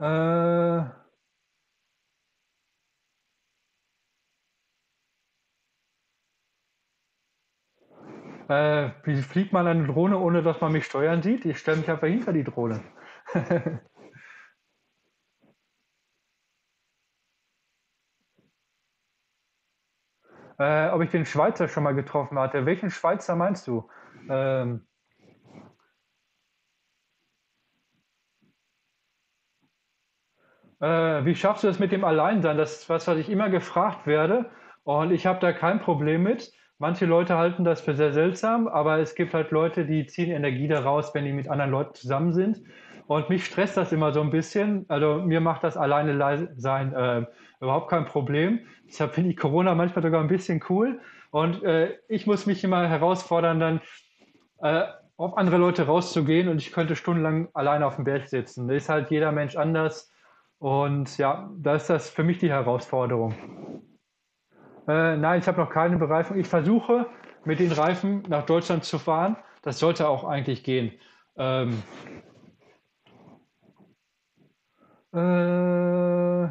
Äh, 0.00 1.07
Äh, 8.48 8.90
wie 9.04 9.22
fliegt 9.22 9.52
man 9.52 9.66
eine 9.66 9.86
Drohne, 9.86 10.18
ohne 10.18 10.42
dass 10.42 10.60
man 10.60 10.72
mich 10.72 10.86
steuern 10.86 11.22
sieht? 11.22 11.44
Ich 11.44 11.58
stelle 11.58 11.78
mich 11.78 11.90
einfach 11.90 12.06
hinter 12.06 12.32
die 12.32 12.44
Drohne. 12.44 12.82
äh, 20.58 20.88
ob 20.90 21.02
ich 21.02 21.10
den 21.10 21.26
Schweizer 21.26 21.68
schon 21.68 21.82
mal 21.84 21.94
getroffen 21.94 22.38
hatte. 22.38 22.66
Welchen 22.66 22.90
Schweizer 22.90 23.36
meinst 23.36 23.66
du? 23.66 23.88
Ähm, 24.28 24.86
äh, 30.80 31.24
wie 31.24 31.34
schaffst 31.34 31.64
du 31.64 31.68
das 31.68 31.78
mit 31.78 31.92
dem 31.92 32.04
Alleinsein? 32.04 32.56
Das 32.56 32.80
ist 32.80 32.88
was, 32.88 33.06
was 33.06 33.18
ich 33.18 33.30
immer 33.30 33.50
gefragt 33.50 34.06
werde. 34.06 34.50
Und 34.84 35.10
ich 35.12 35.26
habe 35.26 35.40
da 35.40 35.52
kein 35.52 35.80
Problem 35.80 36.22
mit. 36.22 36.52
Manche 36.80 37.06
Leute 37.06 37.36
halten 37.36 37.64
das 37.64 37.80
für 37.80 37.94
sehr 37.94 38.12
seltsam, 38.12 38.68
aber 38.68 38.98
es 38.98 39.16
gibt 39.16 39.34
halt 39.34 39.50
Leute, 39.50 39.84
die 39.84 40.06
ziehen 40.06 40.30
Energie 40.30 40.68
daraus, 40.68 41.12
wenn 41.12 41.24
die 41.24 41.32
mit 41.32 41.48
anderen 41.48 41.72
Leuten 41.72 41.94
zusammen 41.94 42.32
sind. 42.32 42.62
Und 43.08 43.28
mich 43.30 43.46
stresst 43.46 43.76
das 43.76 43.90
immer 43.90 44.12
so 44.12 44.20
ein 44.20 44.30
bisschen. 44.30 44.84
Also 44.88 45.22
mir 45.24 45.40
macht 45.40 45.64
das 45.64 45.76
alleine 45.76 46.48
sein 46.56 46.92
äh, 46.92 47.26
überhaupt 47.60 47.90
kein 47.90 48.04
Problem. 48.04 48.60
Deshalb 48.86 49.14
finde 49.14 49.30
ich 49.30 49.36
Corona 49.36 49.74
manchmal 49.74 50.04
sogar 50.04 50.20
ein 50.20 50.28
bisschen 50.28 50.62
cool. 50.68 51.00
Und 51.30 51.64
äh, 51.64 51.96
ich 52.08 52.26
muss 52.26 52.46
mich 52.46 52.62
immer 52.62 52.86
herausfordern, 52.86 53.58
dann 53.58 53.80
äh, 54.60 54.84
auf 55.16 55.36
andere 55.36 55.56
Leute 55.56 55.86
rauszugehen 55.86 56.48
und 56.48 56.58
ich 56.58 56.70
könnte 56.70 56.94
stundenlang 56.94 57.48
alleine 57.54 57.86
auf 57.86 57.96
dem 57.96 58.04
Berg 58.04 58.28
sitzen. 58.28 58.68
Da 58.68 58.74
ist 58.74 58.88
halt 58.88 59.10
jeder 59.10 59.32
Mensch 59.32 59.56
anders. 59.56 60.12
Und 60.58 61.18
ja, 61.18 61.50
da 61.58 61.74
ist 61.74 61.90
das 61.90 62.08
für 62.08 62.22
mich 62.22 62.38
die 62.38 62.50
Herausforderung. 62.50 63.34
Äh, 64.88 65.18
nein, 65.18 65.40
ich 65.40 65.46
habe 65.46 65.60
noch 65.60 65.70
keine 65.70 65.98
Bereifung. 65.98 66.38
Ich 66.38 66.48
versuche 66.48 67.06
mit 67.44 67.60
den 67.60 67.70
Reifen 67.72 68.22
nach 68.28 68.46
Deutschland 68.46 68.84
zu 68.84 68.98
fahren. 68.98 69.36
Das 69.62 69.78
sollte 69.78 70.08
auch 70.08 70.24
eigentlich 70.24 70.64
gehen. 70.64 70.92
Ähm, 71.36 71.82
äh, 75.12 76.48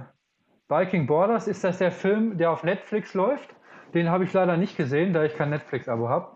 Viking 0.69 1.07
Borders, 1.07 1.47
ist 1.47 1.63
das 1.63 1.79
der 1.79 1.91
Film, 1.91 2.37
der 2.37 2.51
auf 2.51 2.63
Netflix 2.63 3.15
läuft? 3.15 3.49
Den 3.93 4.09
habe 4.11 4.25
ich 4.25 4.33
leider 4.33 4.55
nicht 4.55 4.77
gesehen, 4.77 5.13
da 5.13 5.23
ich 5.23 5.35
kein 5.35 5.49
Netflix-Abo 5.49 6.07
habe. 6.07 6.35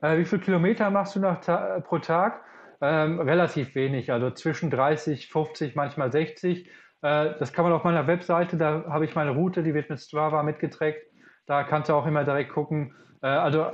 Äh, 0.00 0.18
wie 0.18 0.24
viele 0.24 0.40
Kilometer 0.40 0.90
machst 0.90 1.14
du 1.16 1.20
ta 1.20 1.80
pro 1.80 1.98
Tag? 1.98 2.42
Ähm, 2.80 3.20
relativ 3.20 3.74
wenig, 3.74 4.10
also 4.10 4.30
zwischen 4.30 4.70
30, 4.70 5.28
50, 5.28 5.76
manchmal 5.76 6.10
60. 6.10 6.68
Äh, 7.02 7.34
das 7.38 7.52
kann 7.52 7.64
man 7.64 7.72
auf 7.72 7.84
meiner 7.84 8.06
Webseite, 8.06 8.56
da 8.56 8.84
habe 8.88 9.04
ich 9.04 9.14
meine 9.14 9.32
Route, 9.32 9.62
die 9.62 9.74
wird 9.74 9.90
mit 9.90 10.00
Strava 10.00 10.42
mitgetrackt. 10.42 10.98
Da 11.46 11.64
kannst 11.64 11.90
du 11.90 11.94
auch 11.94 12.06
immer 12.06 12.24
direkt 12.24 12.52
gucken. 12.52 12.94
Äh, 13.20 13.26
also 13.26 13.70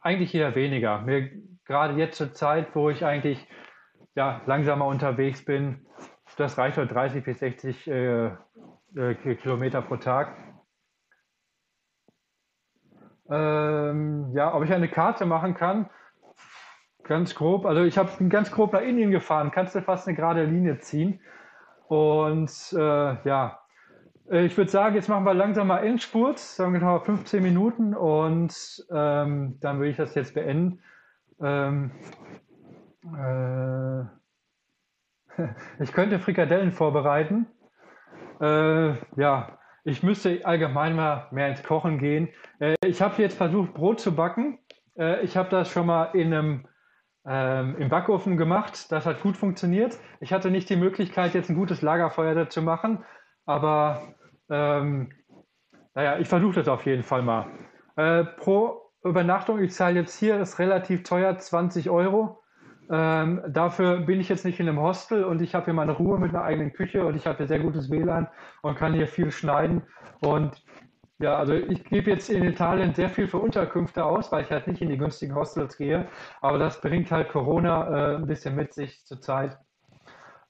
eigentlich 0.00 0.34
eher 0.34 0.54
weniger. 0.54 1.00
Mir, 1.00 1.30
gerade 1.64 1.94
jetzt 1.94 2.16
zur 2.18 2.32
Zeit, 2.32 2.74
wo 2.74 2.90
ich 2.90 3.04
eigentlich 3.04 3.46
ja, 4.14 4.40
langsamer 4.46 4.86
unterwegs 4.86 5.44
bin, 5.44 5.86
das 6.36 6.58
reicht 6.58 6.76
heute 6.76 6.92
30 6.92 7.24
bis 7.24 7.38
60 7.38 7.88
äh, 7.88 8.26
äh, 8.94 9.14
Kilometer 9.14 9.80
pro 9.82 9.96
Tag. 9.96 10.36
Ähm, 13.28 14.30
ja, 14.34 14.54
ob 14.54 14.62
ich 14.62 14.72
eine 14.72 14.88
Karte 14.88 15.26
machen 15.26 15.54
kann, 15.54 15.90
ganz 17.02 17.34
grob. 17.34 17.64
Also 17.64 17.82
ich 17.82 17.98
habe 17.98 18.10
ganz 18.28 18.52
grob 18.52 18.72
nach 18.72 18.82
Indien 18.82 19.10
gefahren, 19.10 19.50
kannst 19.50 19.74
du 19.74 19.82
fast 19.82 20.06
eine 20.06 20.16
gerade 20.16 20.44
Linie 20.44 20.78
ziehen. 20.78 21.20
Und 21.88 22.50
äh, 22.72 23.28
ja, 23.28 23.60
ich 24.28 24.56
würde 24.56 24.70
sagen, 24.70 24.96
jetzt 24.96 25.08
machen 25.08 25.24
wir 25.24 25.34
langsam 25.34 25.68
mal 25.68 25.84
Endspurt, 25.84 26.40
sagen 26.40 26.72
wir 26.72 26.80
genau 26.80 26.98
15 26.98 27.42
Minuten 27.42 27.94
und 27.94 28.84
ähm, 28.90 29.58
dann 29.60 29.78
würde 29.78 29.90
ich 29.90 29.96
das 29.96 30.16
jetzt 30.16 30.34
beenden. 30.34 30.80
Ähm, 31.40 31.92
äh, 33.04 34.02
ich 35.82 35.92
könnte 35.92 36.18
Frikadellen 36.18 36.72
vorbereiten. 36.72 37.46
Äh, 38.40 38.94
ja, 39.16 39.58
ich 39.84 40.02
müsste 40.02 40.44
allgemein 40.44 40.96
mal 40.96 41.28
mehr 41.30 41.48
ins 41.48 41.62
Kochen 41.62 41.98
gehen. 41.98 42.28
Äh, 42.58 42.74
ich 42.84 43.00
habe 43.00 43.22
jetzt 43.22 43.36
versucht, 43.36 43.74
Brot 43.74 44.00
zu 44.00 44.14
backen. 44.14 44.58
Äh, 44.98 45.22
ich 45.22 45.36
habe 45.36 45.48
das 45.48 45.70
schon 45.70 45.86
mal 45.86 46.06
in 46.06 46.34
einem, 46.34 46.68
ähm, 47.26 47.76
im 47.78 47.88
Backofen 47.88 48.36
gemacht. 48.36 48.90
Das 48.92 49.06
hat 49.06 49.22
gut 49.22 49.36
funktioniert. 49.36 49.98
Ich 50.20 50.32
hatte 50.32 50.50
nicht 50.50 50.70
die 50.70 50.76
Möglichkeit, 50.76 51.34
jetzt 51.34 51.50
ein 51.50 51.56
gutes 51.56 51.82
Lagerfeuer 51.82 52.34
dazu 52.34 52.62
machen, 52.62 53.04
aber 53.44 54.14
ähm, 54.48 55.10
naja, 55.94 56.18
ich 56.18 56.28
versuche 56.28 56.56
das 56.56 56.68
auf 56.68 56.84
jeden 56.86 57.02
Fall 57.02 57.22
mal. 57.22 57.46
Äh, 57.96 58.24
pro 58.24 58.82
Übernachtung, 59.02 59.62
ich 59.62 59.72
zahle 59.72 60.00
jetzt 60.00 60.18
hier, 60.18 60.40
ist 60.40 60.58
relativ 60.58 61.02
teuer, 61.02 61.36
20 61.36 61.90
Euro. 61.90 62.42
Ähm, 62.88 63.42
dafür 63.48 63.98
bin 64.00 64.20
ich 64.20 64.28
jetzt 64.28 64.44
nicht 64.44 64.60
in 64.60 64.68
einem 64.68 64.80
Hostel 64.80 65.24
und 65.24 65.42
ich 65.42 65.54
habe 65.54 65.64
hier 65.64 65.74
meine 65.74 65.92
Ruhe 65.92 66.18
mit 66.18 66.30
einer 66.30 66.44
eigenen 66.44 66.72
Küche 66.72 67.04
und 67.04 67.16
ich 67.16 67.26
habe 67.26 67.38
hier 67.38 67.48
sehr 67.48 67.58
gutes 67.58 67.90
WLAN 67.90 68.28
und 68.62 68.76
kann 68.76 68.94
hier 68.94 69.08
viel 69.08 69.32
schneiden. 69.32 69.82
Und 70.20 70.62
ja, 71.18 71.36
also 71.36 71.54
ich 71.54 71.84
gebe 71.84 72.10
jetzt 72.10 72.28
in 72.28 72.44
Italien 72.44 72.94
sehr 72.94 73.08
viel 73.08 73.26
für 73.26 73.38
Unterkünfte 73.38 74.04
aus, 74.04 74.30
weil 74.32 74.44
ich 74.44 74.50
halt 74.50 74.66
nicht 74.66 74.82
in 74.82 74.90
die 74.90 74.98
günstigen 74.98 75.34
Hostels 75.34 75.78
gehe. 75.78 76.08
Aber 76.42 76.58
das 76.58 76.80
bringt 76.80 77.10
halt 77.10 77.30
Corona 77.30 78.14
äh, 78.14 78.16
ein 78.16 78.26
bisschen 78.26 78.54
mit 78.54 78.74
sich 78.74 79.04
zurzeit. 79.06 79.58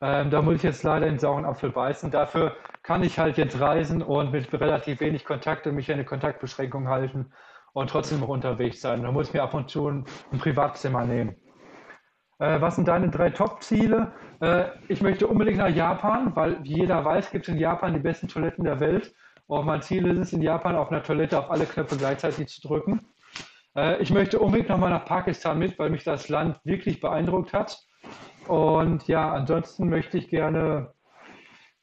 Ähm, 0.00 0.30
da 0.30 0.42
muss 0.42 0.56
ich 0.56 0.62
jetzt 0.64 0.82
leider 0.82 1.06
den 1.06 1.18
sauren 1.18 1.44
Apfel 1.44 1.70
beißen. 1.70 2.10
Dafür 2.10 2.56
kann 2.82 3.02
ich 3.02 3.18
halt 3.18 3.38
jetzt 3.38 3.60
reisen 3.60 4.02
und 4.02 4.32
mit 4.32 4.52
relativ 4.52 5.00
wenig 5.00 5.24
Kontakt 5.24 5.66
und 5.66 5.74
mich 5.74 5.90
eine 5.90 6.04
Kontaktbeschränkung 6.04 6.88
halten 6.88 7.32
und 7.72 7.90
trotzdem 7.90 8.20
noch 8.20 8.28
unterwegs 8.28 8.80
sein. 8.80 9.02
Da 9.02 9.12
muss 9.12 9.28
ich 9.28 9.34
mir 9.34 9.42
ab 9.42 9.54
und 9.54 9.70
zu 9.70 9.88
ein, 9.88 10.04
ein 10.32 10.38
Privatzimmer 10.38 11.04
nehmen. 11.04 11.36
Äh, 12.38 12.60
was 12.60 12.76
sind 12.76 12.88
deine 12.88 13.08
drei 13.08 13.30
Top-Ziele? 13.30 14.12
Äh, 14.40 14.64
ich 14.88 15.00
möchte 15.00 15.26
unbedingt 15.26 15.58
nach 15.58 15.68
Japan, 15.68 16.34
weil 16.34 16.62
wie 16.64 16.80
jeder 16.80 17.04
weiß, 17.04 17.30
gibt 17.30 17.48
es 17.48 17.54
in 17.54 17.60
Japan 17.60 17.94
die 17.94 18.00
besten 18.00 18.28
Toiletten 18.28 18.64
der 18.64 18.80
Welt. 18.80 19.14
Und 19.46 19.66
mein 19.66 19.82
Ziel 19.82 20.06
ist 20.06 20.18
es, 20.18 20.32
in 20.32 20.42
Japan 20.42 20.76
auf 20.76 20.90
einer 20.90 21.02
Toilette 21.02 21.38
auf 21.38 21.50
alle 21.50 21.66
Knöpfe 21.66 21.96
gleichzeitig 21.96 22.48
zu 22.48 22.66
drücken. 22.66 23.06
Äh, 23.76 24.02
ich 24.02 24.10
möchte 24.10 24.38
unbedingt 24.38 24.68
nochmal 24.68 24.90
nach 24.90 25.04
Pakistan 25.04 25.58
mit, 25.58 25.78
weil 25.78 25.90
mich 25.90 26.04
das 26.04 26.28
Land 26.28 26.58
wirklich 26.64 27.00
beeindruckt 27.00 27.52
hat. 27.52 27.78
Und 28.48 29.06
ja, 29.08 29.32
ansonsten 29.32 29.88
möchte 29.88 30.18
ich 30.18 30.28
gerne, 30.28 30.92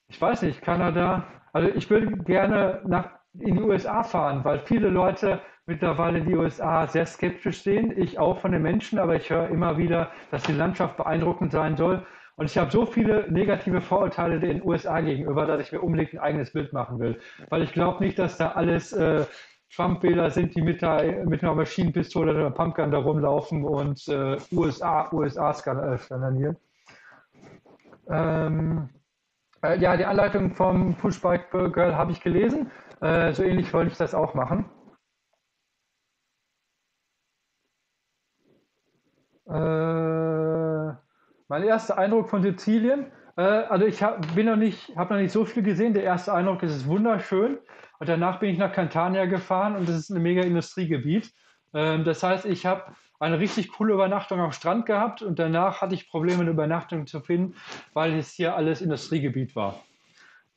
ich 0.07 0.19
weiß 0.21 0.41
nicht, 0.41 0.61
Kanada. 0.61 1.25
Also 1.53 1.69
ich 1.69 1.89
würde 1.89 2.17
gerne 2.23 2.81
nach 2.85 3.11
in 3.39 3.55
die 3.55 3.61
USA 3.61 4.03
fahren, 4.03 4.43
weil 4.43 4.59
viele 4.59 4.89
Leute 4.89 5.41
mittlerweile 5.65 6.21
die 6.21 6.35
USA 6.35 6.87
sehr 6.87 7.05
skeptisch 7.05 7.63
sehen. 7.63 7.93
Ich 7.97 8.19
auch 8.19 8.39
von 8.39 8.51
den 8.51 8.61
Menschen, 8.61 8.99
aber 8.99 9.15
ich 9.15 9.29
höre 9.29 9.49
immer 9.49 9.77
wieder, 9.77 10.11
dass 10.29 10.43
die 10.43 10.53
Landschaft 10.53 10.97
beeindruckend 10.97 11.51
sein 11.51 11.77
soll. 11.77 12.05
Und 12.35 12.45
ich 12.45 12.57
habe 12.57 12.71
so 12.71 12.85
viele 12.85 13.31
negative 13.31 13.81
Vorurteile 13.81 14.39
den 14.39 14.63
USA 14.63 15.01
gegenüber, 15.01 15.45
dass 15.45 15.61
ich 15.61 15.71
mir 15.71 15.81
unbedingt 15.81 16.13
ein 16.13 16.19
eigenes 16.19 16.51
Bild 16.51 16.73
machen 16.73 16.99
will. 16.99 17.19
Weil 17.49 17.61
ich 17.61 17.73
glaube 17.73 18.03
nicht, 18.03 18.17
dass 18.17 18.37
da 18.37 18.51
alles 18.51 18.91
äh, 18.93 19.25
Trump-Wähler 19.75 20.31
sind, 20.31 20.55
die 20.55 20.61
mit, 20.61 20.81
der, 20.81 21.25
mit 21.25 21.43
einer 21.43 21.53
Maschinenpistole 21.53 22.31
oder 22.31 22.39
einer 22.41 22.51
Pumpgun 22.51 22.91
da 22.91 22.97
rumlaufen 22.99 23.63
und 23.63 24.07
äh, 24.07 24.37
USA, 24.51 25.11
USA 25.11 25.53
skandalieren. 25.53 26.57
Ähm, 28.09 28.89
äh, 29.63 29.79
ja, 29.79 29.95
die 29.97 30.05
Anleitung 30.05 30.51
vom 30.55 30.95
Pushbike 30.95 31.51
Girl 31.51 31.95
habe 31.95 32.11
ich 32.11 32.21
gelesen. 32.21 32.71
Äh, 33.01 33.33
so 33.33 33.43
ähnlich 33.43 33.73
wollte 33.73 33.91
ich 33.91 33.97
das 33.97 34.13
auch 34.15 34.33
machen. 34.33 34.65
Äh, 39.47 40.02
mein 41.47 41.63
erster 41.63 41.97
Eindruck 41.97 42.29
von 42.29 42.41
Sizilien. 42.41 43.07
Äh, 43.35 43.41
also 43.41 43.85
ich 43.85 44.01
hab, 44.03 44.35
bin 44.35 44.45
noch 44.45 44.55
nicht, 44.55 44.95
habe 44.95 45.13
noch 45.15 45.21
nicht 45.21 45.31
so 45.31 45.45
viel 45.45 45.63
gesehen. 45.63 45.93
Der 45.93 46.03
erste 46.03 46.33
Eindruck 46.33 46.63
ist 46.63 46.75
es 46.75 46.87
wunderschön. 46.87 47.57
Und 47.99 48.09
danach 48.09 48.39
bin 48.39 48.49
ich 48.49 48.57
nach 48.57 48.73
Cantania 48.73 49.25
gefahren 49.25 49.75
und 49.75 49.87
das 49.87 49.95
ist 49.95 50.09
ein 50.09 50.21
mega 50.21 50.41
Industriegebiet. 50.41 51.31
Ähm, 51.73 52.03
das 52.03 52.23
heißt, 52.23 52.45
ich 52.45 52.65
habe 52.65 52.83
eine 53.19 53.39
richtig 53.39 53.71
coole 53.71 53.93
Übernachtung 53.93 54.41
am 54.41 54.51
Strand 54.51 54.85
gehabt 54.85 55.21
und 55.21 55.39
danach 55.39 55.81
hatte 55.81 55.95
ich 55.95 56.09
Probleme, 56.09 56.41
eine 56.41 56.51
Übernachtung 56.51 57.07
zu 57.07 57.21
finden, 57.21 57.55
weil 57.93 58.13
es 58.15 58.31
hier 58.31 58.55
alles 58.55 58.81
Industriegebiet 58.81 59.55
war. 59.55 59.79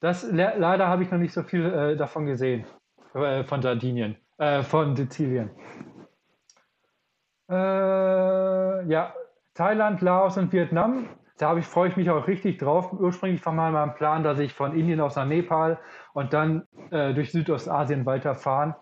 Das 0.01 0.27
leider 0.31 0.89
habe 0.89 1.05
ich 1.05 1.11
noch 1.11 1.19
nicht 1.19 1.33
so 1.33 1.43
viel 1.43 1.65
äh, 1.65 1.97
davon 1.97 2.27
gesehen, 2.27 2.67
äh, 3.15 3.45
von 3.45 3.63
Sardinien, 3.63 4.17
äh, 4.39 4.63
von 4.63 4.97
Sizilien. 4.97 5.51
Äh, 7.49 7.55
ja, 8.89 9.15
Thailand, 9.57 10.03
Laos 10.03 10.37
und 10.37 10.53
Vietnam. 10.53 11.09
Da 11.39 11.57
ich, 11.57 11.65
freue 11.65 11.89
ich 11.89 11.97
mich 11.97 12.11
auch 12.11 12.29
richtig 12.29 12.59
drauf. 12.59 12.93
Ursprünglich 12.93 13.45
war 13.47 13.55
mal 13.55 13.73
mein 13.73 13.95
Plan, 13.95 14.23
dass 14.23 14.39
ich 14.39 14.53
von 14.53 14.77
Indien 14.77 15.01
aus 15.01 15.17
nach 15.17 15.27
Nepal 15.27 15.79
und 16.13 16.35
dann 16.35 16.65
äh, 16.91 17.15
durch 17.15 17.33
Südostasien 17.33 18.05
weiterfahren. 18.05 18.75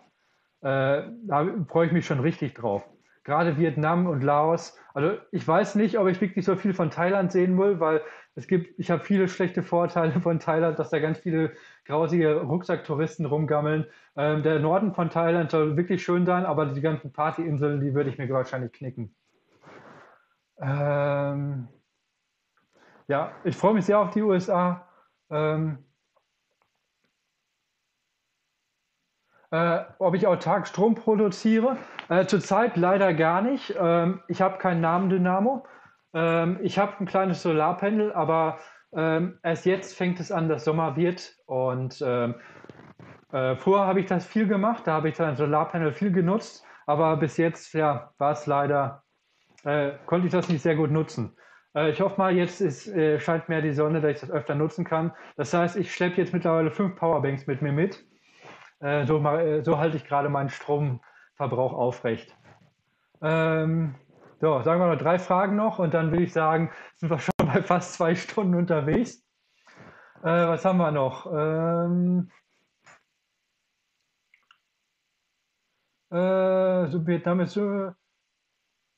Äh, 0.61 1.03
da 1.27 1.47
freue 1.69 1.87
ich 1.87 1.93
mich 1.93 2.05
schon 2.05 2.19
richtig 2.19 2.55
drauf. 2.55 2.83
Gerade 3.23 3.57
Vietnam 3.57 4.05
und 4.07 4.21
Laos. 4.21 4.77
Also 4.93 5.17
ich 5.31 5.47
weiß 5.47 5.75
nicht, 5.75 5.97
ob 5.97 6.07
ich 6.07 6.19
wirklich 6.19 6.43
so 6.43 6.57
viel 6.57 6.73
von 6.73 6.91
Thailand 6.91 7.31
sehen 7.31 7.57
will, 7.57 7.79
weil 7.79 8.01
es 8.35 8.47
gibt, 8.47 8.77
ich 8.77 8.91
habe 8.91 9.03
viele 9.03 9.29
schlechte 9.29 9.63
Vorteile 9.63 10.19
von 10.19 10.39
Thailand, 10.39 10.77
dass 10.77 10.89
da 10.89 10.99
ganz 10.99 11.19
viele 11.19 11.53
grausige 11.85 12.41
Rucksacktouristen 12.41 13.25
rumgammeln. 13.25 13.85
Ähm, 14.17 14.43
der 14.43 14.59
Norden 14.59 14.93
von 14.93 15.09
Thailand 15.09 15.51
soll 15.51 15.77
wirklich 15.77 16.03
schön 16.03 16.25
sein, 16.25 16.45
aber 16.45 16.65
die 16.65 16.81
ganzen 16.81 17.13
Partyinseln, 17.13 17.79
die 17.79 17.93
würde 17.93 18.09
ich 18.09 18.17
mir 18.17 18.29
wahrscheinlich 18.29 18.73
knicken. 18.73 19.15
Ähm, 20.59 21.67
ja, 23.07 23.31
ich 23.43 23.55
freue 23.55 23.73
mich 23.73 23.85
sehr 23.85 23.99
auf 23.99 24.11
die 24.11 24.21
USA. 24.21 24.87
Ähm, 25.29 25.85
äh, 29.51 29.83
ob 29.99 30.15
ich 30.15 30.27
autark 30.27 30.67
Strom 30.67 30.95
produziere? 30.95 31.77
Äh, 32.09 32.25
zurzeit 32.25 32.77
leider 32.77 33.13
gar 33.13 33.41
nicht. 33.41 33.75
Ähm, 33.79 34.21
ich 34.27 34.41
habe 34.41 34.57
kein 34.57 34.81
Namendynamo. 34.81 35.65
Ähm, 36.13 36.59
ich 36.61 36.79
habe 36.79 36.93
ein 36.99 37.05
kleines 37.05 37.41
Solarpanel, 37.41 38.13
aber 38.13 38.59
ähm, 38.93 39.39
erst 39.43 39.65
jetzt 39.65 39.95
fängt 39.95 40.19
es 40.19 40.31
an, 40.31 40.49
dass 40.49 40.65
Sommer 40.65 40.95
wird. 40.95 41.35
Und 41.45 42.01
ähm, 42.05 42.35
äh, 43.31 43.55
vorher 43.57 43.87
habe 43.87 43.99
ich 43.99 44.05
das 44.05 44.25
viel 44.25 44.47
gemacht, 44.47 44.87
da 44.87 44.93
habe 44.93 45.09
ich 45.09 45.17
dann 45.17 45.35
Solarpanel 45.35 45.91
viel 45.91 46.11
genutzt, 46.11 46.63
aber 46.85 47.17
bis 47.17 47.37
jetzt 47.37 47.73
ja, 47.73 48.13
war 48.17 48.31
es 48.31 48.45
leider, 48.45 49.03
äh, 49.65 49.93
konnte 50.05 50.27
ich 50.27 50.33
das 50.33 50.47
nicht 50.49 50.61
sehr 50.61 50.75
gut 50.75 50.91
nutzen. 50.91 51.35
Äh, 51.75 51.91
ich 51.91 52.01
hoffe 52.01 52.17
mal, 52.17 52.35
jetzt 52.35 52.61
ist, 52.61 52.87
äh, 52.87 53.19
scheint 53.19 53.49
mehr 53.49 53.61
die 53.61 53.73
Sonne, 53.73 54.01
dass 54.01 54.11
ich 54.13 54.21
das 54.21 54.31
öfter 54.31 54.55
nutzen 54.55 54.85
kann. 54.85 55.11
Das 55.35 55.53
heißt, 55.53 55.75
ich 55.75 55.93
schleppe 55.93 56.21
jetzt 56.21 56.33
mittlerweile 56.33 56.71
fünf 56.71 56.95
Powerbanks 56.95 57.47
mit 57.47 57.61
mir 57.61 57.73
mit. 57.73 58.05
Äh, 58.79 59.05
so, 59.05 59.19
äh, 59.25 59.63
so 59.63 59.77
halte 59.77 59.97
ich 59.97 60.05
gerade 60.05 60.29
meinen 60.29 60.49
Stromverbrauch 60.49 61.73
aufrecht. 61.73 62.35
Ähm, 63.21 63.95
so, 64.41 64.61
sagen 64.61 64.81
wir 64.81 64.87
mal 64.87 64.97
drei 64.97 65.19
Fragen 65.19 65.55
noch 65.55 65.79
und 65.79 65.93
dann 65.93 66.11
würde 66.11 66.23
ich 66.23 66.33
sagen, 66.33 66.71
sind 66.95 67.09
wir 67.09 67.19
schon 67.19 67.33
bei 67.37 67.63
fast 67.63 67.93
zwei 67.95 68.15
Stunden 68.15 68.55
unterwegs. 68.55 69.25
Äh, 70.23 70.47
was 70.47 70.65
haben 70.65 70.77
wir 70.77 70.91
noch? 70.91 71.25
Ähm, 71.33 72.29
äh, 76.11 76.87
so 76.87 76.99
ist 77.07 77.51
so. 77.53 77.91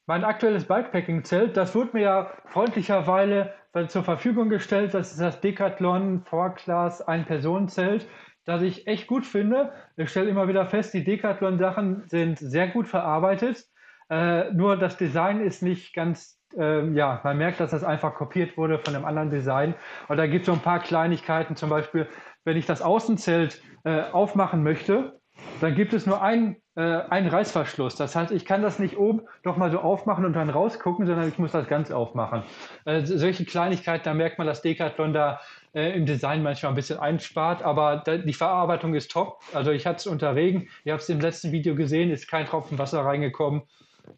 Mein 0.09 0.23
aktuelles 0.23 0.63
Bikepacking-Zelt, 0.63 1.57
das 1.57 1.75
wurde 1.75 1.89
mir 1.91 2.01
ja 2.03 2.31
freundlicherweise 2.45 3.51
zur 3.89 4.05
Verfügung 4.05 4.47
gestellt. 4.47 4.93
Das 4.93 5.11
ist 5.11 5.19
das 5.19 5.41
Decathlon 5.41 6.23
4-Class 6.23 7.01
Ein-Personen-Zelt, 7.01 8.07
das 8.45 8.61
ich 8.61 8.88
echt 8.88 9.07
gut 9.07 9.25
finde. 9.25 9.73
Ich 9.97 10.09
stelle 10.09 10.29
immer 10.29 10.47
wieder 10.47 10.65
fest, 10.65 10.93
die 10.93 11.03
Decathlon-Sachen 11.03 12.07
sind 12.07 12.39
sehr 12.39 12.69
gut 12.69 12.88
verarbeitet. 12.88 13.65
Äh, 14.09 14.53
nur 14.53 14.77
das 14.77 14.95
Design 14.95 15.41
ist 15.41 15.61
nicht 15.61 15.93
ganz, 15.93 16.41
äh, 16.57 16.88
ja, 16.93 17.19
man 17.25 17.38
merkt, 17.38 17.59
dass 17.59 17.71
das 17.71 17.84
einfach 17.84 18.15
kopiert 18.15 18.55
wurde 18.55 18.79
von 18.79 18.95
einem 18.95 19.03
anderen 19.03 19.29
Design. 19.29 19.75
Und 20.07 20.15
da 20.15 20.25
gibt 20.25 20.43
es 20.43 20.45
so 20.45 20.53
ein 20.53 20.61
paar 20.61 20.79
Kleinigkeiten, 20.79 21.57
zum 21.57 21.69
Beispiel, 21.69 22.07
wenn 22.45 22.55
ich 22.55 22.65
das 22.65 22.81
Außenzelt 22.81 23.61
äh, 23.84 24.03
aufmachen 24.03 24.63
möchte, 24.63 25.19
dann 25.61 25.76
gibt 25.76 25.93
es 25.93 26.05
nur 26.05 26.22
ein 26.22 26.57
äh, 26.77 27.01
einen 27.09 27.27
Reißverschluss. 27.27 27.95
Das 27.95 28.15
heißt, 28.15 28.31
ich 28.31 28.45
kann 28.45 28.61
das 28.61 28.77
nicht 28.77 28.97
oben 28.97 29.23
doch 29.43 29.57
mal 29.57 29.72
so 29.72 29.80
aufmachen 29.80 30.26
und 30.26 30.34
dann 30.34 30.49
rausgucken, 30.49 31.07
sondern 31.07 31.27
ich 31.27 31.39
muss 31.39 31.51
das 31.51 31.68
ganz 31.68 31.89
aufmachen. 31.89 32.43
Äh, 32.85 33.01
solche 33.01 33.45
Kleinigkeiten, 33.45 34.03
da 34.05 34.14
merkt 34.14 34.38
man, 34.38 34.45
dass 34.45 34.61
Decathlon 34.61 35.11
da 35.11 35.39
äh, 35.73 35.97
im 35.97 36.05
Design 36.05 36.43
manchmal 36.43 36.72
ein 36.72 36.76
bisschen 36.76 36.99
einspart, 36.99 37.64
aber 37.64 38.03
da, 38.05 38.18
die 38.18 38.34
Verarbeitung 38.34 38.93
ist 38.93 39.09
top. 39.09 39.39
Also 39.53 39.72
ich 39.72 39.88
hatte 39.88 39.97
es 39.97 40.07
unter 40.07 40.35
Regen, 40.35 40.69
ihr 40.84 40.93
habt 40.93 41.01
es 41.01 41.09
im 41.09 41.19
letzten 41.19 41.51
Video 41.51 41.73
gesehen, 41.73 42.11
ist 42.11 42.30
kein 42.30 42.45
Tropfen 42.45 42.77
Wasser 42.77 43.03
reingekommen. 43.03 43.64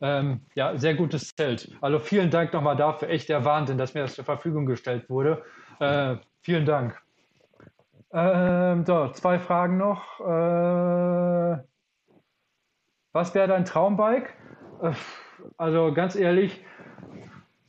Ähm, 0.02 0.42
ja, 0.54 0.78
sehr 0.78 0.94
gutes 0.96 1.34
Zelt. 1.36 1.72
Also 1.82 1.98
vielen 2.00 2.30
Dank 2.30 2.54
nochmal 2.54 2.76
dafür. 2.76 3.10
Echt 3.10 3.30
der 3.30 3.46
Wahnsinn, 3.46 3.78
dass 3.78 3.94
mir 3.94 4.02
das 4.02 4.16
zur 4.16 4.26
Verfügung 4.26 4.66
gestellt 4.66 5.10
wurde. 5.10 5.42
Äh, 5.80 6.18
vielen 6.42 6.66
Dank. 6.66 7.02
Ähm, 8.12 8.86
so, 8.86 9.10
zwei 9.10 9.38
Fragen 9.40 9.78
noch. 9.78 10.20
Äh, 10.20 11.64
was 13.12 13.36
wäre 13.36 13.48
dein 13.48 13.66
Traumbike? 13.66 14.30
Äh, 14.82 14.94
also 15.58 15.94
ganz 15.94 16.16
ehrlich, 16.16 16.64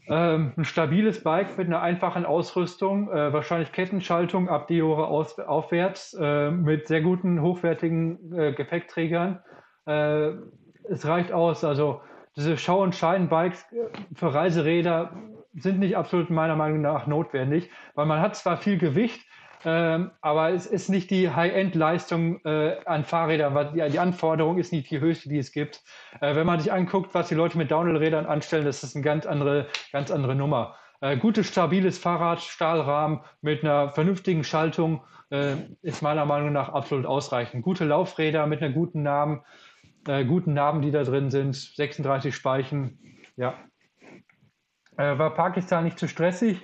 ähm, 0.08 0.52
ein 0.56 0.64
stabiles 0.64 1.22
Bike 1.22 1.56
mit 1.58 1.66
einer 1.66 1.82
einfachen 1.82 2.24
Ausrüstung, 2.24 3.10
äh, 3.10 3.32
wahrscheinlich 3.32 3.70
Kettenschaltung 3.72 4.48
ab 4.48 4.66
Diore 4.66 5.06
aus, 5.06 5.38
aufwärts, 5.38 6.14
äh, 6.14 6.50
mit 6.50 6.88
sehr 6.88 7.02
guten, 7.02 7.42
hochwertigen 7.42 8.30
Gepäckträgern. 8.56 9.42
es 9.86 11.06
reicht 11.06 11.32
aus. 11.32 11.64
Also 11.64 12.00
diese 12.36 12.56
Schau- 12.56 12.82
und 12.82 12.94
Schein-Bikes 12.94 13.66
für 14.14 14.32
Reiseräder 14.32 15.12
sind 15.54 15.80
nicht 15.80 15.96
absolut 15.96 16.30
meiner 16.30 16.54
Meinung 16.54 16.80
nach 16.80 17.06
notwendig, 17.06 17.70
weil 17.94 18.06
man 18.06 18.20
hat 18.20 18.36
zwar 18.36 18.56
viel 18.58 18.78
Gewicht, 18.78 19.26
ähm, 19.64 20.10
aber 20.20 20.50
es 20.50 20.66
ist 20.66 20.88
nicht 20.88 21.10
die 21.10 21.30
High-End-Leistung 21.30 22.40
äh, 22.44 22.76
an 22.86 23.04
Fahrrädern, 23.04 23.74
die, 23.74 23.90
die, 23.90 23.98
Anforderung 23.98 24.58
ist 24.58 24.72
nicht 24.72 24.90
die 24.90 25.00
höchste, 25.00 25.28
die 25.28 25.38
es 25.38 25.52
gibt. 25.52 25.82
Äh, 26.20 26.34
wenn 26.34 26.46
man 26.46 26.60
sich 26.60 26.72
anguckt, 26.72 27.14
was 27.14 27.28
die 27.28 27.34
Leute 27.34 27.58
mit 27.58 27.70
Downhill-Rädern 27.70 28.26
anstellen, 28.26 28.64
das 28.64 28.82
ist 28.82 28.96
eine 28.96 29.04
ganz 29.04 29.26
andere, 29.26 29.66
ganz 29.92 30.10
andere 30.10 30.34
Nummer. 30.34 30.76
Äh, 31.02 31.16
gutes, 31.18 31.48
stabiles 31.48 31.98
Fahrrad, 31.98 32.40
Stahlrahmen 32.40 33.20
mit 33.42 33.62
einer 33.62 33.90
vernünftigen 33.90 34.44
Schaltung 34.44 35.02
äh, 35.30 35.56
ist 35.82 36.02
meiner 36.02 36.24
Meinung 36.24 36.52
nach 36.52 36.70
absolut 36.70 37.06
ausreichend. 37.06 37.62
Gute 37.62 37.84
Laufräder 37.84 38.46
mit 38.46 38.62
einer 38.62 38.72
guten 38.72 39.02
Namen, 39.02 39.42
äh, 40.06 40.24
guten 40.24 40.54
Namen, 40.54 40.82
die 40.82 40.90
da 40.90 41.04
drin 41.04 41.30
sind, 41.30 41.54
36 41.54 42.34
Speichen, 42.34 42.98
ja. 43.36 43.54
Äh, 44.96 45.18
war 45.18 45.34
Pakistan 45.34 45.84
nicht 45.84 45.98
zu 45.98 46.08
stressig? 46.08 46.60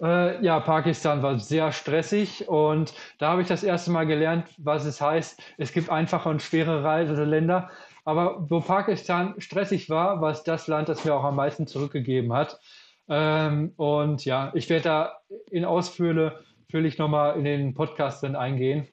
Äh, 0.00 0.44
ja, 0.44 0.60
Pakistan 0.60 1.22
war 1.22 1.38
sehr 1.38 1.72
stressig 1.72 2.48
und 2.48 2.94
da 3.18 3.30
habe 3.30 3.42
ich 3.42 3.48
das 3.48 3.62
erste 3.62 3.90
Mal 3.90 4.06
gelernt, 4.06 4.46
was 4.58 4.84
es 4.84 5.00
heißt. 5.00 5.40
Es 5.56 5.72
gibt 5.72 5.90
einfache 5.90 6.28
und 6.28 6.42
schwere 6.42 6.82
Reiseländer. 6.82 7.70
Aber 8.04 8.50
wo 8.50 8.60
Pakistan 8.60 9.34
stressig 9.38 9.88
war, 9.88 10.20
war 10.20 10.30
es 10.30 10.42
das 10.42 10.66
Land, 10.66 10.88
das 10.88 11.04
mir 11.04 11.14
auch 11.14 11.24
am 11.24 11.36
meisten 11.36 11.66
zurückgegeben 11.66 12.32
hat. 12.32 12.60
Ähm, 13.08 13.72
und 13.76 14.24
ja, 14.24 14.50
ich 14.54 14.68
werde 14.68 14.84
da 14.84 15.18
in 15.50 15.64
Ausführle 15.64 16.40
natürlich 16.68 16.98
nochmal 16.98 17.38
in 17.38 17.44
den 17.44 17.74
Podcast 17.74 18.22
dann 18.22 18.36
eingehen. 18.36 18.88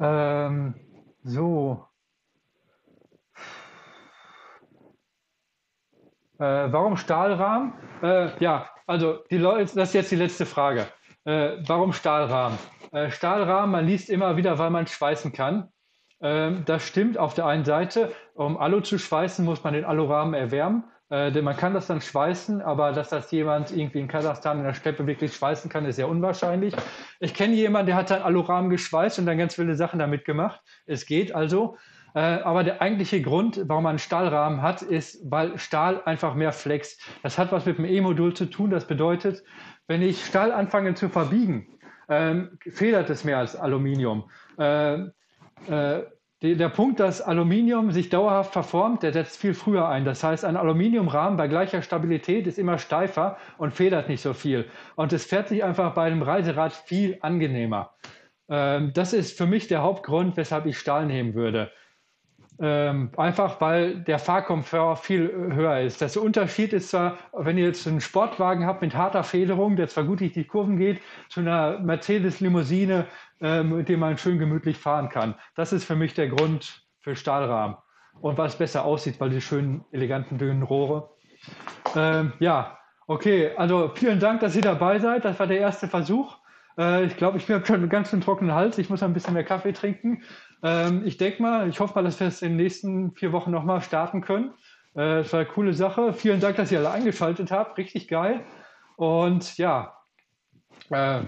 Ähm, 0.00 0.74
so. 1.22 1.86
Äh, 6.38 6.72
warum 6.72 6.96
Stahlrahmen? 6.96 7.72
Äh, 8.02 8.30
ja, 8.40 8.68
also 8.86 9.18
die 9.30 9.38
das 9.38 9.74
ist 9.76 9.94
jetzt 9.94 10.10
die 10.10 10.16
letzte 10.16 10.46
Frage. 10.46 10.86
Äh, 11.24 11.56
warum 11.66 11.92
Stahlrahmen? 11.92 12.58
Äh, 12.92 13.10
Stahlrahmen, 13.10 13.70
man 13.70 13.86
liest 13.86 14.10
immer 14.10 14.36
wieder, 14.36 14.58
weil 14.58 14.70
man 14.70 14.86
schweißen 14.86 15.32
kann. 15.32 15.68
Ähm, 16.20 16.64
das 16.66 16.86
stimmt 16.86 17.18
auf 17.18 17.34
der 17.34 17.46
einen 17.46 17.64
Seite. 17.64 18.12
Um 18.34 18.56
Alu 18.58 18.80
zu 18.80 18.98
schweißen, 18.98 19.44
muss 19.44 19.64
man 19.64 19.74
den 19.74 19.84
Alurahmen 19.84 20.34
erwärmen. 20.34 20.84
Äh, 21.10 21.32
denn 21.32 21.44
man 21.44 21.56
kann 21.56 21.74
das 21.74 21.86
dann 21.86 22.00
schweißen, 22.00 22.62
aber 22.62 22.92
dass 22.92 23.10
das 23.10 23.30
jemand 23.30 23.70
irgendwie 23.70 24.00
in 24.00 24.08
Kasachstan 24.08 24.58
in 24.58 24.64
der 24.64 24.74
Steppe 24.74 25.06
wirklich 25.06 25.34
schweißen 25.34 25.70
kann, 25.70 25.84
ist 25.84 25.96
sehr 25.96 26.08
unwahrscheinlich. 26.08 26.74
Ich 27.20 27.34
kenne 27.34 27.54
jemanden, 27.54 27.88
der 27.88 27.96
hat 27.96 28.10
dann 28.10 28.22
Alurahmen 28.22 28.70
geschweißt 28.70 29.18
und 29.18 29.26
dann 29.26 29.38
ganz 29.38 29.54
viele 29.54 29.76
Sachen 29.76 29.98
damit 29.98 30.24
gemacht. 30.24 30.60
Es 30.86 31.06
geht 31.06 31.34
also. 31.34 31.76
Äh, 32.14 32.20
aber 32.20 32.64
der 32.64 32.80
eigentliche 32.80 33.20
Grund, 33.20 33.60
warum 33.66 33.84
man 33.84 33.90
einen 33.90 33.98
Stahlrahmen 33.98 34.62
hat, 34.62 34.82
ist, 34.82 35.20
weil 35.30 35.58
Stahl 35.58 36.02
einfach 36.04 36.34
mehr 36.34 36.52
flex. 36.52 36.98
Das 37.22 37.38
hat 37.38 37.52
was 37.52 37.66
mit 37.66 37.78
dem 37.78 37.84
E-Modul 37.84 38.34
zu 38.34 38.46
tun. 38.46 38.70
Das 38.70 38.86
bedeutet, 38.86 39.42
wenn 39.88 40.00
ich 40.00 40.24
Stahl 40.24 40.52
anfange 40.52 40.94
zu 40.94 41.08
verbiegen, 41.08 41.66
ähm, 42.08 42.58
federt 42.60 43.10
es 43.10 43.24
mehr 43.24 43.38
als 43.38 43.56
Aluminium. 43.56 44.30
Äh, 44.58 45.06
äh, 45.68 46.02
der 46.42 46.68
Punkt, 46.68 47.00
dass 47.00 47.22
Aluminium 47.22 47.90
sich 47.90 48.10
dauerhaft 48.10 48.52
verformt, 48.52 49.02
der 49.02 49.14
setzt 49.14 49.38
viel 49.38 49.54
früher 49.54 49.88
ein. 49.88 50.04
Das 50.04 50.22
heißt, 50.22 50.44
ein 50.44 50.58
Aluminiumrahmen 50.58 51.38
bei 51.38 51.48
gleicher 51.48 51.80
Stabilität 51.80 52.46
ist 52.46 52.58
immer 52.58 52.76
steifer 52.76 53.38
und 53.56 53.72
federt 53.72 54.10
nicht 54.10 54.20
so 54.20 54.34
viel. 54.34 54.66
Und 54.94 55.14
es 55.14 55.24
fährt 55.24 55.48
sich 55.48 55.64
einfach 55.64 55.94
bei 55.94 56.04
einem 56.04 56.20
Reiserad 56.20 56.74
viel 56.74 57.16
angenehmer. 57.22 57.94
Ähm, 58.48 58.92
das 58.92 59.14
ist 59.14 59.38
für 59.38 59.46
mich 59.46 59.68
der 59.68 59.82
Hauptgrund, 59.82 60.36
weshalb 60.36 60.66
ich 60.66 60.78
Stahl 60.78 61.06
nehmen 61.06 61.34
würde. 61.34 61.70
Ähm, 62.60 63.10
einfach 63.16 63.60
weil 63.60 63.96
der 63.96 64.20
Fahrkomfort 64.20 64.96
viel 64.98 65.28
höher 65.52 65.80
ist. 65.80 66.00
Der 66.00 66.22
Unterschied 66.22 66.72
ist 66.72 66.90
zwar, 66.90 67.18
wenn 67.32 67.58
ihr 67.58 67.64
jetzt 67.64 67.86
einen 67.88 68.00
Sportwagen 68.00 68.64
habt 68.64 68.80
mit 68.80 68.94
harter 68.94 69.24
Federung, 69.24 69.74
der 69.74 69.88
zwar 69.88 70.04
gut 70.04 70.20
durch 70.20 70.32
die 70.32 70.44
Kurven 70.44 70.78
geht, 70.78 71.00
zu 71.28 71.40
einer 71.40 71.80
Mercedes-Limousine, 71.80 73.06
ähm, 73.40 73.76
mit 73.76 73.88
dem 73.88 74.00
man 74.00 74.18
schön 74.18 74.38
gemütlich 74.38 74.76
fahren 74.78 75.08
kann. 75.08 75.34
Das 75.56 75.72
ist 75.72 75.84
für 75.84 75.96
mich 75.96 76.14
der 76.14 76.28
Grund 76.28 76.84
für 77.00 77.16
Stahlrahmen. 77.16 77.76
Und 78.20 78.38
was 78.38 78.56
besser 78.56 78.84
aussieht, 78.84 79.18
weil 79.18 79.30
die 79.30 79.40
schönen, 79.40 79.84
eleganten, 79.90 80.38
dünnen 80.38 80.62
Rohre. 80.62 81.10
Ähm, 81.96 82.32
ja, 82.38 82.78
okay, 83.08 83.50
also 83.56 83.90
vielen 83.94 84.20
Dank, 84.20 84.40
dass 84.40 84.54
ihr 84.54 84.62
dabei 84.62 85.00
seid. 85.00 85.24
Das 85.24 85.40
war 85.40 85.48
der 85.48 85.58
erste 85.58 85.88
Versuch. 85.88 86.36
Äh, 86.78 87.04
ich 87.04 87.16
glaube, 87.16 87.38
ich 87.38 87.46
bin 87.46 87.64
schon 87.64 87.88
ganz 87.88 88.10
schön 88.10 88.20
trockenen 88.20 88.54
Hals. 88.54 88.78
Ich 88.78 88.90
muss 88.90 89.02
ein 89.02 89.12
bisschen 89.12 89.34
mehr 89.34 89.44
Kaffee 89.44 89.72
trinken. 89.72 90.22
Ähm, 90.64 91.02
ich 91.04 91.18
denke 91.18 91.42
mal, 91.42 91.68
ich 91.68 91.78
hoffe 91.78 91.94
mal, 91.94 92.02
dass 92.02 92.18
wir 92.18 92.26
es 92.26 92.42
in 92.42 92.52
den 92.52 92.56
nächsten 92.56 93.12
vier 93.12 93.32
Wochen 93.32 93.50
nochmal 93.50 93.82
starten 93.82 94.22
können. 94.22 94.54
Äh, 94.94 95.22
war 95.30 95.40
eine 95.40 95.46
coole 95.46 95.74
Sache. 95.74 96.14
Vielen 96.14 96.40
Dank, 96.40 96.56
dass 96.56 96.72
ihr 96.72 96.78
alle 96.78 96.90
eingeschaltet 96.90 97.52
habt. 97.52 97.76
Richtig 97.76 98.08
geil. 98.08 98.40
Und 98.96 99.58
ja, 99.58 99.98
äh, 100.90 101.20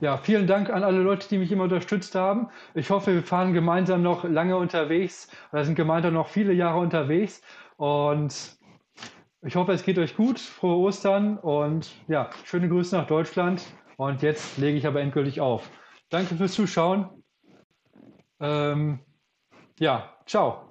ja, 0.00 0.16
vielen 0.16 0.46
Dank 0.46 0.70
an 0.70 0.84
alle 0.84 1.00
Leute, 1.02 1.28
die 1.28 1.38
mich 1.38 1.52
immer 1.52 1.64
unterstützt 1.64 2.14
haben. 2.14 2.48
Ich 2.74 2.88
hoffe, 2.90 3.12
wir 3.12 3.22
fahren 3.22 3.52
gemeinsam 3.52 4.02
noch 4.02 4.24
lange 4.24 4.56
unterwegs 4.56 5.28
oder 5.52 5.64
sind 5.64 5.74
gemeinsam 5.74 6.14
noch 6.14 6.28
viele 6.28 6.52
Jahre 6.52 6.78
unterwegs. 6.78 7.42
Und 7.76 8.56
ich 9.42 9.56
hoffe, 9.56 9.72
es 9.72 9.82
geht 9.82 9.98
euch 9.98 10.16
gut. 10.16 10.38
Frohe 10.38 10.76
Ostern 10.78 11.36
und 11.36 11.90
ja, 12.06 12.30
schöne 12.44 12.68
Grüße 12.68 12.96
nach 12.96 13.06
Deutschland. 13.06 13.62
Und 13.96 14.22
jetzt 14.22 14.56
lege 14.56 14.78
ich 14.78 14.86
aber 14.86 15.00
endgültig 15.00 15.40
auf. 15.40 15.68
Danke 16.10 16.36
fürs 16.36 16.52
Zuschauen. 16.52 17.17
Ähm, 18.40 19.00
ja, 19.80 20.16
ciao. 20.26 20.67